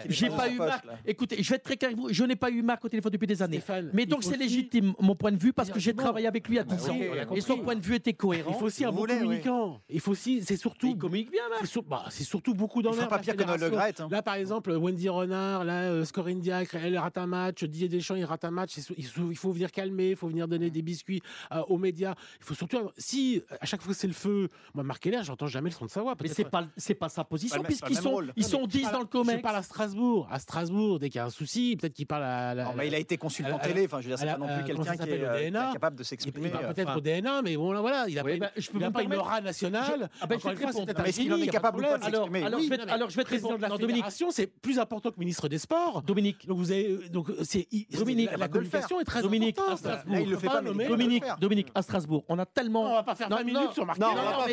J'ai 0.09 0.29
pas 0.29 0.51
eu 0.51 0.57
Marc. 0.57 0.85
Écoutez, 1.07 1.43
je 1.43 1.49
vais 1.49 1.57
être 1.57 1.62
très 1.62 1.77
clair 1.77 1.91
avec 1.91 2.01
vous. 2.01 2.12
Je 2.12 2.25
n'ai 2.25 2.37
pas 2.37 2.51
eu 2.51 2.62
Marc 2.62 2.85
au 2.85 2.89
téléphone 2.89 3.12
depuis 3.12 3.27
des 3.27 3.43
années. 3.43 3.62
Mais 3.93 4.07
donc 4.07 4.25
c'est 4.25 4.37
légitime 4.37 4.95
mon 4.99 5.14
point 5.14 5.33
de 5.33 5.37
vue 5.37 5.53
parce 5.53 5.70
que 5.70 5.79
j'ai 5.79 5.95
travaillé 5.95 6.27
avec 6.27 6.49
lui 6.49 6.59
à 6.59 6.64
Bah 6.64 6.75
10 6.75 6.89
oui, 6.89 6.91
ans 7.09 7.12
et 7.35 7.41
son 7.41 7.59
point 7.59 7.75
de 7.77 7.81
vue 7.81 7.95
était 7.97 8.11
Il 8.11 8.17
cohérent. 8.17 8.53
faut 8.55 8.67
aussi 8.67 8.85
un 8.85 8.91
bon 8.93 8.99
voulez, 9.01 9.19
communicant. 9.19 9.81
Il 9.89 10.01
faut 10.01 10.13
aussi, 10.13 10.43
c'est 10.45 10.57
surtout. 10.57 10.89
Il 10.89 10.99
communique 10.99 11.31
bien, 11.31 11.49
Marc. 11.49 11.61
C'est 11.63 11.67
sur- 11.67 11.83
bah, 11.83 12.05
surtout 12.11 12.55
beaucoup 12.55 12.81
Il 12.81 12.93
fera 12.93 13.09
pas 13.09 13.19
pire 13.19 13.37
que 13.37 13.43
Noël 13.45 13.61
Le 13.61 13.67
fédération. 13.67 13.77
Graët, 13.77 14.01
hein. 14.01 14.09
Là, 14.11 14.23
par 14.23 14.35
exemple, 14.35 14.73
Wendy 14.73 15.09
Renard, 15.09 15.65
là, 15.65 15.83
euh, 15.91 16.05
Scoring 16.05 16.41
Diacre, 16.41 16.77
elle 16.77 16.97
rate 16.99 17.19
un 17.19 17.27
match, 17.27 17.65
Didier 17.65 17.89
Deschamps, 17.89 18.15
il 18.15 18.25
rate 18.25 18.45
un 18.45 18.51
match. 18.51 18.77
Il 18.97 19.07
faut, 19.07 19.31
il 19.31 19.37
faut 19.37 19.53
venir 19.53 19.71
calmer, 19.71 20.11
il 20.11 20.17
faut 20.17 20.29
venir 20.29 20.49
donner 20.49 20.71
des 20.71 20.83
biscuits 20.83 21.21
euh, 21.53 21.61
aux 21.69 21.79
médias. 21.79 22.15
Il 22.41 22.45
faut 22.45 22.55
surtout. 22.55 22.79
Si, 22.99 23.43
à 23.61 23.67
chaque 23.67 23.81
fois 23.83 23.93
que 23.93 23.99
c'est 23.99 24.07
le 24.07 24.13
feu, 24.13 24.49
moi, 24.75 24.85
Marc 24.85 25.03
Keller, 25.03 25.21
j'entends 25.23 25.47
jamais 25.47 25.71
le 25.71 25.75
son 25.75 25.85
de 25.87 25.91
sa 25.91 26.03
voix. 26.03 26.15
Mais 26.21 26.29
c'est 26.29 26.45
pas 26.49 26.67
c'est 26.77 26.95
pas 26.95 27.09
sa 27.09 27.25
position 27.25 27.63
puisqu'ils 27.63 27.97
sont 27.97 28.11
rôle. 28.11 28.33
ils 28.37 28.45
sont 28.45 28.63
mais 28.63 28.67
10 28.69 28.79
je 28.79 28.83
parle- 28.83 28.95
dans 28.95 29.01
le 29.01 29.07
Comex. 29.07 29.37
Je 29.39 29.43
parle 29.43 29.57
à 29.57 29.63
Strasbourg. 29.63 30.29
À 30.31 30.39
Strasbourg, 30.39 30.99
dès 30.99 31.09
qu'il 31.09 31.17
y 31.17 31.21
a 31.21 31.27
un 31.27 31.31
souci, 31.31 31.77
peut-être 31.81 31.93
qu'il 31.95 32.07
parle 32.07 32.25
à. 32.25 32.55
la- 32.55 32.65
Non, 32.65 32.73
mais 32.77 32.89
il 32.89 32.95
a 32.95 32.99
été 32.99 33.17
consultant 33.17 33.59
télé. 33.59 33.85
Enfin, 33.87 34.01
je 34.01 34.09
veux 34.09 34.15
dire, 34.15 34.19
c'est 34.19 34.27
pas 34.27 34.39
non 34.39 34.47
euh, 34.49 34.59
plus 34.63 34.63
ça 34.63 34.67
quelqu'un 34.97 35.05
qui 35.05 35.11
est 35.11 35.25
euh, 35.25 35.73
capable 35.73 35.97
de 35.97 36.03
Il, 36.03 36.07
s'exprimer. 36.07 36.49
il 36.53 36.65
euh, 36.65 36.73
peut-être 36.73 37.01
DNA, 37.03 37.42
mais 37.42 37.57
bon, 37.57 37.72
là, 37.72 37.80
voilà, 37.80 38.07
il 38.09 38.18
a 38.18 38.22
Oui, 38.24 38.38
pas, 38.38 38.46
bah, 38.46 38.53
je 38.57 38.70
peux 38.70 38.78
il 38.78 38.84
a 38.84 38.90
pas 38.90 39.03
une 39.03 39.14
aura 39.14 39.40
nationale. 39.40 40.09
Ah 40.20 40.26
ben, 40.26 40.38
je 40.38 40.46
Encore 40.46 40.50
vais 40.50 40.53
une 40.53 40.57
te 40.57 40.61
fois, 40.62 40.68
répondre. 40.70 40.86
c'est 40.88 40.96
Non, 40.96 41.03
mais 41.03 41.09
est-ce 41.11 41.20
qu'il 41.20 41.32
en 41.32 41.36
fini, 41.36 41.42
est 41.42 41.46
il 41.46 41.50
pas 41.53 41.59
de 41.59 41.62
capable 41.62 41.78
ou 41.78 41.82
pas 41.82 41.98
de. 41.98 42.05
Alors, 42.05 42.28
alors 42.34 42.59
Oui, 42.61 42.64
je 42.64 42.70
vais 42.70 42.76
non, 42.78 42.84
te- 42.84 42.90
alors 42.90 43.11
je 43.11 43.16
vais 43.16 43.22
te 43.22 43.28
président 43.28 43.48
répondre. 43.48 43.57
de 43.59 43.62
la 43.62 43.68
Non, 43.68 43.76
Dominique, 43.76 43.96
fédération, 44.05 44.30
c'est 44.30 44.46
plus 44.46 44.78
important 44.78 45.11
que 45.11 45.18
ministre 45.18 45.48
des 45.48 45.59
Sports. 45.59 46.03
Dominique, 46.03 46.46
Donc 46.46 46.59
vous 46.59 46.70
avez 46.70 47.09
donc 47.11 47.30
c'est 47.42 47.66
il- 47.70 47.86
Dominique, 47.92 48.30
la, 48.30 48.36
la 48.38 48.48
communication 48.48 49.00
est 49.00 49.05
très 49.05 49.22
Dominique, 49.22 49.59
à 49.59 49.62
importante. 49.62 49.78
Strasbourg. 49.78 50.14
Là, 50.14 50.20
il 50.20 50.30
le 50.30 50.36
On 50.36 50.40
fait 50.40 50.46
pas, 50.46 50.62
mais 50.62 50.70
est 50.70 50.72
le 50.84 50.88
Dominique. 50.88 51.24
Dominique, 51.40 51.68
à 51.74 51.82
Strasbourg, 51.82 52.24
on 52.28 52.38
a 52.38 52.46
tellement. 52.46 52.90
On 52.90 52.94
va 52.94 53.03
pas 53.03 53.14
faire 53.14 53.28
Non, 53.28 53.36
20 53.36 53.42
non, 53.44 53.46
minutes 53.61 53.72
sur 53.74 53.86
Marc 53.86 53.98
non, 53.98 54.14
pas 54.14 54.46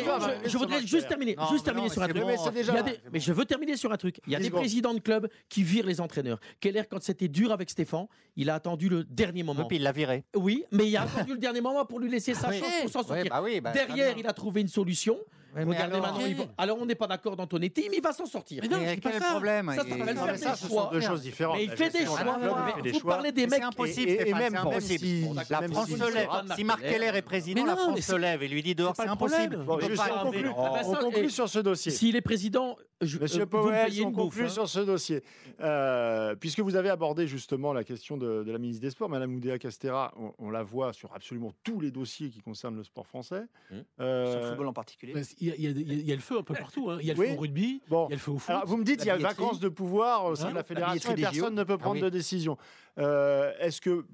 je- 0.44 0.48
je, 0.50 0.58
voudrais 0.58 0.80
juste 0.86 1.08
terminer, 1.08 1.36
juste 1.50 1.66
mais 1.66 1.72
terminer 1.72 1.88
sur 1.88 2.02
un 2.02 2.08
truc. 2.08 2.16
c'est 2.18 2.26
Mais 2.26 2.36
c'est 2.36 3.00
c'est 3.12 3.20
je 3.20 3.32
veux 3.32 3.44
terminer 3.44 3.76
sur 3.76 3.92
un 3.92 3.96
truc. 3.96 4.20
Il 4.26 4.32
y 4.32 4.36
a 4.36 4.40
des 4.40 4.50
présidents 4.50 4.94
de 4.94 5.00
clubs 5.00 5.28
qui 5.48 5.62
virent 5.62 5.86
les 5.86 6.00
entraîneurs. 6.00 6.38
Keller, 6.60 6.82
quand 6.90 7.02
c'était 7.02 7.28
dur 7.28 7.52
avec 7.52 7.70
Stéphane, 7.70 8.06
il 8.36 8.50
a 8.50 8.54
attendu 8.54 8.88
le 8.88 9.04
dernier 9.04 9.40
Et 9.40 9.42
moment. 9.42 9.64
puis 9.64 9.76
il 9.76 9.82
l'a 9.82 9.92
viré. 9.92 10.24
Oui, 10.36 10.64
mais 10.72 10.86
il 10.88 10.96
a 10.96 11.02
attendu 11.02 11.32
le 11.32 11.38
dernier 11.38 11.60
moment 11.60 11.84
pour 11.84 11.98
lui 12.00 12.10
laisser 12.10 12.34
bah 12.48 13.40
oui, 13.42 13.60
bah, 13.60 13.72
Derrière, 13.72 14.16
il 14.16 14.26
a 14.26 14.32
trouvé 14.32 14.60
une 14.60 14.68
solution. 14.68 15.18
Ouais, 15.52 15.64
mais 15.64 15.74
Regardez 15.74 15.96
alors, 15.96 16.06
maintenant, 16.12 16.26
il 16.28 16.36
va- 16.36 16.44
alors 16.58 16.78
on 16.80 16.86
n'est 16.86 16.94
pas 16.94 17.08
d'accord 17.08 17.34
d'Antonetti, 17.34 17.88
mais 17.90 17.96
il 17.96 18.02
va 18.02 18.12
s'en 18.12 18.24
sortir. 18.24 18.60
Mais 18.62 18.68
non, 18.68 18.78
Mais 18.78 18.90
c'est 18.94 19.00
pas 19.00 19.08
quel 19.10 19.16
est 19.16 19.20
ça. 19.20 19.26
le 19.26 19.32
problème 19.32 19.66
Ça, 19.66 19.74
ça 19.74 19.82
Et- 19.82 19.90
s'appelle 19.90 20.14
Non, 20.14 20.22
faire 20.22 20.26
mais 20.26 20.32
des 20.38 20.38
ça, 20.44 20.54
ce 20.54 20.62
sont 20.62 20.68
choix. 20.68 20.90
deux 20.92 21.00
choses 21.00 21.22
différentes. 21.22 21.56
Mais 21.56 21.64
il 21.64 21.70
La 21.70 21.76
fait 21.76 21.90
des 21.90 21.98
gestion 21.98 22.16
choix. 22.16 22.24
d'un 22.24 22.38
club, 22.38 22.52
il 22.56 22.64
Mais 22.66 22.72
fait 22.72 22.82
des 22.82 22.90
Vous 22.92 23.00
choix. 23.00 23.14
parlez 23.14 23.32
des 23.32 23.46
mecs. 23.48 23.54
c'est 23.58 23.62
impossible, 23.64 24.10
Et- 24.10 24.12
et 24.12 24.20
Stéphane, 24.20 24.38
même 24.38 24.50
c'est 24.52 24.56
impossible. 24.58 24.98
si- 25.04 25.26
La 25.50 25.60
même 25.60 25.72
France 25.72 25.86
si- 25.88 25.96
se 25.98 26.14
lève. 26.14 26.28
Si 26.54 26.62
Marc 26.64 26.80
Keller. 26.82 27.10
Est 27.16 27.22
président, 27.22 27.62
Mais 27.62 27.66
la 27.66 27.74
non, 27.74 27.80
France 27.82 27.96
se 27.96 28.02
c'est- 28.02 28.18
lève 28.18 28.42
et 28.44 28.48
lui 28.48 28.62
dit 28.62 28.74
dehors, 28.76 28.94
c'est 28.94 29.02
c'est 29.02 29.06
pas 29.06 29.06
le 29.06 29.12
impossible. 29.14 29.56
problème. 29.56 29.64
Bon, 29.64 29.74
Il 29.74 29.80
peut 29.80 29.86
juste, 29.90 30.08
pas- 30.08 30.20
on 30.20 30.24
conclut, 30.26 30.46
Ah 30.56 30.70
bah 30.72 30.82
ça, 30.84 30.88
on 30.88 30.94
conclut 30.94 31.24
et- 31.24 31.28
sur 31.30 31.48
ce 31.48 31.58
dossier. 31.58 31.90
S'il 31.90 32.14
est 32.14 32.20
président, 32.20 32.76
je, 33.00 33.18
Monsieur 33.18 33.42
euh, 33.42 33.46
Powell, 33.46 33.90
on 34.04 34.12
conclut 34.12 34.44
hein. 34.44 34.48
sur 34.48 34.68
ce 34.68 34.80
dossier. 34.80 35.22
Euh, 35.60 36.34
puisque 36.36 36.60
vous 36.60 36.76
avez 36.76 36.88
abordé 36.90 37.26
justement 37.26 37.72
la 37.72 37.84
question 37.84 38.16
de, 38.16 38.42
de 38.44 38.52
la 38.52 38.58
ministre 38.58 38.82
des 38.82 38.90
Sports, 38.90 39.08
Madame 39.08 39.34
Oudéa 39.34 39.58
Castera, 39.58 40.12
on, 40.18 40.32
on 40.38 40.50
la 40.50 40.62
voit 40.62 40.92
sur 40.92 41.14
absolument 41.14 41.52
tous 41.64 41.80
les 41.80 41.90
dossiers 41.90 42.30
qui 42.30 42.40
concernent 42.40 42.76
le 42.76 42.84
sport 42.84 43.06
français. 43.06 43.42
Mmh. 43.70 43.74
Euh, 44.00 44.30
Sur 44.32 44.40
le 44.40 44.46
football 44.48 44.66
en 44.68 44.72
particulier. 44.72 45.14
Il 45.40 45.48
y, 45.48 45.50
a- 45.50 45.54
il 45.56 45.62
y 45.62 45.66
a- 45.66 45.70
il 45.70 46.06
y 46.08 46.12
a 46.12 46.14
le 46.14 46.20
feu 46.20 46.38
un 46.38 46.42
peu 46.42 46.54
partout. 46.54 46.90
hein. 46.90 46.98
Il 47.00 47.06
y 47.06 47.10
a 47.10 47.14
le 47.14 47.20
Oui. 47.20 47.28
feu 47.28 47.34
au 47.36 47.40
rugby, 47.40 47.82
Bon. 47.88 48.06
il 48.08 48.10
y 48.10 48.12
a 48.12 48.16
le 48.16 48.20
feu 48.20 48.30
au 48.32 48.38
foot. 48.38 48.50
Alors, 48.50 48.66
vous 48.66 48.76
me 48.76 48.84
dites 48.84 48.98
qu'il 48.98 49.08
y 49.08 49.10
a 49.10 49.16
billetterie. 49.16 49.36
vacances 49.36 49.60
de 49.60 49.68
pouvoir 49.68 50.24
au 50.26 50.34
sein 50.34 50.46
Hein 50.46 50.50
de 50.50 50.54
la 50.54 50.60
La 50.60 50.64
fédération 50.64 51.12
et 51.12 51.20
personne 51.20 51.54
ne 51.54 51.64
peut 51.64 51.78
prendre 51.78 51.96
oui. 51.96 52.02
de 52.02 52.08
décision. 52.08 52.56
Euh, 52.98 53.52
Est-ce 53.60 53.80
que 53.80 54.04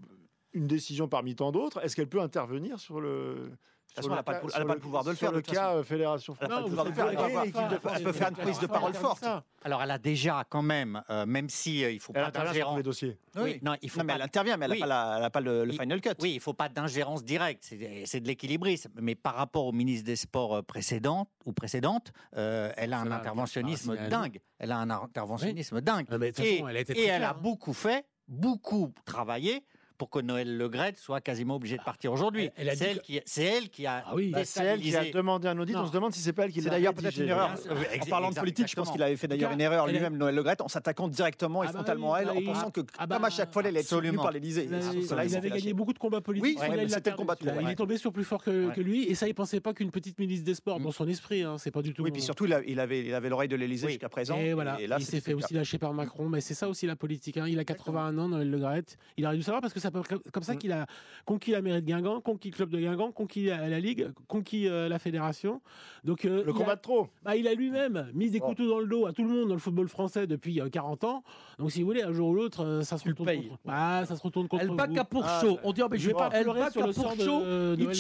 une 0.53 0.67
décision 0.67 1.07
parmi 1.07 1.35
tant 1.35 1.53
d'autres, 1.53 1.85
est-ce 1.85 1.95
qu'elle 1.97 2.09
peut 2.09 2.21
intervenir 2.23 2.79
sur 2.81 2.99
le 3.01 3.51
Elle 3.97 4.05
le 4.05 4.11
n'a 4.15 4.23
pas, 4.23 4.33
le 4.43 4.49
elle 4.55 4.63
a 4.63 4.65
pas 4.67 4.77
pouvoir 4.77 5.05
de 5.05 5.11
le 5.11 5.17
faire. 5.17 5.33
le 5.33 5.41
cas 5.41 5.75
euh, 5.75 5.83
fédération 5.83 6.37
Elle 6.41 6.49
française. 6.51 8.03
peut 8.05 8.13
faire 8.13 8.29
une 8.29 8.37
prise 8.37 8.59
de 8.59 8.67
parole 8.67 8.95
forte. 8.95 9.25
Alors 9.67 9.83
elle 9.83 9.91
a 9.91 9.99
déjà 9.99 10.45
quand 10.49 10.63
même, 10.63 11.03
euh, 11.11 11.27
même 11.27 11.49
si 11.49 11.83
euh, 11.83 11.91
il 11.91 11.99
faut 11.99 12.13
Elle 12.15 12.25
pas 12.25 12.31
d'ingérence. 12.31 12.77
les 12.77 12.83
dossiers. 12.83 13.19
Oui, 13.37 13.59
non, 13.63 13.75
il 13.83 13.91
faut 13.91 13.99
Non, 13.99 14.05
mais 14.05 14.13
pas 14.13 14.17
elle 14.17 14.23
intervient, 14.23 14.57
mais 14.57 14.67
elle 14.67 14.73
Oui. 14.73 14.81
n'a 14.81 15.31
pas, 15.31 15.41
le, 15.41 15.71
final 15.73 16.01
cut. 16.01 16.11
Oui, 16.21 16.35
il 16.35 16.41
faut 16.41 16.53
pas 16.53 16.69
d'ingérence 16.69 17.25
directe, 17.25 17.75
c'est 18.05 18.21
de 18.21 18.27
l'équilibrisme. 18.27 18.93
Mais 19.01 19.15
par 19.15 19.35
rapport 19.35 19.67
au 19.67 19.73
ministre 19.73 20.07
des 20.07 20.17
Sports 20.17 20.57
euh, 20.57 20.63
précédente 20.63 21.29
ou 21.45 21.53
précédente, 21.53 22.13
euh, 22.37 22.73
elle 22.77 22.93
a 22.93 23.01
un 23.01 23.11
interventionnisme 23.11 23.97
dingue. 24.09 24.41
Elle 24.59 24.73
a 24.73 24.79
un 24.79 24.91
interventionnisme 24.91 25.81
dingue. 25.81 26.07
Ah, 26.11 26.17
Et, 26.43 27.05
elle 27.07 27.25
a 27.25 27.31
hein. 27.31 27.37
beaucoup 27.41 27.73
fait, 27.73 28.07
beaucoup 28.29 28.93
travaillé 29.05 29.65
pour 29.97 30.11
que 30.11 30.19
Noël 30.21 30.57
Legrette 30.57 30.99
soit 30.99 31.21
quasiment 31.21 31.57
obligée 31.57 31.77
de 31.77 31.83
partir 31.83 32.13
aujourd'hui. 32.13 32.51
Elle- 32.57 32.69
elle 32.69 32.77
C'est 32.77 32.85
dit 32.85 32.91
elle, 32.91 32.99
que- 32.99 33.03
qui, 33.05 33.21
c'est 33.27 33.43
elle 33.45 33.69
qui 33.71 33.87
a. 33.87 34.05
Ah 34.07 34.15
oui. 34.15 34.31
Bah, 34.31 34.45
c'est 34.45 34.65
elle 34.65 34.81
qui 34.81 34.95
a 34.95 35.03
déstabilisé- 35.03 35.13
demandé 35.15 35.49
un 35.49 35.59
audit. 35.59 35.75
Non. 35.75 35.83
On 35.83 35.87
se 35.87 35.93
demande 35.93 36.13
si 36.13 36.21
c'est 36.21 36.33
pas 36.33 36.45
elle 36.45 36.53
qui 36.53 36.61
C'est 36.61 36.67
l'a 36.67 36.73
d'ailleurs 36.73 36.95
peut-être 36.95 37.17
une 37.19 37.29
erreur. 37.29 37.55
En 38.03 38.07
parlant 38.07 38.31
de 38.31 38.35
politique, 38.35 38.69
je 38.69 38.77
pense 38.77 38.91
qu'il 38.91 39.03
avait 39.03 39.17
fait 39.17 39.29
d'ailleurs 39.29 39.53
une 39.53 39.61
erreur 39.61 39.87
elle 39.89 39.95
lui-même, 39.95 40.17
Noël 40.17 40.35
Le 40.35 40.43
Graët, 40.43 40.61
en 40.61 40.69
s'attaquant 40.69 41.09
directement 41.09 41.63
et 41.63 41.67
Ah 41.69 41.73
bah 41.73 41.79
frontalement 41.79 42.13
oui, 42.13 42.19
à 42.19 42.23
elle, 42.23 42.27
bah 42.29 42.35
en 42.37 42.53
pensant 42.55 42.71
que, 42.71 42.81
ah 42.99 43.07
comme 43.07 43.21
bah, 43.21 43.27
à 43.27 43.31
chaque 43.31 43.53
fois, 43.53 43.63
elle 43.65 43.77
être 43.77 43.85
soutenue 43.87 44.09
absolument. 44.09 44.23
par 44.23 44.33
l'Élysée. 44.33 44.65
Il, 44.69 44.75
avait 44.75 45.29
fait 45.29 45.41
gagné 45.41 45.49
lâcher. 45.51 45.73
beaucoup 45.73 45.93
de 45.93 45.99
combats 45.99 46.21
politiques. 46.21 46.59
Oui, 46.61 46.89
c'était 46.89 47.11
le 47.11 47.17
combat 47.17 47.35
Il 47.41 47.69
est 47.69 47.75
tombé 47.75 47.97
sur 47.99 48.13
plus 48.13 48.25
fort 48.25 48.43
que, 48.43 48.81
lui. 48.81 49.05
Et 49.05 49.15
ça, 49.15 49.27
il 49.29 49.35
pensait 49.35 49.61
pas 49.61 49.73
qu'une 49.75 49.91
petite 49.91 50.19
milice 50.19 50.43
des 50.45 50.55
sports 50.55 50.81
dans 50.81 50.93
son 50.93 51.07
esprit. 51.09 51.43
hein, 51.43 51.57
c'est 51.59 51.71
pas 51.71 51.83
du 51.83 51.93
tout. 51.95 52.03
Oui, 52.03 52.11
puis 52.11 52.23
surtout, 52.23 52.47
il 52.47 52.53
avait 52.81 53.01
il 53.07 53.15
avait 53.15 53.29
l'oreille 53.29 53.49
de 53.49 53.57
l'Élysée 53.57 53.89
jusqu'à 53.89 54.09
présent. 54.09 54.37
Et 54.39 54.53
voilà, 54.53 54.81
Et 54.81 54.87
là, 54.87 54.97
il 54.99 55.05
s'est 55.05 55.21
fait 55.21 55.33
le 55.33 55.39
aussi 55.39 55.55
lâcher 55.55 55.79
par 55.79 55.93
Macron, 55.93 56.29
mais 56.29 56.41
c'est 56.41 56.55
ça 56.55 56.69
aussi 56.69 56.87
la 56.87 56.97
politique. 56.97 57.37
hein. 57.37 57.47
Il 57.49 57.59
a 57.59 57.65
81 57.65 58.17
ans, 58.19 58.29
Noël 58.29 58.51
Le 58.51 58.59
Graët. 58.59 58.97
Il 59.17 59.27
aurait 59.27 59.37
dû 59.37 59.43
savoir 59.43 59.61
parce 59.61 59.73
que 59.73 59.81
c'est 60.09 60.31
comme 60.33 60.43
ça 60.43 60.55
Mm. 60.55 60.59
qu'il 60.59 60.73
a 60.73 60.87
conquis 61.25 61.51
la 61.53 61.63
mairie 61.63 61.83
de 61.83 61.87
Guingamp, 61.87 62.21
conquis 62.21 62.51
le 62.51 62.57
club 62.57 62.71
de 62.71 62.79
Guingamp, 62.79 63.13
conquis 63.13 63.47
la, 63.47 63.69
la 63.69 63.81
Ligue, 63.81 64.11
conquis 64.29 64.69
euh, 64.69 64.89
la 64.89 64.99
fédération. 64.99 65.61
Donc, 66.05 66.25
euh, 66.25 66.45
Le 66.45 66.53
combat 66.53 66.73
a, 66.73 66.77
de 66.77 66.81
trop. 66.81 67.09
bah, 67.23 67.37
il 67.37 67.47
a 67.49 67.55
lui-même 67.55 68.11
mis 68.15 68.31
des 68.31 68.39
Bon. 68.41 68.47
couteaux 68.49 68.69
dans 68.69 68.79
le 68.81 68.87
dos 68.87 69.07
à 69.07 69.13
tout 69.13 69.23
le 69.23 69.29
monde 69.29 69.49
dans 69.49 69.55
le 69.55 69.61
football 69.61 69.89
français 69.89 70.27
depuis 70.27 70.61
euh, 70.61 70.69
40 70.69 71.05
ans. 71.05 71.25
Donc, 71.59 71.71
si 71.73 71.81
vous 71.81 71.87
voulez, 71.87 72.03
un 72.03 72.13
jour 72.13 72.29
ou 72.31 72.35
l'autre, 72.35 72.65
euh, 72.65 72.83
ça 72.83 72.99
se 72.99 73.03
Tu 73.05 73.09
le 73.11 73.15
retourne 73.19 73.49
contre. 73.49 73.61
Ah, 73.69 74.03
ça 74.07 74.17
se 74.17 74.23
retourne 74.23 74.49
contre 74.49 74.67
bac 74.75 74.91
à 74.97 75.01
Ah, 75.01 75.05
Pourchaud. 75.05 75.59
On 75.65 75.73
dit, 75.73 75.83
oh, 75.83 75.89
mais 75.91 75.99
je 75.99 76.09
vais 76.09 76.15
pas 76.15 76.31
elle 76.33 76.43
pleurer 76.45 76.61
bac 76.61 76.73
sur 76.73 76.83
à 76.85 76.87
le 76.87 76.93
sort 76.93 77.17
de, 77.17 77.29
euh, 77.29 77.93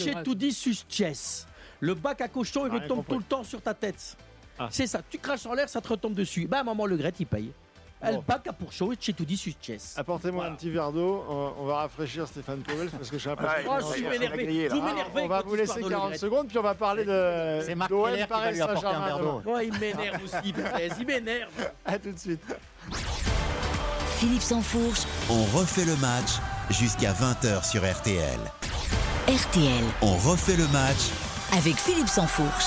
chess. 0.88 1.46
Le 1.80 1.94
bac 1.94 2.20
à 2.20 2.28
cochon, 2.28 2.66
il 2.66 2.72
Ah, 2.72 2.82
retombe 2.82 3.04
tout 3.06 3.18
le 3.18 3.24
temps 3.24 3.44
sur 3.44 3.60
ta 3.60 3.74
tête. 3.74 4.16
Ah. 4.58 4.68
C'est 4.70 4.86
ça. 4.86 5.02
Tu 5.08 5.18
craches 5.18 5.44
en 5.46 5.52
l'air, 5.54 5.68
ça 5.68 5.80
te 5.80 5.88
retombe 5.88 6.14
dessus. 6.14 6.46
Bah, 6.46 6.62
maman 6.62 6.86
Le 6.86 6.96
Gret, 6.96 7.12
il 7.20 7.26
paye. 7.26 7.52
Bac 8.26 8.46
à 8.46 8.52
Pourchaud 8.52 8.92
et 8.92 8.96
chez 9.00 9.12
tout 9.12 9.24
dit 9.24 9.36
sus 9.36 9.54
chess. 9.60 9.94
Apportez-moi 9.96 10.44
un 10.46 10.52
petit 10.54 10.70
verre 10.70 10.92
d'eau. 10.92 11.24
On, 11.28 11.52
on 11.60 11.64
va 11.64 11.76
rafraîchir 11.76 12.26
Stéphane 12.28 12.60
Powell 12.60 12.88
parce 12.90 13.10
que 13.10 13.18
j'ai 13.18 13.30
l'impression. 13.30 13.70
Oh, 13.70 13.78
qu'on- 13.80 13.88
je 13.88 13.92
suis 13.94 14.04
énervé. 14.04 14.68
Vous 14.68 14.80
Ah, 14.82 14.84
m'énervez. 14.86 15.22
on 15.22 15.28
va 15.28 15.42
vous 15.42 15.54
laisser 15.54 15.80
histoire 15.80 15.88
de 15.88 15.94
40 15.94 16.04
Le 16.04 16.10
Gret. 16.10 16.18
secondes, 16.18 16.48
puis 16.48 16.58
on 16.58 16.62
va 16.62 16.74
parler 16.74 17.04
de 17.04 17.62
C'est 17.64 17.74
Marc 17.74 17.90
Keller 17.90 18.12
qui 18.14 18.20
va 18.20 18.26
Paris 18.26 18.52
lui 18.54 18.60
apporter 18.60 18.86
un 18.86 18.90
Saint-Germain 18.92 19.06
verre 19.06 19.18
d'eau. 19.18 19.40
demain. 19.44 19.56
Oh, 19.56 19.60
il 19.62 19.72
m'énerve 19.80 20.22
aussi, 20.24 20.54
il 21.00 21.06
m'énerve. 21.06 21.50
À 21.86 21.98
tout 21.98 22.12
de 22.12 22.18
suite. 22.18 22.42
Philippe 24.18 24.42
Sansfourche, 24.42 25.00
On 25.30 25.44
refait 25.58 25.84
le 25.84 25.96
match 25.96 26.36
jusqu'à 26.70 27.12
20h 27.12 27.64
sur 27.68 27.82
RTL. 27.82 28.38
RTL, 29.28 29.84
On 30.02 30.16
refait 30.16 30.56
le 30.56 30.66
match 30.68 31.10
avec 31.56 31.74
Philippe 31.76 32.08
Sansfourche. 32.08 32.66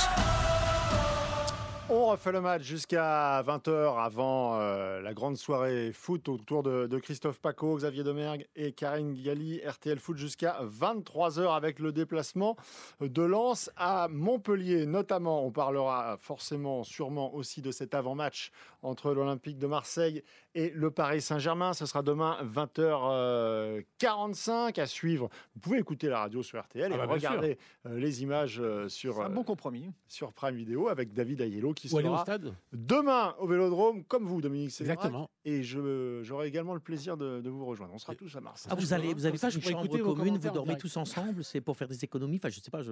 On 2.09 2.13
refait 2.13 2.31
le 2.31 2.41
match 2.41 2.63
jusqu'à 2.63 3.43
20h 3.43 4.03
avant 4.03 4.59
euh, 4.59 4.99
la 4.99 5.13
grande 5.13 5.37
soirée 5.37 5.91
foot 5.93 6.27
autour 6.27 6.63
de, 6.63 6.87
de 6.87 6.97
Christophe 6.97 7.39
Paco, 7.39 7.75
Xavier 7.75 8.03
Domergue 8.03 8.47
et 8.55 8.71
Karine 8.71 9.13
Galli. 9.13 9.61
RTL 9.63 9.99
Foot 9.99 10.17
jusqu'à 10.17 10.57
23h 10.63 11.55
avec 11.55 11.77
le 11.77 11.91
déplacement 11.91 12.57
de 12.99 13.21
Lens 13.21 13.69
à 13.77 14.07
Montpellier. 14.09 14.87
Notamment, 14.87 15.45
on 15.45 15.51
parlera 15.51 16.17
forcément, 16.17 16.83
sûrement 16.83 17.31
aussi 17.35 17.61
de 17.61 17.69
cet 17.69 17.93
avant-match 17.93 18.49
entre 18.81 19.13
l'Olympique 19.13 19.59
de 19.59 19.67
Marseille 19.67 20.23
et 20.59 20.71
le 20.75 20.91
Paris 20.91 21.21
Saint-Germain. 21.21 21.73
Ce 21.73 21.85
sera 21.85 22.03
demain 22.03 22.37
20h45 22.43 24.77
à 24.79 24.85
suivre. 24.85 25.29
Vous 25.55 25.61
pouvez 25.61 25.77
écouter 25.79 26.09
la 26.09 26.19
radio 26.19 26.43
sur 26.43 26.59
RTL 26.59 26.91
Ah 26.91 26.95
et 26.95 26.97
bah, 26.97 27.05
regarder 27.05 27.57
euh, 27.85 27.97
les 27.97 28.21
images 28.23 28.59
euh, 28.59 28.89
sur, 28.89 29.21
un 29.21 29.27
euh, 29.27 29.29
bon 29.29 29.43
compromis. 29.43 29.89
sur 30.07 30.33
Prime 30.33 30.55
Video 30.55 30.89
avec 30.89 31.13
David 31.13 31.39
Ayello 31.41 31.73
qui 31.73 31.93
Ou 31.93 31.97
aller 31.97 32.09
au 32.09 32.13
sera 32.13 32.23
stade. 32.23 32.53
demain 32.73 33.35
au 33.39 33.47
Vélodrome, 33.47 34.03
comme 34.03 34.25
vous, 34.25 34.41
Dominique 34.41 34.71
Sévérac. 34.71 34.97
Exactement. 34.99 35.29
Et 35.45 35.63
je- 35.63 36.19
j'aurai 36.23 36.47
également 36.47 36.73
le 36.73 36.81
plaisir 36.81 37.15
de, 37.15 37.39
de 37.39 37.49
vous 37.49 37.65
rejoindre. 37.65 37.93
On 37.93 37.97
sera 37.99 38.15
tous 38.15 38.35
à 38.35 38.41
Marseille. 38.41 38.69
Ah, 38.71 38.75
vous 38.75 38.91
allez, 38.93 39.13
vous 39.13 39.25
avez 39.25 39.37
je 39.37 39.45
une 39.45 39.51
pourrais 39.61 39.71
chambre 39.73 39.85
écouter 39.85 40.01
vos 40.01 40.13
commune, 40.13 40.37
vous 40.37 40.49
dormez 40.49 40.73
direct. 40.73 40.81
tous 40.81 40.97
ensemble, 40.97 41.43
c'est 41.43 41.61
pour 41.61 41.77
faire 41.77 41.87
des 41.87 42.03
économies. 42.03 42.37
Enfin, 42.37 42.49
je 42.49 42.59
sais 42.59 42.71
pas. 42.71 42.83
Je... 42.83 42.91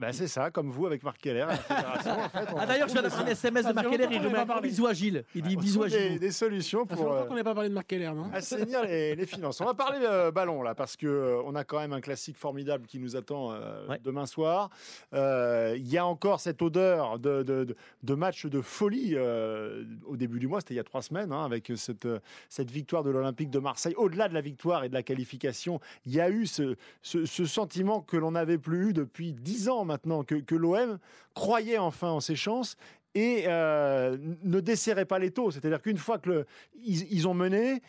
Ben, 0.00 0.12
c'est 0.12 0.26
ça, 0.26 0.50
comme 0.50 0.70
vous 0.70 0.86
avec 0.86 1.02
Marc 1.04 1.18
Keller 1.18 1.42
à 1.42 1.46
la 1.46 1.56
fédération. 1.56 2.10
en 2.12 2.28
fait, 2.28 2.46
on 2.52 2.58
Ah 2.58 2.66
d'ailleurs, 2.66 2.88
je 2.88 2.92
viens 2.94 3.02
d'avoir 3.02 3.22
un 3.22 3.26
SMS 3.26 3.62
de 3.62 3.68
Ça 3.68 3.72
Marc 3.74 3.88
Keller, 3.90 4.06
il 4.10 4.16
qu'on 4.18 4.24
nous 4.24 4.30
n'a 4.30 4.38
met 4.40 4.46
pas 4.46 4.58
un 4.58 4.60
bisou 4.60 4.86
à 4.86 4.92
Gilles. 4.92 5.24
Il 5.34 5.42
dit 5.42 5.54
on 5.56 5.60
bisou 5.60 5.82
à 5.84 5.86
trouve 5.88 5.98
des, 6.00 6.08
Gilles. 6.10 6.18
des 6.18 6.30
solutions 6.32 6.80
Ça 6.88 6.88
fait 6.88 6.94
pour 6.96 7.04
longtemps 7.12 7.22
euh, 7.22 7.26
qu'on 7.26 7.34
n'a 7.36 7.44
pas 7.44 7.54
parlé 7.54 7.68
de 7.68 7.74
Marc 7.74 7.86
Keller, 7.86 8.10
non 8.14 8.28
assainir 8.32 8.82
les, 8.84 9.14
les 9.14 9.26
finances. 9.26 9.60
On 9.60 9.64
va 9.64 9.74
parler 9.74 9.98
euh, 10.02 10.30
ballon 10.32 10.62
là, 10.62 10.74
parce 10.74 10.96
que 10.96 11.06
euh, 11.06 11.42
on 11.44 11.54
a 11.54 11.62
quand 11.64 11.78
même 11.78 11.92
un 11.92 12.00
classique 12.00 12.36
formidable 12.36 12.86
qui 12.86 12.98
nous 12.98 13.14
attend 13.16 13.52
euh, 13.52 13.86
Ouais. 13.88 14.00
demain 14.02 14.26
soir. 14.26 14.70
Euh, 15.14 15.74
Il 15.76 15.86
y 15.88 15.98
a 15.98 16.06
encore 16.06 16.40
cette 16.40 16.60
odeur 16.62 17.18
de, 17.18 17.42
de, 17.42 17.64
de- 17.64 17.76
de 18.02 18.14
match 18.14 18.46
de 18.46 18.60
folie 18.60 19.12
euh, 19.14 19.84
au 20.06 20.16
début 20.16 20.38
du 20.38 20.48
mois, 20.48 20.60
c'était 20.60 20.74
il 20.74 20.78
y 20.78 20.80
a 20.80 20.84
trois 20.84 21.02
semaines, 21.02 21.32
hein, 21.32 21.44
avec 21.44 21.70
cette, 21.76 22.06
euh, 22.06 22.18
cette 22.48 22.70
victoire 22.70 23.02
de 23.04 23.10
l'Olympique 23.10 23.50
de 23.50 23.58
Marseille. 23.58 23.94
Au-delà 23.96 24.28
de 24.28 24.34
la 24.34 24.40
victoire 24.40 24.84
et 24.84 24.88
de 24.88 24.94
la 24.94 25.02
qualification, 25.02 25.80
il 26.06 26.12
y 26.14 26.20
a 26.20 26.30
eu 26.30 26.46
ce, 26.46 26.76
ce- 27.02 27.24
ce 27.26 27.44
sentiment 27.44 28.00
que 28.00 28.16
l'on 28.16 28.32
n'avait 28.32 28.58
plus 28.58 28.90
eu 28.90 28.92
depuis 28.92 29.32
dix 29.32 29.68
ans 29.68 29.83
maintenant, 29.84 30.24
que, 30.24 30.54
l'OM 30.54 30.98
croyait 31.34 31.78
enfin 31.78 32.08
en 32.10 32.20
ses 32.20 32.36
chances 32.36 32.76
et 33.14 33.44
euh, 33.46 34.16
ne 34.42 34.60
desserrait 34.60 35.04
pas 35.04 35.18
les 35.18 35.30
taux. 35.30 35.50
C'est-à-dire 35.50 35.80
qu'une 35.80 35.98
fois 35.98 36.18
que 36.18 36.30
le- 36.30 36.46
ils, 36.82 37.12
ils 37.12 37.28
ont 37.28 37.34
mené, 37.34 37.80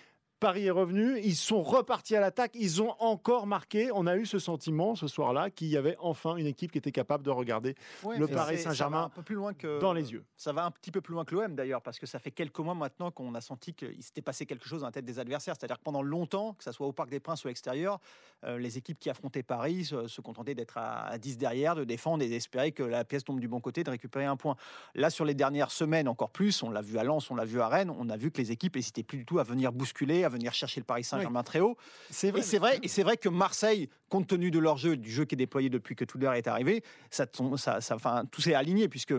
Paris 0.46 0.68
est 0.68 0.72
revenu, 0.72 1.20
ils 1.24 1.36
sont 1.36 1.64
repartis 1.64 2.16
à 2.16 2.20
l'attaque, 2.20 2.52
ils 2.54 2.80
ont 2.80 2.94
encore 3.00 3.48
marqué. 3.48 3.90
On 3.92 4.06
a 4.06 4.16
eu 4.16 4.28
ce 4.28 4.38
sentiment 4.38 4.94
ce 4.94 5.08
soir-là 5.08 5.50
qu'il 5.50 5.70
y 5.70 5.76
avait 5.76 5.98
enfin 6.00 6.36
une 6.36 6.46
équipe 6.46 6.72
qui 6.72 6.78
était 6.78 6.92
capable 6.92 7.24
de 7.24 7.32
regarder 7.32 7.74
Ouais, 8.04 8.20
le 8.20 8.28
Paris 8.28 8.60
Saint-Germain 8.60 9.06
un 9.06 9.10
peu 9.10 9.24
plus 9.24 9.34
loin 9.34 9.56
que 9.56 9.80
dans 9.80 9.92
les 9.92 10.12
yeux. 10.12 10.24
Ça 10.38 10.54
va 10.54 10.64
un 10.64 10.70
petit 10.70 10.92
peu 10.92 11.02
plus 11.02 11.16
loin 11.16 11.26
que 11.26 11.34
l'OM 11.34 11.56
d'ailleurs, 11.56 11.82
parce 11.82 11.98
que 11.98 12.06
ça 12.06 12.20
fait 12.20 12.30
quelques 12.30 12.60
mois 12.60 12.76
maintenant 12.76 13.10
qu'on 13.10 13.34
a 13.34 13.42
senti 13.42 13.74
qu'il 13.74 14.04
s'était 14.04 14.22
passé 14.22 14.46
quelque 14.46 14.68
chose 14.68 14.82
dans 14.82 14.86
la 14.86 14.92
tête 14.92 15.06
des 15.06 15.18
adversaires. 15.18 15.56
C'est-à-dire 15.60 15.80
que 15.80 15.84
pendant 15.84 16.04
longtemps, 16.04 16.54
que 16.54 16.64
ce 16.64 16.72
soit 16.72 16.86
au 16.86 16.94
Parc 16.94 17.10
des 17.10 17.20
Princes 17.20 17.44
ou 17.44 17.48
à 17.48 17.50
l'extérieur, 17.50 18.00
euh, 18.44 18.60
les 18.60 18.78
équipes 18.78 19.00
qui 19.00 19.10
affrontaient 19.10 19.42
Paris 19.42 19.86
se, 19.86 20.08
se 20.08 20.22
contentaient 20.22 20.54
d'être 20.54 20.78
à, 20.78 21.08
à 21.08 21.18
10 21.18 21.40
derrière, 21.40 21.74
de 21.74 21.86
défendre 21.86 22.24
et 22.24 22.30
d'espérer 22.30 22.72
que 22.72 22.84
la 22.84 23.04
pièce 23.04 23.24
tombe 23.24 23.40
du 23.40 23.48
bon 23.48 23.62
côté, 23.62 23.84
de 23.84 23.90
récupérer 23.90 24.26
un 24.26 24.38
point. 24.38 24.58
Là, 24.94 25.10
sur 25.10 25.26
les 25.26 25.34
dernières 25.34 25.72
semaines, 25.72 26.08
encore 26.08 26.30
plus, 26.30 26.62
on 26.62 26.70
l'a 26.70 26.84
vu 26.84 27.00
à 27.00 27.04
Lens, 27.04 27.32
on 27.32 27.36
l'a 27.36 27.46
vu 27.46 27.62
à 27.62 27.68
Rennes, 27.68 27.90
on 27.90 28.10
a 28.10 28.16
vu 28.18 28.30
que 28.30 28.38
les 28.38 28.52
équipes 28.52 28.76
n'hésitaient 28.76 29.02
plus 29.02 29.18
du 29.18 29.26
tout 29.26 29.40
à 29.40 29.44
venir 29.44 29.72
bousculer, 29.72 30.24
à 30.24 30.30
venir 30.36 30.54
chercher 30.54 30.80
le 30.80 30.86
Paris 30.86 31.04
Saint-Germain 31.04 31.44
très 31.44 31.60
haut. 31.60 31.76
C'est 32.10 32.30
Et 32.38 32.42
c'est 32.44 32.60
vrai, 32.60 32.80
et 32.84 32.88
c'est 32.88 33.04
vrai 33.04 33.18
que 33.18 33.30
Marseille, 33.30 33.90
compte 34.10 34.28
tenu 34.28 34.52
de 34.52 34.60
leur 34.60 34.78
jeu, 34.78 34.96
du 34.98 35.12
jeu 35.12 35.26
qui 35.26 35.36
est 35.36 35.38
déployé 35.38 35.70
depuis 35.70 35.96
que 35.96 36.06
Tudor 36.06 36.34
est 36.34 36.48
arrivé, 36.48 36.84
ça, 37.10 37.26
tombe- 37.26 37.58
ça, 37.58 37.82
ça- 37.82 37.96
enfin, 37.96 38.24
tout 38.32 38.42
s'est 38.42 38.54
aligné 38.54 38.88
puisque. 38.88 39.14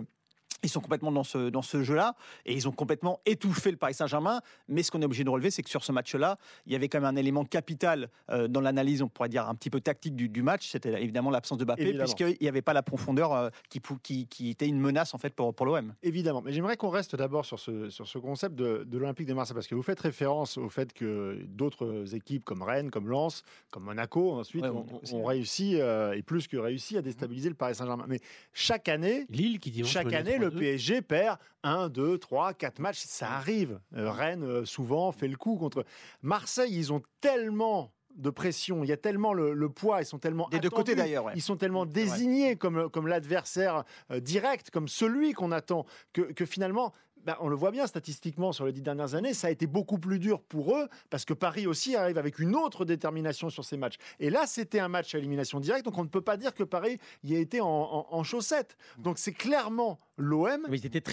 Ils 0.66 0.70
sont 0.70 0.80
complètement 0.80 1.12
dans 1.12 1.24
ce, 1.24 1.48
dans 1.48 1.62
ce 1.62 1.82
jeu-là 1.82 2.14
et 2.44 2.52
ils 2.54 2.66
ont 2.68 2.72
complètement 2.72 3.20
étouffé 3.24 3.70
le 3.70 3.76
Paris 3.76 3.94
Saint-Germain. 3.94 4.40
Mais 4.68 4.82
ce 4.82 4.90
qu'on 4.90 5.00
est 5.00 5.04
obligé 5.04 5.24
de 5.24 5.30
relever, 5.30 5.50
c'est 5.50 5.62
que 5.62 5.70
sur 5.70 5.84
ce 5.84 5.92
match-là, 5.92 6.38
il 6.66 6.72
y 6.72 6.76
avait 6.76 6.88
quand 6.88 7.00
même 7.00 7.08
un 7.08 7.16
élément 7.16 7.44
capital 7.44 8.08
euh, 8.30 8.48
dans 8.48 8.60
l'analyse, 8.60 9.00
on 9.02 9.08
pourrait 9.08 9.28
dire 9.28 9.48
un 9.48 9.54
petit 9.54 9.70
peu 9.70 9.80
tactique 9.80 10.16
du, 10.16 10.28
du 10.28 10.42
match. 10.42 10.68
C'était 10.68 11.00
évidemment 11.02 11.30
l'absence 11.30 11.58
de 11.58 11.64
Mbappé, 11.64 11.94
puisqu'il 11.94 12.36
n'y 12.40 12.48
avait 12.48 12.62
pas 12.62 12.72
la 12.72 12.82
profondeur 12.82 13.32
euh, 13.32 13.48
qui, 13.68 13.80
qui, 14.02 14.26
qui 14.26 14.50
était 14.50 14.66
une 14.66 14.80
menace 14.80 15.14
en 15.14 15.18
fait 15.18 15.34
pour, 15.34 15.54
pour 15.54 15.66
l'OM. 15.66 15.94
Évidemment, 16.02 16.42
mais 16.42 16.52
j'aimerais 16.52 16.76
qu'on 16.76 16.90
reste 16.90 17.16
d'abord 17.16 17.44
sur 17.44 17.60
ce, 17.60 17.88
sur 17.90 18.08
ce 18.08 18.18
concept 18.18 18.54
de, 18.56 18.84
de 18.84 18.98
l'Olympique 18.98 19.26
de 19.26 19.34
Marseille, 19.34 19.54
parce 19.54 19.68
que 19.68 19.74
vous 19.74 19.82
faites 19.82 20.00
référence 20.00 20.58
au 20.58 20.68
fait 20.68 20.92
que 20.92 21.40
d'autres 21.46 22.14
équipes 22.14 22.44
comme 22.44 22.62
Rennes, 22.62 22.90
comme 22.90 23.08
Lens, 23.08 23.44
comme 23.70 23.84
Monaco, 23.84 24.32
ensuite, 24.32 24.64
ouais. 24.64 25.24
réussi, 25.24 25.80
euh, 25.80 26.16
et 26.16 26.22
plus 26.22 26.48
que 26.48 26.56
réussi, 26.56 26.96
à 26.96 27.02
déstabiliser 27.02 27.48
le 27.48 27.54
Paris 27.54 27.74
Saint-Germain. 27.76 28.06
Mais 28.08 28.20
chaque 28.52 28.88
année, 28.88 29.26
Lille 29.30 29.60
qui 29.60 29.70
dit 29.70 29.84
chaque 29.84 30.12
année, 30.12 30.38
le 30.38 30.50
PSG 30.58 31.02
perd 31.02 31.38
1, 31.62 31.88
2, 31.88 32.18
3, 32.18 32.54
4 32.54 32.78
matchs, 32.78 33.02
ça 33.06 33.30
arrive. 33.32 33.80
Euh, 33.96 34.10
Rennes, 34.10 34.44
euh, 34.44 34.64
souvent, 34.64 35.12
fait 35.12 35.28
le 35.28 35.36
coup 35.36 35.56
contre 35.56 35.84
Marseille. 36.22 36.74
Ils 36.76 36.92
ont 36.92 37.02
tellement 37.20 37.92
de 38.16 38.30
pression, 38.30 38.82
il 38.82 38.88
y 38.88 38.92
a 38.92 38.96
tellement 38.96 39.34
le, 39.34 39.52
le 39.52 39.68
poids, 39.68 40.00
ils 40.00 40.06
sont 40.06 40.18
tellement 40.18 40.48
Des 40.48 40.58
deux 40.58 40.70
côtés 40.70 40.94
d'ailleurs. 40.94 41.26
ouais. 41.26 41.32
ils 41.36 41.42
sont 41.42 41.56
tellement 41.56 41.84
désignés 41.84 42.56
comme, 42.56 42.88
comme 42.88 43.08
l'adversaire 43.08 43.84
euh, 44.10 44.20
direct, 44.20 44.70
comme 44.70 44.88
celui 44.88 45.34
qu'on 45.34 45.52
attend, 45.52 45.84
que, 46.14 46.22
que 46.22 46.46
finalement, 46.46 46.94
bah, 47.26 47.36
on 47.40 47.48
le 47.48 47.56
voit 47.56 47.72
bien 47.72 47.86
statistiquement 47.88 48.52
sur 48.52 48.64
les 48.66 48.72
dix 48.72 48.82
dernières 48.82 49.14
années, 49.14 49.34
ça 49.34 49.48
a 49.48 49.50
été 49.50 49.66
beaucoup 49.66 49.98
plus 49.98 50.18
dur 50.20 50.40
pour 50.40 50.76
eux, 50.76 50.88
parce 51.10 51.24
que 51.24 51.34
Paris 51.34 51.66
aussi 51.66 51.96
arrive 51.96 52.18
avec 52.18 52.38
une 52.38 52.54
autre 52.54 52.84
détermination 52.84 53.50
sur 53.50 53.64
ces 53.64 53.76
matchs. 53.76 53.96
Et 54.20 54.30
là, 54.30 54.46
c'était 54.46 54.78
un 54.78 54.88
match 54.88 55.14
à 55.14 55.18
élimination 55.18 55.58
directe, 55.58 55.84
donc 55.84 55.98
on 55.98 56.04
ne 56.04 56.08
peut 56.08 56.20
pas 56.20 56.36
dire 56.36 56.54
que 56.54 56.62
Paris 56.62 56.98
y 57.24 57.34
a 57.34 57.38
été 57.38 57.60
en, 57.60 57.66
en, 57.68 58.06
en 58.10 58.22
chaussettes. 58.22 58.76
Donc 58.98 59.18
c'est 59.18 59.32
clairement 59.32 59.98
l'OM 60.16 60.66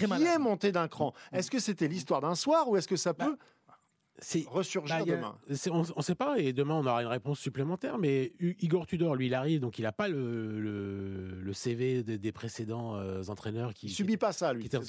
qui 0.03 0.07
malades. 0.07 0.27
est 0.35 0.37
monté 0.39 0.71
d'un 0.71 0.87
cran. 0.87 1.13
Est-ce 1.31 1.49
que 1.49 1.59
c'était 1.59 1.87
l'histoire 1.87 2.21
d'un 2.21 2.35
soir 2.35 2.69
ou 2.69 2.77
est-ce 2.77 2.87
que 2.87 2.95
ça 2.95 3.13
Bah, 3.13 3.25
peut 3.25 3.37
C'est 4.23 4.45
ressurgir 4.47 4.97
Bah, 4.97 5.01
a- 5.01 5.05
demain 5.05 5.37
on 5.71 5.83
ne 5.97 6.01
sait 6.01 6.15
pas, 6.15 6.39
et 6.39 6.53
demain 6.53 6.75
on 6.75 6.85
aura 6.85 7.01
une 7.01 7.07
réponse 7.09 7.39
supplémentaire, 7.39 7.97
mais 7.97 8.31
U- 8.39 8.55
Igor 8.61 8.87
Tudor, 8.87 9.15
lui, 9.15 9.27
il 9.27 9.33
arrive, 9.33 9.59
donc 9.59 9.77
il 9.79 9.83
n'a 9.83 9.91
pas 9.91 10.07
le, 10.07 10.59
le, 10.59 11.41
le 11.41 11.53
CV 11.53 12.03
des, 12.03 12.17
des 12.17 12.31
précédents 12.31 12.95
euh, 12.95 13.23
entraîneurs 13.27 13.73
qui, 13.73 13.87
Il 13.87 13.89
subit 13.89 14.17
pas 14.17 14.31
ça, 14.31 14.53
lui. 14.53 14.67
qui 14.69 14.77
en. 14.77 14.81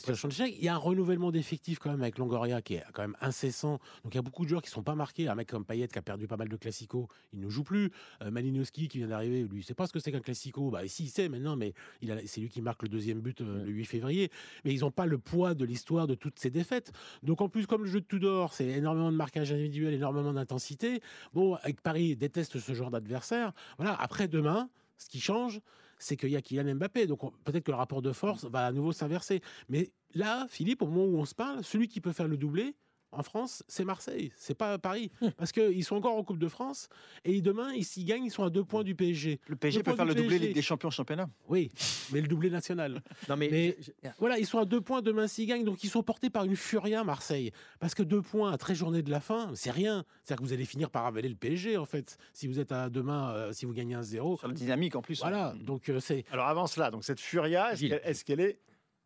Il 0.58 0.64
y 0.64 0.68
a 0.68 0.74
un 0.74 0.78
renouvellement 0.78 1.30
d'effectifs 1.32 1.78
quand 1.78 1.90
même 1.90 2.02
avec 2.02 2.18
Longoria 2.18 2.62
qui 2.62 2.74
est 2.74 2.84
quand 2.92 3.02
même 3.02 3.16
incessant. 3.20 3.78
Donc 4.04 4.14
il 4.14 4.16
y 4.16 4.18
a 4.18 4.22
beaucoup 4.22 4.44
de 4.44 4.48
joueurs 4.48 4.62
qui 4.62 4.68
ne 4.70 4.74
sont 4.74 4.82
pas 4.82 4.94
marqués. 4.94 5.28
Un 5.28 5.34
mec 5.34 5.48
comme 5.48 5.64
Payet 5.64 5.88
qui 5.88 5.98
a 5.98 6.02
perdu 6.02 6.26
pas 6.26 6.36
mal 6.36 6.48
de 6.48 6.56
classicos, 6.56 7.06
il 7.32 7.40
ne 7.40 7.48
joue 7.48 7.64
plus. 7.64 7.90
Euh, 8.22 8.30
Malinowski 8.30 8.88
qui 8.88 8.98
vient 8.98 9.08
d'arriver, 9.08 9.40
lui, 9.42 9.48
il 9.54 9.58
ne 9.58 9.62
sait 9.62 9.74
pas 9.74 9.86
ce 9.86 9.92
que 9.92 9.98
c'est 9.98 10.12
qu'un 10.12 10.20
classico. 10.20 10.70
Bah, 10.70 10.80
si, 10.86 11.04
il 11.04 11.08
sait 11.08 11.28
maintenant, 11.28 11.56
mais 11.56 11.74
il 12.02 12.14
c'est 12.26 12.40
lui 12.40 12.48
qui 12.48 12.62
marque 12.62 12.82
le 12.82 12.88
deuxième 12.88 13.20
but 13.20 13.40
euh, 13.40 13.64
le 13.64 13.70
8 13.72 13.84
février. 13.84 14.30
Mais 14.64 14.72
ils 14.72 14.80
n'ont 14.80 14.90
pas 14.92 15.06
le 15.06 15.18
poids 15.18 15.54
de 15.54 15.64
l'histoire 15.64 16.06
de 16.06 16.14
toutes 16.14 16.38
ces 16.38 16.50
défaites. 16.50 16.92
Donc 17.22 17.40
en 17.40 17.48
plus, 17.48 17.66
comme 17.66 17.82
le 17.82 17.88
jeu 17.90 18.00
de 18.00 18.06
Tudor, 18.06 18.52
c'est 18.52 18.66
énormément 18.68 19.10
de 19.10 19.16
marquage 19.24 19.52
individuel, 19.52 19.94
énormément 19.94 20.34
d'intensité. 20.34 21.00
Bon, 21.32 21.54
avec 21.54 21.80
Paris 21.80 22.14
déteste 22.14 22.58
ce 22.58 22.74
genre 22.74 22.90
d'adversaire. 22.90 23.52
Voilà, 23.78 23.94
après 23.94 24.28
demain, 24.28 24.68
ce 24.98 25.08
qui 25.08 25.18
change, 25.18 25.60
c'est 25.98 26.16
qu'il 26.16 26.28
y 26.28 26.36
a 26.36 26.42
Kylian 26.42 26.74
Mbappé. 26.74 27.06
Donc 27.06 27.20
peut-être 27.44 27.64
que 27.64 27.70
le 27.70 27.76
rapport 27.78 28.02
de 28.02 28.12
force 28.12 28.44
va 28.44 28.66
à 28.66 28.72
nouveau 28.72 28.92
s'inverser. 28.92 29.40
Mais 29.70 29.92
là, 30.14 30.46
Philippe, 30.50 30.82
au 30.82 30.86
moment 30.86 31.06
où 31.06 31.18
on 31.18 31.24
se 31.24 31.34
parle, 31.34 31.64
celui 31.64 31.88
qui 31.88 32.02
peut 32.02 32.12
faire 32.12 32.28
le 32.28 32.36
doublé, 32.36 32.74
en 33.16 33.22
France, 33.22 33.62
c'est 33.68 33.84
Marseille, 33.84 34.32
c'est 34.36 34.54
pas 34.56 34.78
Paris. 34.78 35.10
Hum. 35.20 35.32
Parce 35.32 35.52
qu'ils 35.52 35.84
sont 35.84 35.96
encore 35.96 36.16
en 36.16 36.24
Coupe 36.24 36.38
de 36.38 36.48
France 36.48 36.88
et 37.24 37.40
demain, 37.40 37.72
ils 37.72 37.84
s'y 37.84 38.04
gagnent, 38.04 38.24
ils 38.24 38.30
sont 38.30 38.44
à 38.44 38.50
deux 38.50 38.64
points 38.64 38.82
du 38.84 38.94
PSG. 38.94 39.40
Le 39.48 39.56
PSG 39.56 39.78
Deux 39.78 39.82
peut 39.90 39.96
faire 39.96 40.04
le 40.04 40.14
doublé. 40.14 40.38
Ligue 40.38 40.54
des 40.54 40.62
Champions 40.62 40.90
championnat. 40.90 41.28
Oui, 41.48 41.70
mais 42.12 42.20
le 42.20 42.28
doublé 42.28 42.50
national. 42.50 43.02
Non, 43.28 43.36
mais, 43.36 43.48
Mais- 43.50 43.76
je- 43.80 44.08
Voilà, 44.18 44.38
ils 44.38 44.46
sont 44.46 44.58
à 44.58 44.64
deux 44.64 44.80
points 44.80 45.00
demain 45.02 45.26
s'ils 45.28 45.46
gagnent, 45.46 45.64
donc 45.64 45.82
ils 45.84 45.88
sont 45.88 46.02
portés 46.02 46.28
par 46.30 46.44
une 46.44 46.56
furia 46.56 47.04
Marseille. 47.04 47.52
Parce 47.80 47.94
que 47.94 48.02
deux 48.02 48.20
points 48.22 48.52
à 48.52 48.58
13 48.58 48.76
journées 48.76 49.02
de 49.02 49.10
la 49.10 49.20
fin, 49.20 49.50
c'est 49.54 49.70
rien. 49.70 50.04
C'est-à-dire 50.22 50.42
que 50.42 50.48
vous 50.48 50.52
allez 50.52 50.64
finir 50.64 50.90
par 50.90 51.06
avaler 51.06 51.28
le 51.28 51.34
PSG 51.36 51.76
en 51.76 51.86
fait, 51.86 52.18
si 52.32 52.46
vous 52.46 52.58
êtes 52.60 52.72
à 52.72 52.90
demain, 52.90 53.32
euh, 53.34 53.52
si 53.52 53.64
vous 53.66 53.72
gagnez 53.72 53.94
un 53.94 54.02
0 54.02 54.36
Sur 54.38 54.48
la 54.48 54.54
dynamique 54.54 54.96
en 54.96 55.02
plus. 55.02 55.20
Voilà, 55.20 55.54
donc 55.60 55.88
euh, 55.88 56.00
c'est. 56.00 56.24
Alors 56.30 56.46
avant 56.46 56.66
cela, 56.66 56.90
donc 56.90 57.04
cette 57.04 57.20
furia, 57.20 57.72
est-ce 57.72 58.24
qu'elle 58.24 58.40
est, 58.40 58.58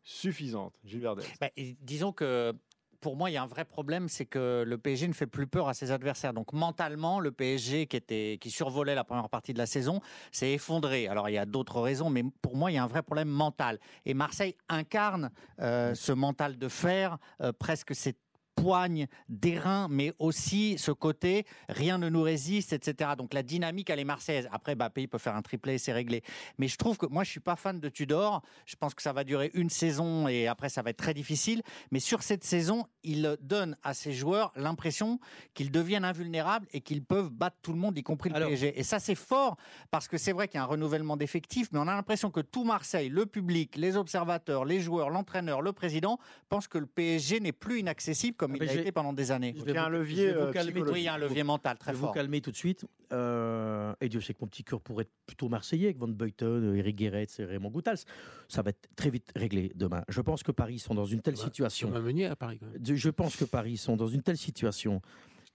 suffisante, 0.03 0.79
Gilles 0.83 1.01
Verdez? 1.01 1.23
Bah, 1.39 1.49
disons 1.81 2.11
que 2.11 2.53
pour 3.01 3.15
moi, 3.15 3.29
il 3.29 3.33
y 3.33 3.37
a 3.37 3.43
un 3.43 3.47
vrai 3.47 3.65
problème, 3.65 4.09
c'est 4.09 4.25
que 4.25 4.63
le 4.65 4.77
PSG 4.77 5.07
ne 5.07 5.13
fait 5.13 5.27
plus 5.27 5.47
peur 5.47 5.67
à 5.67 5.73
ses 5.73 5.91
adversaires. 5.91 6.33
Donc 6.33 6.53
mentalement, 6.53 7.19
le 7.19 7.31
PSG 7.31 7.87
qui 7.87 7.95
était 7.95 8.37
qui 8.39 8.49
survolait 8.49 8.95
la 8.95 9.03
première 9.03 9.29
partie 9.29 9.53
de 9.53 9.57
la 9.57 9.65
saison 9.65 10.01
s'est 10.31 10.51
effondré. 10.51 11.07
Alors 11.07 11.29
il 11.29 11.33
y 11.33 11.37
a 11.37 11.45
d'autres 11.45 11.79
raisons, 11.81 12.09
mais 12.09 12.23
pour 12.41 12.55
moi, 12.55 12.71
il 12.71 12.75
y 12.75 12.77
a 12.77 12.83
un 12.83 12.87
vrai 12.87 13.03
problème 13.03 13.29
mental. 13.29 13.79
Et 14.05 14.13
Marseille 14.13 14.55
incarne 14.67 15.31
euh, 15.59 15.93
ce 15.95 16.11
mental 16.11 16.57
de 16.57 16.67
fer, 16.67 17.17
euh, 17.41 17.51
presque 17.53 17.95
cette 17.95 18.17
poigne 18.61 19.07
d'airain, 19.27 19.87
mais 19.89 20.13
aussi 20.19 20.77
ce 20.77 20.91
côté 20.91 21.45
rien 21.69 21.97
ne 21.97 22.09
nous 22.09 22.21
résiste, 22.21 22.73
etc. 22.73 23.11
Donc 23.17 23.33
la 23.33 23.43
dynamique, 23.43 23.89
elle 23.89 23.99
est 23.99 24.03
marseillaise. 24.05 24.47
Après, 24.51 24.75
Mbappé, 24.75 25.03
il 25.03 25.07
peut 25.07 25.17
faire 25.17 25.35
un 25.35 25.41
triplé, 25.41 25.77
c'est 25.77 25.93
réglé. 25.93 26.23
Mais 26.57 26.67
je 26.67 26.75
trouve 26.77 26.97
que 26.97 27.05
moi, 27.05 27.23
je 27.23 27.29
suis 27.31 27.39
pas 27.39 27.55
fan 27.55 27.79
de 27.79 27.89
Tudor. 27.89 28.41
Je 28.65 28.75
pense 28.75 28.93
que 28.93 29.01
ça 29.01 29.13
va 29.13 29.23
durer 29.23 29.51
une 29.53 29.69
saison 29.69 30.27
et 30.27 30.47
après, 30.47 30.69
ça 30.69 30.81
va 30.81 30.89
être 30.89 30.97
très 30.97 31.13
difficile. 31.13 31.61
Mais 31.91 31.99
sur 31.99 32.23
cette 32.23 32.43
saison, 32.43 32.85
il 33.03 33.37
donne 33.41 33.77
à 33.83 33.93
ses 33.93 34.11
joueurs 34.13 34.51
l'impression 34.55 35.19
qu'ils 35.53 35.71
deviennent 35.71 36.05
invulnérables 36.05 36.67
et 36.73 36.81
qu'ils 36.81 37.03
peuvent 37.03 37.29
battre 37.29 37.57
tout 37.61 37.73
le 37.73 37.79
monde, 37.79 37.97
y 37.97 38.03
compris 38.03 38.29
le 38.29 38.35
Alors- 38.35 38.49
PSG. 38.49 38.77
Et 38.79 38.83
ça, 38.83 38.99
c'est 38.99 39.15
fort 39.15 39.57
parce 39.91 40.07
que 40.07 40.17
c'est 40.17 40.31
vrai 40.31 40.47
qu'il 40.47 40.57
y 40.57 40.61
a 40.61 40.63
un 40.63 40.67
renouvellement 40.67 41.17
d'effectifs, 41.17 41.69
mais 41.71 41.79
on 41.79 41.87
a 41.87 41.93
l'impression 41.95 42.29
que 42.31 42.41
tout 42.41 42.63
Marseille, 42.63 43.09
le 43.09 43.25
public, 43.25 43.75
les 43.75 43.95
observateurs, 43.97 44.65
les 44.65 44.79
joueurs, 44.81 45.09
l'entraîneur, 45.09 45.61
le 45.61 45.71
président, 45.73 46.19
pensent 46.49 46.67
que 46.67 46.77
le 46.77 46.85
PSG 46.85 47.39
n'est 47.39 47.51
plus 47.51 47.79
inaccessible 47.79 48.35
comme 48.35 48.48
Ah, 48.53 48.63
il 48.63 48.69
a 48.69 48.73
été 48.73 48.91
pendant 48.91 49.13
des 49.13 49.31
années. 49.31 49.53
Je 49.57 49.63
Il 49.63 49.73
y 49.73 49.77
a 49.77 49.85
un 49.85 49.89
levier 49.89 50.29
je 50.29 50.37
euh. 50.37 50.91
Oui, 50.91 51.07
un 51.07 51.17
levier 51.17 51.43
mental 51.43 51.77
très 51.77 51.91
je 51.91 51.95
vais 51.95 51.99
vous 51.99 52.05
fort. 52.07 52.15
calmer 52.15 52.41
tout 52.41 52.51
de 52.51 52.55
suite. 52.55 52.85
Euh, 53.11 53.93
et 54.01 54.09
Dieu 54.09 54.21
sait 54.21 54.33
que 54.33 54.39
mon 54.41 54.47
petit 54.47 54.63
cœur 54.63 54.81
pourrait 54.81 55.03
être 55.03 55.11
plutôt 55.25 55.49
marseillais 55.49 55.85
avec 55.87 55.97
Van 55.97 56.07
Buyten, 56.07 56.75
Eric 56.75 56.95
Guéret 56.95 57.27
et 57.37 57.43
Raymond 57.45 57.69
Goutals. 57.71 57.99
Ça 58.47 58.61
va 58.61 58.69
être 58.69 58.89
très 58.95 59.09
vite 59.09 59.31
réglé 59.35 59.71
demain. 59.75 60.03
Je 60.09 60.21
pense 60.21 60.43
que 60.43 60.51
Paris 60.51 60.79
sont 60.79 60.93
dans 60.95 61.05
une 61.05 61.21
telle 61.21 61.35
Ouais, 61.35 61.43
situation. 61.43 61.89
On 61.89 61.91
va 61.91 62.01
mener 62.01 62.25
à 62.25 62.35
Paris 62.35 62.59
quand 62.59 62.67
même. 62.67 62.95
Je 62.95 63.09
pense 63.09 63.35
que 63.35 63.45
Paris 63.45 63.77
sont 63.77 63.95
dans 63.95 64.07
une 64.07 64.21
telle 64.21 64.37
situation 64.37 65.01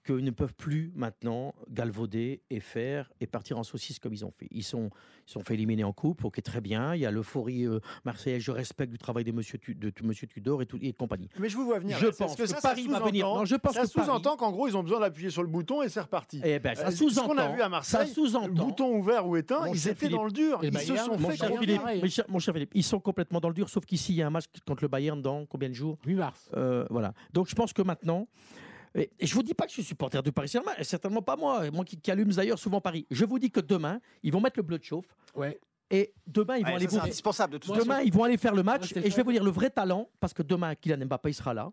qu'ils 0.05 0.23
ne 0.23 0.31
peuvent 0.31 0.53
plus 0.53 0.91
maintenant 0.95 1.53
galvauder 1.69 2.41
et 2.49 2.59
faire 2.59 3.11
et 3.19 3.27
partir 3.27 3.57
en 3.57 3.63
saucisse 3.63 3.99
comme 3.99 4.13
ils 4.13 4.23
ont 4.23 4.31
fait. 4.31 4.47
Ils 4.51 4.63
sont, 4.63 4.89
ils 5.27 5.31
sont 5.31 5.41
fait 5.41 5.55
éliminer 5.55 5.83
en 5.83 5.93
coupe, 5.93 6.23
ok, 6.25 6.41
très 6.43 6.61
bien. 6.61 6.93
Il 6.95 7.01
y 7.01 7.05
a 7.05 7.11
l'euphorie 7.11 7.65
euh, 7.65 7.79
marseillaise, 8.05 8.41
je 8.41 8.51
respecte 8.51 8.91
du 8.91 8.97
travail 8.97 9.23
de 9.23 9.31
Monsieur, 9.31 9.57
Tu- 9.57 9.75
de, 9.75 9.91
Monsieur 10.03 10.27
Tudor 10.27 10.61
et, 10.61 10.65
tout, 10.65 10.77
et 10.81 10.93
compagnie. 10.93 11.29
Mais 11.39 11.49
je 11.49 11.57
vous 11.57 11.65
vois 11.65 11.79
venir. 11.79 11.97
Je 11.97 12.07
pense 12.07 12.17
parce 12.17 12.35
que 12.35 12.45
ça, 12.45 12.61
Paris 12.61 12.87
va 12.87 12.99
venir. 12.99 13.25
sous-entend- 13.25 13.39
Non, 13.39 13.45
je 13.45 13.55
pense 13.55 13.73
ça 13.73 13.79
Paris- 13.81 13.91
sous-entend 13.91 14.37
qu'en 14.37 14.51
gros, 14.51 14.67
ils 14.67 14.77
ont 14.77 14.83
besoin 14.83 14.99
d'appuyer 14.99 15.29
sur 15.29 15.41
le 15.41 15.49
bouton 15.49 15.81
et 15.81 15.89
c'est 15.89 16.01
reparti. 16.01 16.41
Eh 16.43 16.59
ben, 16.59 16.75
ça 16.75 16.87
Euh, 16.87 16.91
ce 16.91 16.99
qu'on 17.03 17.07
a 17.07 17.11
sous-entend. 17.11 17.53
vu 17.55 17.61
à 17.61 17.69
Marseille, 17.69 18.07
ça 18.07 18.13
sous-entend. 18.13 18.47
Le 18.47 18.53
bouton 18.53 18.95
ouvert 18.95 19.27
ou 19.27 19.35
éteint, 19.35 19.67
ils 19.67 19.87
étaient 19.87 20.09
dans 20.09 20.23
le 20.25 20.31
dur. 20.31 20.59
Et 20.63 20.69
le 20.69 20.73
Ils 20.75 20.79
se 20.81 20.87
Bayern, 20.89 21.05
sont 21.07 21.17
Mon 21.19 21.29
fait 21.29 21.37
cher, 21.37 21.49
Philippe, 21.59 21.81
mon 21.81 22.07
cher- 22.07 22.25
mon 22.29 22.39
cher 22.39 22.53
Philippe, 22.53 22.71
ils 22.75 22.83
sont 22.83 22.99
complètement 22.99 23.39
dans 23.39 23.49
le 23.49 23.55
dur, 23.55 23.69
sauf 23.69 23.85
qu'ici, 23.85 24.13
il 24.13 24.17
y 24.17 24.21
a 24.21 24.27
un 24.27 24.29
match 24.29 24.45
contre 24.67 24.83
le 24.83 24.87
Bayern 24.87 25.21
dans 25.21 25.45
combien 25.45 25.69
de 25.69 25.73
jours? 25.73 25.97
8 26.05 26.15
mars. 26.15 26.49
Euh, 26.55 26.85
Voilà. 26.89 27.13
Donc 27.33 27.47
je 27.47 27.55
pense 27.55 27.73
que 27.73 27.81
maintenant. 27.81 28.27
Et 28.97 29.11
et 29.19 29.25
je 29.27 29.33
vous 29.35 29.43
dis 29.43 29.53
pas 29.53 29.65
que 29.65 29.69
je 29.71 29.75
suis 29.75 29.83
supporter 29.83 30.23
du 30.23 30.31
Paris 30.31 30.47
Saint-Germain, 30.47 30.71
certainement 30.83 31.21
pas 31.21 31.35
moi, 31.35 31.69
moi 31.71 31.83
qui, 31.83 31.97
qui 31.97 32.09
allume 32.11 32.29
d'ailleurs 32.31 32.57
souvent 32.59 32.79
Paris. 32.81 33.05
Je 33.11 33.25
vous 33.25 33.37
dis 33.39 33.51
que 33.51 33.59
demain, 33.59 33.99
ils 34.23 34.31
vont 34.31 34.39
mettre 34.41 34.57
le 34.57 34.63
bleu 34.63 34.77
de 34.79 34.83
chauffe, 34.83 35.05
Ouais. 35.35 35.59
et 35.91 36.13
demain, 36.25 36.55
ils 36.57 36.63
vont 36.63 36.69
Ouais, 36.69 36.75
aller 36.77 36.87
ça, 36.87 36.99
vous- 36.99 37.03
indispensable 37.05 37.53
de 37.53 37.57
toute 37.57 37.67
Moi, 37.67 37.77
façon. 37.77 37.89
Demain, 37.89 38.01
ils 38.01 38.13
vont 38.13 38.23
aller 38.23 38.37
faire 38.37 38.55
le 38.55 38.63
match 38.63 38.93
et 38.95 39.09
je 39.11 39.15
vais 39.15 39.23
vous 39.23 39.31
dire 39.33 39.43
le 39.43 39.51
vrai 39.51 39.69
talent 39.69 40.07
parce 40.21 40.33
que 40.33 40.43
demain, 40.43 40.73
Kylian 40.75 41.05
Mbappé 41.05 41.29
il 41.31 41.33
sera 41.33 41.53
là. 41.53 41.71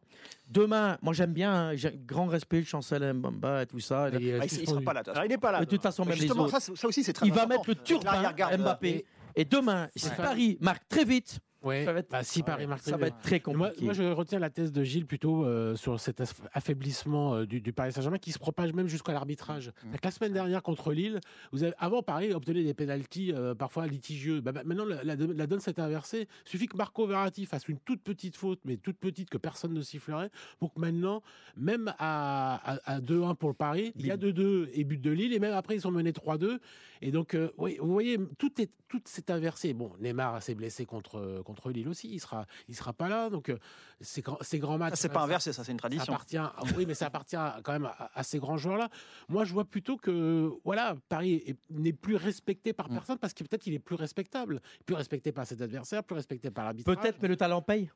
Demain, 0.49 0.99
moi 1.01 1.15
j'aime 1.15 1.33
bien, 1.33 1.53
hein, 1.53 1.77
j'ai 1.77 1.89
un 1.89 1.93
grand 1.97 2.27
respect, 2.27 2.59
le 2.59 2.65
chancel 2.67 3.13
Mbamba 3.15 3.63
et 3.63 3.67
tout 3.67 3.79
ça. 3.81 4.09
Et, 4.09 4.33
euh, 4.33 4.39
Ah, 4.43 4.47
il, 4.47 4.61
il 4.61 4.69
sera 4.69 4.81
pas 4.81 4.93
là. 4.93 5.03
il 5.25 5.29
n'est 5.29 5.39
pas 5.39 5.53
là. 5.53 5.61
de 5.61 5.65
toute 5.65 5.83
façon, 5.83 6.05
même 6.05 6.15
les 6.15 6.21
Justement, 6.23 6.45
autres. 6.45 6.61
ça, 6.61 6.75
ça 6.75 6.89
aussi, 6.89 7.05
c'est 7.05 7.13
très 7.13 7.27
Il 7.27 7.33
va 7.33 7.47
mettre 7.47 7.69
le 7.69 7.77
L'arrière-garde, 8.05 8.61
Mbappé. 8.61 9.05
Et 9.37 9.45
demain, 9.45 9.89
si 9.97 10.09
Ouais. 10.09 10.17
Paris 10.17 10.59
marque 10.61 10.87
très 10.89 11.05
vite, 11.05 11.39
Ouais. 11.63 11.85
ça 11.85 11.93
va 11.93 12.01
être, 12.01 12.11
Bah, 12.11 12.23
si 12.23 12.43
Paris 12.43 12.67
marque 12.67 12.83
ça 12.83 12.93
très 12.93 13.01
va 13.01 13.07
être 13.09 13.21
très 13.21 13.41
compliqué. 13.41 13.85
moi, 13.85 13.93
je 13.95 14.03
retiens 14.05 14.39
la 14.39 14.51
thèse 14.51 14.73
de 14.73 14.83
Gilles 14.83 15.07
plutôt 15.07 15.45
euh, 15.45 15.75
sur 15.77 15.99
cet 16.01 16.21
aff- 16.21 16.41
affaiblissement 16.53 17.35
euh, 17.35 17.47
du, 17.47 17.61
du 17.61 17.73
Paris 17.73 17.93
Saint-Germain 17.93 18.19
qui 18.19 18.33
se 18.33 18.39
propage 18.39 18.73
même 18.73 18.89
jusqu'à 18.89 19.13
l'arbitrage. 19.13 19.73
Que 19.93 19.99
La 20.05 20.11
semaine 20.11 20.33
dernière 20.33 20.63
contre 20.63 20.93
Lille, 20.93 21.21
vous 21.53 21.63
avez, 21.63 21.75
avant 21.79 22.03
Paris 22.03 22.33
obtenait 22.33 22.65
des 22.65 22.75
pénalties 22.75 23.33
euh, 23.33 23.55
parfois 23.55 23.87
litigieux. 23.87 24.41
Bah, 24.41 24.53
bah, 24.53 24.63
maintenant, 24.65 24.85
la, 24.85 25.03
la- 25.05 25.15
la 25.17 25.47
donne 25.47 25.61
s'est 25.61 25.79
inversée. 25.81 26.29
Il 26.47 26.49
suffit 26.49 26.67
que 26.67 26.77
Marco 26.77 27.07
Verratti 27.07 27.47
fasse 27.47 27.69
une 27.69 27.79
toute 27.79 28.03
petite 28.03 28.37
faute, 28.37 28.61
mais 28.65 28.77
toute 28.77 28.99
petite 28.99 29.31
que 29.31 29.39
personne 29.39 29.73
ne 29.73 29.83
sifflerait, 29.83 30.31
pour 30.59 30.73
que 30.75 30.81
maintenant, 30.81 31.23
même 31.57 31.93
à, 31.99 32.55
à- 32.75 32.95
à 32.95 33.01
2-1 33.01 33.35
pour 33.37 33.51
le 33.51 33.55
Paris, 33.55 33.93
il 33.97 34.07
y 34.07 34.11
a 34.11 34.17
2-2 34.17 34.69
et 34.73 34.85
but 34.85 35.01
de 35.01 35.11
Lille, 35.11 35.33
et 35.33 35.39
même 35.39 35.55
après 35.55 35.75
ils 35.77 35.81
sont 35.81 35.91
menés 35.91 36.13
3-2. 36.13 36.59
Et 37.05 37.11
donc, 37.11 37.35
euh, 37.35 37.51
oui, 37.59 37.79
vous 37.81 37.93
voyez, 37.93 38.17
tout 38.39 38.61
est 38.61 38.71
tout 38.89 39.01
s'est 39.07 39.31
inversé. 39.31 39.73
Bon, 39.73 39.91
Neymar 40.01 40.41
s'est 40.43 40.55
blessé 40.55 40.85
contre 40.87 41.43
contre 41.45 41.52
Lille 41.71 41.89
aussi. 41.89 42.09
Il 42.13 42.21
sera 42.21 42.47
il 42.69 42.75
sera 42.77 42.93
pas 42.93 43.09
là. 43.09 43.31
Donc, 43.31 43.49
euh, 43.49 43.59
ces 44.01 44.23
grands 44.23 44.39
ces 44.41 44.59
grands 44.59 44.79
matchs. 44.79 44.91
Ça, 44.93 44.97
c'est 44.97 45.09
ça- 45.09 45.15
pas 45.15 45.21
ça- 45.21 45.25
inversé, 45.25 45.53
ça, 45.53 45.65
c'est 45.65 45.73
une 45.73 45.79
ça 45.79 45.89
tradition. 45.89 46.13
appartient, 46.13 46.37
ah 46.39 46.55
oui, 46.77 46.87
mais 46.87 46.95
ça 46.95 47.07
appartient 47.07 47.37
quand 47.63 47.73
même 47.73 47.87
à, 47.87 48.11
à 48.15 48.23
ces 48.23 48.39
grands 48.39 48.57
joueurs-là. 48.57 48.89
Moi, 49.29 49.45
je 49.45 49.53
vois 49.53 49.65
plutôt 49.65 49.97
que 49.97 50.51
voilà, 50.65 50.97
Paris 51.09 51.43
est- 51.47 51.59
n'est 51.71 51.93
plus 51.93 52.17
respecté 52.17 52.73
par 52.73 52.91
Mm. 52.91 52.95
personne 52.95 53.19
parce 53.19 53.33
que 53.35 53.45
peut-être 53.45 53.67
il 53.67 53.75
est 53.75 53.79
plus 53.79 53.95
respectable, 53.97 54.61
plus 54.87 54.95
respecté 54.95 55.33
par 55.33 55.47
ses 55.47 55.63
adversaires, 55.63 56.03
plus 56.05 56.15
respecté 56.17 56.51
par 56.51 56.65
l'arbitre. 56.65 56.93
Peut-être, 56.95 57.19
mais 57.23 57.29
le 57.29 57.37
talent 57.37 57.63
paye. 57.63 57.91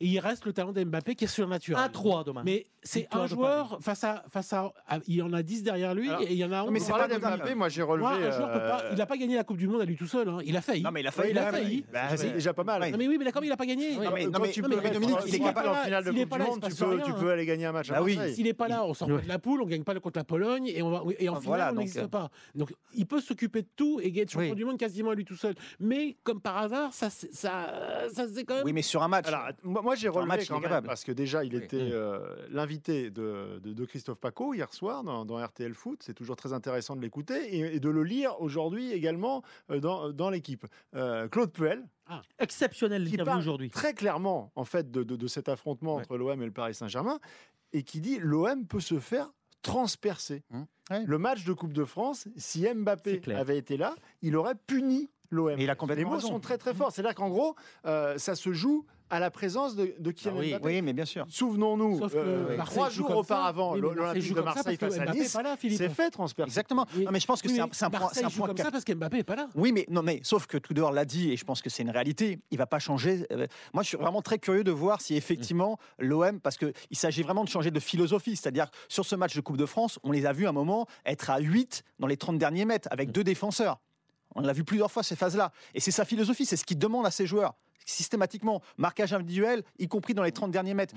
Et 0.00 0.06
il 0.06 0.18
reste 0.18 0.44
le 0.46 0.52
talent 0.52 0.72
d'Mbappé 0.72 1.14
qui 1.14 1.24
est 1.24 1.28
surnaturel. 1.28 1.84
1-3 1.90 2.24
demain. 2.24 2.42
Mais 2.44 2.66
c'est 2.82 3.08
un 3.12 3.26
joueur 3.26 3.78
face 3.80 4.04
à 4.04 4.24
face 4.30 4.52
à, 4.52 4.72
à- 4.88 4.98
il 5.06 5.16
y 5.16 5.22
en 5.22 5.32
a 5.32 5.42
10 5.42 5.62
derrière 5.62 5.94
lui 5.94 6.08
Alors, 6.08 6.22
et 6.22 6.26
il 6.32 6.36
y 6.38 6.44
en 6.44 6.52
a 6.52 6.64
mais 6.70 6.78
11. 6.80 6.86
c'est 6.86 6.92
Vous 6.92 6.98
pas 6.98 7.08
d'Mbappé, 7.08 7.54
moi 7.54 7.68
j'ai 7.68 7.82
relevé. 7.82 8.02
Moi, 8.08 8.12
un 8.16 8.30
joueur 8.30 8.52
peut 8.52 8.58
pas, 8.58 8.80
euh, 8.84 8.88
il 8.92 8.98
n'a 8.98 9.06
pas 9.06 9.16
gagné 9.16 9.36
la 9.36 9.44
Coupe 9.44 9.56
du 9.58 9.68
Monde 9.68 9.82
à 9.82 9.84
lui 9.84 9.96
tout 9.96 10.06
seul. 10.06 10.28
hein. 10.28 10.38
Il 10.44 10.56
a 10.56 10.60
failli. 10.60 10.82
Non, 10.82 10.90
mais 10.90 11.00
il 11.00 11.06
a 11.06 11.10
Ouais, 11.10 11.14
failli. 11.14 11.30
il 11.30 11.38
a 11.38 11.50
failli. 11.52 11.84
bah, 11.92 12.16
c'est 12.16 12.32
déjà 12.32 12.52
pas 12.52 12.64
mal. 12.64 12.90
Non, 12.90 12.96
mais 12.98 13.08
oui, 13.08 13.16
mais 13.18 13.24
d'accord, 13.24 13.44
il 13.44 13.48
n'a 13.50 13.56
pas 13.56 13.66
gagné. 13.66 13.92
Non, 13.96 14.10
mais- 14.12 14.26
non, 14.26 14.38
mais- 14.40 14.50
tu 14.50 14.62
non, 14.62 14.68
peux 14.68 14.80
mais 14.82 14.90
Dominique, 14.90 15.16
il 15.26 15.34
est 15.34 15.38
capable- 15.38 15.68
en 15.68 15.74
finale 15.76 16.04
de 16.04 16.10
Coupe 16.10 16.18
du 16.32 16.38
Monde, 16.38 16.64
tu 16.68 16.74
peux, 16.74 16.86
rien, 16.94 17.04
tu 17.04 17.10
hein. 17.10 17.16
peux 17.20 17.30
aller 17.30 17.46
gagner 17.46 17.66
un 17.66 17.72
match 17.72 17.90
à 17.90 17.94
Bah 17.94 18.02
oui. 18.02 18.18
S'il 18.34 18.44
n'est 18.44 18.52
pas 18.54 18.68
là, 18.68 18.84
on 18.84 18.94
sort 18.94 19.08
pas 19.08 19.18
de 19.20 19.28
la 19.28 19.38
poule, 19.38 19.62
on 19.62 19.66
gagne 19.66 19.84
pas 19.84 19.98
contre 20.00 20.18
la 20.18 20.24
Pologne 20.24 20.66
et, 20.68 20.82
on 20.82 20.90
va, 20.90 21.02
et 21.18 21.28
en 21.28 21.34
Ah, 21.34 21.40
finale, 21.40 21.42
voilà, 21.44 21.66
on 21.66 21.70
donc, 21.70 21.78
n'existe 21.80 21.98
euh, 22.04 22.08
pas. 22.08 22.30
Donc, 22.54 22.72
il 22.94 23.06
peut 23.06 23.20
s'occuper 23.20 23.62
de 23.62 23.68
tout 23.76 24.00
et 24.02 24.10
gagner 24.10 24.28
champion 24.28 24.54
du 24.54 24.64
monde 24.64 24.78
quasiment 24.78 25.10
à 25.10 25.14
lui 25.14 25.24
tout 25.24 25.36
seul. 25.36 25.54
Mais 25.80 26.16
comme 26.24 26.40
par 26.40 26.56
hasard, 26.58 26.92
ça, 26.92 27.10
c'est- 27.10 27.32
ça, 27.32 28.04
ça 28.12 28.26
c'est 28.32 28.44
quand 28.44 28.56
même. 28.56 28.64
Oui, 28.64 28.72
mais 28.72 28.82
sur 28.82 29.02
un 29.02 29.08
match. 29.08 29.26
Alors, 29.64 29.82
moi, 29.82 29.94
j'ai 29.94 30.08
relevé 30.08 30.28
match, 30.28 30.48
quand 30.48 30.54
même, 30.54 30.62
capable. 30.64 30.86
parce 30.86 31.04
que 31.04 31.12
déjà, 31.12 31.44
il 31.44 31.54
Oui. 31.56 31.62
était 31.62 31.76
euh, 31.80 32.36
l'invité 32.50 33.10
de, 33.10 33.60
de- 33.62 33.72
de 33.72 33.84
Christophe 33.84 34.18
Paco 34.18 34.54
hier 34.54 34.72
soir 34.72 35.04
dans, 35.04 35.24
dans 35.24 35.44
RTL 35.44 35.74
Foot. 35.74 36.02
C'est 36.02 36.14
toujours 36.14 36.36
très 36.36 36.52
intéressant 36.52 36.96
de 36.96 37.00
l'écouter 37.02 37.54
et, 37.56 37.76
et 37.76 37.80
de 37.80 37.88
le 37.90 38.02
lire 38.04 38.40
aujourd'hui 38.40 38.92
également 38.92 39.42
euh, 39.70 39.80
dans, 39.80 40.10
dans 40.12 40.30
l'équipe. 40.30 40.66
Euh, 40.94 41.28
Claude 41.28 41.52
Puel, 41.52 41.84
Exceptionnel 42.38 43.04
qui 43.04 43.10
l'interview 43.12 43.24
parle 43.26 43.38
aujourd'hui. 43.40 43.70
très 43.70 43.94
clairement 43.94 44.52
en 44.54 44.64
fait 44.64 44.90
de, 44.90 45.02
de- 45.02 45.16
de 45.16 45.26
cet 45.26 45.48
affrontement 45.48 45.96
Ouais. 45.96 46.02
entre 46.02 46.16
l'OM 46.18 46.42
et 46.42 46.44
le 46.46 46.52
Paris 46.52 46.74
Saint-Germain 46.74 47.18
et 47.72 47.82
qui 47.84 48.00
dit 48.00 48.18
l'OM 48.18 48.66
peut 48.66 48.80
se 48.80 48.98
faire 48.98 49.32
transpercer. 49.62 50.42
Ouais. 50.90 51.04
Le 51.06 51.18
match 51.18 51.44
de 51.44 51.52
Coupe 51.52 51.72
de 51.72 51.84
France, 51.84 52.28
si 52.36 52.66
Mbappé 52.72 53.22
avait 53.34 53.56
été 53.56 53.76
là, 53.76 53.94
il 54.20 54.36
aurait 54.36 54.56
puni 54.66 55.08
l'OM. 55.32 55.54
Mais 55.56 55.64
il 55.64 55.70
a 55.70 55.76
Les 55.94 56.04
mots 56.04 56.12
raison. 56.12 56.28
sont 56.28 56.40
très 56.40 56.58
très 56.58 56.74
forts. 56.74 56.92
C'est-à-dire 56.92 57.14
qu'en 57.14 57.28
gros, 57.28 57.56
euh, 57.86 58.16
ça 58.18 58.34
se 58.34 58.52
joue 58.52 58.84
à 59.10 59.20
la 59.20 59.30
présence 59.30 59.76
de, 59.76 59.94
de 59.98 60.10
Kylian 60.10 60.34
Ah 60.36 60.40
oui, 60.40 60.50
Mbappé. 60.52 60.64
Oui, 60.66 60.82
mais 60.82 60.92
bien 60.94 61.04
sûr. 61.04 61.26
Souvenons-nous, 61.28 62.00
euh, 62.14 62.56
Marseille 62.56 62.74
trois 62.76 62.88
jours 62.88 63.14
auparavant, 63.14 63.74
l'Olympique 63.74 64.32
de 64.32 64.40
Marseille 64.40 64.76
face 64.78 64.98
à 64.98 65.12
Nice 65.12 65.36
s'est 65.76 65.88
fait 65.90 66.10
transpercer. 66.10 66.48
Exactement. 66.48 66.86
Oui. 66.96 67.04
Non, 67.04 67.10
mais 67.12 67.20
je 67.20 67.26
pense 67.26 67.42
que 67.42 67.48
Oui, 67.48 67.54
c'est 67.54 67.60
un, 67.60 67.68
c'est 67.72 67.84
un 67.84 67.90
point, 67.90 68.00
Marseille 68.00 68.20
c'est 68.20 68.24
un 68.26 68.28
joue 68.30 68.38
point 68.38 68.46
comme 68.48 68.56
ça 68.56 68.70
parce 68.70 68.84
qu'Mbappé 68.84 69.18
n'est 69.18 69.22
pas 69.24 69.36
là. 69.36 69.48
Oui, 69.54 69.72
mais 69.72 69.84
non, 69.90 70.02
mais 70.02 70.20
sauf 70.22 70.46
que 70.46 70.56
Tudor 70.56 70.92
l'a 70.92 71.04
dit 71.04 71.30
et 71.30 71.36
je 71.36 71.44
pense 71.44 71.60
que 71.60 71.68
c'est 71.68 71.82
une 71.82 71.90
réalité. 71.90 72.38
Il 72.50 72.56
va 72.58 72.64
pas 72.66 72.78
changer. 72.78 73.26
Euh, 73.32 73.46
Moi, 73.74 73.82
je 73.82 73.88
suis 73.88 73.98
vraiment 73.98 74.22
très 74.22 74.38
curieux 74.38 74.64
de 74.64 74.70
voir 74.72 75.02
si 75.02 75.14
effectivement 75.14 75.78
l'OM, 75.98 76.40
parce 76.40 76.56
que 76.56 76.72
il 76.90 76.96
s'agit 76.96 77.22
vraiment 77.22 77.44
de 77.44 77.50
changer 77.50 77.70
de 77.70 77.80
philosophie, 77.80 78.36
c'est-à-dire 78.36 78.68
sur 78.88 79.04
ce 79.04 79.14
match 79.14 79.36
de 79.36 79.42
Coupe 79.42 79.58
de 79.58 79.66
France, 79.66 79.98
on 80.04 80.12
les 80.12 80.24
a 80.24 80.32
vus 80.32 80.46
à 80.46 80.50
un 80.50 80.52
moment 80.52 80.86
être 81.04 81.28
à 81.28 81.38
8 81.38 81.82
dans 81.98 82.06
les 82.06 82.16
30 82.16 82.38
derniers 82.38 82.64
mètres 82.64 82.88
avec 82.90 83.12
deux 83.12 83.24
défenseurs. 83.24 83.78
On 84.34 84.40
l'a 84.40 84.52
vu 84.52 84.64
plusieurs 84.64 84.90
fois 84.90 85.02
ces 85.02 85.16
phases-là, 85.16 85.52
et 85.74 85.80
c'est 85.80 85.90
sa 85.90 86.04
philosophie, 86.04 86.46
c'est 86.46 86.56
ce 86.56 86.64
qu'il 86.64 86.78
demande 86.78 87.06
à 87.06 87.10
ses 87.10 87.26
joueurs 87.26 87.54
systématiquement, 87.84 88.62
marquage 88.78 89.12
individuel, 89.12 89.64
y 89.78 89.88
compris 89.88 90.14
dans 90.14 90.22
les 90.22 90.32
30 90.32 90.50
derniers 90.50 90.74
mètres. 90.74 90.94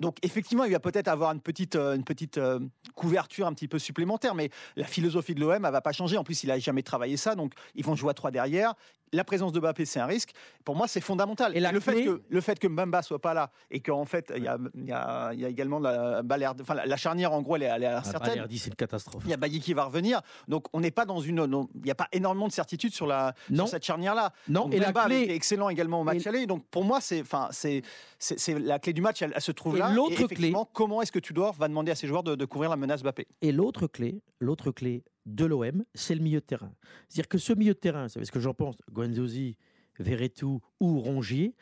Donc 0.00 0.16
effectivement, 0.22 0.64
il 0.64 0.72
va 0.72 0.80
peut-être 0.80 1.08
avoir 1.08 1.32
une 1.32 1.40
petite, 1.40 1.74
euh, 1.74 1.96
une 1.96 2.04
petite 2.04 2.38
euh, 2.38 2.60
couverture 2.94 3.46
un 3.46 3.52
petit 3.52 3.66
peu 3.66 3.80
supplémentaire, 3.80 4.34
mais 4.34 4.50
la 4.76 4.86
philosophie 4.86 5.34
de 5.34 5.40
l'OM, 5.40 5.64
elle 5.64 5.72
va 5.72 5.80
pas 5.80 5.92
changer. 5.92 6.16
En 6.16 6.24
plus, 6.24 6.44
il 6.44 6.50
a 6.52 6.58
jamais 6.58 6.82
travaillé 6.82 7.16
ça, 7.16 7.34
donc 7.34 7.52
ils 7.74 7.84
vont 7.84 7.96
jouer 7.96 8.10
à 8.10 8.14
trois 8.14 8.30
derrière. 8.30 8.74
La 9.12 9.24
présence 9.24 9.52
de 9.52 9.60
Mbappé, 9.60 9.84
c'est 9.84 10.00
un 10.00 10.06
risque. 10.06 10.30
Pour 10.64 10.76
moi, 10.76 10.86
c'est 10.88 11.00
fondamental. 11.00 11.56
Et 11.56 11.60
la 11.60 11.72
le, 11.72 11.80
fait 11.80 12.04
que, 12.04 12.22
le 12.28 12.40
fait 12.40 12.58
que 12.58 12.66
Mbamba 12.66 13.02
soit 13.02 13.20
pas 13.20 13.34
là 13.34 13.50
et 13.70 13.80
qu'en 13.80 14.04
fait, 14.04 14.32
il 14.36 14.42
y 14.42 14.48
a, 14.48 14.58
il 14.74 14.84
y, 14.84 14.92
a, 14.92 15.30
il 15.32 15.40
y 15.40 15.44
a 15.44 15.48
également 15.48 15.78
la, 15.78 16.22
enfin, 16.60 16.74
la, 16.74 16.86
la 16.86 16.96
charnière, 16.96 17.32
en 17.32 17.40
gros, 17.42 17.56
elle 17.56 17.62
est, 17.62 17.66
elle 17.66 17.82
est 17.84 17.86
Ah, 17.86 17.98
incertaine. 17.98 18.46
C'est 18.50 18.68
une 18.68 18.74
catastrophe. 18.74 19.22
Il 19.24 19.30
y 19.30 19.34
a 19.34 19.36
Bailly 19.36 19.60
qui 19.60 19.72
va 19.74 19.84
revenir, 19.84 20.20
donc 20.48 20.66
on 20.72 20.80
n'est 20.80 20.90
pas 20.90 21.04
dans 21.06 21.20
une, 21.20 21.44
non, 21.46 21.68
il 21.76 21.82
n'y 21.82 21.90
a 21.90 21.94
pas 21.94 22.08
énormément 22.12 22.48
de 22.48 22.52
certitude 22.52 22.92
sur 22.92 23.06
la 23.06 23.34
Non. 23.50 23.64
sur 23.64 23.68
cette 23.72 23.84
charnière-là. 23.84 24.32
Non, 24.48 24.64
Donc 24.64 24.74
et 24.74 24.78
la 24.78 24.88
Mbemba 24.88 25.02
avait 25.02 25.14
clé- 25.14 25.24
été 25.24 25.34
excellent 25.34 25.68
également 25.68 26.00
au 26.00 26.04
match 26.04 26.26
et- 26.26 26.28
aller. 26.28 26.46
Donc 26.46 26.64
pour 26.70 26.84
moi, 26.84 27.00
c'est, 27.00 27.20
enfin, 27.22 27.48
c'est, 27.50 27.82
c'est, 28.18 28.38
c'est 28.38 28.58
la 28.58 28.78
clé 28.78 28.92
du 28.92 29.00
match, 29.00 29.22
elle, 29.22 29.32
elle 29.34 29.40
se 29.40 29.52
trouve 29.52 29.76
Et 29.76 29.78
là. 29.78 29.90
l'autre 29.90 30.26
clé- 30.26 30.52
comment 30.72 31.00
est-ce 31.02 31.12
que 31.12 31.18
Tudor 31.18 31.54
va 31.54 31.68
demander 31.68 31.92
à 31.92 31.94
ses 31.94 32.06
joueurs 32.06 32.22
de, 32.22 32.34
de 32.34 32.44
couvrir 32.44 32.70
la 32.70 32.76
menace 32.76 33.02
Mbappé? 33.02 33.26
Et 33.42 33.52
l'autre 33.52 33.86
clé, 33.86 34.20
l'autre 34.40 34.70
clé 34.70 35.02
de 35.28 35.44
l'OM, 35.44 35.84
c'est 35.94 36.14
le 36.14 36.20
milieu 36.22 36.40
de 36.40 36.44
terrain. 36.44 36.72
C'est-à-dire 37.08 37.28
que 37.28 37.38
ce 37.38 37.52
milieu 37.52 37.74
de 37.74 37.78
terrain, 37.78 38.04
vous 38.04 38.08
savez 38.08 38.24
ce 38.26 38.32
que 38.32 38.40
j'en 38.40 38.54
pense, 38.54 38.76
Guendouzi, 38.90 39.56
Verretou 39.98 40.60
ou 40.80 41.00
Rongier, 41.00 41.54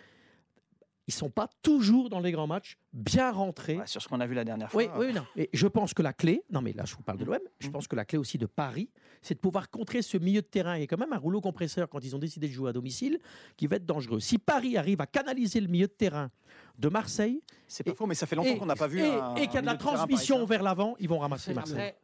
ils 1.09 1.15
sont 1.15 1.31
pas 1.31 1.49
toujours 1.63 2.11
dans 2.11 2.19
les 2.19 2.33
grands 2.33 2.49
matchs 2.49 2.79
bien 2.93 3.31
rentrés. 3.31 3.77
Ouais, 3.77 3.87
Sur 3.87 4.03
ce 4.03 4.09
qu'on 4.09 4.19
a 4.21 4.27
vu 4.27 4.35
la 4.35 4.45
dernière 4.45 4.69
fois. 4.71 4.83
Oui, 4.83 4.89
oui, 4.99 5.13
non. 5.13 5.25
Et 5.37 5.49
je 5.53 5.69
pense 5.69 5.95
que 5.95 6.03
la 6.03 6.13
clé, 6.13 6.43
non 6.51 6.61
mais 6.63 6.73
là 6.73 6.85
je 6.85 6.97
vous 6.97 7.03
parle 7.05 7.19
de 7.19 7.25
l'OM, 7.25 7.39
je 7.61 7.69
Mm. 7.69 7.73
pense 7.73 7.87
que 7.87 7.95
la 7.95 8.05
clé 8.05 8.19
aussi 8.19 8.39
de 8.39 8.47
Paris, 8.47 8.91
c'est 9.23 9.35
de 9.35 9.39
pouvoir 9.39 9.71
contrer 9.71 10.03
ce 10.03 10.17
milieu 10.19 10.43
de 10.43 10.47
terrain. 10.47 10.77
Il 10.77 10.81
y 10.81 10.83
a 10.83 10.87
quand 10.89 10.99
même 10.99 11.13
un 11.13 11.19
rouleau 11.19 11.41
compresseur 11.41 11.89
quand 11.89 12.03
ils 12.05 12.17
ont 12.17 12.19
décidé 12.19 12.49
de 12.49 12.53
jouer 12.53 12.71
à 12.71 12.73
domicile 12.73 13.21
qui 13.57 13.69
va 13.69 13.77
être 13.77 13.87
dangereux. 13.87 14.19
Si 14.19 14.39
Paris 14.39 14.77
arrive 14.77 15.01
à 15.01 15.07
canaliser 15.07 15.61
le 15.61 15.69
milieu 15.69 15.87
de 15.87 15.93
terrain 15.93 16.31
de 16.79 16.89
Marseille 16.89 17.41
C'est 17.69 17.85
pas 17.85 17.93
Et- 17.93 17.95
faux, 17.95 18.07
mais 18.07 18.15
ça 18.17 18.27
fait 18.27 18.35
longtemps 18.37 18.57
qu'on 18.59 18.67
n'a 18.67 18.75
pas 18.77 18.89
vu. 18.89 19.01
et- 19.01 19.43
et 19.43 19.47
qu'il 19.47 19.55
y 19.55 19.59
a 19.59 19.61
de 19.63 19.67
la 19.67 19.77
transmission 19.77 20.45
vers 20.45 20.63
l'avant, 20.65 20.97
ils 20.99 21.09
vont 21.09 21.19
ramasser 21.21 21.55
Marseille. 21.55 21.95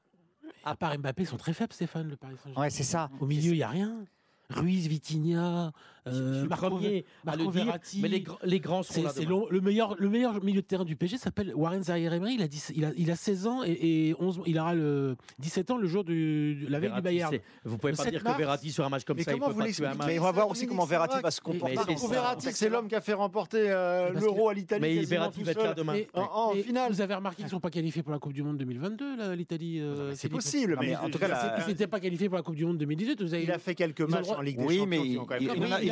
À 0.65 0.77
part 0.77 0.97
Mbappé, 0.99 1.23
ils 1.23 1.27
sont 1.27 1.37
très 1.37 1.53
faibles, 1.53 1.73
Stéphane, 1.73 2.09
le 2.09 2.17
Paris 2.17 2.35
Saint-Germain. 2.43 2.61
Ouais, 2.61 2.71
c'est 2.71 2.83
ça. 2.83 3.11
Au 3.21 3.27
milieu, 3.27 3.53
il 3.53 3.57
n'y 3.57 3.63
a 3.63 3.69
rien. 3.69 4.05
Ruiz, 4.51 4.87
Vitinha, 4.87 5.73
euh, 6.09 6.45
Marco, 6.47 6.69
premier 6.71 7.05
à 7.27 7.37
le 7.37 7.45
Marco 7.45 7.53
dire, 7.53 7.65
Verratti. 7.65 8.01
mais 8.03 8.09
les, 8.09 8.21
gr- 8.21 8.39
les 8.45 8.59
grands 8.61 8.81
là 8.81 9.11
long- 9.29 9.47
le 9.51 9.61
meilleur, 9.61 9.95
le 9.99 10.09
meilleur 10.09 10.43
milieu 10.43 10.61
de 10.61 10.67
terrain 10.67 10.85
du 10.85 10.97
PSG 10.97 11.17
s'appelle 11.19 11.53
Warren 11.55 11.83
Zaïre-Emery. 11.85 12.35
Il 12.35 12.43
a, 12.43 12.49
10 12.49 12.73
il, 12.75 12.85
a, 12.85 12.91
il 12.97 13.11
a 13.11 13.17
16 13.17 13.47
ans 13.47 13.63
et, 13.65 14.09
et 14.09 14.15
11, 14.19 14.41
il 14.47 14.59
aura 14.59 14.75
le 14.75 15.17
17 15.39 15.71
ans 15.71 15.77
le 15.79 15.87
jour 15.87 16.03
du, 16.05 16.67
la 16.69 16.81
veille 16.81 16.93
du 16.93 17.01
Bayern. 17.03 17.37
Vous 17.65 17.79
pouvez 17.79 17.93
Le 17.93 17.97
pas 17.97 18.03
7 18.05 18.13
dire 18.13 18.21
que 18.21 18.29
mars. 18.29 18.39
Verratti 18.39 18.71
sur 18.73 18.85
un 18.85 18.89
match 18.89 19.05
comme 19.05 19.17
Mais 19.17 19.23
ça, 19.23 19.33
il 19.33 19.35
comment 19.35 19.47
peut 19.49 19.53
vous 19.53 19.59
pas 19.61 19.65
tuer 19.73 19.85
un 19.85 19.89
l'expliquez? 19.91 19.99
match. 19.99 20.07
Mais 20.09 20.19
on 20.19 20.25
va 20.25 20.33
voir 20.33 20.51
aussi 20.51 20.67
comment 20.67 20.85
Verratti 20.85 21.21
va 21.23 21.31
se 21.31 21.41
comporter. 21.41 21.77
c'est 21.97 22.09
Verratti, 22.09 22.69
l'homme 22.69 22.89
qui 22.89 22.95
a 22.95 23.01
fait 23.01 23.13
remporter 23.15 23.71
euh, 23.71 24.11
l'Euro 24.13 24.47
que- 24.47 24.51
à 24.51 24.55
l'Italie. 24.55 24.81
Mais 24.83 25.05
Verratti 25.05 25.43
va 25.43 25.53
être 25.53 25.59
seul. 25.61 25.69
là 25.69 25.75
demain. 25.75 25.99
En- 26.15 26.53
finale. 26.55 26.91
Vous 26.93 27.01
avez 27.01 27.15
remarqué 27.15 27.37
qu'ils 27.37 27.45
ne 27.47 27.51
sont 27.51 27.61
pas 27.61 27.71
qualifiés 27.71 28.03
pour 28.03 28.13
la 28.13 28.19
Coupe 28.19 28.33
du 28.33 28.43
Monde 28.43 28.59
2022, 28.59 29.17
là, 29.17 29.35
l'Italie 29.37 29.81
euh, 29.81 30.13
C'est 30.15 30.29
possible, 30.29 30.75
Non, 30.75 30.81
mais 30.81 30.97
en 30.97 31.09
tout 31.11 31.19
cas, 31.19 31.57
Ils 31.67 31.69
n'étaient 31.69 31.87
pas 31.87 32.01
qualifiés 32.01 32.29
pour 32.29 32.37
la 32.37 32.43
Coupe 32.43 32.57
du 32.57 32.65
Monde 32.65 32.79
2018. 32.79 33.23
Vous 33.23 33.35
avez... 33.35 33.45
il 33.45 33.53
a 33.53 33.59
fait 33.59 33.75
quelques 33.75 34.01
matchs 34.03 34.29
en 34.31 34.41
Ligue 34.41 34.59
des 34.59 34.65
Oui, 34.65 34.79
Champions. 34.79 35.27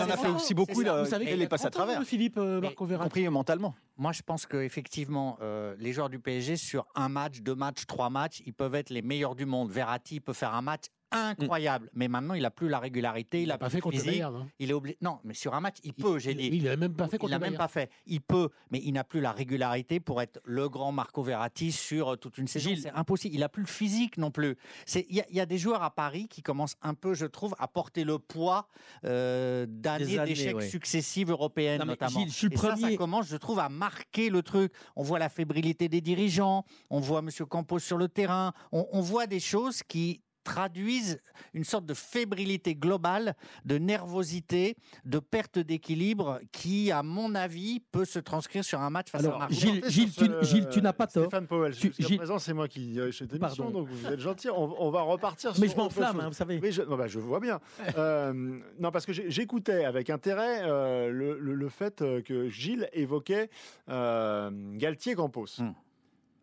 Il, 0.06 0.10
en 0.10 0.14
a, 0.14 0.16
fait 0.16 0.28
aussi 0.28 0.54
beaucoup. 0.54 0.82
Vous 0.82 1.04
savez 1.06 1.24
il 1.24 1.32
qu'il 1.32 1.42
est 1.42 1.48
passé 1.48 1.66
à 1.66 1.70
30 1.70 1.82
ans, 1.82 1.86
travers. 1.86 2.06
Philippe 2.06 2.38
euh, 2.38 2.60
Marco 2.60 2.84
Verratti. 2.84 3.08
compris 3.08 3.28
mentalement. 3.28 3.74
Moi, 4.00 4.12
je 4.12 4.22
pense 4.22 4.46
qu'effectivement, 4.46 5.38
les 5.78 5.92
joueurs 5.92 6.08
du 6.08 6.18
PSG, 6.18 6.56
sur 6.56 6.86
un 6.94 7.10
match, 7.10 7.40
deux 7.42 7.54
matchs, 7.54 7.84
trois 7.86 8.08
matchs, 8.08 8.40
ils 8.46 8.54
peuvent 8.54 8.74
être 8.74 8.88
les 8.90 9.02
meilleurs 9.02 9.34
du 9.34 9.44
monde. 9.44 9.70
Verratti 9.70 10.20
peut 10.20 10.32
faire 10.32 10.54
un 10.54 10.62
match 10.62 10.84
incroyable, 11.12 11.90
mais 11.92 12.06
maintenant, 12.06 12.34
il 12.34 12.42
n'a 12.42 12.52
plus 12.52 12.68
la 12.68 12.78
régularité, 12.78 13.38
il 13.38 13.42
Il 13.42 13.48
n'a 13.48 13.54
n'a 13.54 13.58
pas 13.58 13.68
fait 13.68 13.80
contre 13.80 13.96
le 13.96 14.02
physique. 14.02 14.20
Bayern. 14.20 14.36
hein. 14.36 14.48
Il 14.60 14.70
est 14.70 14.72
obligé. 14.72 14.96
Non, 15.00 15.18
mais 15.24 15.34
sur 15.34 15.54
un 15.54 15.60
match, 15.60 15.78
il 15.82 15.92
peut, 15.92 16.20
j'ai 16.20 16.30
Il- 16.30 16.36
dit. 16.36 16.58
Il 16.58 16.62
n'a 16.62 16.76
même 16.76 16.94
pas 16.94 17.08
fait 17.08 17.16
Il 17.16 17.18
contre 17.18 17.32
l'a 17.32 17.38
le 17.38 17.46
même 17.50 17.56
pas 17.58 17.66
fait. 17.66 17.90
Il 18.06 18.20
peut, 18.20 18.48
mais 18.70 18.80
il 18.84 18.92
n'a 18.92 19.02
plus 19.02 19.20
la 19.20 19.32
régularité 19.32 19.98
pour 19.98 20.22
être 20.22 20.38
le 20.44 20.68
grand 20.68 20.92
Marco 20.92 21.20
Verratti 21.24 21.72
sur 21.72 22.12
euh, 22.12 22.16
toute 22.16 22.38
une 22.38 22.46
saison. 22.46 22.70
C'est 22.80 22.92
impossible. 22.92 23.34
Il 23.34 23.40
n'a 23.40 23.48
plus 23.48 23.62
le 23.64 23.68
physique 23.68 24.18
non 24.18 24.30
plus. 24.30 24.56
C'est- 24.86 25.04
Il 25.10 25.16
y, 25.16 25.20
a- 25.20 25.26
il 25.30 25.34
y 25.34 25.40
a 25.40 25.46
des 25.46 25.58
joueurs 25.58 25.82
à 25.82 25.90
Paris 25.90 26.28
qui 26.28 26.42
commencent 26.42 26.76
un 26.80 26.94
peu, 26.94 27.12
je 27.14 27.26
trouve, 27.26 27.56
à 27.58 27.66
porter 27.66 28.04
le 28.04 28.20
poids 28.20 28.68
euh, 29.04 29.66
d'années 29.68 30.16
années, 30.16 30.28
d'échecs 30.34 30.56
ouais. 30.58 30.68
successives 30.68 31.30
européennes 31.32 31.80
Non, 31.80 31.86
notamment. 31.86 32.20
Gilles, 32.20 32.28
je 32.30 32.34
suis 32.36 32.56
ça, 32.56 32.76
ça 32.76 32.94
commence, 32.96 33.26
je 33.26 33.36
trouve, 33.36 33.58
à 33.58 33.68
marquer 33.68 33.89
le 34.16 34.42
truc. 34.42 34.72
On 34.96 35.02
voit 35.02 35.18
la 35.18 35.28
fébrilité 35.28 35.88
des 35.88 36.00
dirigeants, 36.00 36.64
on 36.90 37.00
voit 37.00 37.20
M. 37.20 37.30
Campos 37.48 37.78
sur 37.78 37.98
le 37.98 38.08
terrain, 38.08 38.52
on, 38.72 38.86
on 38.92 39.00
voit 39.00 39.26
des 39.26 39.40
choses 39.40 39.82
qui 39.82 40.22
traduisent 40.50 41.20
une 41.54 41.64
sorte 41.64 41.86
de 41.86 41.94
fébrilité 41.94 42.74
globale, 42.74 43.34
de 43.64 43.78
nervosité, 43.78 44.76
de 45.04 45.18
perte 45.18 45.58
d'équilibre 45.58 46.40
qui, 46.52 46.90
à 46.92 47.02
mon 47.02 47.34
avis, 47.34 47.80
peut 47.92 48.04
se 48.04 48.18
transcrire 48.18 48.64
sur 48.64 48.80
un 48.80 48.90
match 48.90 49.10
face 49.10 49.22
Alors, 49.24 49.36
à 49.36 49.38
Marseille. 49.40 49.58
Gilles, 49.60 49.84
Gilles, 49.88 50.10
ce- 50.12 50.24
tu, 50.24 50.46
Gilles, 50.46 50.68
tu 50.70 50.82
n'as 50.82 50.92
pas 50.92 51.06
tort. 51.06 51.24
Stéphane 51.26 51.46
Powell, 51.46 51.72
Tu- 51.74 51.88
jusqu'à 51.88 52.06
Gilles- 52.06 52.16
présent, 52.18 52.38
c'est 52.38 52.52
moi 52.52 52.68
qui 52.68 52.86
dirige 52.88 53.18
cette 53.18 53.32
émission, 53.32 53.64
Pardon. 53.64 53.80
donc 53.80 53.88
vous 53.88 54.06
êtes 54.06 54.20
gentil. 54.20 54.48
On, 54.50 54.74
on 54.86 54.90
va 54.90 55.02
repartir 55.02 55.50
Mais 55.52 55.54
sur 55.54 55.66
je 55.66 55.72
autre 55.72 55.78
m'enflamme, 55.84 56.12
chose. 56.16 56.24
hein, 56.24 56.28
vous 56.28 56.34
savez. 56.34 56.72
Je, 56.72 56.82
non, 56.82 56.96
bah, 56.96 57.06
je 57.06 57.18
vois 57.18 57.40
bien. 57.40 57.60
Euh, 57.96 58.58
non, 58.78 58.90
parce 58.90 59.06
que 59.06 59.12
j'écoutais 59.12 59.84
avec 59.84 60.10
intérêt 60.10 60.62
euh, 60.64 61.10
le, 61.10 61.38
le- 61.38 61.54
le 61.54 61.68
fait 61.68 62.02
euh, 62.02 62.22
que 62.22 62.48
Gilles 62.48 62.88
évoquait 62.92 63.50
euh, 63.88 64.50
Galtier-Campos. 64.76 65.46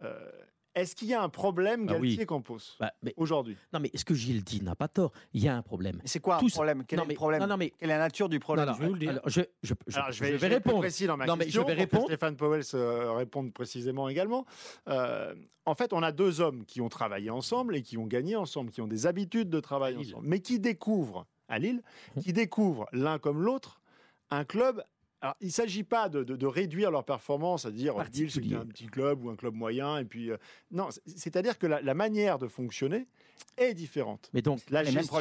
Euh, 0.04 0.30
Est-ce 0.78 0.96
qu'il 0.96 1.08
y 1.08 1.14
a 1.14 1.22
un 1.24 1.30
problème 1.30 1.88
Bah 1.88 1.96
oui. 2.00 2.10
Galtier-Campos 2.10 2.60
Bah, 2.80 2.92
mais- 3.02 3.14
aujourd'hui? 3.18 3.58
Non, 3.74 3.80
mais 3.80 3.90
ce 3.96 4.06
que 4.06 4.14
Gilles 4.14 4.44
dit 4.44 4.62
n'a 4.62 4.76
pas 4.76 4.88
tort? 4.88 5.12
Il 5.34 5.44
y 5.44 5.48
a 5.48 5.56
un 5.58 5.62
problème. 5.64 6.00
C'est 6.06 6.20
quoi 6.20 6.38
Tous- 6.38 6.46
le 6.48 6.52
problème? 6.52 6.84
Quel 6.88 6.98
non, 7.00 7.04
est 7.06 7.08
mais, 7.08 7.14
le 7.14 7.18
problème 7.18 7.42
non, 7.42 7.48
non, 7.48 7.58
mais 7.58 7.72
Quelle 7.80 7.90
est 7.90 7.94
la 7.94 8.00
nature 8.00 8.30
du 8.30 8.40
problème? 8.40 8.66
Non, 8.68 8.72
non, 8.74 8.78
je 8.78 8.82
vais 8.84 8.88
vous 8.88 8.94
le 8.94 9.00
dire. 9.00 9.10
alors, 9.10 9.24
je, 9.28 9.42
je- 9.64 9.74
je- 9.88 9.98
Alors, 9.98 10.12
je 10.12 10.24
vais, 10.24 10.48
répondre. 10.48 10.78
précis 10.80 11.08
dans 11.08 11.18
ma 11.18 11.26
Non, 11.26 11.36
mais 11.36 11.50
je 11.50 11.60
vais 11.60 11.66
que 11.74 11.80
répondre. 11.80 12.06
Stéphane 12.06 12.36
Powell 12.36 12.64
se 12.64 12.78
réponde 12.78 13.52
précisément 13.54 14.08
également. 14.08 14.46
Euh, 14.88 15.34
en 15.66 15.74
fait, 15.74 15.94
on 15.94 16.04
a 16.04 16.12
deux 16.12 16.42
hommes 16.42 16.64
qui 16.66 16.80
ont 16.82 16.90
travaillé 16.90 17.30
ensemble 17.32 17.76
et 17.76 17.82
qui 17.82 17.98
ont 17.98 18.06
gagné 18.06 18.36
ensemble, 18.36 18.70
qui 18.72 18.82
ont 18.82 18.88
des 18.88 19.08
habitudes 19.08 19.50
de 19.50 19.60
travail 19.60 19.98
ensemble, 19.98 20.28
mais 20.28 20.40
qui 20.42 20.60
découvrent 20.60 21.26
à 21.50 21.60
Lille, 21.60 21.82
Hum. 22.16 22.24
qui 22.24 22.34
découvrent 22.34 22.88
l'un 22.92 23.18
comme 23.20 23.42
l'autre 23.42 23.82
un 24.30 24.44
club. 24.46 24.84
Alors, 25.22 25.36
il 25.42 25.48
ne 25.48 25.52
s'agit 25.52 25.84
pas 25.84 26.10
de, 26.10 26.24
de- 26.24 26.36
de 26.36 26.46
réduire 26.46 26.92
leur 26.92 27.04
performance, 27.04 27.66
à 27.66 27.72
dire 27.72 27.96
Lille, 27.98 28.30
c'est 28.32 28.40
un 28.56 28.66
petit 28.68 28.86
club 28.86 29.24
ou 29.26 29.30
un 29.32 29.36
club 29.36 29.56
moyen. 29.56 29.98
Et 29.98 30.06
puis, 30.06 30.30
euh, 30.30 30.38
non, 30.72 30.92
c'est- 30.92 31.02
c'est-à-dire 31.08 31.58
que 31.58 31.66
la, 31.66 31.82
la 31.82 31.94
manière 31.96 32.38
de 32.38 32.48
fonctionner 32.48 33.08
est 33.58 33.74
différente. 33.74 34.30
Mais 34.34 34.44
donc, 34.44 34.60
La 34.70 34.84
gestion 34.84 35.18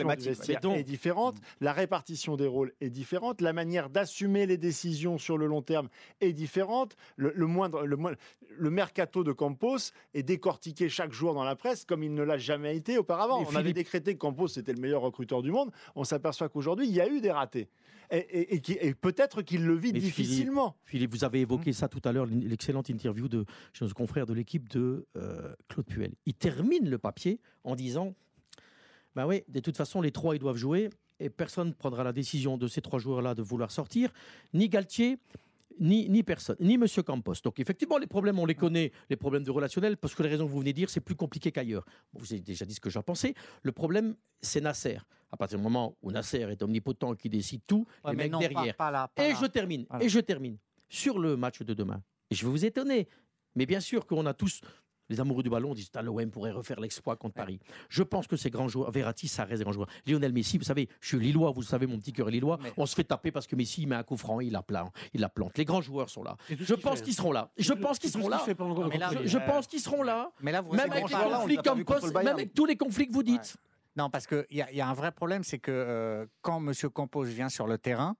mais 0.49 0.57
donc- 0.61 0.77
est 0.77 0.83
différente, 0.83 1.37
la 1.63 1.73
répartition 1.73 2.37
des 2.37 2.47
rôles 2.47 2.73
est 2.83 2.91
différente, 2.91 3.41
la 3.41 3.55
manière 3.55 3.89
d'assumer 3.89 4.45
les 4.45 4.59
décisions 4.59 5.17
sur 5.17 5.39
le 5.39 5.47
long 5.47 5.63
terme 5.63 5.89
est 6.21 6.35
différente. 6.35 6.95
Le, 7.17 7.33
le 7.35 7.47
moindre, 7.47 7.87
le, 7.87 7.97
moindre- 7.97 8.19
le 8.51 8.71
mercato 8.71 9.25
de 9.25 9.33
Campos 9.33 9.79
est 10.13 10.23
décortiqué 10.23 10.91
chaque 10.91 11.13
jour 11.13 11.33
dans 11.33 11.45
la 11.45 11.57
presse 11.57 11.87
comme 11.87 12.03
il 12.03 12.13
ne 12.13 12.23
l'a 12.23 12.37
jamais 12.37 12.77
été 12.77 12.99
auparavant. 12.99 13.41
Mais 13.41 13.47
On 13.51 13.57
avait 13.57 13.73
décrété 13.73 14.13
que 14.13 14.19
Campos 14.19 14.49
était 14.59 14.75
le 14.75 14.81
meilleur 14.81 15.01
recruteur 15.01 15.41
du 15.41 15.51
monde. 15.51 15.71
On 15.95 16.05
s'aperçoit 16.05 16.51
qu'aujourd'hui, 16.51 16.87
il 16.87 16.93
y 16.95 17.01
a 17.01 17.09
eu 17.09 17.23
des 17.23 17.31
ratés. 17.33 17.69
Et, 18.11 18.17
et- 18.19 18.55
et 18.55 18.61
qui- 18.61 18.79
et 18.81 18.95
peut-être 18.95 19.43
qu'il 19.43 19.65
le 19.65 19.75
vit 19.75 19.89
Philippe- 19.89 20.03
difficilement. 20.05 20.77
Philippe, 20.85 21.11
vous 21.13 21.25
avez 21.25 21.41
évoqué 21.41 21.73
ça 21.73 21.89
tout 21.89 22.01
à 22.05 22.13
l'heure, 22.13 22.27
l'excellente 22.27 22.89
interview 22.89 23.29
de 23.29 23.45
chez 23.73 23.85
nos 23.85 23.91
confrères 23.93 24.27
de 24.27 24.33
l'équipe 24.35 24.69
de 24.69 25.07
euh, 25.17 25.55
Claude 25.69 25.87
Puel. 25.87 26.13
Il 26.27 26.35
termine 26.35 26.89
le 26.89 26.99
papier 26.99 27.41
en 27.65 27.75
disant 27.75 28.15
Ben 29.15 29.27
oui, 29.27 29.43
de 29.49 29.61
toute 29.61 29.77
façon, 29.77 30.01
les 30.03 30.13
trois, 30.13 30.37
ils 30.37 30.39
doivent 30.39 30.57
jouer 30.59 30.91
et 31.21 31.31
personne 31.31 31.69
ne 31.69 31.73
prendra 31.73 32.05
la 32.05 32.13
décision 32.13 32.59
de 32.59 32.69
ces 32.69 32.83
trois 32.83 32.99
joueurs-là 32.99 33.35
de 33.35 33.43
vouloir 33.43 33.71
sortir, 33.71 34.13
ni 34.53 34.69
Galtier. 34.69 35.17
Ni, 35.79 36.09
ni 36.09 36.23
personne, 36.23 36.57
ni 36.59 36.79
Monsieur 36.79 37.03
Campos. 37.03 37.35
Donc 37.45 37.61
effectivement, 37.61 37.99
les 37.99 38.07
problèmes, 38.07 38.39
on 38.39 38.47
les 38.47 38.55
connaît, 38.55 38.93
les 39.11 39.17
problèmes 39.17 39.45
de 39.45 39.51
relationnel, 39.51 39.97
parce 39.99 40.15
que 40.15 40.23
les 40.23 40.31
raisons 40.31 40.47
que 40.47 40.51
vous 40.51 40.61
venez 40.61 40.73
de 40.73 40.77
dire, 40.77 40.89
c'est 40.91 41.01
plus 41.01 41.15
compliqué 41.17 41.53
qu'ailleurs. 41.53 41.85
Vous 42.15 42.33
avez 42.33 42.41
déjà 42.41 42.65
dit 42.65 42.73
ce 42.75 42.81
que 42.81 42.89
j'en 42.89 43.03
pensais. 43.03 43.35
Le 43.63 43.73
problème, 43.73 44.17
c'est 44.41 44.61
Nasser. 44.63 44.99
À 45.31 45.37
partir 45.37 45.59
du 45.59 45.65
moment 45.65 45.97
où 46.03 46.11
Nasser 46.11 46.39
est 46.51 46.63
omnipotent 46.63 47.13
et 47.13 47.17
qui 47.17 47.29
décide 47.29 47.61
tout, 47.67 47.87
Ouais, 48.05 48.13
les 48.13 48.17
mais 48.17 48.23
mecs 48.25 48.33
non, 48.33 48.39
pas- 48.41 48.49
derrière, 48.49 48.77
pas 48.77 48.91
là, 48.91 49.09
pas 49.09 49.27
et 49.29 49.33
là. 49.33 49.39
je 49.41 49.47
termine, 49.47 49.85
Voilà. 49.91 50.05
et 50.05 50.09
je 50.09 50.21
termine 50.21 50.57
sur 50.89 51.19
le 51.19 51.37
match 51.37 51.61
de 51.63 51.75
demain. 51.75 52.03
Et 52.31 52.35
je 52.35 52.47
vais 52.47 52.51
vous 52.51 52.65
étonner, 52.65 53.07
mais 53.55 53.67
bien 53.67 53.81
sûr 53.81 54.07
qu'on 54.07 54.25
a 54.25 54.33
tous, 54.35 54.61
les 55.09 55.21
amoureux 55.21 55.43
du 55.43 55.51
ballon, 55.51 55.75
disent 55.75 55.91
l'OM 56.03 56.31
pourrait 56.31 56.51
refaire 56.51 56.81
l'exploit 56.81 57.17
contre 57.17 57.35
Paris. 57.35 57.59
Je 57.89 58.03
pense 58.03 58.27
que 58.27 58.37
ces 58.37 58.51
grands 58.51 58.69
joueurs, 58.69 58.91
Verratti, 58.91 59.29
ça 59.29 59.45
reste 59.45 59.59
des 59.59 59.65
grands 59.65 59.73
joueurs. 59.73 59.89
Lionel 60.07 60.33
Messi, 60.33 60.59
vous 60.59 60.65
savez, 60.65 60.89
je 61.01 61.09
suis 61.09 61.19
Lillois, 61.19 61.51
vous 61.51 61.63
savez, 61.63 61.87
mon 61.87 61.99
petit 61.99 62.13
cœur 62.13 62.29
est 62.29 62.33
Lillois. 62.33 62.59
Mais- 62.63 62.73
On 62.77 62.87
se 62.87 62.95
fait 62.95 63.05
taper 63.05 63.31
parce 63.31 63.47
que 63.47 63.57
Messi 63.57 63.83
il 63.83 63.89
met 63.89 63.97
un 63.97 64.03
coup 64.03 64.17
franc, 64.17 64.41
il 64.41 64.53
la 64.53 64.63
plante. 64.63 64.93
Il 65.15 65.21
la 65.21 65.29
plante. 65.29 65.57
Les 65.59 65.65
grands 65.65 65.81
joueurs 65.81 66.11
sont 66.11 66.23
là. 66.23 66.37
Je 66.51 66.75
pense 66.75 67.01
qu'ils 67.01 67.15
seront 67.15 67.33
là. 67.33 67.51
Je 67.57 67.73
pense 67.73 67.99
qu'ils 67.99 68.11
seront 68.11 68.29
là. 68.29 68.43
Je, 69.25 69.39
pense 69.39 69.67
qu'ils 69.67 69.81
seront 69.81 70.03
là. 70.03 70.31
Mais 70.41 70.53
là, 70.53 70.61
vous 70.61 70.75
Même 70.75 70.91
avec 70.91 71.09
les 71.09 71.15
conflits 71.15 71.57
comme 71.59 71.85
Post, 71.85 72.15
même 72.15 72.27
avec 72.29 72.55
tous 72.55 72.67
les 72.67 72.77
conflits 72.77 73.07
que 73.07 73.13
vous 73.13 73.23
dites. 73.23 73.57
Non, 73.97 74.11
parce 74.11 74.27
qu'il 74.27 74.45
y, 74.51 74.57
y 74.57 74.81
a 74.81 74.89
un 74.89 74.93
vrai 74.93 75.11
problème, 75.11 75.43
c'est 75.43 75.59
que 75.59 75.71
euh, 75.71 76.27
quand 76.43 76.59
M. 76.59 76.73
Campos 76.93 77.23
vient 77.23 77.49
sur 77.49 77.67
le 77.67 77.79
terrain, 77.79 78.15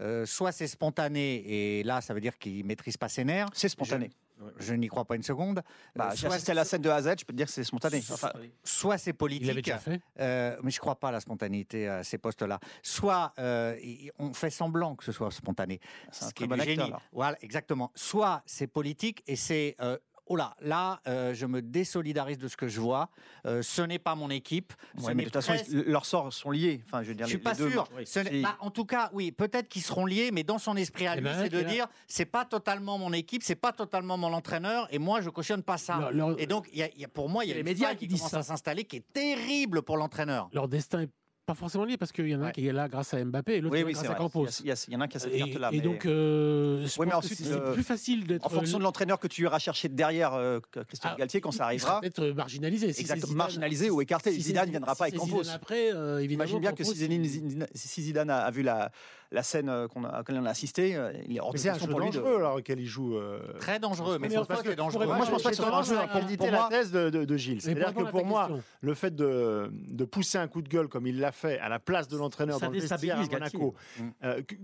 euh, 0.00 0.24
soit 0.26 0.52
c'est 0.52 0.68
spontané, 0.68 1.78
et 1.78 1.82
là, 1.82 2.00
ça 2.00 2.14
veut 2.14 2.20
dire 2.20 2.38
qu'il 2.38 2.64
maîtrise 2.64 2.96
pas 2.96 3.08
ses 3.08 3.24
nerfs. 3.24 3.48
C'est 3.52 3.68
spontané. 3.68 4.10
je 4.10 4.27
n'y 4.74 4.88
crois 4.88 5.04
pas 5.04 5.16
une 5.16 5.22
seconde. 5.22 5.62
Bah, 5.96 6.10
Euh, 6.12 6.16
soit- 6.16 6.50
à 6.50 6.54
la 6.54 6.64
scène 6.64 6.82
de 6.82 6.88
A 6.90 6.96
à 6.96 7.02
Z, 7.02 7.06
je 7.20 7.24
peux 7.24 7.32
te 7.32 7.36
dire 7.36 7.46
que 7.46 7.52
c'est 7.52 7.64
spontané. 7.64 8.02
Enfin, 8.10 8.30
soit 8.64 8.98
c'est 8.98 9.12
politique. 9.12 9.42
Il 9.44 9.48
l'avait 9.48 9.62
déjà 9.62 9.78
fait. 9.78 10.00
Euh, 10.20 10.56
mais 10.62 10.70
je 10.70 10.76
ne 10.76 10.80
crois 10.80 10.96
pas 10.98 11.08
à 11.08 11.12
la 11.12 11.20
spontanéité 11.20 11.88
à 11.88 12.02
ces 12.04 12.18
postes-là. 12.18 12.60
Soit 12.82 13.32
euh, 13.38 13.76
on 14.18 14.32
fait 14.32 14.50
semblant 14.50 14.96
que 14.96 15.04
ce 15.04 15.12
soit 15.12 15.30
spontané. 15.30 15.80
C'est 16.12 16.24
un 16.24 16.28
ce 16.28 16.34
qui 16.34 16.34
très 16.34 16.44
est 16.44 16.48
bon 16.48 16.54
du 16.54 16.60
acteur, 16.70 16.86
génie. 16.86 16.98
Voilà, 17.12 17.36
exactement. 17.42 17.90
Soit 17.94 18.42
c'est 18.46 18.66
politique 18.66 19.22
et 19.26 19.36
c'est 19.36 19.76
euh, 19.80 19.98
oh 20.28 20.36
là, 20.36 20.54
là, 20.60 21.00
euh, 21.08 21.34
je 21.34 21.46
me 21.46 21.60
désolidarise 21.62 22.38
de 22.38 22.48
ce 22.48 22.56
que 22.56 22.68
je 22.68 22.80
vois. 22.80 23.08
Euh, 23.46 23.62
ce 23.62 23.82
n'est 23.82 23.98
pas 23.98 24.14
mon 24.14 24.30
équipe. 24.30 24.72
Ouais, 25.02 25.14
mais 25.14 25.24
de 25.24 25.30
toute 25.30 25.42
façon, 25.42 25.54
leurs 25.86 26.06
sorts 26.06 26.32
sont 26.32 26.50
liés. 26.50 26.82
Enfin, 26.86 27.02
je 27.02 27.08
veux 27.08 27.14
dire, 27.14 27.26
je 27.26 27.30
suis 27.30 27.38
les- 27.38 27.42
pas 27.44 27.52
les 27.52 27.58
deux 27.58 27.70
sûr. 27.70 27.88
Ce 28.04 28.42
bah, 28.42 28.56
en 28.60 28.70
tout 28.70 28.84
cas, 28.84 29.10
oui, 29.12 29.32
peut-être 29.32 29.68
qu'ils 29.68 29.82
seront 29.82 30.06
liés, 30.06 30.30
mais 30.32 30.44
dans 30.44 30.58
son 30.58 30.76
esprit 30.76 31.06
à 31.06 31.16
y 31.16 31.20
lui, 31.20 31.28
en 31.28 31.32
a 31.32 31.34
un 31.34 31.42
c'est 31.44 31.48
de 31.48 31.62
dire 31.62 31.86
c'est 32.06 32.24
pas 32.26 32.44
totalement 32.44 32.98
mon 32.98 33.12
équipe, 33.12 33.42
c'est 33.42 33.54
pas 33.56 33.72
totalement 33.72 34.16
mon 34.16 34.32
entraîneur, 34.32 34.86
et 34.92 34.98
moi 34.98 35.20
je 35.20 35.30
cautionne 35.30 35.62
pas 35.62 35.78
ça. 35.78 35.98
Leur- 35.98 36.12
leur- 36.12 36.40
Et 36.40 36.46
donc, 36.46 36.68
y 36.74 36.82
a- 36.82 36.88
il 36.94 37.00
y 37.00 37.04
a- 37.04 37.08
pour 37.08 37.28
moi, 37.28 37.44
il 37.44 37.48
y 37.48 37.52
a 37.52 37.56
les 37.56 37.62
médias 37.62 37.92
qui 37.94 38.00
qui 38.00 38.06
disent 38.08 38.18
commence 38.20 38.30
ça. 38.32 38.38
à 38.38 38.42
s'installer, 38.42 38.84
qui 38.84 38.96
est 38.96 39.12
terrible 39.12 39.82
pour 39.82 39.96
l'entraîneur. 39.96 40.48
Leur 40.52 40.68
destin 40.68 41.00
est 41.02 41.10
pas 41.48 41.54
forcément 41.54 41.86
lié 41.86 41.96
parce 41.96 42.12
qu'il 42.12 42.28
y 42.28 42.34
en 42.36 42.40
a 42.40 42.42
un 42.42 42.46
Ouais. 42.48 42.52
qui 42.52 42.66
est 42.68 42.72
là 42.72 42.88
grâce 42.88 43.14
à 43.14 43.24
Mbappé 43.24 43.54
et 43.56 43.60
l'autre 43.62 43.72
Oui, 43.72 43.78
qui 43.78 43.82
est 43.82 43.86
oui, 43.86 43.92
grâce 43.94 44.10
à. 44.10 44.14
Campos. 44.14 44.46
Il 44.60 44.66
y, 44.66 44.70
a- 44.70 44.84
il 44.86 44.92
y 44.92 44.96
en 44.96 45.00
a 45.00 45.08
qui 45.08 45.16
a 45.16 45.20
cette 45.20 45.32
Et, 45.34 45.38
carte-là. 45.38 45.70
et 45.72 45.76
mais- 45.76 45.82
donc, 45.82 46.04
euh, 46.04 46.86
Oui, 46.98 47.06
mais 47.06 47.14
ensuite, 47.14 47.38
c'est 47.38 47.50
euh, 47.52 47.72
plus 47.72 47.82
facile 47.82 48.26
d'être. 48.26 48.44
en 48.44 48.50
fonction 48.50 48.76
de 48.78 48.82
l'entraîneur 48.82 49.18
que 49.18 49.28
tu 49.28 49.42
iras 49.44 49.58
chercher 49.58 49.88
derrière 49.88 50.34
euh, 50.34 50.60
Christophe 50.86 51.12
Ah, 51.14 51.16
Galtier, 51.18 51.40
quand 51.40 51.50
ça 51.52 51.64
arrivera, 51.64 52.00
peut-être 52.02 52.22
marginalisé. 52.28 52.92
Si 52.92 53.00
exactement 53.00 53.32
Zidane- 53.32 53.36
marginalisé 53.38 53.88
ou 53.90 54.02
écarté. 54.02 54.32
si 54.32 54.42
Zidane 54.42 54.66
ne 54.66 54.70
viendra 54.72 54.94
si 54.94 54.98
pas 54.98 55.04
avec 55.06 55.16
Campos. 55.18 55.42
Zidane 55.42 55.56
après, 55.56 55.90
euh, 55.94 56.18
évidemment. 56.18 56.44
J'imagine 56.46 56.60
bien 56.60 56.72
que 56.72 56.84
si 56.84 58.02
Zidane, 58.02 58.30
a 58.30 58.50
vu 58.50 58.62
la, 58.62 58.90
la 59.30 59.42
scène 59.42 59.68
euh, 59.68 59.88
qu'on 59.88 60.04
a, 60.04 60.08
à 60.08 60.18
laquelle 60.18 60.38
on 60.38 60.46
a 60.46 60.50
assisté, 60.50 60.96
euh, 60.96 61.12
il 61.28 61.36
est 61.36 61.40
hors 61.40 61.48
Mais 61.52 61.58
de 61.58 61.62
c'est 61.62 61.68
question 61.68 61.86
jeu 61.86 61.90
pour 61.92 62.00
lui 62.00 62.10
de- 62.10 62.16
dangereux 62.18 62.36
alors 62.36 62.56
auquel 62.56 62.80
il 62.80 62.86
joue. 62.86 63.16
euh, 63.16 63.40
Très 63.60 63.78
dangereux, 63.78 64.18
mais 64.18 64.28
Mais 64.28 64.34
c'est 64.34 64.38
en 64.40 64.44
pas 64.46 64.56
fait, 64.56 64.62
que 64.62 64.68
c'est 64.70 64.76
dangereux. 64.76 65.04
Moi, 65.06 65.18
je 65.26 65.30
pense 65.30 65.42
pas 65.42 65.50
que 65.50 65.56
j'ai 65.56 65.56
ce 65.56 65.62
soit 65.62 65.70
tendance 65.70 65.88
dangereux. 65.90 66.36
Pour 66.38 66.50
la 66.50 66.68
thèse 66.70 66.90
de, 66.90 67.10
de- 67.10 67.24
de 67.26 67.36
Gilles. 67.36 67.60
C'est-à-dire 67.60 67.92
que 67.94 68.10
pour 68.10 68.24
moi, 68.24 68.48
le 68.80 68.94
fait 68.94 69.14
de, 69.14 69.70
de 69.72 70.04
pousser 70.04 70.38
un 70.38 70.48
coup 70.48 70.62
de 70.62 70.68
gueule 70.68 70.88
comme 70.88 71.06
il 71.06 71.20
l'a 71.20 71.32
fait 71.32 71.58
à 71.58 71.68
la 71.68 71.78
place 71.78 72.08
de 72.08 72.16
l'entraîneur 72.16 72.58
dans 72.58 72.70
le 72.70 72.78
vestiaire 72.80 73.18
à 73.18 73.24
Monaco, 73.26 73.74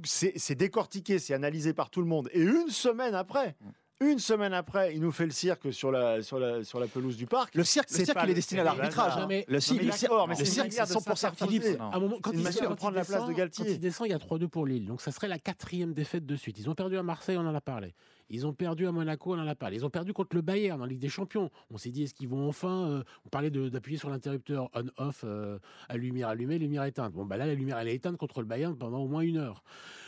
c'est 0.04 0.32
c'est 0.36 0.54
décortiqué, 0.54 1.18
c'est 1.18 1.34
analysé 1.34 1.72
par 1.74 1.90
tout 1.90 2.00
le 2.00 2.06
monde. 2.06 2.28
Et 2.32 2.40
une 2.40 2.68
semaine 2.70 3.14
après, 3.14 3.56
une 4.00 4.18
semaine 4.18 4.52
après, 4.52 4.94
il 4.94 5.00
nous 5.00 5.12
fait 5.12 5.24
le 5.24 5.30
cirque 5.30 5.72
sur 5.72 5.90
la, 5.90 6.22
sur 6.22 6.38
la, 6.38 6.62
sur 6.64 6.78
la 6.80 6.86
pelouse 6.86 7.16
du 7.16 7.26
parc. 7.26 7.54
Le 7.54 7.64
cirque, 7.64 7.90
le 7.90 7.96
C'est 7.96 8.04
cirque 8.04 8.16
pas 8.18 8.24
il 8.24 8.26
est 8.26 8.28
le- 8.28 8.34
destiné 8.34 8.60
à 8.60 8.64
l'arbitrage. 8.64 9.16
le 9.16 9.22
hein. 9.22 9.26
mais- 9.28 9.44
Le 9.48 9.54
Non, 9.54 9.60
cirque, 9.60 9.78
mais 9.80 9.86
le 9.86 9.92
cirque- 9.92 10.10
d'accord, 10.10 10.28
mais 10.28 10.34
le 10.34 10.38
c'est 10.38 10.44
une 10.44 10.50
cirque, 10.52 10.66
manière 10.68 10.86
c'est 10.86 10.94
de 10.94 10.98
100% 10.98 11.16
s'artifier. 11.16 11.46
artificiel. 11.46 11.78
Non. 11.78 11.90
À 11.90 11.96
un 11.96 12.00
moment, 12.00 12.16
quand 12.20 12.30
C'est 12.30 12.34
une 12.34 12.40
il 12.40 12.44
manière 12.44 12.52
descend- 12.52 12.62
de 12.64 12.68
quand 12.68 12.76
prendre 12.76 12.96
la 12.96 13.04
place 13.04 13.26
de 13.26 13.32
Galtier. 13.32 13.64
Quand 13.64 13.70
il 13.70 13.80
descend, 13.80 14.06
il 14.06 14.10
y 14.10 14.14
a 14.14 14.18
3-2 14.18 14.48
pour 14.48 14.66
Lille. 14.66 14.86
Donc 14.86 15.00
ça 15.00 15.10
serait 15.12 15.28
la 15.28 15.38
quatrième 15.38 15.94
défaite 15.94 16.26
de 16.26 16.36
suite. 16.36 16.58
Ils 16.58 16.68
ont 16.68 16.74
perdu 16.74 16.96
à 16.98 17.02
Marseille, 17.02 17.36
on 17.38 17.46
en 17.46 17.54
a 17.54 17.60
parlé. 17.60 17.94
Ils 18.30 18.46
ont 18.46 18.52
perdu 18.52 18.86
à 18.86 18.92
Monaco, 18.92 19.34
on 19.34 19.38
en 19.38 19.46
a 19.46 19.54
parlé. 19.54 19.76
Ils 19.76 19.84
ont 19.86 19.90
perdu 19.90 20.12
contre 20.12 20.34
le 20.34 20.42
Bayern 20.42 20.80
en 20.82 20.86
Ligue 20.86 20.98
des 21.00 21.08
Champions. 21.08 21.50
On 21.70 21.78
s'est 21.78 21.90
dit, 21.90 22.02
est-ce 22.04 22.14
qu'ils 22.14 22.28
vont 22.28 22.48
enfin. 22.48 22.88
euh, 22.88 23.02
on 23.24 23.28
parlait 23.28 23.50
de- 23.50 23.68
d'appuyer 23.68 23.96
sur 23.98 24.10
l'interrupteur 24.10 24.70
on-off, 24.74 25.22
euh, 25.24 25.58
à 25.88 25.96
lumière 25.96 26.28
allumée, 26.28 26.58
lumière 26.58 26.84
éteinte. 26.84 27.12
Bon, 27.12 27.24
bah 27.26 27.36
là, 27.36 27.46
la 27.46 27.54
lumière, 27.54 27.78
elle 27.78 27.88
est 27.88 27.94
éteinte 27.94 28.16
contre 28.16 28.40
le 28.40 28.46
Bayern 28.46 28.76
pendant 28.76 28.98
au 28.98 29.08
moins 29.08 29.20
une 29.22 29.36
heure. 29.36 29.62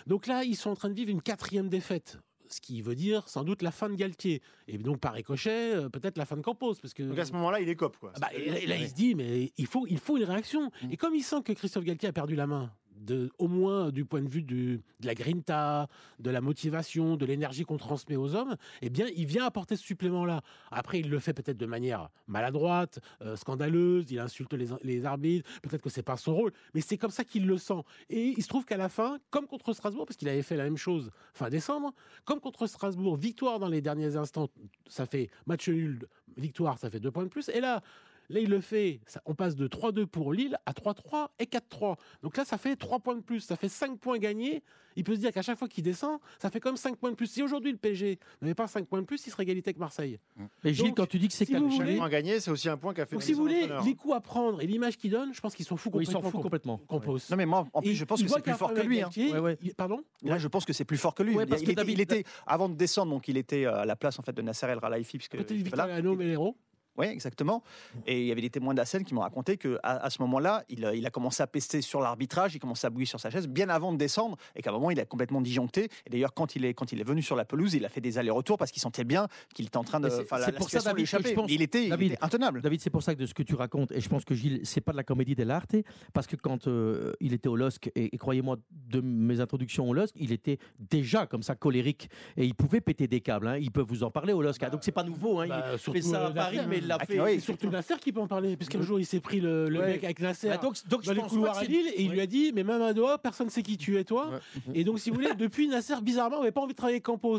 Donc 0.07 0.27
là, 0.27 0.45
ils 0.45 0.57
sont 0.57 0.71
en 0.71 0.75
train 0.77 0.89
de 0.89 0.95
vivre 0.95 1.11
une 1.11 1.23
quatrième 1.23 1.69
défaite. 1.69 2.19
Ce 2.49 2.61
qui 2.61 2.83
veut 2.83 2.95
dire 2.95 3.29
sans 3.29 3.45
doute 3.45 3.63
la 3.63 3.71
fin 3.71 3.89
de 3.89 3.95
Galtier. 3.95 4.43
Et 4.69 4.79
donc, 4.79 5.01
par 5.01 5.15
ricochet, 5.15 5.75
euh, 5.75 5.89
peut-être 5.89 6.19
la 6.19 6.27
fin 6.27 6.37
de 6.37 6.43
Campos. 6.43 6.75
Parce 6.81 6.95
que 6.95 7.03
Donc 7.03 7.19
à 7.19 7.25
ce 7.25 7.33
moment-là, 7.33 7.61
il 7.61 7.69
est 7.69 7.77
cop. 7.77 7.97
Quoi. 7.97 8.13
ah 8.15 8.21
bah, 8.21 8.29
et 8.35 8.51
là, 8.51 8.59
et 8.59 8.67
là, 8.67 8.77
il 8.77 8.89
se 8.89 8.95
dit, 8.95 9.15
mais 9.15 9.53
il 9.57 9.67
faut, 9.67 9.87
il 9.87 9.99
faut 9.99 10.17
une 10.17 10.25
réaction. 10.25 10.71
Mm. 10.83 10.93
Et 10.93 10.97
comme 10.97 11.15
il 11.15 11.23
sent 11.23 11.43
que 11.45 11.53
Christophe 11.53 11.85
Galtier 11.85 12.09
a 12.09 12.13
perdu 12.13 12.35
la 12.35 12.47
main, 12.47 12.73
de, 12.97 13.31
au 13.39 13.49
moins 13.49 13.91
du 13.91 14.05
point 14.05 14.23
de 14.23 14.29
vue 14.29 14.43
de 14.43 14.81
la 15.03 15.15
grinta, 15.15 15.89
de 16.19 16.31
la 16.31 16.41
motivation, 16.41 17.17
de 17.17 17.27
l'énergie 17.27 17.65
qu'on 17.65 17.77
transmet 17.77 18.17
aux 18.17 18.35
hommes, 18.35 18.57
eh 18.83 18.91
bien, 18.91 19.07
il 19.17 19.27
vient 19.27 19.45
apporter 19.45 19.77
ce 19.77 19.83
supplément-là. 19.83 20.43
Après, 20.71 21.01
il 21.01 21.11
le 21.11 21.19
fait 21.19 21.33
peut-être 21.33 21.57
de 21.57 21.67
manière 21.67 22.11
maladroite, 22.27 23.01
euh, 23.23 23.37
scandaleuse, 23.37 24.11
il 24.11 24.19
insulte 24.19 24.53
les, 24.55 24.69
les 24.83 25.05
arbitres, 25.05 25.49
peut-être 25.63 25.83
que 25.83 25.91
c'est 25.91 26.03
pas 26.03 26.17
son 26.17 26.35
rôle, 26.35 26.53
mais 26.75 26.81
c'est 26.81 26.99
comme 26.99 27.11
ça 27.11 27.25
qu'il 27.25 27.47
le 27.47 27.59
sent. 27.59 27.83
Et 28.11 28.35
il 28.37 28.43
se 28.43 28.49
trouve 28.49 28.65
qu'à 28.65 28.77
la 28.77 28.89
fin, 28.89 29.19
comme 29.31 29.47
contre 29.47 29.73
Strasbourg, 29.73 30.07
parce 30.07 30.17
qu'il 30.17 30.29
avait 30.29 30.43
fait 30.43 30.57
la 30.57 30.65
même 30.65 30.77
chose 30.77 31.11
fin 31.35 31.49
décembre, 31.49 31.93
comme 32.25 32.41
contre 32.41 32.67
Strasbourg, 32.67 33.17
victoire 33.17 33.59
dans 33.59 33.69
les 33.69 33.81
derniers 33.81 34.17
instants, 34.17 34.49
ça 34.89 35.07
fait 35.07 35.31
match 35.47 35.69
nul, 35.69 36.07
victoire, 36.37 36.79
ça 36.79 36.91
fait 36.91 37.01
deux 37.01 37.11
points 37.11 37.25
de 37.25 37.29
plus. 37.29 37.49
Et 37.49 37.61
là, 37.61 37.83
là 38.29 38.41
il 38.41 38.49
le 38.51 38.61
fait, 38.61 39.01
ça- 39.07 39.21
on 39.27 39.35
passe 39.35 39.55
de 39.57 39.67
3-2 39.69 40.07
pour 40.07 40.33
Lille 40.33 40.57
à 40.67 40.73
3-3 40.73 41.31
et 41.39 41.47
4-3. 41.47 41.97
Donc 42.23 42.37
là, 42.37 42.45
ça 42.45 42.59
fait 42.59 42.77
3 42.77 43.01
points 43.01 43.17
de 43.17 43.21
plus, 43.23 43.41
ça 43.41 43.57
fait 43.57 43.69
5 43.69 43.99
points 43.99 44.19
gagnés. 44.19 44.63
Il 44.99 45.05
peut 45.05 45.15
se 45.15 45.21
dire 45.21 45.31
qu'à 45.31 45.43
chaque 45.43 45.59
fois 45.59 45.69
qu'il 45.69 45.85
descend, 45.85 46.19
ça 46.41 46.49
fait 46.51 46.59
comme 46.59 46.79
5 46.79 46.97
points 46.97 47.11
de 47.11 47.17
plus. 47.17 47.27
Si 47.27 47.43
aujourd'hui 47.43 47.71
le 47.71 47.77
PSG 47.77 48.19
n'avait 48.41 48.55
pas 48.55 48.67
5 48.67 48.87
points 48.87 49.01
de 49.03 49.05
plus, 49.07 49.27
il 49.27 49.31
serait 49.31 49.43
égalité 49.43 49.69
avec 49.69 49.79
Marseille. 49.79 50.19
Mais 50.65 50.73
Gilles, 50.73 50.87
Donc, 50.87 50.97
quand 50.97 51.07
tu 51.07 51.19
dis 51.19 51.29
que 51.29 51.35
c'est 51.35 51.45
si 51.45 51.53
calme, 51.53 51.69
voulez- 51.69 51.97
point 51.99 52.09
gagné, 52.09 52.41
c'est 52.41 52.51
aussi 52.51 52.69
un 52.71 52.79
point 52.79 52.95
qu'a 52.95 53.05
fait 53.05 53.15
Donc 53.15 53.23
si 53.23 53.35
vous 53.35 53.43
voulez, 53.43 53.69
les 53.85 53.95
coups 53.95 54.15
à 54.15 54.21
prendre 54.21 54.63
et 54.63 54.67
l'image 54.67 54.97
qu'il 54.97 55.11
donne, 55.11 55.35
je 55.35 55.41
pense 55.43 55.55
qu'ils 55.55 55.67
s'en 55.67 55.77
foutent 55.77 55.93
Oui, 55.95 56.05
il 56.05 56.07
s'en 56.07 56.15
complètement. 56.23 56.31
fout 56.31 56.43
complètement. 56.43 56.79
Campos. 56.89 57.19
Non, 57.31 57.37
mais 57.37 57.45
moi, 57.47 57.67
en 57.75 57.83
plus, 57.83 57.91
Et 57.91 57.95
je 57.95 58.05
pense 58.07 58.23
que 58.23 58.29
c'est 58.29 58.41
plus 58.41 58.53
fort 58.55 58.73
que 58.73 58.81
lui. 58.81 58.99
hein. 58.99 59.03
Galtier, 59.03 59.33
Ouais, 59.33 59.39
ouais. 59.39 59.59
il- 59.63 59.75
Pardon 59.75 60.01
Là, 60.23 60.39
je 60.39 60.49
pense 60.49 60.65
que 60.65 60.73
c'est 60.73 60.87
plus 60.87 60.97
fort 60.97 61.15
que 61.15 61.23
lui. 61.23 61.35
Parce 61.47 61.61
il 61.61 61.67
que 61.67 61.73
était, 61.73 61.93
il 61.93 62.01
était- 62.01 62.25
avant 62.47 62.71
de 62.71 62.75
descendre, 62.75 63.13
donc 63.13 63.29
il 63.29 63.37
était 63.37 63.67
euh, 63.67 63.81
à 63.83 63.85
la 63.85 63.97
place 63.97 64.19
en 64.19 64.23
fait 64.23 64.33
de 64.33 64.41
Nasser 64.41 64.67
El 64.67 64.81
Khelaifi, 64.81 65.19
puisque 65.19 65.33
Peut-être 65.33 65.51
il 65.51 65.61
était 65.61 65.77
Victor 65.77 66.17
Melero. 66.17 66.57
Oui, 66.99 67.07
exactement. 67.07 67.63
Et 68.07 68.21
il 68.23 68.27
y 68.27 68.33
avait 68.33 68.41
des 68.41 68.51
témoins 68.51 68.73
de 68.75 68.79
la 68.79 68.85
scène 68.87 69.05
qui 69.05 69.15
m'ont 69.15 69.21
raconté 69.21 69.57
que 69.57 69.79
à, 69.83 70.05
à 70.05 70.11
ce 70.11 70.21
moment-là, 70.23 70.65
il, 70.69 70.85
a- 70.85 70.95
il 70.95 71.05
a 71.07 71.11
commencé 71.11 71.43
à 71.43 71.47
pester 71.47 71.83
sur 71.83 72.01
l'arbitrage, 72.01 72.55
il 72.55 72.59
commençait 72.59 72.87
à 72.87 72.91
bouillir 72.91 73.09
sur 73.09 73.21
sa 73.21 73.31
chaise 73.31 73.49
bien 73.49 73.69
avant 73.69 73.93
de 73.93 73.99
descendre, 73.99 74.37
et 74.55 74.63
qu'à 74.63 74.71
un 74.71 74.73
moment 74.75 74.91
il 74.91 74.99
a 75.01 75.05
complètement 75.05 75.41
disjoncté. 75.41 75.89
Et 76.07 76.11
d'ailleurs, 76.11 76.33
quand 76.35 76.57
il 76.57 76.65
est 76.65 76.75
quand 76.75 76.93
il 76.93 77.01
est 77.01 77.05
venu 77.05 77.23
sur 77.23 77.37
la 77.37 77.45
pelouse, 77.45 77.75
il 77.75 77.85
a 77.85 77.89
fait 77.89 78.01
des 78.01 78.19
allers-retours 78.19 78.57
parce 78.59 78.71
qu'il 78.71 78.81
sentait 78.83 79.05
bien 79.05 79.29
qu'il 79.55 79.67
était 79.67 79.77
en 79.77 79.85
train 79.85 80.01
de. 80.01 80.09
C'est- 80.11 80.25
pour 80.59 80.71
ça, 80.71 80.79
David, 80.93 81.05
que 81.05 81.11
je 81.29 81.35
pense- 81.35 81.51
il 81.51 81.63
était, 81.63 81.85
il 81.85 81.91
David, 81.91 82.13
était 82.13 82.25
intenable. 82.25 82.61
David, 82.63 82.81
c'est 82.81 82.91
pour 82.91 83.03
ça 83.03 83.15
que 83.15 83.21
de 83.21 83.27
ce 83.27 83.35
que 83.35 83.43
tu 83.43 83.55
racontes, 83.55 83.93
et 83.93 84.01
je 84.01 84.09
pense 84.09 84.25
que 84.25 84.35
Gilles, 84.35 84.61
c'est 84.65 84.81
pas 84.81 84.93
de 84.93 84.97
la 84.97 85.05
comédie 85.05 85.35
dell'arte, 85.35 85.77
parce 86.13 86.27
que 86.27 86.37
quand 86.37 86.67
euh, 86.69 87.13
il 87.21 87.33
était 87.33 87.49
au 87.49 87.57
LOSC, 87.57 87.91
et, 87.95 88.15
et 88.15 88.19
croyez-moi, 88.19 88.57
de 88.71 89.01
mes 89.01 89.41
introductions 89.41 89.89
au 89.89 89.95
LOSC, 89.95 90.15
il 90.19 90.33
était 90.33 90.59
déjà 90.79 91.27
comme 91.27 91.43
ça 91.43 91.55
colérique, 91.55 92.09
et 92.37 92.45
il 92.45 92.55
pouvait 92.55 92.81
péter 92.81 93.07
des 93.09 93.21
câbles. 93.21 93.49
hein. 93.49 93.57
Il 93.59 93.71
peut 93.71 93.85
vous 93.87 94.03
en 94.05 94.11
parler 94.11 94.33
au 94.33 94.43
LOSC, 94.43 94.63
hein. 94.63 94.71
donc 94.71 94.81
c'est 94.85 94.93
pas 94.93 95.05
nouveau. 95.05 95.41
hein. 95.41 95.47
Bah, 95.49 95.65
il 95.73 95.79
fait 95.79 96.03
ça 96.03 96.27
à 96.27 96.31
Paris, 96.31 96.59
mais 96.69 96.81
il 96.87 96.89
l'a 96.89 96.99
Ah, 97.01 97.05
fait. 97.07 97.21
oui. 97.21 97.35
C'est 97.35 97.41
surtout 97.41 97.69
Nasser 97.71 97.95
qui 98.01 98.13
peut 98.13 98.21
en 98.21 98.27
parler, 98.27 98.57
puisqu'un 98.57 98.81
jour 98.83 98.99
il 99.01 99.05
s'est 99.07 99.21
pris 99.21 99.41
le, 99.41 99.69
le 99.69 99.79
Ouais. 99.81 99.87
mec 99.93 100.05
avec 100.05 100.21
Nasser. 100.21 100.49
Bah, 100.49 100.57
donc, 100.59 100.77
donc 100.89 101.03
je 101.03 101.07
dans 101.09 101.13
les 101.15 101.21
pense 101.21 101.31
couloirs 101.31 101.59
à 101.59 101.65
Lille 101.65 101.87
et 101.95 102.03
il 102.03 102.11
lui 102.13 102.21
a 102.21 102.27
dit 102.27 102.53
mais 102.55 102.65
même 102.65 102.83
à 102.83 102.93
Doha 102.93 103.19
personne 103.19 103.51
sait 103.51 103.63
qui 103.63 103.77
tu 103.77 103.99
es 103.99 104.05
toi 104.05 104.31
et 104.75 104.85
donc 104.85 104.99
si 105.01 105.11
vous 105.11 105.17
voulez 105.17 105.35
depuis 105.35 105.69
Nasser 105.69 105.95
bizarrement 106.03 106.41
avait 106.41 106.53
pas 106.53 106.61
envie 106.61 106.73
de 106.73 106.77
travailler 106.77 106.97
avec 106.97 107.03
Campos 107.05 107.39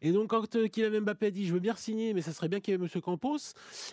et 0.00 0.12
donc 0.12 0.28
quand 0.28 0.54
euh, 0.56 0.68
Kylian 0.68 1.00
Mbappé 1.02 1.26
a 1.26 1.30
dit 1.30 1.46
je 1.46 1.52
veux 1.52 1.60
bien 1.60 1.74
signer 1.76 2.14
mais 2.14 2.20
ça 2.22 2.32
serait 2.32 2.48
bien 2.48 2.60
qu'il 2.60 2.72
y 2.72 2.74
ait 2.74 2.78
Monsieur 2.78 3.00
Campos 3.00 3.38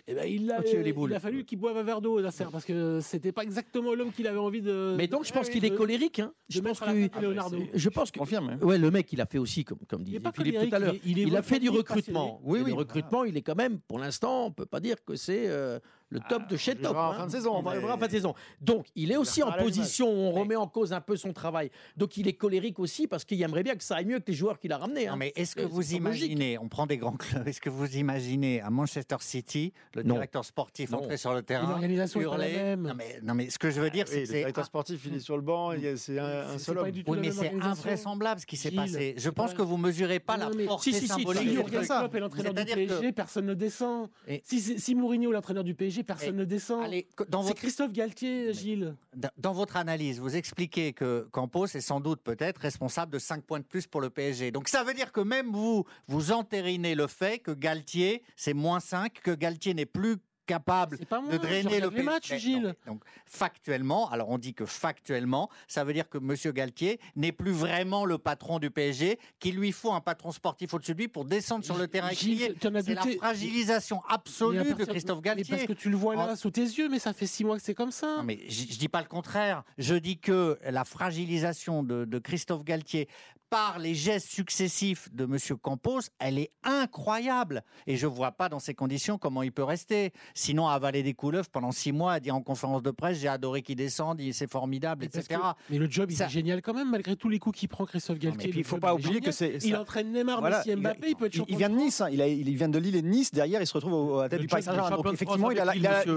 et 0.08 0.14
ben 0.14 0.26
il 0.30 0.52
a, 0.52 0.58
Quand 0.58 0.64
il 1.08 1.14
a 1.14 1.20
fallu 1.20 1.46
qu'il 1.46 1.58
boive 1.58 1.78
un 1.78 1.84
verre 1.84 2.02
d'eau 2.02 2.20
Nasser 2.22 2.46
parce 2.52 2.66
que 2.66 3.00
c'était 3.02 3.32
pas 3.32 3.44
exactement 3.44 3.94
l'homme 3.94 4.12
qu'il 4.12 4.28
avait 4.28 4.38
envie 4.40 4.62
de 4.62 4.96
Mais 4.98 5.08
donc 5.08 5.26
je 5.26 5.32
pense 5.34 5.50
qu'il 5.50 5.64
est 5.66 5.76
colérique. 5.76 6.20
hein. 6.20 6.34
Je 6.50 6.60
pense 6.60 6.80
que 6.80 7.20
Leonardo. 7.22 7.58
je 7.74 7.90
pense 7.90 8.12
que 8.12 8.20
confirme. 8.20 8.50
hein. 8.50 8.66
Ouais, 8.66 8.78
le 8.78 8.92
mec, 8.92 9.12
il 9.14 9.22
a 9.22 9.26
fait 9.26 9.38
aussi, 9.38 9.64
comme, 9.64 9.78
comme 9.88 10.04
disait 10.04 10.20
Philippe 10.36 10.58
tout 10.70 10.76
à 10.76 10.80
l'heure, 10.80 10.96
il 11.06 11.36
a 11.36 11.42
fait 11.42 11.60
du 11.60 11.70
recrutement. 11.70 12.40
Oui, 12.44 12.60
Oui, 12.60 12.66
oui. 12.66 12.72
oui. 12.72 12.78
recrutement, 12.78 13.24
il 13.24 13.38
est 13.38 13.42
quand 13.42 13.56
même, 13.56 13.80
pour 13.80 14.00
l'instant, 14.00 14.46
on 14.48 14.52
peut 14.52 14.66
pas 14.66 14.80
dire 14.80 14.89
que 14.96 15.16
c'est 15.16 15.48
euh, 15.48 15.80
le 16.10 16.20
top 16.28 16.48
de 16.48 16.58
chez 16.58 16.74
on 16.80 16.84
top. 16.84 16.96
en 16.98 17.12
hein. 17.12 17.14
fin 17.14 17.26
de 17.28 17.32
saison, 17.32 17.56
On 17.56 17.62
va 17.62 17.76
le 17.76 17.82
voir 17.82 17.96
en 17.96 18.00
fin 18.00 18.08
de 18.08 18.12
saison. 18.12 18.34
Donc, 18.62 18.88
il 18.96 19.12
est 19.12 19.18
aussi 19.18 19.44
en 19.44 19.52
position 19.52 20.10
où 20.10 20.18
on 20.28 20.32
remet 20.32 20.56
en 20.56 20.68
cause 20.68 20.94
un 20.94 21.02
peu 21.02 21.16
son 21.16 21.34
travail. 21.34 21.70
Donc, 21.98 22.18
il 22.18 22.28
est 22.28 22.34
colérique 22.34 22.80
aussi 22.80 23.08
parce 23.08 23.26
qu'il 23.26 23.42
aimerait 23.42 23.64
bien 23.64 23.76
que 23.76 23.84
ça 23.84 23.98
aille 23.98 24.06
mieux 24.06 24.20
que 24.20 24.28
les 24.28 24.34
joueurs 24.34 24.60
qu'il 24.60 24.72
a 24.72 24.78
ramenés. 24.78 25.08
hein. 25.08 25.12
Non, 25.12 25.18
mais 25.18 25.34
est-ce 25.36 25.56
que 25.56 25.62
vous 25.62 25.78
logique. 25.78 25.98
imaginez, 25.98 26.58
on 26.58 26.68
prend 26.68 26.88
des 26.88 26.98
grands 26.98 27.16
clubs, 27.18 27.48
est-ce 27.48 27.62
que 27.62 27.70
vous 27.70 27.98
imaginez 27.98 28.62
à 28.62 28.70
Manchester 28.70 29.18
City, 29.20 29.74
le 29.96 30.04
Non. 30.04 30.16
directeur 30.16 30.46
sportif 30.46 30.90
Non. 30.92 31.00
entrer 31.00 31.18
sur 31.18 31.34
le 31.34 31.42
terrain, 31.42 31.70
l'organisation 31.70 32.22
est 32.22 32.26
pas 32.26 32.38
la 32.38 32.50
hurler 32.50 32.64
même. 32.64 32.82
non 32.88 32.94
mais, 32.96 33.20
non 33.22 33.34
mais 33.34 33.50
ce 33.50 33.60
que 33.60 33.70
je 33.70 33.80
veux 33.82 33.90
dire, 33.90 34.06
Oui, 34.08 34.14
c'est 34.14 34.20
le 34.20 34.26
que 34.26 34.28
c'est 34.32 34.38
directeur 34.40 34.66
sportif, 34.66 35.02
il 35.06 35.16
est 35.16 35.20
sur 35.20 35.36
le 35.36 35.44
banc, 35.44 35.74
c'est 35.96 36.20
un, 36.20 36.58
seul 36.58 36.80
homme. 36.80 36.92
Oui, 37.08 37.18
mais 37.22 37.32
c'est 37.32 37.54
invraisemblable 37.62 38.42
ce 38.42 38.46
qui 38.46 38.58
s'est 38.58 38.72
passé. 38.72 39.16
Je 39.18 39.30
pense 39.30 39.54
que 39.54 39.62
vous 39.62 39.78
mesurez 39.78 40.20
pas 40.20 40.38
la 40.38 40.50
portée 40.50 40.92
si, 40.92 40.94
si, 40.94 41.02
si, 41.02 41.08
symbolique. 41.08 41.50
si. 41.50 41.88
Klopp 41.88 42.16
est 42.16 42.20
l'entraîneur 42.20 42.54
du 42.54 42.66
PSG, 42.66 43.12
personne 43.12 43.46
ne 43.46 43.54
descend. 43.54 44.10
Si 44.44 44.96
Mourinho 44.96 45.32
est 45.32 45.34
l'entraîneur 45.34 45.64
du 45.64 45.76
PSG, 45.76 45.99
personne 46.04 46.36
ne 46.36 46.46
descend. 46.46 46.84
Allez, 46.84 47.08
dans 47.30 47.42
C'est 47.42 47.48
votre, 47.50 47.60
Christophe 47.62 47.92
Galtier, 47.94 48.54
Gilles. 48.54 48.96
dans- 49.16 49.30
dans 49.38 49.54
votre 49.54 49.78
analyse, 49.78 50.20
vous 50.20 50.36
expliquez 50.36 50.94
que 50.94 51.28
Campos 51.32 51.66
est 51.68 51.82
sans 51.82 52.00
doute 52.00 52.22
peut-être 52.22 52.60
responsable 52.60 53.12
de 53.14 53.20
5 53.20 53.44
points 53.44 53.60
de 53.60 53.66
plus 53.66 53.88
pour 53.88 54.02
le 54.02 54.10
PSG. 54.10 54.52
Donc 54.52 54.68
ça 54.70 54.84
veut 54.84 54.94
dire 54.94 55.12
que 55.12 55.22
même 55.22 55.52
vous, 55.52 55.86
vous 56.08 56.32
entérinez 56.32 56.96
le 56.96 57.08
fait 57.08 57.40
que 57.40 57.52
Galtier, 57.52 58.24
c'est 58.36 58.54
moins 58.54 58.80
5, 58.80 59.20
que 59.22 59.32
Galtier 59.32 59.74
n'est 59.74 59.86
plus 59.86 60.18
capable 60.50 60.98
C'est 60.98 61.06
pas 61.08 61.22
moi, 61.22 61.32
de 61.32 61.38
drainer 61.38 61.80
le 61.80 61.90
Mais 61.92 62.04
Gilles. 62.40 62.76
mais 62.86 62.92
Donc, 62.92 63.04
factuellement, 63.26 64.10
alors 64.10 64.30
on 64.30 64.38
dit 64.40 64.54
que 64.54 64.66
factuellement, 64.66 65.50
ça 65.68 65.84
veut 65.84 65.94
dire 65.94 66.10
que 66.10 66.18
M. 66.18 66.36
Galtier 66.54 67.00
n'est 67.16 67.32
plus 67.32 67.52
vraiment 67.52 68.04
le 68.06 68.18
patron 68.18 68.58
du 68.60 68.72
PSG, 68.72 69.20
qu'il 69.40 69.56
lui 69.56 69.72
faut 69.72 69.92
un 69.94 70.02
patron 70.02 70.32
sportif 70.32 70.74
au-dessus 70.74 70.94
de 70.94 70.98
lui 71.00 71.08
pour 71.08 71.26
descendre 71.26 71.64
sur 71.64 71.78
le 71.78 71.88
terrain 71.88 72.10
C'est 72.12 72.94
la 72.96 73.04
fragilisation 73.18 74.02
Mais 74.08 74.16
absolue 74.16 74.74
de 74.74 74.86
Christophe 74.86 75.18
Mais 75.20 75.24
Galtier. 75.24 75.56
parce 75.56 75.68
que 75.68 75.74
tu 75.74 75.90
le 75.90 75.98
vois 75.98 76.16
là, 76.16 76.32
En- 76.32 76.36
sous 76.36 76.52
tes 76.52 76.62
yeux, 76.64 76.90
mais 76.90 77.00
ça 77.00 77.14
fait 77.14 77.28
six 77.28 77.44
mois 77.44 77.58
que 77.58 77.64
c'est 77.64 77.76
comme 77.76 77.92
ça. 77.92 78.18
Non, 78.18 78.24
mais 78.24 78.40
je, 78.50 78.66
dis 78.78 78.90
pas 78.90 79.02
le 79.02 79.08
contraire. 79.08 79.64
Je 79.78 79.96
dis 79.96 80.18
que 80.18 80.58
la 80.64 80.84
fragilisation 80.84 81.84
de, 81.84 82.06
de 82.06 82.20
Christophe 82.20 82.64
Galtier 82.64 83.08
par 83.50 83.80
les 83.80 83.96
gestes 83.96 84.30
successifs 84.30 85.10
de 85.12 85.24
M. 85.24 85.38
Campos, 85.60 86.02
elle 86.20 86.38
est 86.38 86.52
incroyable. 86.64 87.64
Et 87.88 87.98
je 87.98 88.06
vois 88.06 88.32
pas 88.32 88.48
dans 88.48 88.60
ces 88.60 88.76
conditions 88.76 89.18
comment 89.18 89.42
il 89.42 89.52
peut 89.52 89.64
rester. 89.64 90.14
Sinon, 90.40 90.70
avaler 90.70 91.04
des 91.04 91.14
couleuvres 91.14 91.50
pendant 91.50 91.74
six 91.74 91.92
mois, 91.92 92.14
à 92.14 92.20
dire 92.22 92.34
en 92.34 92.42
conférence 92.42 92.82
de 92.82 92.92
presse, 92.92 93.20
j'ai 93.20 93.28
adoré 93.28 93.62
qu'il 93.62 93.76
descende, 93.76 94.22
c'est 94.32 94.50
formidable, 94.50 95.02
Mais 95.02 95.08
etc. 95.20 95.38
que- 95.42 95.74
mais 95.74 95.78
le 95.78 95.90
job, 95.90 96.10
il 96.10 96.16
Ça- 96.16 96.28
est 96.28 96.30
génial 96.30 96.62
quand 96.62 96.74
même, 96.74 96.90
malgré 96.90 97.18
tous 97.18 97.28
les 97.28 97.40
coups 97.40 97.60
qu'il 97.60 97.68
prend 97.68 97.84
Christophe 97.86 98.20
Galtier. 98.20 98.38
mais 98.38 98.44
puis, 98.44 98.52
Le 98.54 98.60
il 98.60 98.64
faut 98.64 98.78
pas 98.78 98.94
oublier 98.94 99.20
que 99.20 99.32
c'est- 99.32 99.58
Il 99.66 99.76
entraîne 99.76 100.14
Neymar, 100.14 100.40
Voilà, 100.40 100.60
Messi, 100.60 100.70
il 100.70 100.78
Mbappé, 100.78 101.10
il 101.10 101.16
peut 101.18 101.26
être 101.26 101.34
il, 101.36 101.38
champion 101.40 101.54
il 101.54 101.58
vient 101.58 101.70
de. 101.70 101.76
Nice, 101.76 102.00
hein, 102.00 102.08
il, 102.10 102.22
a- 102.22 102.28
il 102.28 102.56
vient 102.56 102.70
de 102.70 102.80
Lille 102.80 102.96
et 102.96 103.02
de 103.02 103.08
Nice. 103.08 103.32
Derrière, 103.32 103.62
il 103.62 103.68
se 103.68 103.74
retrouve 103.74 103.92
au- 103.94 104.20
à 104.20 104.24
la 104.24 104.30
tête 104.30 104.40
Le 104.40 104.46
du 104.46 104.48
Paris 104.48 104.64
Saint-Germain. 104.64 104.90
Donc 104.96 105.14
effectivement, 105.14 105.52
il, 105.52 105.60
a, 105.60 105.64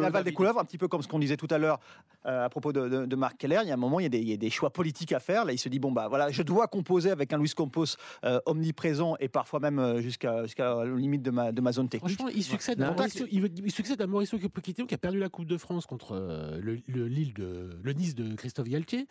avale 0.06 0.22
des 0.24 0.32
couleuvres, 0.32 0.60
un 0.60 0.64
petit 0.64 0.78
peu 0.78 0.86
comme 0.86 1.02
ce 1.02 1.08
qu'on 1.08 1.18
disait 1.18 1.36
tout 1.36 1.48
à 1.50 1.58
l'heure 1.58 1.80
euh, 2.26 2.44
à 2.44 2.48
propos 2.48 2.72
de, 2.72 3.16
Marc 3.16 3.38
Keller. 3.38 3.58
Il 3.64 3.68
y 3.68 3.70
a 3.72 3.74
un 3.74 3.76
moment, 3.76 3.98
il 3.98 4.04
y 4.04 4.06
a, 4.06 4.08
des, 4.08 4.18
il 4.20 4.28
y 4.28 4.32
a 4.32 4.36
des 4.36 4.50
choix 4.50 4.70
politiques 4.70 5.12
à 5.12 5.18
faire. 5.18 5.44
Là, 5.44 5.52
il 5.52 5.58
se 5.58 5.68
dit 5.68 5.80
bon 5.80 5.90
bah 5.90 6.06
voilà, 6.08 6.30
je 6.30 6.42
dois 6.42 6.68
composer 6.68 7.10
avec 7.10 7.32
un 7.32 7.38
Luis 7.38 7.50
Campos 7.56 7.96
euh, 8.24 8.38
omniprésent 8.46 9.16
et 9.18 9.28
parfois 9.28 9.58
même 9.58 9.78
euh, 9.80 10.00
jusqu'à 10.00 10.44
jusqu'à 10.44 10.74
la 10.84 10.84
limite 10.84 11.22
de 11.22 11.30
ma, 11.32 11.50
de 11.50 11.60
ma 11.60 11.72
zone 11.72 11.88
technique. 11.88 12.14
Franchement, 12.14 12.32
il 12.34 12.44
succède, 12.44 12.80
à 12.80 12.90
Non, 12.90 12.96
il 13.30 13.72
succède 13.72 14.00
à 14.00 14.06
Mauricio 14.12 14.38
Pochettino 14.48 14.86
qui 14.86 14.94
a 14.94 14.98
perdu 14.98 15.18
la 15.18 15.28
Coupe 15.28 15.46
de 15.46 15.56
France 15.56 15.86
contre 15.86 16.12
euh, 16.12 16.58
le, 16.60 16.78
le 16.86 17.08
Lille 17.08 17.34
de 17.34 17.70
le 17.82 17.92
Nice 17.92 18.14
de 18.14 18.34
Christophe 18.34 18.68
Galtier, 18.68 19.06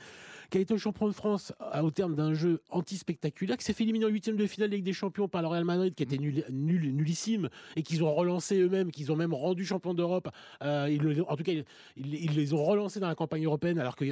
qui 0.49 0.57
a 0.57 0.61
été 0.61 0.77
champion 0.77 1.07
de 1.07 1.11
France 1.13 1.51
à- 1.59 1.83
au 1.83 1.91
terme 1.91 2.15
d'un 2.15 2.33
jeu 2.33 2.61
anti-spectaculaire, 2.69 3.57
qui 3.57 3.65
s'est 3.65 3.73
fait 3.73 3.83
éliminer 3.83 4.05
en 4.05 4.09
huitième 4.09 4.37
de 4.37 4.45
finale 4.47 4.69
des 4.69 4.93
Champions 4.93 5.27
par 5.27 5.41
le 5.41 5.47
Real 5.47 5.65
Madrid, 5.65 5.93
qui 5.95 6.03
était 6.03 6.17
nul, 6.17 6.45
nul- 6.49 6.95
nullissime 6.95 7.49
et 7.75 7.83
qu'ils 7.83 8.03
ont 8.03 8.13
relancé 8.13 8.59
eux-mêmes, 8.59 8.91
qu'ils 8.91 9.11
ont 9.11 9.15
même 9.15 9.33
rendu 9.33 9.65
champion 9.65 9.93
d'Europe. 9.93 10.29
Euh, 10.63 10.87
ils 10.89 11.21
en 11.27 11.35
tout 11.35 11.43
cas, 11.43 11.51
ils, 11.51 11.65
ils- 11.97 12.31
les 12.35 12.53
ont 12.53 12.63
relancés 12.63 12.99
dans 12.99 13.07
la 13.07 13.15
campagne 13.15 13.45
européenne, 13.45 13.79
alors 13.79 13.95
que 13.95 14.05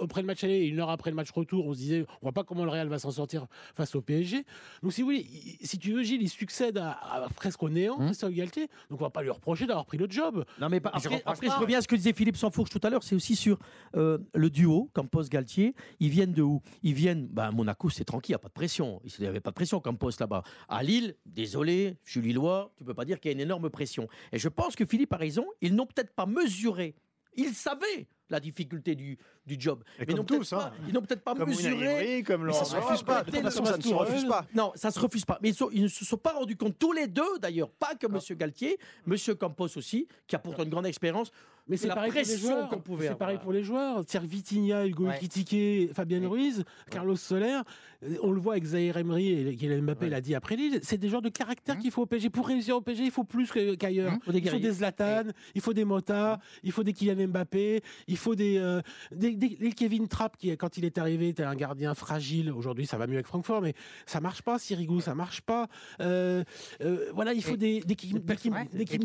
après 0.00 0.20
le 0.22 0.26
match 0.26 0.44
aller 0.44 0.54
et 0.54 0.66
une 0.66 0.80
heure 0.80 0.90
après 0.90 1.10
le 1.10 1.16
match 1.16 1.30
retour, 1.30 1.66
on 1.66 1.72
se 1.74 1.78
disait, 1.78 2.04
on 2.20 2.26
voit 2.26 2.32
pas 2.32 2.44
comment 2.44 2.64
le 2.64 2.70
Real 2.70 2.88
va 2.88 2.98
s'en 2.98 3.10
sortir 3.10 3.46
face 3.74 3.94
au 3.94 4.00
PSG. 4.02 4.44
Donc, 4.82 4.92
si 4.92 5.02
vous 5.02 5.06
voulez, 5.08 5.26
si 5.62 5.78
tu 5.78 5.92
veux, 5.92 6.02
Gilles, 6.02 6.22
il 6.22 6.28
succède 6.28 6.78
à, 6.78 6.92
à 6.92 7.28
presque 7.30 7.62
au 7.62 7.68
néant, 7.68 7.98
Hum. 7.98 8.06
Christophe 8.06 8.32
Galtier. 8.32 8.68
Donc, 8.90 9.00
on 9.00 9.04
va 9.04 9.10
pas 9.10 9.22
lui 9.22 9.30
reprocher 9.30 9.66
d'avoir 9.66 9.86
pris 9.86 9.98
le 9.98 10.06
job. 10.08 10.44
Non, 10.60 10.68
mais 10.68 10.80
pas- 10.80 10.90
après, 10.90 11.46
je 11.46 11.58
reviens 11.60 11.78
à 11.78 11.82
ce 11.82 11.88
que 11.88 11.96
disait 11.96 12.12
Philippe 12.12 12.36
Sansfourche 12.36 12.70
tout 12.70 12.80
à 12.82 12.90
l'heure. 12.90 13.02
C'est 13.02 13.14
aussi 13.14 13.36
sur 13.36 13.58
euh, 13.96 14.18
le 14.34 14.50
duo, 14.50 14.90
Campos-Galtier. 14.94 15.74
Ils 16.00 16.10
viennent 16.10 16.32
de 16.32 16.42
où? 16.42 16.62
Ils 16.82 16.94
viennent. 16.94 17.26
Bah, 17.28 17.46
à 17.46 17.50
Monaco, 17.50 17.90
c'est 17.90 18.04
tranquille, 18.04 18.30
il 18.30 18.32
n'y 18.32 18.36
a 18.36 18.38
pas 18.40 18.48
de 18.48 18.52
pression. 18.52 19.00
Il 19.04 19.22
n'y 19.22 19.26
avait 19.26 19.40
pas 19.40 19.50
de 19.50 19.54
pression, 19.54 19.80
Campos, 19.80 20.10
là-bas. 20.20 20.42
À 20.68 20.82
Lille, 20.82 21.14
désolé, 21.26 21.96
je 22.04 22.12
suis 22.12 22.20
Lillois, 22.20 22.72
tu 22.76 22.84
peux 22.84 22.94
pas 22.94 23.04
dire 23.04 23.20
qu'il 23.20 23.30
y 23.30 23.32
a 23.32 23.34
une 23.34 23.40
énorme 23.40 23.70
pression. 23.70 24.08
Et 24.32 24.38
je 24.38 24.48
pense 24.48 24.76
que 24.76 24.84
Philippe 24.86 25.12
a 25.12 25.16
raison. 25.16 25.46
Ils 25.60 25.74
n'ont 25.74 25.86
peut-être 25.86 26.14
pas 26.14 26.26
mesuré. 26.26 26.94
Ils 27.36 27.54
savaient 27.54 28.08
la 28.30 28.40
difficulté 28.40 28.94
du, 28.94 29.16
du 29.46 29.56
job. 29.58 29.82
Et 29.98 30.00
Mais 30.00 30.06
comme 30.06 30.14
ils 30.14 30.18
n'ont 30.18 30.24
peut-être 30.24 30.40
tous, 30.40 30.52
hein. 30.54 30.72
n'ont 30.92 31.00
peut-être 31.02 31.22
pas 31.22 31.34
Comme 31.34 31.48
mesuré. 31.48 32.22
Comme 32.26 32.44
Mais 32.46 32.52
ça 32.52 32.64
se 32.64 32.76
refuse 32.76 33.02
pas. 33.02 33.22
De 33.22 33.30
toute 33.30 33.40
façon, 33.42 33.64
ça 33.64 33.76
ne 33.76 33.82
se 33.82 33.94
refuse 33.94 34.24
pas. 34.26 34.46
Non, 34.54 34.72
ça 34.74 34.90
se 34.90 35.00
refuse 35.00 35.24
pas. 35.24 35.38
Mais 35.42 35.50
ils, 35.50 35.54
sont- 35.54 35.70
ils 35.72 35.82
ne 35.82 35.88
se 35.88 36.04
sont 36.04 36.16
pas 36.18 36.32
rendus 36.32 36.56
compte, 36.56 36.78
tous 36.78 36.92
les 36.92 37.06
deux 37.06 37.38
d'ailleurs, 37.40 37.70
pas 37.70 37.94
que 37.94 38.06
M. 38.06 38.18
Galtier, 38.36 38.78
M. 39.06 39.16
Campos 39.38 39.76
aussi, 39.76 40.06
qui 40.26 40.36
a 40.36 40.38
pourtant 40.38 40.62
une 40.64 40.70
grande 40.70 40.86
expérience. 40.86 41.30
Mais 41.70 41.76
c'est 41.76 41.86
la 41.88 41.96
pareil 41.96 42.10
pour 42.10 42.18
les 42.20 42.24
pression 42.24 42.48
joueurs. 42.48 42.68
qu'on 42.70 42.80
pouvait 42.80 43.08
C'est 43.08 43.14
pareil 43.14 43.34
avoir. 43.34 43.42
pour 43.44 43.52
les 43.52 43.62
joueurs. 43.62 44.02
Thierry 44.06 44.26
Vitinha, 44.26 44.86
Hugo 44.86 45.04
Ouais. 45.08 45.20
Fabien 45.92 46.26
Ruiz, 46.26 46.64
Carlos 46.90 47.16
Soler. 47.16 47.58
euh, 48.04 48.16
On 48.22 48.30
le 48.32 48.40
voit 48.40 48.54
avec 48.54 48.64
Zahir 48.64 48.96
Emery 48.96 49.32
et 49.48 49.54
Kylian 49.54 49.82
Mbappé 49.82 50.08
l'a 50.08 50.22
dit 50.22 50.34
après 50.34 50.56
Lille. 50.56 50.80
C'est 50.82 50.96
des 50.96 51.10
joueurs 51.10 51.20
de 51.20 51.28
caractère 51.28 51.76
Mmh. 51.76 51.80
qu'il 51.80 51.90
faut 51.90 52.02
au 52.02 52.06
PSG. 52.06 52.30
Pour 52.30 52.46
réussir 52.48 52.76
au 52.76 52.80
PSG, 52.80 53.04
il 53.04 53.10
faut 53.10 53.24
plus 53.24 53.50
qu'ailleurs. 53.78 54.12
Mmh. 54.12 54.18
Il 54.34 54.48
faut 54.48 54.58
des 54.58 54.70
Zlatan, 54.72 55.24
il 55.54 55.60
faut 55.60 55.74
des 55.74 55.84
Mota, 55.84 56.38
il 56.62 56.72
faut 56.72 56.82
des 56.82 56.94
Kylian 56.94 57.28
Mbappé, 57.28 57.82
il 58.06 58.16
faut 58.18 58.34
des, 58.34 58.58
euh, 58.58 58.80
des, 59.12 59.32
des- 59.36 59.56
des 59.56 59.72
Kevin 59.72 60.08
Trapp 60.08 60.36
qui, 60.36 60.54
quand 60.56 60.76
il 60.76 60.84
est 60.84 60.98
arrivé, 60.98 61.28
était 61.28 61.42
un 61.42 61.54
gardien 61.54 61.94
fragile. 61.94 62.50
Aujourd'hui, 62.52 62.86
ça 62.86 62.98
va 62.98 63.06
mieux 63.06 63.14
avec 63.14 63.26
Francfort, 63.26 63.62
mais 63.62 63.74
ça 64.06 64.20
marche 64.20 64.42
pas. 64.42 64.58
Sirigu, 64.58 65.00
ça 65.00 65.14
marche 65.14 65.40
pas. 65.40 65.68
Euh, 66.00 66.44
euh, 66.82 67.10
voilà, 67.14 67.32
il 67.32 67.42
faut 67.42 67.54
Et- 67.54 67.58
des, 67.58 67.80
des, 67.80 67.94
Kim- 67.96 68.18
des, 68.18 68.36
Kim- 68.36 68.52
Ouais. 68.54 68.68
des 68.72 68.82
Et- 68.82 68.98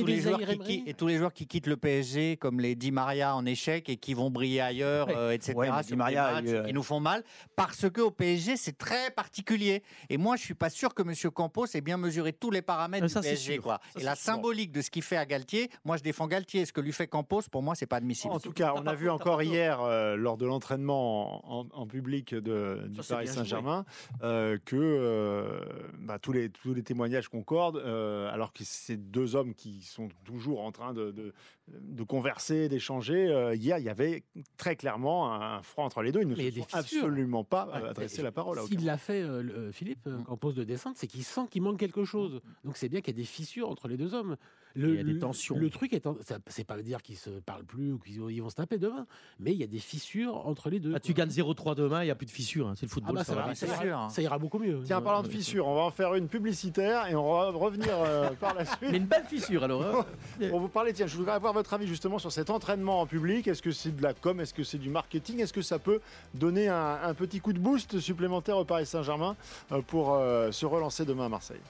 tous, 0.00 0.06
les 0.06 0.14
des 0.16 0.20
joueurs 0.22 0.40
qui, 0.64 0.82
et 0.86 0.94
tous 0.94 1.06
les 1.06 1.16
joueurs 1.18 1.32
qui 1.32 1.46
quittent 1.46 1.66
le 1.66 1.76
PSG, 1.76 2.36
comme 2.36 2.60
les 2.60 2.74
Di 2.74 2.90
Maria 2.90 3.34
en 3.36 3.44
échec 3.46 3.88
et 3.88 3.96
qui 3.96 4.14
vont 4.14 4.30
briller 4.30 4.60
ailleurs, 4.60 5.08
Ouais. 5.08 5.14
euh, 5.16 5.30
etc. 5.32 5.54
Ouais, 5.56 5.66
sur 5.68 5.82
Di 5.82 5.96
Maria, 5.96 6.28
des 6.28 6.34
matchs 6.34 6.44
il, 6.50 6.54
euh, 6.56 6.64
qui 6.64 6.72
nous 6.72 6.82
font 6.82 7.00
mal, 7.00 7.22
parce 7.56 7.88
que 7.90 8.00
au 8.00 8.10
PSG 8.10 8.56
c'est 8.56 8.76
très 8.78 9.10
particulier. 9.10 9.82
Et 10.08 10.16
moi, 10.16 10.36
je 10.36 10.42
suis 10.42 10.54
pas 10.54 10.70
sûr 10.70 10.94
que 10.94 11.02
Monsieur 11.02 11.30
Campos 11.30 11.66
ait 11.74 11.80
bien 11.80 11.96
mesuré 11.96 12.32
tous 12.32 12.50
les 12.50 12.62
paramètres 12.62 13.04
Euh, 13.04 13.08
du 13.08 13.12
ça, 13.12 13.22
c'est 13.22 13.30
PSG. 13.30 13.58
Quoi. 13.58 13.80
Ça, 13.94 14.00
et 14.00 14.04
la 14.04 14.14
symbolique 14.14 14.72
de 14.72 14.82
ce 14.82 14.90
qu'il 14.90 15.02
fait 15.02 15.16
à 15.16 15.26
Galtier, 15.26 15.70
moi, 15.84 15.96
je 15.96 16.02
défends 16.02 16.26
Galtier. 16.26 16.64
Ce 16.64 16.72
que 16.72 16.80
lui 16.80 16.92
fait 16.92 17.06
Campos, 17.06 17.42
pour 17.50 17.62
moi, 17.62 17.74
c'est 17.74 17.86
pas 17.86 17.96
admissible. 17.96 18.32
En 18.32 18.38
tout 18.48 18.54
cas, 18.54 18.74
on 18.76 18.86
a 18.86 18.94
vu 18.94 19.08
encore 19.10 19.42
hier, 19.42 19.80
euh, 19.80 20.16
lors 20.16 20.36
de 20.36 20.46
l'entraînement 20.46 21.50
en, 21.50 21.60
en- 21.60 21.68
en 21.72 21.86
public 21.86 22.34
de, 22.34 22.86
du 22.88 23.02
Ça, 23.02 23.16
Paris 23.16 23.28
Saint-Germain, 23.28 23.84
euh, 24.22 24.58
que 24.64 24.76
euh, 24.76 25.60
bah, 26.00 26.18
tous, 26.18 26.32
les, 26.32 26.50
tous 26.50 26.74
les 26.74 26.82
témoignages 26.82 27.28
concordent, 27.28 27.76
euh, 27.78 28.30
alors 28.32 28.52
que 28.52 28.64
c'est 28.64 28.96
deux 28.96 29.36
hommes 29.36 29.54
qui 29.54 29.82
sont 29.82 30.08
toujours 30.24 30.62
en 30.62 30.72
train 30.72 30.92
de, 30.94 31.10
de, 31.10 31.32
de 31.68 32.02
converser, 32.02 32.68
d'échanger. 32.68 33.28
euh, 33.28 33.54
hier, 33.54 33.78
il 33.78 33.84
y 33.84 33.88
avait 33.90 34.24
très 34.56 34.76
clairement 34.76 35.32
un 35.32 35.62
froid 35.62 35.84
entre 35.84 36.02
les 36.02 36.12
deux. 36.12 36.20
Ils 36.22 36.28
ne 36.28 36.34
Mais 36.36 36.50
se 36.50 36.60
sont 36.60 36.66
absolument 36.72 37.44
pas 37.44 37.68
euh, 37.74 37.90
adressé 37.90 38.22
la 38.22 38.32
parole. 38.32 38.58
S'il 38.66 38.84
l'a 38.84 38.98
fait, 38.98 39.24
Philippe, 39.72 40.06
Mm. 40.06 40.24
en 40.28 40.36
pose 40.36 40.54
de 40.54 40.64
descente, 40.64 40.96
c'est 40.96 41.06
qu'il 41.06 41.24
sent 41.24 41.42
qu'il 41.50 41.60
manque 41.62 41.78
quelque 41.78 42.04
chose. 42.04 42.40
Donc 42.64 42.76
c'est 42.76 42.88
bien 42.88 43.00
qu'il 43.00 43.14
y 43.14 43.16
a 43.18 43.20
des 43.20 43.26
fissures 43.26 43.68
entre 43.68 43.88
les 43.88 43.96
deux 43.96 44.14
hommes. 44.14 44.36
Il 44.80 44.94
y 44.96 44.98
a 45.00 45.02
des 45.02 45.12
le- 45.12 45.18
tensions. 45.18 45.56
Le 45.58 45.70
truc 45.70 45.92
est, 45.92 46.06
en- 46.06 46.16
ça- 46.26 46.38
c'est 46.46 46.64
pas 46.64 46.76
dire 46.82 47.02
qu'ils 47.02 47.16
se 47.16 47.30
parlent 47.30 47.64
plus 47.64 47.92
ou 47.92 47.98
qu'ils 47.98 48.20
ils 48.30 48.40
vont 48.42 48.50
se 48.50 48.54
taper 48.56 48.78
demain, 48.78 49.06
mais 49.40 49.52
il 49.52 49.58
y 49.58 49.64
a 49.64 49.66
des 49.66 49.78
fissures 49.78 50.46
entre 50.46 50.70
les 50.70 50.78
deux. 50.80 50.92
Ah, 50.94 51.00
tu 51.00 51.14
gagnes 51.14 51.30
0-3 51.30 51.74
demain, 51.74 52.02
il 52.02 52.06
n'y 52.06 52.10
a 52.10 52.14
plus 52.14 52.26
de 52.26 52.30
fissure. 52.30 52.68
hein. 52.68 52.74
C'est 52.76 52.86
le 52.86 52.90
Ah 52.90 52.94
football. 52.94 53.14
bah, 53.16 53.24
ça 53.24 53.32
ça, 53.32 53.34
va 53.34 53.42
va, 53.42 53.48
vite. 53.48 53.56
ça, 53.58 53.66
ira, 53.66 53.80
sûr. 53.82 54.06
ça 54.10 54.22
ira 54.22 54.38
beaucoup 54.38 54.58
mieux. 54.58 54.80
Tiens, 54.84 55.00
parlant 55.00 55.22
de 55.22 55.28
fissures, 55.28 55.66
on 55.66 55.74
va 55.74 55.80
en 55.82 55.90
faire 55.90 56.14
une 56.14 56.28
publicitaire 56.28 57.06
et 57.08 57.14
on 57.14 57.32
va 57.32 57.50
revenir 57.50 57.88
euh, 57.92 58.30
par 58.40 58.54
la 58.54 58.64
suite. 58.64 58.78
Mais 58.90 58.96
une 58.98 59.06
belle 59.06 59.24
fissure 59.24 59.64
alors. 59.64 59.82
hein. 59.84 60.06
Pour 60.50 60.60
vous 60.60 60.68
parler, 60.68 60.92
tiens, 60.92 61.06
je 61.06 61.16
voudrais 61.16 61.32
avoir 61.34 61.52
votre 61.52 61.74
avis 61.74 61.86
justement 61.86 62.18
sur 62.18 62.30
cet 62.32 62.50
entraînement 62.50 63.00
en 63.00 63.06
public. 63.06 63.48
Est-ce 63.48 63.62
que 63.62 63.70
c'est 63.72 63.94
de 63.96 64.02
la 64.02 64.14
com? 64.14 64.40
Est-ce 64.40 64.54
que 64.54 64.62
c'est 64.64 64.78
du 64.78 64.90
marketing? 64.90 65.40
Est-ce 65.40 65.52
que 65.52 65.62
ça 65.62 65.78
peut 65.78 66.00
donner 66.34 66.68
un, 66.68 66.98
un 67.02 67.14
petit 67.14 67.40
coup 67.40 67.52
de 67.52 67.58
boost 67.58 67.98
supplémentaire 68.00 68.56
au 68.58 68.64
Paris 68.64 68.86
Saint-Germain 68.86 69.36
euh, 69.72 69.80
pour 69.82 70.14
euh, 70.14 70.52
se 70.52 70.66
relancer 70.66 71.04
demain 71.04 71.26
à 71.26 71.28
Marseille? 71.28 71.60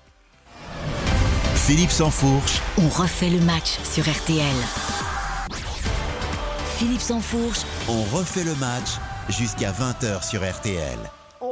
Philippe 1.68 1.90
Sansfourche, 1.90 2.62
On 2.78 2.88
refait 2.88 3.28
le 3.28 3.40
match 3.40 3.78
sur 3.84 4.02
RTL. 4.02 4.56
Philippe 6.78 7.02
Sansfourche, 7.02 7.60
on 7.88 8.04
refait 8.04 8.44
le 8.44 8.54
match 8.54 8.96
jusqu'à 9.28 9.70
20h 9.70 10.26
sur 10.26 10.50
RTL. 10.50 10.98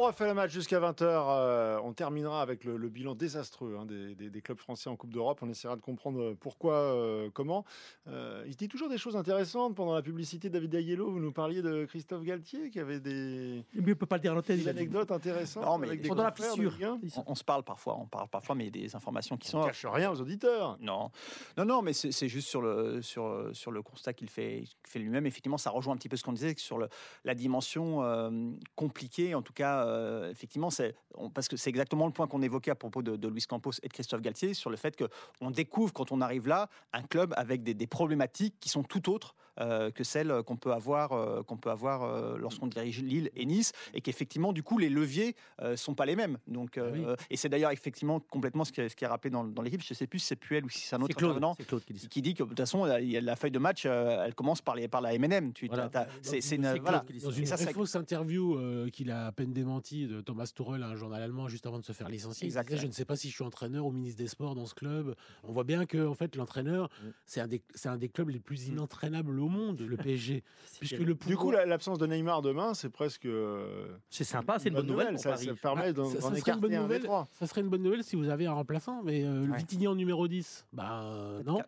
On 0.06 0.10
refait 0.10 0.26
le 0.28 0.34
match 0.34 0.52
jusqu'à 0.52 0.78
20h. 0.78 1.80
on 1.82 1.92
terminera 1.92 2.40
avec 2.40 2.62
le, 2.62 2.76
le 2.76 2.88
bilan 2.88 3.16
désastreux 3.16 3.76
hein, 3.76 3.86
des, 3.86 4.14
des- 4.14 4.30
des 4.30 4.40
clubs 4.40 4.58
français 4.58 4.88
en 4.88 4.94
Coupe 4.94 5.12
d'Europe. 5.12 5.40
On 5.42 5.48
essaiera 5.50 5.74
de 5.74 5.80
comprendre 5.80 6.20
euh, 6.22 6.36
pourquoi, 6.38 6.74
euh, 6.74 7.28
comment. 7.34 7.64
Euh, 8.06 8.44
il 8.46 8.52
se 8.52 8.56
dit 8.56 8.68
toujours 8.68 8.88
des 8.88 8.98
choses 8.98 9.16
intéressantes. 9.16 9.74
Pendant 9.74 9.94
la 9.94 10.02
publicité 10.02 10.48
de 10.48 10.54
David 10.54 10.76
Ayello, 10.76 11.10
vous 11.10 11.18
nous 11.18 11.32
parliez 11.32 11.60
de 11.60 11.86
Christophe 11.86 12.22
Galtier 12.22 12.70
qui 12.70 12.78
avait 12.78 13.00
des, 13.00 13.64
Mais 13.74 13.80
il 13.82 13.84
ne 13.84 13.94
peut 13.94 14.06
pas 14.06 14.14
le 14.16 14.22
dire 14.22 14.30
à 14.30 14.34
l'antenne. 14.36 14.58
des 14.58 14.68
anecdotes 14.68 15.10
intéressantes. 15.10 15.64
Non, 15.64 15.76
mais 15.76 15.88
avec 15.88 16.02
des 16.02 16.08
Pendant 16.08 16.22
la 16.22 16.30
fissure. 16.32 16.70
Ligue 16.72 16.84
1. 16.84 17.00
On, 17.16 17.24
on 17.26 17.34
se 17.34 17.42
parle 17.42 17.64
parfois, 17.64 17.96
on 17.98 18.06
parle 18.06 18.28
parfois, 18.28 18.54
mais 18.54 18.68
il 18.68 18.76
y 18.76 18.84
a 18.84 18.86
des 18.86 18.94
informations 18.94 19.36
qui 19.36 19.48
sont 19.48 19.58
On 19.58 19.62
ne 19.62 19.66
cache 19.66 19.86
rien 19.86 20.12
aux 20.12 20.20
auditeurs. 20.20 20.76
Non, 20.80 21.10
non, 21.56 21.64
non, 21.64 21.82
mais 21.82 21.92
c'est 21.92 22.28
juste 22.28 22.46
sur 22.48 22.62
le, 22.62 23.02
sur, 23.02 23.50
sur 23.52 23.72
le 23.72 23.82
constat 23.82 24.12
qu'il 24.12 24.30
fait, 24.30 24.62
fait 24.86 25.00
lui-même. 25.00 25.26
Effectivement, 25.26 25.58
ça 25.58 25.70
rejoint 25.70 25.94
un 25.94 25.96
petit 25.96 26.08
peu 26.08 26.16
ce 26.16 26.22
qu'on 26.22 26.32
disait 26.32 26.54
sur 26.58 26.78
le, 26.78 26.88
la 27.24 27.34
dimension 27.34 28.04
euh, 28.04 28.30
compliquée. 28.76 29.34
En 29.34 29.42
tout 29.42 29.52
cas, 29.52 29.84
euh, 29.96 30.30
effectivement, 30.30 30.70
c'est 30.70 30.94
parce 31.34 31.48
que 31.48 31.56
c'est 31.56 31.70
exactement 31.70 32.06
le 32.06 32.12
point 32.12 32.26
qu'on 32.26 32.42
évoquait 32.42 32.70
à 32.70 32.74
propos 32.74 33.02
de, 33.02 33.16
de 33.16 33.28
Luis 33.28 33.44
Campos 33.48 33.72
et 33.82 33.88
de 33.88 33.92
Christophe 33.92 34.20
Galtier 34.20 34.54
sur 34.54 34.70
le 34.70 34.76
fait 34.76 34.96
que 34.96 35.04
on 35.40 35.50
découvre 35.50 35.92
quand 35.92 36.12
on 36.12 36.20
arrive 36.20 36.48
là 36.48 36.68
un 36.92 37.02
club 37.02 37.32
avec 37.36 37.62
des, 37.62 37.74
des 37.74 37.86
problématiques 37.86 38.54
qui 38.60 38.68
sont 38.68 38.82
tout 38.82 39.10
autres 39.10 39.34
euh, 39.58 39.90
que 39.90 40.04
celles 40.04 40.42
qu'on 40.44 40.56
peut 40.56 40.72
avoir, 40.72 41.12
euh, 41.12 41.42
qu'on 41.42 41.56
peut 41.56 41.70
avoir 41.70 42.02
euh, 42.02 42.36
lorsqu'on 42.36 42.66
dirige 42.66 43.02
Lille 43.02 43.30
et 43.34 43.46
Nice, 43.46 43.72
et 43.94 44.02
qu'effectivement, 44.02 44.52
du 44.52 44.62
coup, 44.62 44.76
les 44.76 44.90
leviers 44.90 45.34
euh, 45.62 45.76
sont 45.76 45.94
pas 45.94 46.04
les 46.04 46.14
mêmes. 46.14 46.38
Donc, 46.46 46.76
euh, 46.76 46.90
oui. 46.92 47.06
et 47.30 47.36
c'est 47.36 47.48
d'ailleurs 47.48 47.70
effectivement 47.70 48.20
complètement 48.20 48.64
ce 48.64 48.72
qui 48.72 48.82
est, 48.82 48.88
ce 48.90 48.96
qui 48.96 49.04
est 49.04 49.08
rappelé 49.08 49.30
dans, 49.30 49.44
dans 49.44 49.62
l'équipe. 49.62 49.82
Je 49.82 49.94
sais 49.94 50.06
plus 50.06 50.18
si 50.18 50.26
c'est 50.26 50.36
Puel 50.36 50.64
ou 50.64 50.68
si 50.68 50.80
c'est 50.80 50.96
un 50.96 51.00
autre 51.00 51.16
Claude, 51.16 51.30
intervenant 51.30 51.54
c'est 51.58 51.66
Claude 51.66 51.84
qui 51.84 51.94
dit 51.94 51.98
qui, 52.00 52.04
ça. 52.04 52.08
qui 52.08 52.22
dit 52.22 52.34
que 52.34 52.42
de 52.42 52.48
toute 52.50 52.58
façon, 52.58 52.86
il 52.98 53.10
y 53.10 53.16
a 53.16 53.20
la 53.20 53.36
feuille 53.36 53.50
de 53.50 53.58
match, 53.58 53.84
euh, 53.86 54.24
elle 54.26 54.34
commence 54.34 54.60
par, 54.60 54.74
les, 54.74 54.88
par 54.88 55.00
la 55.00 55.14
M&M. 55.14 55.52
Tu, 55.54 55.68
Voilà. 55.68 55.90
c'est, 56.20 56.38
une, 56.54 56.70
voilà. 56.80 57.04
Dans 57.22 57.30
une 57.30 57.46
ça, 57.46 57.56
fausse 57.56 57.96
interview 57.96 58.56
euh, 58.56 58.90
qu'il 58.90 59.10
a 59.10 59.26
à 59.26 59.32
peine 59.32 59.52
démentie 59.52 59.85
de 59.94 60.20
Thomas 60.20 60.50
Tuchel 60.54 60.82
à 60.82 60.88
un 60.88 60.96
journal 60.96 61.22
allemand 61.22 61.46
juste 61.48 61.66
avant 61.66 61.78
de 61.78 61.84
se 61.84 61.92
faire 61.92 62.08
licencier. 62.08 62.46
Il 62.46 62.48
Exact, 62.48 62.64
disait, 62.66 62.76
ouais. 62.76 62.82
Je 62.82 62.86
ne 62.88 62.92
sais 62.92 63.04
pas 63.04 63.14
si 63.16 63.28
je 63.30 63.34
suis 63.34 63.44
entraîneur 63.44 63.86
ou 63.86 63.92
ministre 63.92 64.18
des 64.18 64.26
Sports 64.28 64.54
dans 64.54 64.66
ce 64.66 64.74
club. 64.74 65.14
On 65.44 65.52
voit 65.52 65.64
bien 65.64 65.86
que 65.86 66.06
en 66.06 66.14
fait, 66.14 66.34
l'entraîneur, 66.36 66.88
Mm. 67.02 67.06
c'est 67.24 67.40
un, 67.40 67.46
des- 67.46 67.62
c'est 67.74 67.88
un 67.88 67.96
des 67.96 68.08
clubs 68.08 68.28
les 68.30 68.40
plus 68.40 68.66
inentraînables 68.68 69.38
au 69.38 69.48
monde, 69.48 69.80
le 69.80 69.96
PSG. 69.96 70.42
puisque 70.80 70.98
le 70.98 71.14
Du 71.14 71.36
coup, 71.36 71.50
la- 71.52 71.64
l'absence 71.66 71.98
de 71.98 72.06
Neymar 72.06 72.42
demain, 72.42 72.74
c'est 72.74 72.90
presque. 72.90 73.26
euh, 73.26 73.86
C'est 74.10 74.24
sympa, 74.24 74.58
c'est 74.58 74.68
une 74.70 74.74
bonne 74.74 74.86
nouvelle. 74.86 75.14
pour 75.14 75.20
Ça, 75.22 75.30
Paris. 75.30 75.46
ça 75.46 75.54
permet 75.54 75.92
d'en 75.92 76.04
Ah, 76.04 76.10
ça- 76.10 76.18
d'en 76.20 76.30
ça 76.30 76.36
serait 76.36 76.52
une 76.52 76.60
bonne 76.60 76.72
écarter 76.72 76.76
un 76.76 76.78
des 76.80 76.82
nouvelle. 76.82 77.02
trois. 77.04 77.28
Ça 77.32 77.46
serait 77.46 77.60
une 77.60 77.68
bonne 77.68 77.82
nouvelle 77.82 78.02
si 78.04 78.16
vous 78.16 78.28
avez 78.28 78.46
un 78.46 78.52
remplaçant, 78.52 79.02
mais 79.04 79.24
euh, 79.24 79.44
le 79.44 79.52
Ouais. 79.52 79.58
Vitigny 79.58 79.86
en 79.86 79.94
numéro 79.94 80.26
10, 80.26 80.66
bah 80.72 81.02
euh, 81.04 81.42
non. 81.44 81.60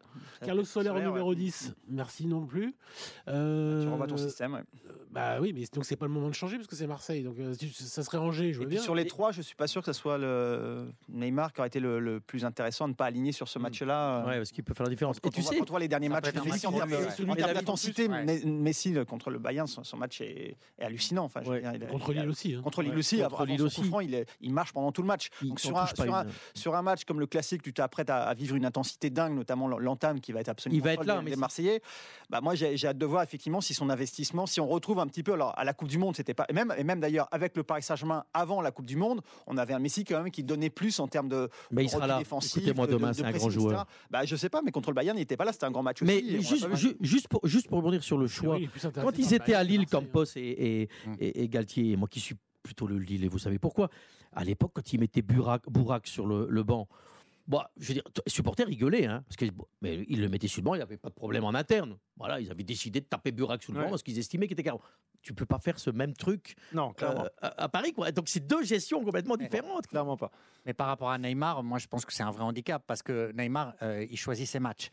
Carlos 0.45 0.65
Soler 0.65 0.91
en 0.91 1.01
numéro 1.01 1.35
10, 1.35 1.75
merci 1.89 2.27
non 2.27 2.47
plus. 2.47 2.75
Euh, 3.29 3.83
Tu 3.85 3.89
revois 3.89 4.07
ton 4.07 4.17
système. 4.17 4.55
ouais. 4.55 4.63
Bah 5.11 5.41
oui, 5.41 5.53
mais 5.55 5.65
donc 5.73 5.85
c'est 5.85 5.97
pas 5.97 6.07
le 6.07 6.13
moment 6.13 6.29
de 6.29 6.35
changer 6.35 6.57
parce 6.57 6.67
que 6.69 6.77
c'est 6.77 6.87
Marseille, 6.87 7.23
donc 7.23 7.39
euh, 7.39 7.55
ça 7.73 8.03
serait 8.11 8.19
rangé, 8.19 8.53
je 8.53 8.59
Et 8.59 8.63
veux 8.63 8.67
puis 8.69 8.77
bien. 8.77 8.83
sur 8.83 8.95
les 8.95 9.03
Et- 9.03 9.07
trois, 9.07 9.33
je 9.33 9.43
suis 9.43 9.55
pas 9.55 9.67
sûr 9.67 9.83
que 9.83 9.93
ce 9.93 9.99
soit 9.99 10.19
le 10.19 10.89
Neymar 11.09 11.53
qui 11.53 11.61
aurait 11.61 11.69
été 11.69 11.81
le, 11.81 12.01
le 12.01 12.21
plus 12.21 12.45
intéressant 12.45 12.87
à 12.87 12.89
ne 12.89 12.93
pas 12.95 13.07
aligner 13.07 13.33
sur 13.33 13.49
ce 13.49 13.59
match-là. 13.59 14.25
Ouais, 14.27 14.37
parce 14.39 14.51
qu'il 14.53 14.65
peut 14.65 14.75
faire 14.75 14.85
la 14.85 14.91
différence. 14.91 15.21
Quand, 15.21 15.29
Et 15.31 15.33
tu 15.33 15.43
sais, 15.43 15.59
quand 15.59 15.65
on 15.69 15.71
voit 15.71 15.81
les 15.81 15.89
derniers 15.89 16.09
matchs 16.09 16.33
de 16.33 16.41
Messi 16.41 16.67
en 16.67 16.73
match 16.73 16.89
termes 16.89 16.91
de- 17.51 17.55
d'intensité, 17.55 18.09
Messi 18.09 18.91
le- 18.93 19.05
contre 19.05 19.31
le 19.31 19.39
Bayern, 19.39 19.67
son, 19.67 19.85
son 19.85 19.97
match 19.97 20.21
est, 20.21 20.57
est 20.79 20.85
hallucinant. 20.85 21.25
Enfin, 21.25 21.41
je 21.43 21.47
veux 21.49 21.55
Ouais. 21.55 21.61
dire, 21.63 21.73
il 21.75 21.85
a- 21.85 21.87
Contre 21.87 22.13
Lille 22.13 22.29
aussi. 22.29 22.55
hein. 22.55 22.61
Contre 22.63 22.83
Lille 22.83 22.97
aussi, 22.97 23.21
contre 23.23 23.45
Lille 23.47 23.63
aussi. 23.63 23.85
franc, 23.85 24.01
il, 24.01 24.15
est- 24.15 24.27
il 24.41 24.53
marche 24.53 24.73
pendant 24.73 24.93
tout 24.93 25.03
le 25.03 25.09
match. 25.09 25.29
il 25.43 25.49
Donc 25.49 25.61
s'en 25.61 25.69
sur 25.69 25.79
un, 25.79 25.83
touche 25.83 25.95
pas 25.95 26.03
sur, 26.05 26.15
un, 26.15 26.25
une. 26.25 26.31
sur 26.55 26.75
un 26.75 26.83
match 26.83 27.05
comme 27.05 27.21
le 27.21 27.27
classique, 27.27 27.63
tu 27.63 27.73
t'apprêtes 27.73 28.11
à, 28.11 28.25
à 28.25 28.35
vivre 28.35 28.57
une 28.57 28.65
intensité 28.65 29.11
dingue, 29.11 29.35
notamment 29.35 29.69
l'entame 29.69 30.21
qui 30.21 30.33
va 30.33 30.41
être 30.41 30.49
absolument 30.49 30.79
Il 30.79 30.83
va 30.85 30.93
être 30.95 31.05
là, 31.05 31.21
des- 31.23 31.37
Marseillais. 31.37 31.83
Bah, 32.31 32.41
moi, 32.41 32.55
j'ai 32.55 32.87
hâte 32.87 32.99
de 32.99 33.07
voir 33.07 33.23
effectivement 33.23 33.61
si 33.61 33.75
son 33.75 33.91
investissement, 33.91 34.47
si 34.47 34.61
on 34.61 34.67
retrouve 34.67 34.99
un 34.99 35.07
petit 35.07 35.23
peu, 35.23 35.33
alors 35.35 35.57
à 35.59 35.65
la 35.65 35.73
Coupe 35.73 35.89
du 35.89 35.99
Monde, 35.99 36.17
c'était 36.17 36.35
pas, 36.35 36.47
et 36.49 36.53
même, 36.53 36.75
et 36.77 36.85
même 36.85 37.01
d'ailleurs 37.01 37.29
avec 37.31 37.57
le 37.57 37.63
Paris 37.63 37.83
Saint-Germain 37.99 38.25
avant 38.33 38.61
la 38.61 38.71
Coupe 38.71 38.87
du 38.87 38.97
Monde, 38.97 39.21
on 39.47 39.57
avait 39.59 39.75
un 39.75 39.79
Messi 39.79 40.05
quand 40.05 40.23
même 40.23 40.31
qui 40.31 40.43
donnait 40.45 40.71
plus 40.71 40.99
en 41.01 41.09
termes 41.09 41.29
de 41.29 41.49
Mais 41.71 41.85
il 41.85 41.89
sera 41.91 42.07
là. 42.07 42.19
défensif, 42.19 42.57
Écoutez-moi, 42.59 42.87
de- 42.87 42.93
de- 42.93 42.97
demain, 42.99 43.11
de 43.11 43.17
c'est 43.17 43.25
un 43.25 43.33
grand 43.33 43.51
joueur. 43.51 43.87
Bah, 44.11 44.25
je 44.25 44.37
sais 44.37 44.49
pas, 44.49 44.63
mais 44.63 44.71
contre 44.71 44.91
le 44.91 44.95
Bayern, 44.95 45.17
il 45.17 45.21
n'était 45.21 45.37
pas 45.37 45.45
là, 45.45 45.53
c'était 45.53 45.67
un 45.67 45.71
grand 45.71 45.83
match 45.83 46.03
Mais 46.03 46.23
aussi. 46.23 46.41
juste, 46.59 46.75
ju- 46.77 46.97
juste, 47.01 47.29
pour, 47.29 47.41
juste 47.47 47.69
pour 47.69 47.79
rebondir 47.79 48.03
sur 48.03 48.19
le 48.19 48.27
choix, 48.27 48.59
quand 48.95 49.19
ils 49.19 49.35
étaient 49.35 49.55
à 49.55 49.65
Lille, 49.65 49.83
hein. 49.83 49.85
Campos 49.91 50.25
et, 50.37 50.41
et, 50.83 50.89
Mm. 51.07 51.15
et- 51.21 51.43
et 51.45 51.49
Galtier, 51.49 51.93
et 51.93 51.97
moi 51.97 52.09
qui 52.09 52.21
suis 52.21 52.37
plutôt 52.63 52.87
le 52.87 52.99
Lille, 52.99 53.25
et 53.25 53.29
vous 53.29 53.39
savez 53.39 53.59
pourquoi, 53.59 53.89
à 54.33 54.45
l'époque, 54.45 54.73
quand 54.75 54.93
ils 54.93 55.01
mettaient 55.01 55.23
Burak, 55.23 55.63
Bourak 55.69 56.07
sur 56.07 56.27
le, 56.27 56.47
le 56.51 56.63
banc, 56.63 56.87
bon, 57.49 57.61
je 57.79 57.89
veux 57.89 57.95
dire, 57.95 58.05
les 58.25 58.31
supporters 58.31 58.67
rigolaient, 58.67 59.07
hein, 59.07 59.25
parce 59.27 59.37
que, 59.37 59.47
bon, 59.51 59.67
mais 59.81 60.05
ils 60.09 60.21
le 60.21 60.29
mettaient 60.29 60.47
sur 60.47 60.61
le 60.61 60.67
banc, 60.67 60.75
il 60.75 60.79
n'y 60.79 60.83
avait 60.83 60.97
pas 60.99 61.09
de 61.09 61.15
problème 61.15 61.43
en 61.45 61.55
interne. 61.55 61.97
Voilà, 62.17 62.39
ils 62.41 62.51
avaient 62.51 62.63
décidé 62.63 63.01
de 63.01 63.07
taper 63.07 63.33
Burak 63.33 63.63
sur 63.63 63.73
le 63.73 63.79
Ouais. 63.79 63.85
banc 63.87 63.91
parce 63.91 64.03
qu'ils 64.05 64.19
estimaient 64.19 64.47
qu'il 64.47 64.53
était 64.55 64.63
carreau. 64.63 64.81
Tu 65.23 65.35
peux 65.35 65.47
pas 65.47 65.59
faire 65.59 65.81
ce 65.81 65.91
même 65.91 66.13
truc 66.15 66.55
Non, 66.73 66.93
clairement. 66.93 67.25
euh, 67.25 67.29
à, 67.43 67.65
à 67.65 67.69
Paris, 67.69 67.93
quoi. 67.93 68.13
Donc 68.13 68.29
c'est 68.29 68.47
deux 68.47 68.63
gestions 68.63 69.03
complètement 69.05 69.35
Mais- 69.37 69.45
différentes. 69.49 69.87
quoi. 69.87 69.91
Clairement 69.91 70.17
pas. 70.17 70.31
Mais 70.65 70.75
par 70.75 70.87
rapport 70.87 71.11
à 71.11 71.19
Neymar, 71.19 71.65
moi 71.65 71.79
je 71.79 71.89
pense 71.89 72.05
que 72.05 72.13
c'est 72.13 72.23
un 72.23 72.31
vrai 72.31 72.45
handicap 72.45 72.85
parce 72.87 73.03
que 73.03 73.33
Neymar, 73.33 73.75
euh, 73.83 74.07
il 74.09 74.17
choisit 74.17 74.47
ses 74.47 74.61
matchs. 74.61 74.91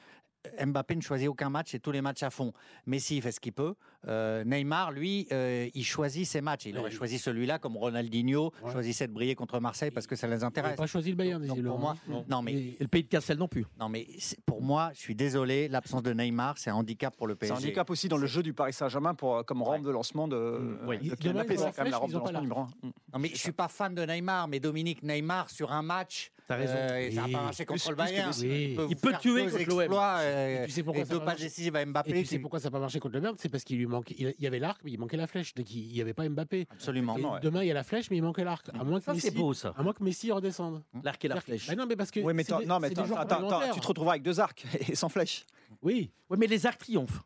Mbappé 0.65 0.95
ne 0.95 1.01
choisit 1.01 1.27
aucun 1.27 1.49
match 1.49 1.73
et 1.75 1.79
tous 1.79 1.91
les 1.91 2.01
matchs 2.01 2.23
à 2.23 2.29
fond. 2.29 2.53
Messi 2.85 3.17
il 3.17 3.21
fait 3.21 3.31
ce 3.31 3.39
qu'il 3.39 3.53
peut. 3.53 3.75
Euh, 4.07 4.43
Neymar, 4.43 4.91
lui, 4.91 5.27
euh, 5.31 5.67
il 5.73 5.83
choisit 5.83 6.25
ses 6.27 6.41
matchs. 6.41 6.65
Il 6.65 6.77
aurait 6.77 6.91
choisi 6.91 7.17
celui-là 7.17 7.57
comme 7.59 7.75
Ronaldinho 7.77 8.51
Ouais. 8.63 8.71
choisissait 8.71 9.07
de 9.07 9.13
briller 9.13 9.33
contre 9.35 9.59
Marseille 9.59 9.91
parce 9.91 10.05
que 10.07 10.15
ça 10.15 10.27
les 10.27 10.35
Il 10.35 10.39
n'a 10.41 10.47
intéresse. 10.47 10.75
pas 10.75 10.85
choisi 10.87 11.09
le 11.09 11.15
Bayern, 11.15 11.41
Donc, 11.41 11.49
visiblement, 11.51 11.75
pour 11.75 11.81
moi, 11.81 11.95
non. 12.07 12.25
Non 12.29 12.41
mais, 12.41 12.53
Et 12.53 12.77
le 12.79 12.87
pays 12.87 13.03
de 13.03 13.07
Cassel 13.09 13.37
non 13.37 13.47
plus. 13.47 13.65
non 13.79 13.89
mais 13.89 14.07
c'est- 14.19 14.39
pour 14.45 14.61
moi, 14.61 14.91
je 14.93 14.99
suis 14.99 15.15
désolé, 15.15 15.67
l'absence 15.67 16.03
de 16.03 16.13
Neymar, 16.13 16.57
c'est 16.57 16.69
un 16.69 16.75
handicap 16.75 17.15
pour 17.15 17.27
le 17.27 17.33
C'est 17.33 17.39
PSG. 17.47 17.53
un 17.53 17.57
handicap 17.57 17.89
aussi 17.89 18.07
dans 18.07 18.17
le 18.17 18.27
jeu 18.27 18.43
du 18.43 18.53
Paris 18.53 18.73
Saint-Germain 18.73 19.15
pour, 19.15 19.43
comme 19.45 19.61
rampe 19.63 19.81
de 19.83 19.89
lancement 19.89 20.27
de, 20.27 20.35
Mm, 20.37 20.87
ouais. 20.87 20.97
de 20.99 21.31
Mbappé. 21.31 21.57
C'est 21.57 21.71
quand 21.75 21.83
même 21.83 21.91
la 21.91 21.97
rampe 21.97 22.11
de 22.11 22.17
lancement. 22.17 22.67
Non 22.83 23.19
mais 23.19 23.29
je 23.29 23.37
suis 23.37 23.51
pas 23.51 23.67
fan 23.67 23.95
de 23.95 24.03
Neymar, 24.05 24.47
mais 24.47 24.59
Dominique 24.59 25.01
Neymar 25.03 25.49
sur 25.49 25.71
un 25.71 25.81
match, 25.81 26.31
T'as 26.47 26.55
raison. 26.57 26.73
euh, 26.77 26.97
et 26.99 27.11
ça 27.11 27.21
n'a 27.21 27.25
Oui. 27.27 27.31
pas 27.33 27.41
marché 27.41 27.65
contre 27.65 27.81
Plus- 27.81 27.89
le 27.89 27.95
que 27.95 28.01
Bayern. 28.01 28.31
Vous 28.31 28.87
Il 28.91 28.95
peut 28.97 29.09
faire 29.09 29.19
tuer 29.19 29.45
contre 29.47 29.65
l'OM. 29.87 29.93
euh, 29.93 30.63
Et 30.63 30.65
tu 30.67 30.71
sais 30.71 30.83
pourquoi 30.83 31.01
et 31.01 31.05
deux 31.05 31.13
va 31.15 31.19
passes 31.21 31.25
marcher 31.25 31.43
décisives 31.45 31.75
à 31.75 31.85
Mbappé. 31.85 32.09
Et 32.11 32.13
tu 32.13 32.25
sais 32.25 32.35
qui- 32.35 32.41
pourquoi 32.41 32.59
ça 32.59 32.67
n'a 32.67 32.71
pas 32.71 32.79
marché 32.79 32.99
contre 32.99 33.15
le 33.15 33.21
Bayern 33.21 33.35
C'est 33.39 33.49
parce 33.49 33.63
qu'il 33.63 33.77
lui 33.77 33.87
manquait, 33.87 34.15
il 34.17 34.35
y 34.39 34.45
avait 34.47 34.59
l'arc, 34.59 34.79
mais 34.83 34.91
il 34.91 34.99
manquait 34.99 35.17
la 35.17 35.25
flèche. 35.27 35.53
Donc 35.55 35.71
il 35.73 35.91
n'y 35.91 36.01
avait 36.01 36.13
pas 36.13 36.27
Mbappé. 36.29 36.67
Absolument. 36.71 37.15
Ouais. 37.15 37.39
Demain, 37.41 37.63
il 37.63 37.67
y 37.67 37.71
a 37.71 37.73
la 37.73 37.83
flèche, 37.83 38.11
mais 38.11 38.17
il 38.17 38.21
manquait 38.23 38.43
l'arc. 38.43 38.67
À 38.77 38.83
moins 38.83 38.99
que 38.99 39.05
Ça 39.05 39.13
Messi, 39.13 39.27
c'est 39.27 39.33
beau 39.35 39.53
ça. 39.53 39.73
à 39.75 39.81
moins 39.81 39.93
que 39.93 40.03
Messi 40.03 40.31
redescende. 40.31 40.83
L'arc 41.03 41.23
et 41.25 41.27
la 41.27 41.41
flèche. 41.41 41.67
Bah 41.67 41.75
non, 41.75 41.85
mais 41.87 41.95
parce 41.95 42.11
que. 42.11 42.19
Oui, 42.19 42.33
mais 42.33 42.43
non, 42.67 42.79
mais 42.79 42.87
attends, 42.87 43.71
tu 43.73 43.79
te 43.79 43.87
retrouveras 43.87 44.13
avec 44.13 44.23
deux 44.23 44.39
arcs 44.39 44.65
et 44.89 44.95
sans 44.95 45.09
flèche. 45.09 45.45
Oui. 45.81 46.11
Oui, 46.29 46.37
mais 46.39 46.47
les 46.47 46.65
arcs 46.65 46.77
triomphent. 46.79 47.21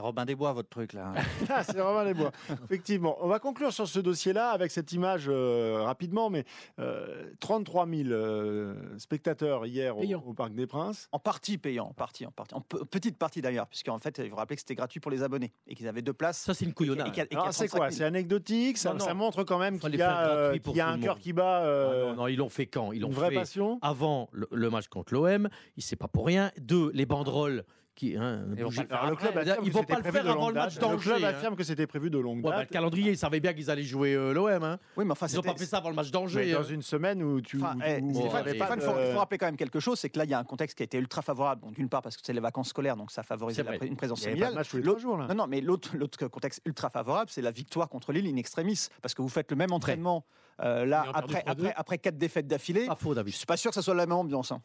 C'est 0.00 0.06
Robin 0.06 0.24
des 0.24 0.34
Bois, 0.34 0.54
votre 0.54 0.70
truc 0.70 0.94
là. 0.94 1.12
Ah, 1.50 1.62
c'est 1.62 1.76
vraiment 1.76 2.02
les 2.02 2.14
bois. 2.14 2.30
Effectivement. 2.64 3.18
On 3.20 3.28
va 3.28 3.38
conclure 3.38 3.70
sur 3.70 3.86
ce 3.86 3.98
dossier-là 3.98 4.48
avec 4.48 4.70
cette 4.70 4.92
image 4.92 5.26
euh, 5.28 5.82
rapidement, 5.82 6.30
mais 6.30 6.44
euh, 6.78 7.30
33 7.40 7.86
000 7.86 8.08
euh, 8.08 8.74
spectateurs 8.96 9.66
hier 9.66 9.94
au, 9.98 10.32
Parc 10.32 10.54
des 10.54 10.66
Princes. 10.66 11.08
En 11.12 11.18
partie 11.18 11.58
payant, 11.58 11.88
en 11.88 11.92
partie, 11.92 12.24
en 12.24 12.30
partie. 12.30 12.54
En 12.54 12.62
pe- 12.62 12.82
petite 12.86 13.18
partie 13.18 13.42
d'ailleurs, 13.42 13.66
puisqu'en 13.66 13.98
fait, 13.98 14.22
il 14.24 14.30
faut 14.30 14.36
rappeler 14.36 14.56
que 14.56 14.62
c'était 14.62 14.74
gratuit 14.74 15.00
pour 15.00 15.10
les 15.10 15.22
abonnés 15.22 15.52
et 15.66 15.74
qu'ils 15.74 15.86
avaient 15.86 16.00
deux 16.00 16.14
places. 16.14 16.38
Ça 16.38 16.54
c'est 16.54 16.64
une 16.64 16.72
couillonnade. 16.72 17.12
c'est 17.14 17.28
35 17.28 17.68
quoi 17.70 17.90
000. 17.90 17.98
C'est 17.98 18.04
anecdotique? 18.04 18.78
Ça, 18.78 18.92
Non, 18.92 18.98
non. 19.00 19.04
ça 19.04 19.12
montre 19.12 19.44
quand 19.44 19.58
même 19.58 19.78
qu'il 19.78 19.96
y 19.96 20.02
a, 20.02 20.28
euh, 20.30 20.58
y 20.74 20.80
un 20.80 20.98
cœur 20.98 21.18
qui 21.18 21.34
bat. 21.34 21.58
Ah 21.62 21.66
euh, 21.66 22.10
non, 22.12 22.16
non, 22.22 22.26
ils 22.28 22.36
l'ont 22.36 22.48
fait 22.48 22.66
quand? 22.66 22.92
Ils 22.92 23.00
l'ont 23.02 23.08
une 23.08 23.14
vraie 23.14 23.28
fait 23.28 23.34
passion? 23.34 23.78
avant 23.82 24.30
le, 24.32 24.48
le 24.50 24.70
match 24.70 24.88
contre 24.88 25.12
l'OM. 25.12 25.50
Il 25.76 25.82
c'est 25.82 25.96
pas 25.96 26.08
pour 26.08 26.24
rien. 26.24 26.52
Deux, 26.58 26.90
les 26.94 27.04
banderoles 27.04 27.64
qui. 28.00 28.16
hein, 28.16 28.42
Ils 28.56 28.62
vont 28.62 28.68
bouger- 28.70 28.76
pas 28.76 28.82
le 28.82 28.88
faire 28.88 28.98
Alors, 28.98 29.10
le 29.10 29.16
club 29.16 29.34
Là, 29.34 29.40
affirme 29.40 29.58
ils 29.64 29.68
que 29.68 29.74
vont 29.74 29.80
c'était 29.80 29.92
pas 29.92 29.96
le 29.98 30.02
prévu 30.02 30.14
faire 30.16 30.24
de 30.24 30.30
avant 30.30 30.40
longue 30.40 30.48
le 30.48 30.54
match 30.60 30.74
date. 30.74 30.82
Le 30.82 30.96
club 30.96 31.12
d'Angers, 31.12 31.24
hein. 31.24 31.28
affirme 31.28 31.56
que 31.56 31.64
c'était 31.64 31.86
prévu 31.86 32.10
de 32.10 32.18
longue 32.18 32.44
Ouais, 32.44 32.50
bah, 32.50 32.56
date. 32.58 32.68
le 32.68 32.72
calendrier, 32.72 33.10
ils 33.12 33.18
savaient 33.18 33.40
bien 33.40 33.52
qu'ils 33.52 33.70
allaient 33.70 33.82
jouer 33.82 34.14
euh, 34.14 34.32
l'OM. 34.32 34.62
Hein. 34.62 34.78
Oui, 34.96 35.04
mais 35.04 35.12
enfin, 35.12 35.26
Ils 35.28 35.38
ont 35.38 35.42
pas 35.42 35.54
fait 35.54 35.66
ça 35.66 35.78
avant 35.78 35.90
le 35.90 35.94
match 35.94 36.06
Mais 36.06 36.12
d'Angers. 36.12 36.52
dans 36.52 36.60
hein. 36.60 36.64
une 36.70 36.82
semaine 36.82 37.22
où 37.22 37.40
tu. 37.40 37.58
Enfin, 37.58 37.76
où- 37.76 37.82
eh, 37.84 38.00
où- 38.00 38.10
il 38.10 38.14
faut, 38.14 38.92
il 39.06 39.12
faut 39.12 39.18
rappeler 39.18 39.38
quand 39.38 39.46
même 39.46 39.56
quelque 39.56 39.80
chose, 39.80 39.98
c'est 39.98 40.08
que 40.10 40.18
là, 40.18 40.24
il 40.24 40.30
y 40.30 40.34
a 40.34 40.38
un 40.38 40.44
contexte 40.44 40.76
qui 40.76 40.82
a 40.82 40.84
été 40.84 40.98
ultra 40.98 41.22
favorable. 41.22 41.62
D'une 41.72 41.88
part, 41.88 42.02
parce 42.02 42.16
que 42.16 42.22
c'est 42.24 42.32
les 42.32 42.40
vacances 42.40 42.68
scolaires, 42.70 42.96
donc 42.96 43.10
ça 43.10 43.22
favorise 43.22 43.58
la 43.58 43.84
une 43.84 43.96
présence 43.96 44.20
il 44.22 44.24
y 44.24 44.26
avait 44.28 44.40
pas 44.40 44.62
de 44.62 44.64
familiale. 44.64 45.26
Non, 45.28 45.34
non, 45.34 45.46
mais 45.46 45.60
l'autre, 45.60 45.96
l'autre 45.96 46.26
contexte 46.28 46.62
ultra 46.64 46.90
favorable, 46.90 47.30
c'est 47.30 47.42
la 47.42 47.50
victoire 47.50 47.88
contre 47.88 48.12
Lille 48.12 48.26
in 48.26 48.36
extremis. 48.36 48.88
Parce 49.02 49.14
que 49.14 49.22
vous 49.22 49.28
faites 49.28 49.50
le 49.50 49.56
même 49.56 49.72
entraînement 49.72 50.24
euh, 50.62 50.84
là, 50.84 51.04
après, 51.14 51.40
3-2. 51.40 51.42
après, 51.46 51.72
après 51.76 51.98
quatre 51.98 52.18
défaites 52.18 52.46
d'affilée. 52.46 52.86
Pas 52.86 52.94
faux, 52.94 53.10
Je 53.10 53.14
David. 53.16 53.34
suis 53.34 53.46
pas 53.46 53.56
sûr 53.56 53.70
que 53.70 53.74
ça 53.74 53.82
soit 53.82 53.94
la 53.94 54.06
même 54.06 54.16
ambiance. 54.16 54.52
hein. 54.52 54.60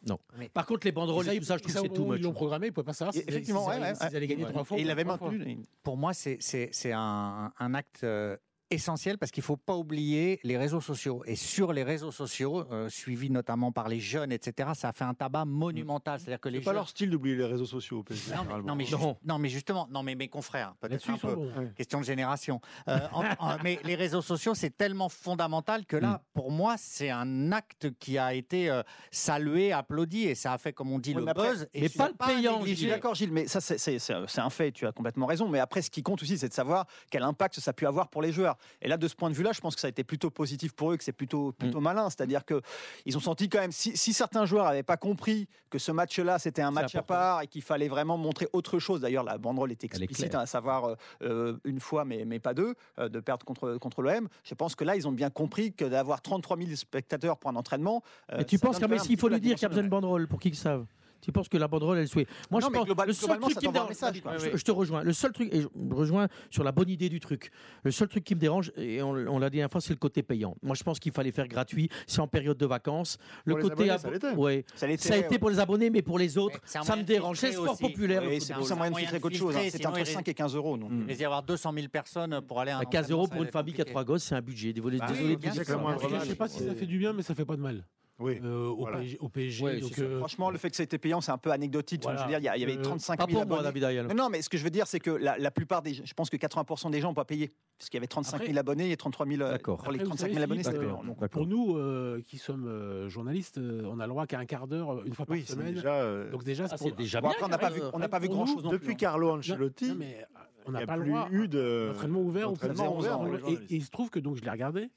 Par 0.52 0.66
contre, 0.66 0.86
les 0.86 0.92
banderoles 0.92 1.24
ça, 1.26 1.34
et 1.34 1.38
tout 1.38 1.44
ça, 1.44 1.56
je 1.56 1.62
trouve 1.62 1.74
que 1.74 1.80
c'est 1.80 1.88
tout. 1.88 2.14
Ils 2.14 2.22
l'ont 2.22 2.32
programmé, 2.32 2.66
ils 2.66 2.70
ne 2.70 2.74
pouvaient 2.74 2.84
pas 2.84 2.92
savoir 2.92 3.14
s'ils 3.14 3.22
effectivement, 3.28 3.68
allaient- 3.68 4.26
gagner 4.26 4.44
trois 4.44 4.64
fois. 4.64 4.78
Et 4.78 4.82
il 4.82 4.88
ou 4.88 4.90
avait 4.90 5.04
trois 5.04 5.18
fois. 5.18 5.30
maintenu. 5.30 5.58
Pour 5.82 5.96
moi, 5.96 6.12
c'est- 6.14 6.38
c'est 6.40 6.68
c'est 6.72 6.92
un, 6.92 7.52
un 7.58 7.74
acte 7.74 8.00
euh, 8.04 8.36
essentiel 8.70 9.18
parce 9.18 9.30
qu'il 9.30 9.42
ne 9.42 9.46
faut 9.46 9.56
pas 9.56 9.76
oublier 9.76 10.40
les 10.42 10.56
réseaux 10.56 10.80
sociaux. 10.80 11.22
Et 11.26 11.36
sur 11.36 11.72
les 11.72 11.82
réseaux 11.84 12.10
sociaux, 12.10 12.64
euh, 12.72 12.88
suivis 12.88 13.30
notamment 13.30 13.70
par 13.72 13.88
les 13.88 14.00
jeunes, 14.00 14.32
etc., 14.32 14.70
ça 14.74 14.88
a 14.88 14.92
fait 14.92 15.04
un 15.04 15.14
tabac 15.14 15.44
monumental. 15.44 16.18
C'est-à-dire 16.18 16.40
que 16.40 16.48
les 16.48 16.58
C'est 16.58 16.64
pas 16.64 16.70
jeunes... 16.70 16.76
leur 16.76 16.88
style 16.88 17.10
d'oublier 17.10 17.36
les 17.36 17.44
réseaux 17.44 17.64
sociaux. 17.66 18.04
Non 18.10 18.44
mais, 18.48 18.62
non, 18.62 18.74
mais 18.74 18.84
juste- 18.84 19.00
Non. 19.00 19.16
non, 19.24 19.38
mais 19.38 19.48
justement, 19.48 19.86
non, 19.90 20.02
mais 20.02 20.14
mes 20.14 20.28
confrères, 20.28 20.74
peut-être 20.80 20.92
Là-dessus, 21.06 21.10
un 21.10 21.14
ils 21.14 21.20
sont 21.20 21.28
peu. 21.28 21.34
bons. 21.36 21.70
Question 21.76 22.00
de 22.00 22.04
génération. 22.04 22.60
Euh, 22.88 22.98
en- 23.12 23.22
en- 23.38 23.56
mais 23.62 23.78
les 23.84 23.94
réseaux 23.94 24.22
sociaux, 24.22 24.54
c'est 24.54 24.76
tellement 24.76 25.08
fondamental 25.08 25.86
que 25.86 25.96
Mm. 25.96 26.00
là, 26.00 26.22
pour 26.34 26.50
moi, 26.50 26.74
c'est 26.78 27.10
un 27.10 27.52
acte 27.52 27.88
qui 27.98 28.18
a 28.18 28.34
été 28.34 28.68
euh, 28.70 28.82
salué, 29.10 29.72
applaudi, 29.72 30.24
et 30.24 30.34
ça 30.34 30.52
a 30.52 30.58
fait, 30.58 30.72
comme 30.72 30.90
on 30.92 30.98
dit, 30.98 31.10
Oui, 31.10 31.16
le 31.20 31.24
mais 31.24 31.30
après- 31.30 31.50
buzz. 31.50 31.68
et 31.72 31.82
mais 31.82 31.88
pas 31.88 32.08
le 32.08 32.14
payant, 32.14 32.64
Je 32.64 32.74
suis 32.74 32.88
d'accord, 32.88 33.14
Gilles, 33.14 33.32
mais 33.32 33.46
ça, 33.46 33.60
c'est- 33.60 33.78
c'est 33.78 33.98
c'est- 33.98 34.14
c'est 34.26 34.40
un 34.40 34.50
fait, 34.50 34.72
tu 34.72 34.86
as 34.86 34.92
complètement 34.92 35.26
raison. 35.26 35.48
Mais 35.48 35.58
après, 35.60 35.82
ce 35.82 35.90
qui 35.90 36.02
compte 36.02 36.22
aussi, 36.22 36.36
c'est 36.38 36.48
de 36.48 36.54
savoir 36.54 36.86
quel 37.10 37.22
impact 37.22 37.60
ça 37.60 37.70
a 37.70 37.74
pu 37.74 37.86
avoir 37.86 38.08
pour 38.08 38.22
les 38.22 38.32
joueurs. 38.32 38.55
Et 38.82 38.88
là, 38.88 38.96
de 38.96 39.08
ce 39.08 39.14
point 39.14 39.30
de 39.30 39.34
vue-là, 39.34 39.52
je 39.52 39.60
pense 39.60 39.74
que 39.74 39.80
ça 39.80 39.86
a 39.86 39.90
été 39.90 40.04
plutôt 40.04 40.30
positif 40.30 40.72
pour 40.72 40.92
eux, 40.92 40.96
que 40.96 41.04
c'est 41.04 41.12
plutôt, 41.12 41.52
plutôt 41.52 41.80
malin. 41.80 42.10
C'est-à-dire 42.10 42.42
qu'ils 42.44 43.16
ont 43.16 43.20
senti 43.20 43.48
quand 43.48 43.60
même, 43.60 43.72
si, 43.72 43.96
si 43.96 44.12
certains 44.12 44.46
joueurs 44.46 44.66
n'avaient 44.66 44.82
pas 44.82 44.96
compris 44.96 45.48
que 45.70 45.78
ce 45.78 45.92
match-là, 45.92 46.38
c'était 46.38 46.62
un 46.62 46.70
match 46.70 46.94
à 46.94 47.02
part 47.02 47.42
et 47.42 47.46
qu'il 47.46 47.62
fallait 47.62 47.88
vraiment 47.88 48.16
montrer 48.16 48.48
autre 48.52 48.78
chose. 48.78 49.00
D'ailleurs, 49.00 49.24
la 49.24 49.38
banderole 49.38 49.72
est 49.72 49.84
explicite, 49.84 50.34
hein, 50.34 50.40
à 50.40 50.46
savoir 50.46 50.96
euh, 51.22 51.56
une 51.64 51.80
fois, 51.80 52.04
mais, 52.04 52.24
mais 52.24 52.38
pas 52.38 52.54
deux, 52.54 52.74
euh, 52.98 53.08
de 53.08 53.20
perdre 53.20 53.44
contre, 53.44 53.76
contre 53.78 54.02
l'OM. 54.02 54.28
Je 54.44 54.54
pense 54.54 54.74
que 54.74 54.84
là, 54.84 54.96
ils 54.96 55.06
ont 55.06 55.12
bien 55.12 55.30
compris 55.30 55.72
que 55.72 55.84
d'avoir 55.84 56.22
33 56.22 56.56
000 56.56 56.70
spectateurs 56.74 57.36
pour 57.38 57.50
un 57.50 57.56
entraînement. 57.56 58.02
euh, 58.32 58.36
Mais 58.38 58.44
tu 58.44 58.58
penses 58.58 58.76
qu'à 58.76 58.82
quand 58.82 58.88
même 58.88 58.98
Messi, 58.98 59.12
il 59.12 59.18
faut 59.18 59.28
lui 59.28 59.40
dire 59.40 59.54
qu'il 59.54 59.62
y 59.62 59.66
a 59.66 59.68
besoin 59.68 59.84
de 59.84 59.88
banderole 59.88 60.26
pour 60.28 60.40
qu'ils 60.40 60.56
savent? 60.56 60.86
Tu 61.26 61.32
penses 61.32 61.48
que 61.48 61.56
la 61.58 61.66
banderole, 61.66 61.98
elle 61.98 62.06
souhaite 62.06 62.28
Moi, 62.52 62.60
Non, 62.60 62.68
je 62.68 62.72
pense 62.72 62.84
global- 62.86 63.08
le 63.08 63.12
seul 63.12 63.40
truc 63.40 63.58
qui 63.58 63.66
me 63.66 63.72
dérange, 63.72 63.88
message, 63.88 64.22
quoi. 64.22 64.38
je, 64.38 64.56
je 64.56 64.62
te 64.64 64.70
rejoins. 64.70 65.02
Le 65.02 65.12
seul 65.12 65.32
truc, 65.32 65.52
et 65.52 65.62
je 65.62 65.66
me 65.74 65.92
rejoins 65.92 66.28
sur 66.50 66.62
la 66.62 66.70
bonne 66.70 66.88
idée 66.88 67.08
du 67.08 67.18
truc. 67.18 67.50
Le 67.82 67.90
seul 67.90 68.06
truc 68.06 68.22
qui 68.22 68.36
me 68.36 68.40
dérange, 68.40 68.70
et 68.76 69.02
on, 69.02 69.08
on 69.10 69.40
l'a 69.40 69.50
dit 69.50 69.56
la 69.56 69.62
dernière 69.62 69.72
fois, 69.72 69.80
c'est 69.80 69.92
le 69.92 69.98
côté 69.98 70.22
payant. 70.22 70.56
Moi, 70.62 70.76
je 70.76 70.84
pense 70.84 71.00
qu'il 71.00 71.10
fallait 71.10 71.32
faire 71.32 71.48
gratuit. 71.48 71.88
C'est 72.06 72.20
en 72.20 72.28
période 72.28 72.56
de 72.56 72.64
vacances. 72.66 73.18
Le 73.44 73.54
Pour 73.54 73.70
côté, 73.70 73.90
abonnés, 73.90 74.20
ça 74.20 74.34
ouais, 74.34 74.64
Ça 74.76 74.86
a 74.86 75.16
été 75.16 75.28
ouais. 75.30 75.38
pour 75.40 75.50
les 75.50 75.58
abonnés, 75.58 75.90
mais 75.90 76.00
pour 76.00 76.16
les 76.16 76.38
autres, 76.38 76.60
c'est 76.64 76.80
ça 76.80 76.94
me 76.94 77.02
dérange. 77.02 77.38
C'est 77.38 77.50
sport 77.50 77.72
aussi. 77.72 77.82
populaire. 77.82 78.22
Oui, 78.24 78.40
c'est 78.40 78.54
plus 78.54 78.70
un 78.70 78.76
moyen 78.76 78.92
de 78.92 78.96
filtrer 78.98 79.18
qu'autre 79.18 79.34
chose. 79.36 79.56
hein. 79.56 79.62
sinon 79.68 79.88
entre 79.90 79.98
il 79.98 80.06
5 80.06 80.28
et 80.28 80.34
15 80.34 80.54
euros. 80.54 80.78
Il 80.78 81.06
va 81.06 81.12
y 81.12 81.24
avoir 81.24 81.42
200 81.42 81.72
000 81.74 81.88
personnes 81.88 82.40
pour 82.46 82.60
aller 82.60 82.70
à 82.70 82.78
un 82.78 82.82
À 82.82 82.84
15 82.84 83.10
euros 83.10 83.26
pour 83.26 83.42
une 83.42 83.48
famille 83.50 83.74
qui 83.74 83.80
a 83.80 83.84
trois 83.84 84.04
gosses, 84.04 84.22
c'est 84.22 84.36
un 84.36 84.42
budget. 84.42 84.72
Désolé, 84.72 84.98
Bah 84.98 85.06
Je 85.50 86.14
ne 86.14 86.20
sais 86.24 86.36
pas 86.36 86.46
si 86.46 86.64
ça 86.64 86.72
fait 86.76 86.86
du 86.86 86.98
bien, 86.98 87.12
mais 87.12 87.22
ça 87.22 87.34
fait 87.34 87.44
pas 87.44 87.56
de 87.56 87.62
mal. 87.62 87.84
Oui. 88.18 88.40
euh, 88.42 88.68
au, 88.68 88.76
Voilà. 88.76 88.98
PSG, 88.98 89.18
au 89.20 89.28
PSG. 89.28 89.64
Ouais, 89.64 89.80
donc, 89.80 89.90
c'est 89.94 90.00
ça. 90.00 90.06
euh, 90.06 90.18
Franchement, 90.18 90.50
le 90.50 90.56
fait 90.56 90.70
que 90.70 90.76
ça 90.76 90.82
ait 90.82 90.84
été 90.84 90.96
payant, 90.96 91.20
c'est 91.20 91.32
un 91.32 91.36
peu 91.38 91.50
anecdotique. 91.50 92.02
Voilà. 92.02 92.18
Je 92.20 92.22
veux 92.24 92.28
dire, 92.30 92.54
il 92.54 92.60
y, 92.60 92.64
avait 92.64 92.78
Euh, 92.78 92.82
35 92.82 93.18
Pas 93.18 93.26
000 93.26 93.40
pour 93.40 93.48
moi. 93.48 93.62
David 93.62 93.84
Ayala. 93.84 94.08
Non, 94.08 94.14
non, 94.24 94.30
mais 94.30 94.40
ce 94.40 94.48
que 94.48 94.56
je 94.56 94.64
veux 94.64 94.70
dire, 94.70 94.86
c'est 94.86 95.00
que 95.00 95.10
la, 95.10 95.36
la 95.36 95.50
plupart 95.50 95.82
des, 95.82 95.92
je 95.92 96.14
pense 96.14 96.30
que 96.30 96.36
80% 96.38 96.90
des 96.90 97.00
gens 97.02 97.08
n'ont 97.08 97.14
pas 97.14 97.26
payé, 97.26 97.52
parce 97.78 97.90
qu'il 97.90 97.98
y 97.98 98.00
avait 98.00 98.06
35 98.06 98.38
000 98.38 98.42
Après- 98.48 98.58
abonnés 98.58 98.90
et 98.90 98.96
33 98.96 99.26
000 99.26 99.42
euh, 99.42 99.50
D'accord. 99.50 99.82
pour 99.82 99.92
les 99.92 99.98
Après, 99.98 100.04
vous 100.04 100.10
35 100.16 100.22
savez, 100.22 100.32
000 100.32 100.44
abonnés, 100.44 100.62
c'était 100.62 100.76
euh, 100.76 100.80
payant. 100.80 101.04
Donc, 101.04 101.18
D'accord. 101.18 101.28
Pour 101.42 101.46
nous 101.46 101.76
euh, 101.76 102.22
qui 102.26 102.38
sommes 102.38 102.66
euh, 102.66 103.08
journalistes, 103.10 103.58
euh, 103.58 103.82
on 103.86 104.00
a 104.00 104.06
le 104.06 104.10
droit 104.10 104.26
qu'à 104.26 104.38
un 104.38 104.46
quart 104.46 104.66
d'heure, 104.66 105.04
une 105.04 105.12
fois 105.12 105.26
par 105.26 105.34
Oui, 105.36 105.44
c'est 105.46 105.52
semaine. 105.52 105.74
déjà. 105.74 105.94
euh, 105.96 106.30
Donc 106.30 106.42
déjà, 106.42 106.64
Ah, 106.70 106.76
c'est 106.78 106.88
pour- 106.88 106.96
déjà 106.96 107.20
Bon, 107.20 107.28
bien. 107.28 107.34
après, 107.36 107.44
on 107.44 107.48
n'a 107.50 107.58
pas 107.58 107.70
vu, 107.70 107.82
on 107.92 107.98
n'a 107.98 108.08
pas 108.08 108.18
vu 108.18 108.28
pour 108.28 108.36
grand 108.36 108.46
chose 108.46 108.62
depuis 108.62 108.92
hein. 108.92 108.94
Carlo 108.94 109.30
Ancelotti, 109.32 109.90
euh, 109.90 110.22
on 110.64 110.70
n'a 110.72 110.86
pas 110.86 110.94
a 110.94 110.96
le 110.96 111.04
droit. 111.04 111.28
eu 111.30 111.48
de. 111.48 111.90
Entraînement 111.92 112.20
ouvert, 112.22 112.50
Canada. 112.58 112.90
ouvert 112.90 113.20
et 113.50 113.58
il 113.68 113.84
se 113.84 113.90
trouve 113.90 114.08
que 114.08 114.18
donc 114.20 114.36
je 114.36 114.42
l'ai 114.42 114.50
regardé 114.50 114.88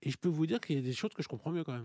et 0.00 0.10
je 0.10 0.16
peux 0.16 0.30
vous 0.30 0.46
dire 0.46 0.58
qu'il 0.58 0.76
y 0.76 0.78
a 0.78 0.82
des 0.82 0.94
choses 0.94 1.12
que 1.12 1.22
je 1.22 1.28
comprends 1.28 1.50
mieux 1.50 1.64
quand 1.64 1.74
même. 1.74 1.84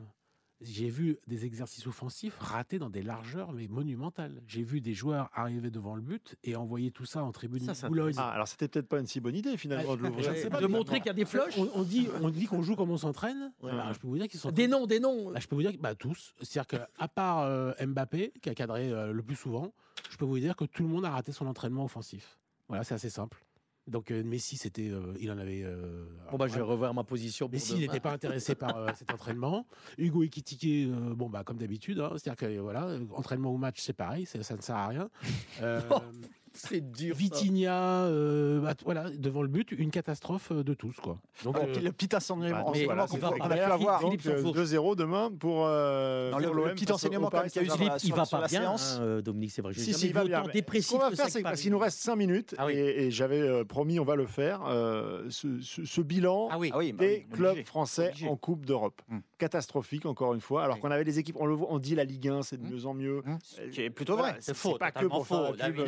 J'ai 0.62 0.90
vu 0.90 1.20
des 1.28 1.46
exercices 1.46 1.86
offensifs 1.86 2.36
ratés 2.40 2.80
dans 2.80 2.90
des 2.90 3.04
largeurs 3.04 3.52
mais 3.52 3.68
monumentales. 3.68 4.42
J'ai 4.48 4.64
vu 4.64 4.82
des 4.82 4.94
joueurs 4.94 5.30
arriver 5.34 5.70
devant 5.70 5.96
le 5.96 6.02
but 6.02 6.36
et 6.44 6.56
envoyer 6.56 6.92
tout 6.92 7.06
ça 7.06 7.24
en 7.24 7.32
tribune 7.32 7.60
Ça, 7.64 7.76
c'est 7.76 7.88
Boulogne. 7.88 8.16
Ah, 8.18 8.32
alors 8.32 8.48
c'était 8.48 8.68
peut-être 8.68 8.88
pas 8.88 9.00
une 9.00 9.06
si 9.06 9.20
bonne 9.20 9.36
idée 9.36 9.56
finalement 9.58 9.96
de 9.96 10.02
l'ouvrir. 10.02 10.70
montrer 10.70 10.98
qu'il 10.98 11.08
y 11.08 11.10
a 11.10 11.14
des 11.14 11.26
flushs. 11.26 11.58
On, 11.58 11.70
on 11.76 11.84
dit, 11.84 12.08
on 12.22 12.30
dit 12.30 12.46
qu'on 12.46 12.62
joue 12.62 12.76
comme 12.76 12.92
on 12.92 12.98
s'entraîne. 12.98 13.52
Ouais. 13.62 13.72
Bah, 13.72 13.92
je 13.94 14.00
peux 14.00 14.08
vous 14.08 14.18
dire 14.18 14.28
qu'ils 14.28 14.40
sont 14.40 14.52
Des 14.52 14.68
noms, 14.68 14.88
des 14.88 15.00
noms. 15.00 15.32
Bah, 15.32 15.40
je 15.40 15.48
peux 15.48 15.56
vous 15.56 15.62
dire 15.62 15.72
que 15.72 15.78
bah, 15.78 15.96
tous, 15.96 16.34
c'est-à-dire 16.42 16.88
qu'à 16.98 17.08
part 17.08 17.44
euh, 17.44 17.74
Mbappé, 17.80 18.34
qui 18.42 18.50
a 18.50 18.56
cadré 18.56 18.92
euh, 18.92 19.12
le 19.12 19.24
plus 19.24 19.36
souvent, 19.36 19.74
je 20.10 20.18
peux 20.18 20.26
vous 20.26 20.40
dire 20.40 20.56
que 20.56 20.66
tout 20.66 20.84
le 20.84 20.90
monde 20.90 21.06
a 21.06 21.12
raté 21.12 21.32
son 21.32 21.46
entraînement 21.48 21.86
offensif. 21.86 22.38
Voilà, 22.68 22.84
c'est 22.84 22.96
assez 22.96 23.10
simple. 23.10 23.38
Donc 23.88 24.11
euh, 24.11 24.22
Messi, 24.23 24.57
c'était, 24.57 24.89
euh, 24.89 25.14
il 25.19 25.31
en 25.31 25.38
avait. 25.38 25.64
euh, 25.64 26.05
Bon, 26.31 26.38
bah, 26.38 26.47
je 26.47 26.55
vais 26.55 26.61
revoir 26.61 26.93
ma 26.93 27.03
position. 27.03 27.47
Messi, 27.51 27.73
il 27.76 27.80
n'était 27.81 27.99
pas 28.01 28.11
intéressé 28.11 28.53
par 28.55 28.76
euh, 28.77 28.89
cet 28.97 29.11
entraînement. 29.14 29.65
Hugo 29.97 30.23
Ekitike, 30.23 30.89
bon 31.15 31.30
bah 31.30 31.43
comme 31.45 31.57
d'habitude, 31.57 31.99
hein, 31.99 32.11
c'est-à-dire 32.18 32.35
que 32.35 32.59
voilà, 32.59 32.97
entraînement 33.15 33.51
ou 33.53 33.57
match, 33.57 33.80
c'est 33.80 33.93
pareil, 33.93 34.26
ça 34.26 34.38
ne 34.38 34.61
sert 34.61 34.76
à 34.76 34.88
rien. 34.88 35.09
C'est 36.58 36.92
dur. 36.92 37.16
Vitinha, 37.16 38.06
euh, 38.06 38.60
bah, 38.60 38.74
voilà, 38.84 39.10
devant 39.12 39.42
le 39.42 39.48
but, 39.48 39.72
une 39.72 39.92
catastrophe 39.92 40.52
euh, 40.52 40.64
de 40.64 40.74
tous 40.74 40.96
quoi. 41.02 41.18
Donc 41.44 41.56
Bon, 41.56 41.62
euh, 41.68 41.80
le 41.82 41.92
petit 41.92 42.16
enseignement, 42.16 42.72
Bah, 42.72 42.80
voilà, 42.86 43.08
c'est 43.08 43.18
vrai. 43.18 43.38
qu'on 43.40 43.46
a 43.50 43.54
Ah, 43.54 43.56
pu 43.56 43.72
avoir. 43.72 44.00
Philippe 44.02 44.24
Donc, 44.24 44.34
euh, 44.34 44.38
Sanfourche. 44.38 44.58
2-0 44.58 44.96
demain 44.96 45.32
pour, 45.40 45.66
euh, 45.66 46.32
Non, 46.32 46.38
le- 46.40 46.46
pour 46.48 46.56
le 46.56 46.74
petit 46.74 46.92
enseignement 46.92 47.30
quand 47.30 47.44
Philippe, 47.50 47.72
il 48.02 48.08
sur- 48.08 48.16
va 48.16 48.26
pas 48.26 48.42
la 48.42 48.48
bien, 48.48 48.72
hein, 48.72 48.76
euh, 49.02 49.22
Dominique, 49.22 49.52
c'est 49.52 49.62
vrai. 49.62 49.74
Si, 49.74 49.94
si, 49.94 50.08
il 50.08 50.14
va 50.14 50.24
bien. 50.26 50.44
Ce 50.44 50.92
qu'on 50.92 50.98
va 51.00 51.12
faire, 51.12 51.30
c'est 51.30 51.42
parce 51.42 51.62
qu'il 51.62 51.72
nous 51.72 51.80
reste 51.80 52.00
5 52.00 52.16
minutes 52.16 52.56
Ah 52.58 52.66
oui. 52.66 52.74
et, 52.74 53.06
et 53.06 53.12
j'avais 53.12 53.40
euh, 53.40 53.64
promis, 53.64 54.00
on 54.00 54.06
va 54.06 54.16
le 54.16 54.26
faire, 54.26 54.62
euh, 54.68 55.26
ce, 55.30 55.60
ce- 55.62 55.86
ce 55.86 56.02
bilan 56.02 56.50
Ah 56.52 56.58
oui. 56.60 56.72
Ah 56.74 56.78
oui, 56.80 56.92
bah 56.94 57.06
des 57.06 57.26
clubs 57.32 57.64
français 57.66 58.12
en 58.28 58.36
Coupe 58.36 58.66
d'Europe. 58.66 59.02
Hmm. 59.10 59.20
Catastrophique, 59.38 60.06
encore 60.06 60.34
une 60.34 60.42
fois. 60.42 60.64
Alors 60.64 60.80
qu'on 60.80 60.90
avait 60.92 61.04
des 61.04 61.20
équipes, 61.20 61.38
on 61.40 61.46
le 61.46 61.54
voit, 61.54 61.68
on 61.72 61.80
dit 61.80 61.94
la 61.96 62.04
Ligue 62.04 62.28
1, 62.30 62.42
c'est 62.42 62.58
de 62.58 62.64
Hmm. 62.64 62.70
mieux 62.72 62.86
en 62.86 62.94
mieux. 62.94 63.18
Hum, 63.26 63.38
Euh, 63.60 63.70
qui 63.70 63.82
est 63.82 63.90
plutôt 63.90 64.18
vrai. 64.18 64.36
C'est 64.40 64.56
faux, 64.56 64.78
pas 64.78 64.92
que 64.92 65.06
pour 65.06 65.26
faux. 65.28 65.54
David, 65.58 65.86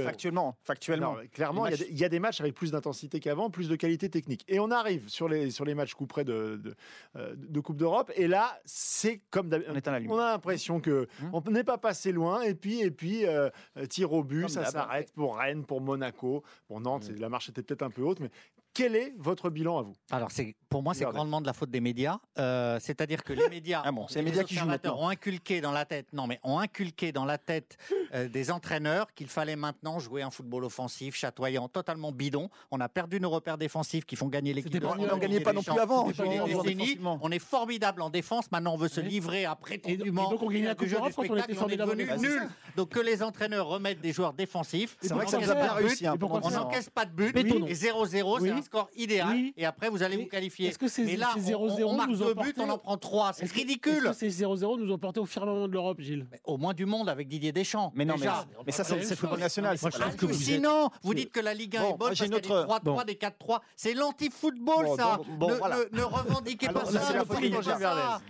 et- 0.00 0.04
Factuellement, 0.04 0.56
factuellement. 0.62 1.14
Non, 1.14 1.20
clairement, 1.32 1.66
il 1.66 1.70
y, 1.70 1.74
a 1.74 1.76
des- 1.78 1.88
il 1.90 1.98
y 1.98 2.04
a 2.04 2.08
des 2.08 2.20
matchs 2.20 2.40
avec 2.40 2.54
plus 2.54 2.70
d'intensité 2.72 3.20
qu'avant, 3.20 3.50
plus 3.50 3.68
de 3.68 3.76
qualité 3.76 4.08
technique. 4.08 4.44
Et 4.48 4.60
on 4.60 4.70
arrive 4.70 5.08
sur 5.08 5.28
les, 5.28 5.50
sur 5.50 5.64
les 5.64 5.74
matchs 5.74 5.94
coup 5.94 6.06
près 6.06 6.24
de, 6.24 6.60
de, 6.62 6.74
euh, 7.16 7.34
de 7.36 7.60
Coupe 7.60 7.76
d'Europe. 7.76 8.12
Et 8.16 8.28
là, 8.28 8.60
c'est 8.64 9.20
comme 9.30 9.48
On. 9.48 10.10
On 10.10 10.18
a 10.18 10.32
l'impression 10.32 10.80
que 10.80 11.08
Hum. 11.22 11.30
on 11.46 11.50
n'est 11.50 11.64
pas 11.64 11.78
passé 11.78 12.12
loin. 12.12 12.42
Et 12.42 12.54
puis, 12.54 12.80
et 12.82 12.90
puis 12.90 13.26
euh, 13.26 13.48
euh, 13.76 13.86
tir 13.86 14.12
au 14.12 14.22
but, 14.22 14.42
Comme 14.42 14.48
ça 14.50 14.64
s'arrête 14.66 15.12
pour 15.12 15.36
Rennes, 15.38 15.64
pour 15.64 15.80
Monaco. 15.80 16.42
Pour 16.68 16.80
Nantes, 16.80 17.04
Hum. 17.08 17.14
c'est- 17.16 17.20
la 17.20 17.28
marche 17.28 17.48
était 17.48 17.62
peut-être 17.62 17.82
un 17.82 17.90
peu 17.90 18.02
haute. 18.02 18.20
Mais 18.20 18.30
quel 18.72 18.94
est 18.96 19.12
votre 19.18 19.50
bilan 19.50 19.78
à 19.78 19.82
vous? 19.82 19.94
Alors, 20.10 20.30
c'est, 20.30 20.54
pour 20.68 20.82
moi, 20.82 20.94
c'est 20.94 21.04
grandement 21.04 21.40
de 21.40 21.46
la 21.46 21.52
faute 21.52 21.70
des 21.70 21.80
médias. 21.80 22.18
Euh, 22.38 22.78
c'est-à-dire 22.80 23.24
que 23.24 23.32
les 23.32 23.48
médias, 23.50 23.82
Ah 23.84 23.92
bon, 23.92 24.06
c'est 24.08 24.20
les 24.20 24.24
médias 24.26 24.44
qui 24.44 24.54
jouent 24.54 24.66
maintenant. 24.66 24.96
ont 25.00 25.08
inculqué 25.08 25.60
dans 25.60 25.72
la 25.72 25.84
tête, 25.84 26.06
non, 26.12 26.26
mais 26.26 26.38
ont 26.44 26.58
inculqué 26.58 27.10
dans 27.12 27.24
la 27.24 27.38
tête 27.38 27.76
euh, 28.14 28.28
des 28.28 28.50
entraîneurs 28.50 29.12
qu'il 29.14 29.26
fallait 29.28 29.56
maintenant 29.56 29.98
jouer 29.98 30.22
un 30.22 30.30
football 30.30 30.64
offensif, 30.64 31.16
chatoyant, 31.16 31.68
totalement 31.68 32.12
bidon. 32.12 32.48
On 32.70 32.80
a 32.80 32.88
perdu 32.88 33.20
nos 33.20 33.30
repères 33.30 33.58
défensifs 33.58 34.04
qui 34.04 34.16
font 34.16 34.28
gagner 34.28 34.54
l'équipe. 34.54 34.84
On 34.84 34.94
n'en 34.94 35.18
gagnait 35.18 35.40
pas 35.40 35.52
non 35.52 35.62
plus 35.62 35.78
avant. 35.78 36.06
des 36.08 36.98
on 37.02 37.30
est 37.30 37.38
formidable 37.38 38.02
en 38.02 38.10
défense. 38.10 38.50
Maintenant, 38.52 38.74
on 38.74 38.78
veut 38.78 38.88
se 38.88 39.00
livrer 39.00 39.44
donc- 39.44 39.60
prétendument 39.60 40.28
et 40.28 40.30
donc 40.30 40.42
on 40.42 40.48
gagnait 40.48 40.66
la 40.66 40.74
Coupe 40.74 40.88
d'Europe 40.88 41.12
quand 41.14 41.22
on 41.22 41.24
spectacle, 41.24 41.50
était 41.52 41.60
et 41.60 41.62
on 41.64 41.68
est 41.68 41.76
formidable 41.76 42.20
nuls. 42.20 42.48
Donc 42.76 42.90
que 42.90 43.00
les 43.00 43.22
entraîneurs 43.22 43.66
remettent 43.66 44.00
des 44.00 44.12
joueurs 44.12 44.32
défensifs. 44.32 44.96
C'est 45.00 45.12
vrai 45.12 45.24
que 45.24 45.30
ça 45.30 45.38
nous 45.38 45.50
a 45.50 45.54
pas 45.54 45.72
réussi. 45.74 46.06
hein, 46.06 46.16
on 46.20 46.50
n'encaisse 46.50 46.88
pas 46.90 47.04
de 47.04 47.10
but 47.12 47.34
Bétonnons. 47.34 47.66
et 47.66 47.74
0-0, 47.74 48.40
c'est. 48.40 48.59
Un 48.60 48.64
score 48.64 48.90
idéal. 48.96 49.28
Oui. 49.30 49.54
Et 49.56 49.66
après, 49.66 49.88
vous 49.88 50.02
allez 50.02 50.14
Et 50.16 50.22
vous 50.22 50.28
qualifier. 50.28 50.68
est-ce 50.68 50.78
que 50.78 50.88
ces- 50.88 51.04
Mais 51.04 51.16
là, 51.16 51.30
ces 51.34 51.54
on- 51.54 51.68
0-0 51.68 51.90
on, 51.90 51.96
marque 51.96 52.10
nous 52.10 52.22
ont 52.22 52.26
deux 52.26 52.34
buts, 52.34 52.54
on 52.58 52.68
en 52.70 52.78
prend 52.78 52.96
trois. 52.96 53.32
C'est 53.32 53.44
Est-ce 53.44 53.52
que- 53.52 53.58
ridicule. 53.58 53.92
Est-ce 53.98 54.06
que 54.06 54.12
ces 54.14 54.30
0-0 54.30 54.76
nous 54.78 54.92
ont 54.92 54.98
porté 54.98 55.20
au 55.20 55.26
firmament 55.26 55.66
de 55.68 55.72
l'Europe, 55.72 56.00
Gilles? 56.00 56.26
Mais 56.30 56.40
Au 56.44 56.56
moins 56.56 56.74
du 56.74 56.86
monde 56.86 57.08
avec 57.08 57.28
Didier 57.28 57.52
Deschamps. 57.52 57.92
Mais 57.94 58.04
non, 58.04 58.14
mais, 58.14 58.20
Déjà. 58.20 58.44
mais 58.66 58.72
ça, 58.72 58.84
c'est 58.84 58.96
le 58.96 59.02
football 59.16 59.38
national. 59.40 59.76
Moi, 59.80 59.90
je 59.92 60.16
que 60.16 60.26
vous 60.26 60.32
êtes- 60.32 60.38
Sinon, 60.38 60.90
vous 61.02 61.14
dites 61.14 61.32
que 61.32 61.40
la 61.40 61.54
Ligue 61.54 61.76
1 61.76 61.80
Bon, 61.82 61.94
est 61.94 61.98
bonne 61.98 62.14
j'ai 62.14 62.28
parce 62.28 62.30
qu'il 62.30 62.30
y 62.30 62.34
a 62.34 62.36
une 62.36 62.42
des 62.42 62.48
autre- 62.50 62.64
3-3, 62.66 62.80
bon. 62.80 63.02
des 63.04 63.14
4-3. 63.16 63.62
C'est 63.76 63.94
l'anti-football, 63.94 64.84
Bon, 64.86 64.96
ça. 64.96 65.16
bon, 65.18 65.36
bon, 65.36 65.48
ne, 65.50 65.54
voilà. 65.54 65.76
ne- 65.92 65.98
ne 65.98 66.02
revendiquez 66.04 66.68
pas 66.68 66.84
ça. 66.84 67.00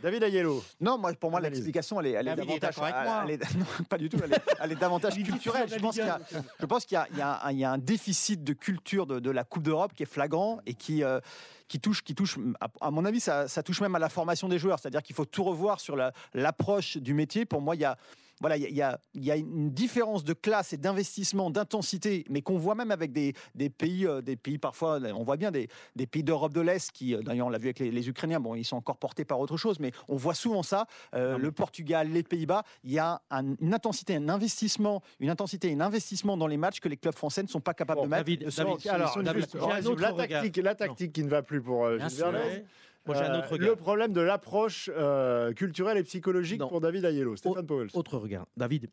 David 0.03 0.23
Aiello. 0.23 0.63
Non, 0.81 0.99
moi, 0.99 1.13
pour 1.15 1.31
moi, 1.31 1.41
l'explication, 1.41 2.01
elle 2.01 2.07
est, 2.09 2.23
davantage. 2.25 2.77
non, 3.57 3.67
pas 3.89 3.99
du 3.99 4.09
tout. 4.09 4.19
Elle 4.63 4.73
est, 4.73 4.77
davantage 4.77 5.15
culturelle. 5.23 5.69
Je 5.69 5.79
pense 5.79 5.95
qu'il 5.97 6.05
y 6.05 6.09
a, 6.09 6.21
je 6.61 6.67
pense 6.67 6.85
qu'il 6.85 6.95
y 6.97 6.99
a, 6.99 7.41
il 7.51 7.59
y 7.59 7.65
a 7.65 7.71
un, 7.73 7.79
déficit 7.79 8.45
de 8.45 8.53
culture 8.53 9.07
de, 9.07 9.21
de 9.21 9.31
la 9.31 9.43
Coupe 9.45 9.63
d'Europe 9.63 9.93
qui 9.95 10.03
est 10.03 10.07
et 10.67 10.75
qui. 10.75 11.05
euh, 11.05 11.21
qui 11.69 11.79
touche, 11.79 12.03
qui 12.03 12.17
touche, 12.17 12.37
à, 12.81 12.91
mon 12.91 13.05
avis, 13.05 13.21
ça, 13.21 13.47
touche 13.63 13.81
même 13.81 13.95
à 13.95 14.01
la 14.01 14.09
formation 14.09 14.49
des 14.49 14.59
joueurs. 14.59 14.81
C'est-à-dire 14.81 15.05
qu'il 15.05 15.15
faut 15.15 15.25
tout 15.25 15.45
revoir 15.45 15.79
sur 15.79 15.95
la- 15.95 16.13
l'approche 16.35 16.97
du 16.97 17.15
métier. 17.15 17.45
Pour 17.45 17.61
moi, 17.61 17.77
il 17.77 17.81
y 17.83 17.85
a, 17.85 17.97
voilà, 18.41 18.57
il 18.57 18.63
y 18.63 18.67
a- 18.67 18.69
il 18.71 18.77
y, 18.77 18.83
a, 18.83 18.99
il 19.15 19.25
y 19.25 19.31
a 19.31 19.37
une 19.37 19.71
différence 19.71 20.25
de 20.25 20.33
classe 20.33 20.73
et 20.73 20.77
d'investissement, 20.79 21.51
d'intensité, 21.51 22.25
mais 22.31 22.41
qu'on 22.43 22.57
voit 22.59 22.75
même 22.75 22.91
avec 22.91 23.13
des, 23.13 23.35
des 23.55 23.69
pays, 23.71 24.07
euh, 24.07 24.23
des 24.23 24.37
pays 24.37 24.59
parfois, 24.59 24.99
on 25.15 25.23
voit 25.23 25.37
bien 25.37 25.51
des, 25.51 25.69
des 25.97 26.07
pays 26.07 26.23
d'Europe 26.25 26.55
de 26.55 26.61
l'Est 26.61 26.91
qui, 26.93 27.15
euh, 27.15 27.21
d'ailleurs, 27.23 27.47
on 27.49 27.51
l'a 27.51 27.59
vu 27.59 27.67
avec 27.67 27.79
les, 27.81 27.91
les 27.91 28.09
Ukrainiens, 28.09 28.41
bon, 28.41 28.55
ils 28.55 28.65
sont 28.65 28.77
encore 28.77 28.97
portés 28.97 29.25
par 29.25 29.39
autre 29.41 29.57
chose, 29.57 29.79
mais 29.79 29.93
on 30.09 30.17
voit 30.17 30.35
souvent 30.35 30.63
ça. 30.63 30.87
Euh, 31.15 31.37
le 31.39 31.53
Portugal, 31.53 32.09
les 32.11 32.23
Pays-Bas, 32.23 32.65
il 32.85 32.93
y 32.93 32.99
a 32.99 33.21
un- 33.31 33.55
une 33.61 33.75
intensité, 33.75 34.17
un 34.17 34.29
investissement, 34.29 35.03
une 35.21 35.31
intensité, 35.31 35.73
un 35.73 35.81
investissement 35.81 36.37
dans 36.37 36.47
les 36.47 36.57
matchs 36.57 36.81
que 36.81 36.89
les 36.89 36.97
clubs 36.97 37.15
français 37.15 37.43
ne 37.43 37.49
sont 37.49 37.61
pas 37.61 37.75
capables 37.75 37.99
Bon, 38.01 38.05
de 38.07 38.11
mettre. 38.11 38.25
David, 38.25 38.51
sont- 38.51 39.23
David, 39.23 39.47
Alors, 39.55 39.69
David, 39.83 39.99
la 40.01 40.13
tactique, 40.41 40.57
la 40.57 40.75
tactique 40.75 41.13
qui 41.13 41.23
ne 41.25 41.29
va 41.29 41.43
plus 41.43 41.61
pour 41.61 41.85
euh, 41.85 41.99
Moi, 43.07 43.17
j'ai 43.17 43.23
un 43.23 43.35
Euh, 43.35 43.39
autre 43.39 43.51
regard. 43.53 43.69
Le 43.71 43.77
problème 43.77 44.13
de 44.13 44.21
l'approche 44.21 44.91
euh, 44.95 45.53
culturelle 45.53 45.97
et 45.99 46.03
psychologique 46.05 46.61
Non. 46.61 46.69
pour 46.69 46.81
David 46.81 47.05
Aiello. 47.05 47.35
Stéphane 47.37 47.67
Powell. 47.67 47.89
Autre 47.95 48.19
regard. 48.19 48.47
David, 48.57 48.91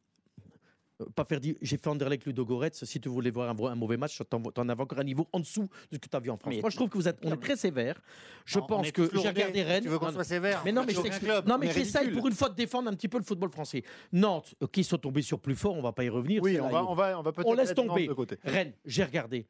euh, 1.01 1.05
pas 1.13 1.25
faire 1.25 1.39
dire. 1.41 1.55
J'ai 1.61 1.77
fait 1.77 1.87
Anderlecht 1.89 2.25
Ludogorets. 2.25 2.71
Si 2.73 2.99
tu 3.01 3.09
voulais 3.09 3.29
voir 3.31 3.49
un, 3.49 3.65
un 3.69 3.75
mauvais 3.75 3.97
match, 3.97 4.19
t'en 4.29 4.41
en 4.55 4.69
avais 4.69 4.81
encore 4.81 4.99
un 4.99 5.03
niveau 5.03 5.27
en 5.33 5.39
dessous 5.41 5.67
de 5.91 5.95
ce 5.95 5.99
que 5.99 6.07
tu 6.09 6.15
as 6.15 6.19
vu 6.21 6.29
en 6.29 6.37
France. 6.37 6.53
Mais- 6.55 6.61
Moi, 6.61 6.69
je 6.69 6.75
trouve 6.77 6.89
que 6.89 6.97
vous 6.97 7.07
êtes, 7.07 7.19
on 7.23 7.33
est 7.33 7.37
très 7.37 7.57
sévère. 7.57 7.99
Je 8.45 8.59
pense 8.59 8.91
que 8.91 9.09
j'ai 9.13 9.27
regardé 9.27 9.61
Rennes. 9.63 9.83
Tu 9.83 9.89
veux 9.89 9.99
qu'on 9.99 10.11
soit 10.11 10.23
sévère 10.23 10.61
Mais 10.63 10.71
non, 10.71 10.83
mais 10.87 10.93
club. 10.93 11.47
Non, 11.47 11.55
On 11.55 11.57
mais 11.57 11.71
j'essaye 11.71 12.09
pour 12.11 12.27
une 12.27 12.33
fois 12.33 12.49
de 12.49 12.55
défendre 12.55 12.89
un 12.89 12.93
petit 12.93 13.09
peu 13.09 13.17
le 13.17 13.23
football 13.25 13.51
français. 13.51 13.83
Nantes, 14.13 14.55
qui 14.71 14.83
sont 14.85 14.97
tombés 14.97 15.21
sur 15.21 15.39
plus 15.39 15.55
fort, 15.55 15.75
on 15.75 15.81
va 15.81 15.91
pas 15.91 16.05
y 16.05 16.09
revenir. 16.09 16.41
Oui, 16.41 16.57
on 16.61 16.69
va, 16.69 16.83
on 16.85 16.95
va, 16.95 17.19
on 17.19 17.21
va 17.21 17.31
peut-être 17.33 17.47
On 17.47 17.53
laisse 17.53 17.73
tomber. 17.73 18.09
Rennes, 18.45 18.73
j'ai 18.85 19.03
regardé. 19.03 19.45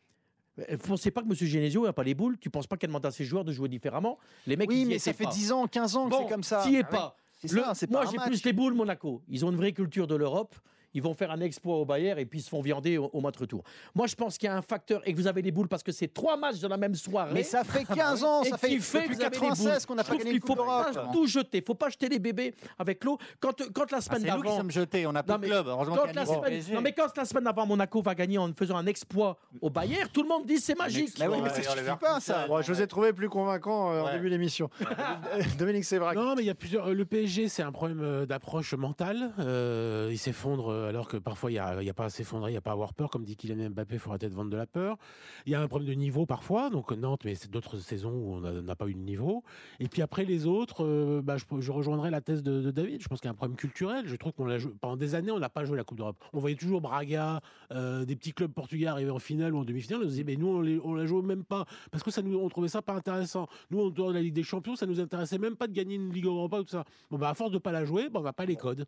Euh, 0.60 0.78
Pensez 0.78 1.12
pas 1.12 1.22
que 1.22 1.28
M. 1.28 1.34
Genesio 1.36 1.86
n'a 1.86 1.94
pas 1.94 2.04
les 2.04 2.14
boules. 2.16 2.38
Tu 2.40 2.50
penses 2.50 2.68
pas 2.68 2.78
qu'elle 2.78 2.90
demande 2.90 3.06
à 3.06 3.12
ses 3.12 3.24
joueurs 3.26 3.44
de 3.46 3.52
jouer 3.52 3.70
différemment? 3.70 4.18
Les 4.46 4.56
mecs, 4.58 4.70
Oui, 4.70 4.82
ils 4.82 4.88
mais 4.88 5.00
ça 5.00 5.14
fait 5.14 5.26
pas. 5.26 5.30
10 5.32 5.52
ans, 5.52 5.68
15 5.68 5.96
ans 5.96 6.06
que 6.06 6.12
Bon, 6.12 6.24
c'est 6.24 6.30
comme 6.34 6.44
ça. 6.44 6.64
T'y 6.64 6.76
es 6.76 6.82
Ah 6.84 6.88
pas. 6.92 7.18
Le- 7.44 7.50
ça, 7.50 7.74
moi, 7.90 8.04
j'ai 8.12 8.18
plus 8.18 8.44
les 8.44 8.54
boules 8.54 8.74
Monaco. 8.74 9.22
Ils 9.30 9.46
ont 9.46 9.52
une 9.52 9.58
vraie 9.58 9.72
culture 9.74 10.08
de 10.08 10.16
l'Europe. 10.16 10.56
Ils 10.98 11.04
vont 11.04 11.14
faire 11.14 11.30
un 11.30 11.40
exploit 11.42 11.76
au 11.76 11.86
Bayern 11.86 12.18
et 12.18 12.26
puis 12.26 12.40
ils 12.40 12.42
se 12.42 12.50
font 12.50 12.60
viander 12.60 12.98
au, 12.98 13.08
au 13.14 13.22
match 13.22 13.38
retour. 13.38 13.62
Moi, 13.94 14.08
je 14.08 14.16
pense 14.16 14.36
qu'il 14.36 14.48
y 14.48 14.52
a 14.52 14.56
un 14.58 14.64
facteur 14.64 15.00
et 15.06 15.14
que 15.14 15.18
vous 15.18 15.28
avez 15.28 15.44
les 15.44 15.52
boules 15.52 15.68
parce 15.68 15.84
que 15.84 15.92
c'est 15.92 16.08
trois 16.12 16.36
matchs 16.38 16.58
de 16.60 16.68
la 16.68 16.76
même 16.76 16.96
soirée. 16.96 17.36
Mais 17.36 17.44
ça 17.44 17.64
fait 17.64 17.86
15 17.86 18.24
ans, 18.24 18.42
et 18.42 18.50
ça 18.50 18.58
fait 18.58 18.80
fait 18.80 19.04
que 19.10 19.14
depuis 19.14 19.16
vous 19.16 19.22
avez 19.22 19.30
les 19.30 19.40
96 19.40 19.86
boules. 19.86 19.96
qu'on 19.96 20.04
Je 20.04 20.10
pas 20.10 20.18
gagné 20.18 20.32
qu'il 20.32 20.42
faut 20.42 20.56
pas 20.56 20.92
tout 21.14 21.28
jeter. 21.28 21.64
faut 21.66 21.76
pas 21.76 21.90
jeter 21.90 22.10
les 22.10 22.18
bébés 22.18 22.56
avec 22.80 23.04
l'eau. 23.04 23.20
Quand, 23.40 23.52
quand 23.74 23.92
la 23.92 24.00
Ah, 24.00 24.02
semaine 24.02 24.22
C'est 24.22 24.32
nous 24.32 24.38
qui 24.38 24.44
d'avant. 24.44 24.58
sommes 24.58 24.72
jetés. 24.72 25.06
On 25.06 25.12
n'a 25.12 25.22
plus 25.22 25.34
Non, 25.34 25.38
de 25.40 25.46
club. 25.46 25.66
Quand 25.68 26.04
a 26.06 26.14
la 26.14 26.26
semaine, 26.26 26.64
non, 26.74 26.82
mais 26.82 26.94
quand 26.94 27.16
la 27.16 27.26
semaine 27.26 27.44
d'avant 27.44 27.68
Monaco 27.68 28.02
va 28.02 28.16
gagner 28.16 28.40
en 28.40 28.52
faisant 28.58 28.78
un 28.78 28.88
exploit 28.88 29.38
au 29.62 29.70
Bayern, 29.70 30.10
tout 30.12 30.24
le 30.24 30.30
monde 30.30 30.48
dit 30.48 30.58
c'est 30.58 30.76
magique. 30.76 31.14
Mais 31.20 31.28
oui, 31.28 31.38
mais 31.44 31.50
ça 31.50 31.62
suffit 31.62 31.96
pas, 32.02 32.20
ça. 32.20 32.48
Bon, 32.48 32.60
je 32.64 32.74
vous 32.74 32.82
ai 32.82 32.88
trouvé 32.88 33.14
plus 33.14 33.30
convaincant 33.30 33.92
euh, 33.94 34.02
en 34.02 34.12
début 34.14 34.32
d'émission. 34.32 34.72
Dominique 35.60 35.86
Sévrac. 35.86 36.16
Non, 36.16 36.34
mais 36.36 36.42
il 36.42 36.48
y 36.48 36.50
a 36.50 36.56
plusieurs. 36.56 36.90
Le 36.92 37.06
PSG, 37.06 37.50
c'est 37.50 37.62
un 37.64 37.72
problème 37.72 38.00
euh, 38.02 38.26
d'approche 38.26 38.74
mentale. 38.74 39.32
Euh, 39.40 40.10
il 40.12 40.18
s'effondre 40.18 40.70
euh, 40.72 40.87
alors 40.88 41.08
que 41.08 41.18
parfois 41.18 41.52
il 41.52 41.54
n'y 41.54 41.90
a, 41.90 41.94
pas 41.94 42.06
à 42.06 42.10
s'effondrer, 42.10 42.52
il 42.52 42.54
n'y 42.54 42.58
a 42.58 42.62
pas 42.62 42.72
à 42.72 42.74
avoir 42.74 42.94
peur. 42.94 43.10
Comme 43.10 43.24
dit 43.24 43.36
Kylian 43.36 43.70
Mbappé, 43.70 43.96
il 43.96 44.00
faut 44.00 44.10
arrêter 44.10 44.30
de 44.30 44.34
vendre 44.34 44.50
de 44.50 44.58
la 44.58 44.66
peur. 44.66 44.98
Il 45.46 45.52
y 45.52 45.56
a 45.56 45.62
un 45.62 45.68
problème 45.68 45.90
de 45.90 45.94
niveau 45.96 46.26
parfois, 46.26 46.70
donc 46.70 46.92
Nantes, 46.92 47.22
mais 47.26 47.36
c'est 47.36 47.52
d'autres 47.52 47.78
saisons 47.78 48.12
où 48.12 48.34
on 48.36 48.42
n'a 48.42 48.76
pas 48.76 48.88
eu 48.88 48.94
de 48.94 49.00
niveau. 49.00 49.44
Et 49.80 49.88
puis 49.88 50.02
après 50.02 50.26
les 50.26 50.46
autres, 50.46 50.86
euh, 50.86 51.22
bah, 51.24 51.38
je, 51.38 51.46
je 51.60 51.72
rejoindrai 51.72 52.10
la 52.10 52.22
thèse 52.22 52.44
de, 52.44 52.62
de 52.62 52.72
David. 52.72 53.02
Je 53.02 53.08
pense 53.08 53.20
qu'il 53.20 53.28
y 53.28 53.30
a 53.30 53.32
un 53.32 53.36
problème 53.36 53.58
culturel. 53.58 54.08
Je 54.08 54.16
trouve 54.16 54.34
qu'on 54.34 54.46
l'a 54.46 54.58
joué 54.58 54.74
pendant 54.80 54.98
des 54.98 55.16
années, 55.16 55.32
on 55.32 55.40
n'a 55.40 55.50
pas 55.50 55.66
joué 55.66 55.78
la 55.78 55.84
Coupe 55.84 55.98
d'Europe. 55.98 56.18
On 56.34 56.40
voyait 56.40 56.56
toujours 56.56 56.82
Braga, 56.82 57.42
euh, 57.72 58.06
des 58.06 58.16
petits 58.16 58.34
clubs 58.34 58.52
portugais 58.52 58.88
arriver 58.88 59.12
en 59.12 59.20
finale 59.20 59.54
ou 59.54 59.60
en 59.60 59.64
demi-finale. 59.64 60.02
On 60.02 60.06
se 60.06 60.10
disait, 60.10 60.24
mais 60.24 60.36
nous 60.36 60.48
on, 60.48 60.62
les, 60.62 60.80
on 60.84 60.94
la 60.94 61.06
joue 61.06 61.22
même 61.22 61.44
pas 61.44 61.66
parce 61.92 62.04
que 62.04 62.12
ça 62.12 62.22
nous, 62.22 62.38
on 62.38 62.50
trouvait 62.50 62.68
ça 62.68 62.82
pas 62.82 62.94
intéressant. 62.94 63.48
Nous, 63.72 63.82
en 63.82 63.90
dehors 63.90 64.10
de 64.10 64.14
la 64.14 64.22
Ligue 64.22 64.34
des 64.34 64.44
Champions, 64.44 64.76
ça 64.76 64.86
nous 64.86 65.00
intéressait 65.00 65.38
même 65.38 65.56
pas 65.56 65.68
de 65.68 65.74
gagner 65.74 65.96
une 65.96 66.12
Ligue 66.12 66.26
Europa 66.26 66.60
ou 66.60 66.64
tout 66.64 66.72
ça. 66.72 66.84
Bon, 67.10 67.18
bah, 67.18 67.30
à 67.30 67.34
force 67.34 67.52
de 67.52 67.58
pas 67.58 67.72
la 67.72 67.86
jouer, 67.86 68.10
bah, 68.10 68.20
on 68.20 68.24
n'a 68.24 68.34
pas 68.34 68.46
les 68.46 68.56
codes. 68.56 68.86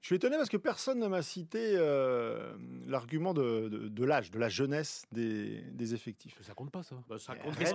Je 0.00 0.06
suis 0.06 0.14
étonné 0.16 0.36
parce 0.36 0.48
que 0.48 0.56
personne 0.56 1.00
ne 1.00 1.08
m'a 1.08 1.22
cité 1.22 1.72
euh, 1.74 2.52
l'argument 2.86 3.34
de, 3.34 3.68
de- 3.68 3.88
de 3.88 4.04
l'âge, 4.04 4.30
de 4.30 4.38
la 4.38 4.48
jeunesse 4.48 5.02
des, 5.10 5.60
des 5.72 5.92
effectifs. 5.92 6.38
Ça 6.42 6.54
compte 6.54 6.70
pas, 6.70 6.84
ça. 6.84 6.94
ça 7.18 7.34
Est-ce 7.60 7.74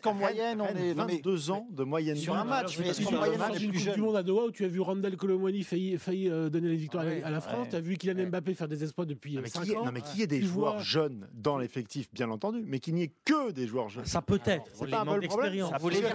qu'en 0.00 0.12
moyenne, 0.12 0.60
on 0.60 0.66
est 0.66 0.94
non, 0.94 1.06
mais 1.06 1.14
22 1.16 1.50
ans 1.50 1.66
de 1.70 1.82
moyenne 1.82 2.16
Sur 2.16 2.34
un 2.36 2.44
match, 2.44 2.78
mais 2.78 2.88
est-ce 2.88 3.00
Sur 3.00 3.10
qu'en 3.10 3.16
un 3.16 3.18
moyenne, 3.20 3.38
match 3.38 3.52
on 3.52 3.64
est 3.64 3.68
plus 3.68 3.78
jeune 3.78 3.94
du 3.94 4.00
Monde 4.02 4.16
à 4.16 4.22
Doha 4.22 4.44
où 4.44 4.50
tu 4.50 4.64
as 4.66 4.68
vu 4.68 4.80
Randall 4.80 5.16
Colomwani 5.16 5.62
failli, 5.64 5.96
failli 5.96 6.28
euh, 6.28 6.50
donner 6.50 6.68
les 6.68 6.76
victoires 6.76 7.04
Ah 7.06 7.10
ouais, 7.10 7.22
à 7.22 7.30
la 7.30 7.40
France, 7.40 7.64
ouais. 7.64 7.70
tu 7.70 7.76
as 7.76 7.80
vu 7.80 7.96
Kylian 7.96 8.16
Ouais. 8.16 8.26
Mbappé 8.26 8.54
faire 8.54 8.68
des 8.68 8.82
exploits 8.82 9.06
depuis 9.06 9.32
Non, 9.32 9.38
euh, 9.38 9.42
mais 9.42 9.48
5 9.48 9.60
qu'il 9.62 9.70
y 9.70 9.74
ait- 9.74 9.78
ans. 9.78 9.84
non, 9.86 9.92
mais 9.92 10.02
qu'il 10.02 10.20
y 10.20 10.22
ait 10.22 10.26
des 10.26 10.42
joueurs 10.42 10.74
vois- 10.74 10.82
jeunes 10.82 11.26
dans 11.32 11.56
l'effectif, 11.56 12.12
bien 12.12 12.30
entendu, 12.30 12.62
mais 12.66 12.80
qu'il 12.80 12.94
n'y 12.94 13.04
ait 13.04 13.12
que 13.24 13.50
des 13.50 13.66
joueurs 13.66 13.88
jeunes. 13.88 14.04
Ça 14.04 14.20
peut 14.20 14.40
être. 14.44 14.64
C'est 14.74 14.90
pas 14.90 15.00
un 15.00 15.06
peu 15.06 15.18
le 15.18 15.26
problème 15.26 15.50
C'est 15.50 15.56
dire 15.56 15.66
un 15.68 15.70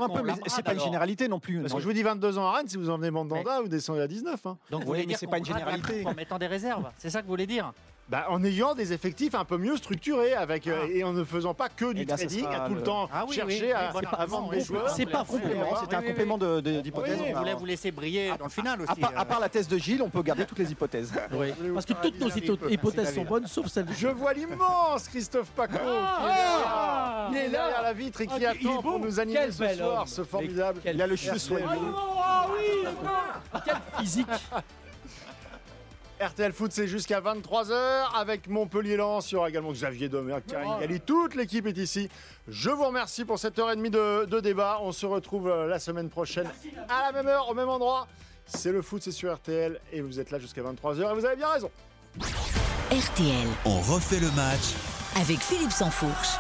peu, 0.08 0.20
qu'on 0.20 0.24
mais 0.24 0.34
la 0.34 0.38
c'est 0.48 0.64
pas 0.64 0.76
une 0.76 0.80
généralité 0.82 1.28
non 1.28 1.40
plus. 1.40 1.62
Parce 1.62 1.74
que 1.74 1.80
je 1.80 1.86
vous 1.88 1.94
dis 1.94 2.04
22 2.04 2.38
ans 2.38 2.46
à 2.46 2.58
Rennes, 2.58 2.68
si 2.68 2.78
vous 2.78 2.92
en 2.92 2.98
venez 2.98 3.10
Mandanda, 3.10 3.60
vous 3.62 3.68
descendez 3.68 4.02
à 4.02 4.08
19. 4.08 4.46
hein. 4.46 4.58
Donc 4.70 4.82
vous 4.82 4.88
voulez 4.88 5.06
c'est 5.18 5.26
pas 5.26 5.40
une 5.40 5.44
la 5.47 5.47
généralité. 5.48 6.04
En 6.06 6.14
mettant 6.14 6.38
des 6.38 6.48
réserves, 6.48 6.86
c'est 6.98 7.10
ça 7.10 7.22
que 7.22 7.26
vous 7.26 7.32
voulez 7.34 7.48
dire 7.48 7.72
Bah, 8.10 8.26
en 8.30 8.42
ayant 8.46 8.74
des 8.74 8.94
effectifs 8.94 9.36
un 9.36 9.44
peu 9.44 9.58
mieux 9.58 9.76
structurés 9.76 10.34
avec, 10.34 10.66
euh, 10.68 10.84
Ah. 10.86 10.90
et 10.90 11.04
en 11.04 11.12
ne 11.12 11.26
faisant 11.26 11.54
pas 11.54 11.68
que 11.68 11.92
du 11.92 12.04
Eh 12.04 12.06
bien, 12.06 12.16
ce 12.16 12.24
trading, 12.26 12.44
sera 12.46 12.64
à 12.64 12.68
tout 12.70 12.74
le 12.76 12.80
le- 12.80 12.84
temps 12.86 13.10
Ah 13.12 13.26
oui, 13.28 13.36
chercher 13.36 13.66
oui, 13.66 13.72
à, 13.74 13.82
oui, 13.82 13.90
voilà, 13.92 14.10
à 14.12 14.26
vendre 14.26 14.50
des 14.52 14.62
joueurs. 14.62 14.90
c'est 14.92 15.06
pas 15.06 15.26
complément, 15.26 15.76
c'était 15.82 15.96
un 15.98 16.02
complément 16.02 16.38
de- 16.38 16.62
de- 16.62 16.80
d'hypothèse. 16.80 17.20
Oui, 17.22 17.32
on 17.36 17.40
voulait 17.40 17.54
vous 17.54 17.66
laisser 17.66 17.92
briller 17.92 18.32
dans 18.40 18.46
le 18.46 18.50
final 18.50 18.82
aussi. 18.82 18.92
à, 18.92 18.96
part, 18.96 19.12
à 19.14 19.22
euh. 19.22 19.26
part 19.26 19.40
la 19.42 19.50
thèse 19.50 19.68
de 19.68 19.78
Gilles, 19.78 20.02
on 20.02 20.10
peut 20.10 20.22
garder 20.22 20.46
toutes 20.46 20.60
les 20.60 20.72
hypothèses. 20.72 21.12
Oui. 21.34 21.52
Parce 21.74 21.86
que 21.86 21.94
toutes 22.02 22.18
nos 22.18 22.30
hypo- 22.30 22.70
hypothèses 22.70 23.14
sont 23.14 23.26
bonnes, 23.26 23.46
sauf 23.46 23.68
celle 23.68 23.88
Je 23.94 24.08
vois 24.08 24.32
l'immense 24.34 25.10
Christophe 25.10 25.50
Paco 25.50 25.74
qui 25.74 25.84
est 25.84 25.90
Ah 25.90 27.28
derrière- 27.30 27.30
qui 27.30 27.38
est 27.46 27.50
derrière 27.50 27.82
la 27.82 27.94
vitre 27.94 28.22
et 28.22 28.28
qui 28.28 28.34
Ah, 28.36 28.40
il 28.40 28.46
attend 28.68 28.82
pour 28.82 29.00
nous 29.00 29.20
animer 29.20 29.52
ce 29.52 29.68
soir, 29.76 30.08
ce 30.08 30.24
formidable. 30.24 30.80
Il 30.86 31.02
a 31.02 31.08
le 31.08 31.16
cheveu 31.18 31.38
soyeux. 31.38 31.66
Ah 31.68 32.48
oui 32.58 32.88
Quel 33.66 33.76
physique 34.00 34.28
RTL 36.20 36.52
Foot, 36.52 36.72
c'est 36.72 36.88
jusqu'à 36.88 37.22
23h 37.22 38.16
avec 38.16 38.48
Montpellier-Lens. 38.48 39.32
Il 39.32 39.36
y 39.36 39.38
aura 39.38 39.50
également 39.50 39.72
Xavier 39.72 40.10
Domer, 40.10 40.38
Karine 40.48 40.80
Galli. 40.80 41.00
Toute 41.00 41.36
l'équipe 41.36 41.68
est 41.68 41.78
ici. 41.78 42.10
Je 42.48 42.70
vous 42.72 42.86
remercie 42.86 43.24
pour 43.24 43.38
cette 43.38 43.60
heure 43.60 43.72
et 43.72 43.76
demie 43.76 43.92
de, 43.92 44.26
de 44.26 44.40
débat. 44.40 44.80
On 44.82 44.92
se 44.92 45.06
retrouve 45.06 45.48
euh, 45.48 45.68
la 45.68 45.78
semaine 45.80 46.10
prochaine 46.10 46.50
à 46.90 47.04
la 47.04 47.12
même 47.12 47.28
heure, 47.28 47.50
au 47.50 47.54
même 47.54 47.70
endroit. 47.70 48.08
C'est 48.48 48.72
le 48.72 48.82
foot, 48.82 49.04
c'est 49.04 49.12
sur 49.12 49.34
RTL 49.34 49.80
et 49.92 50.02
vous 50.02 50.20
êtes 50.20 50.32
là 50.32 50.40
jusqu'à 50.40 50.62
23h 50.64 51.12
et 51.12 51.14
vous 51.14 51.26
avez 51.26 51.36
bien 51.36 51.50
raison. 51.50 51.70
RTL 52.90 53.48
On 53.66 53.80
refait 53.82 54.20
le 54.20 54.32
match 54.32 54.74
avec 55.18 55.40
Philippe 55.40 55.72
Sansfourche. 55.72 56.38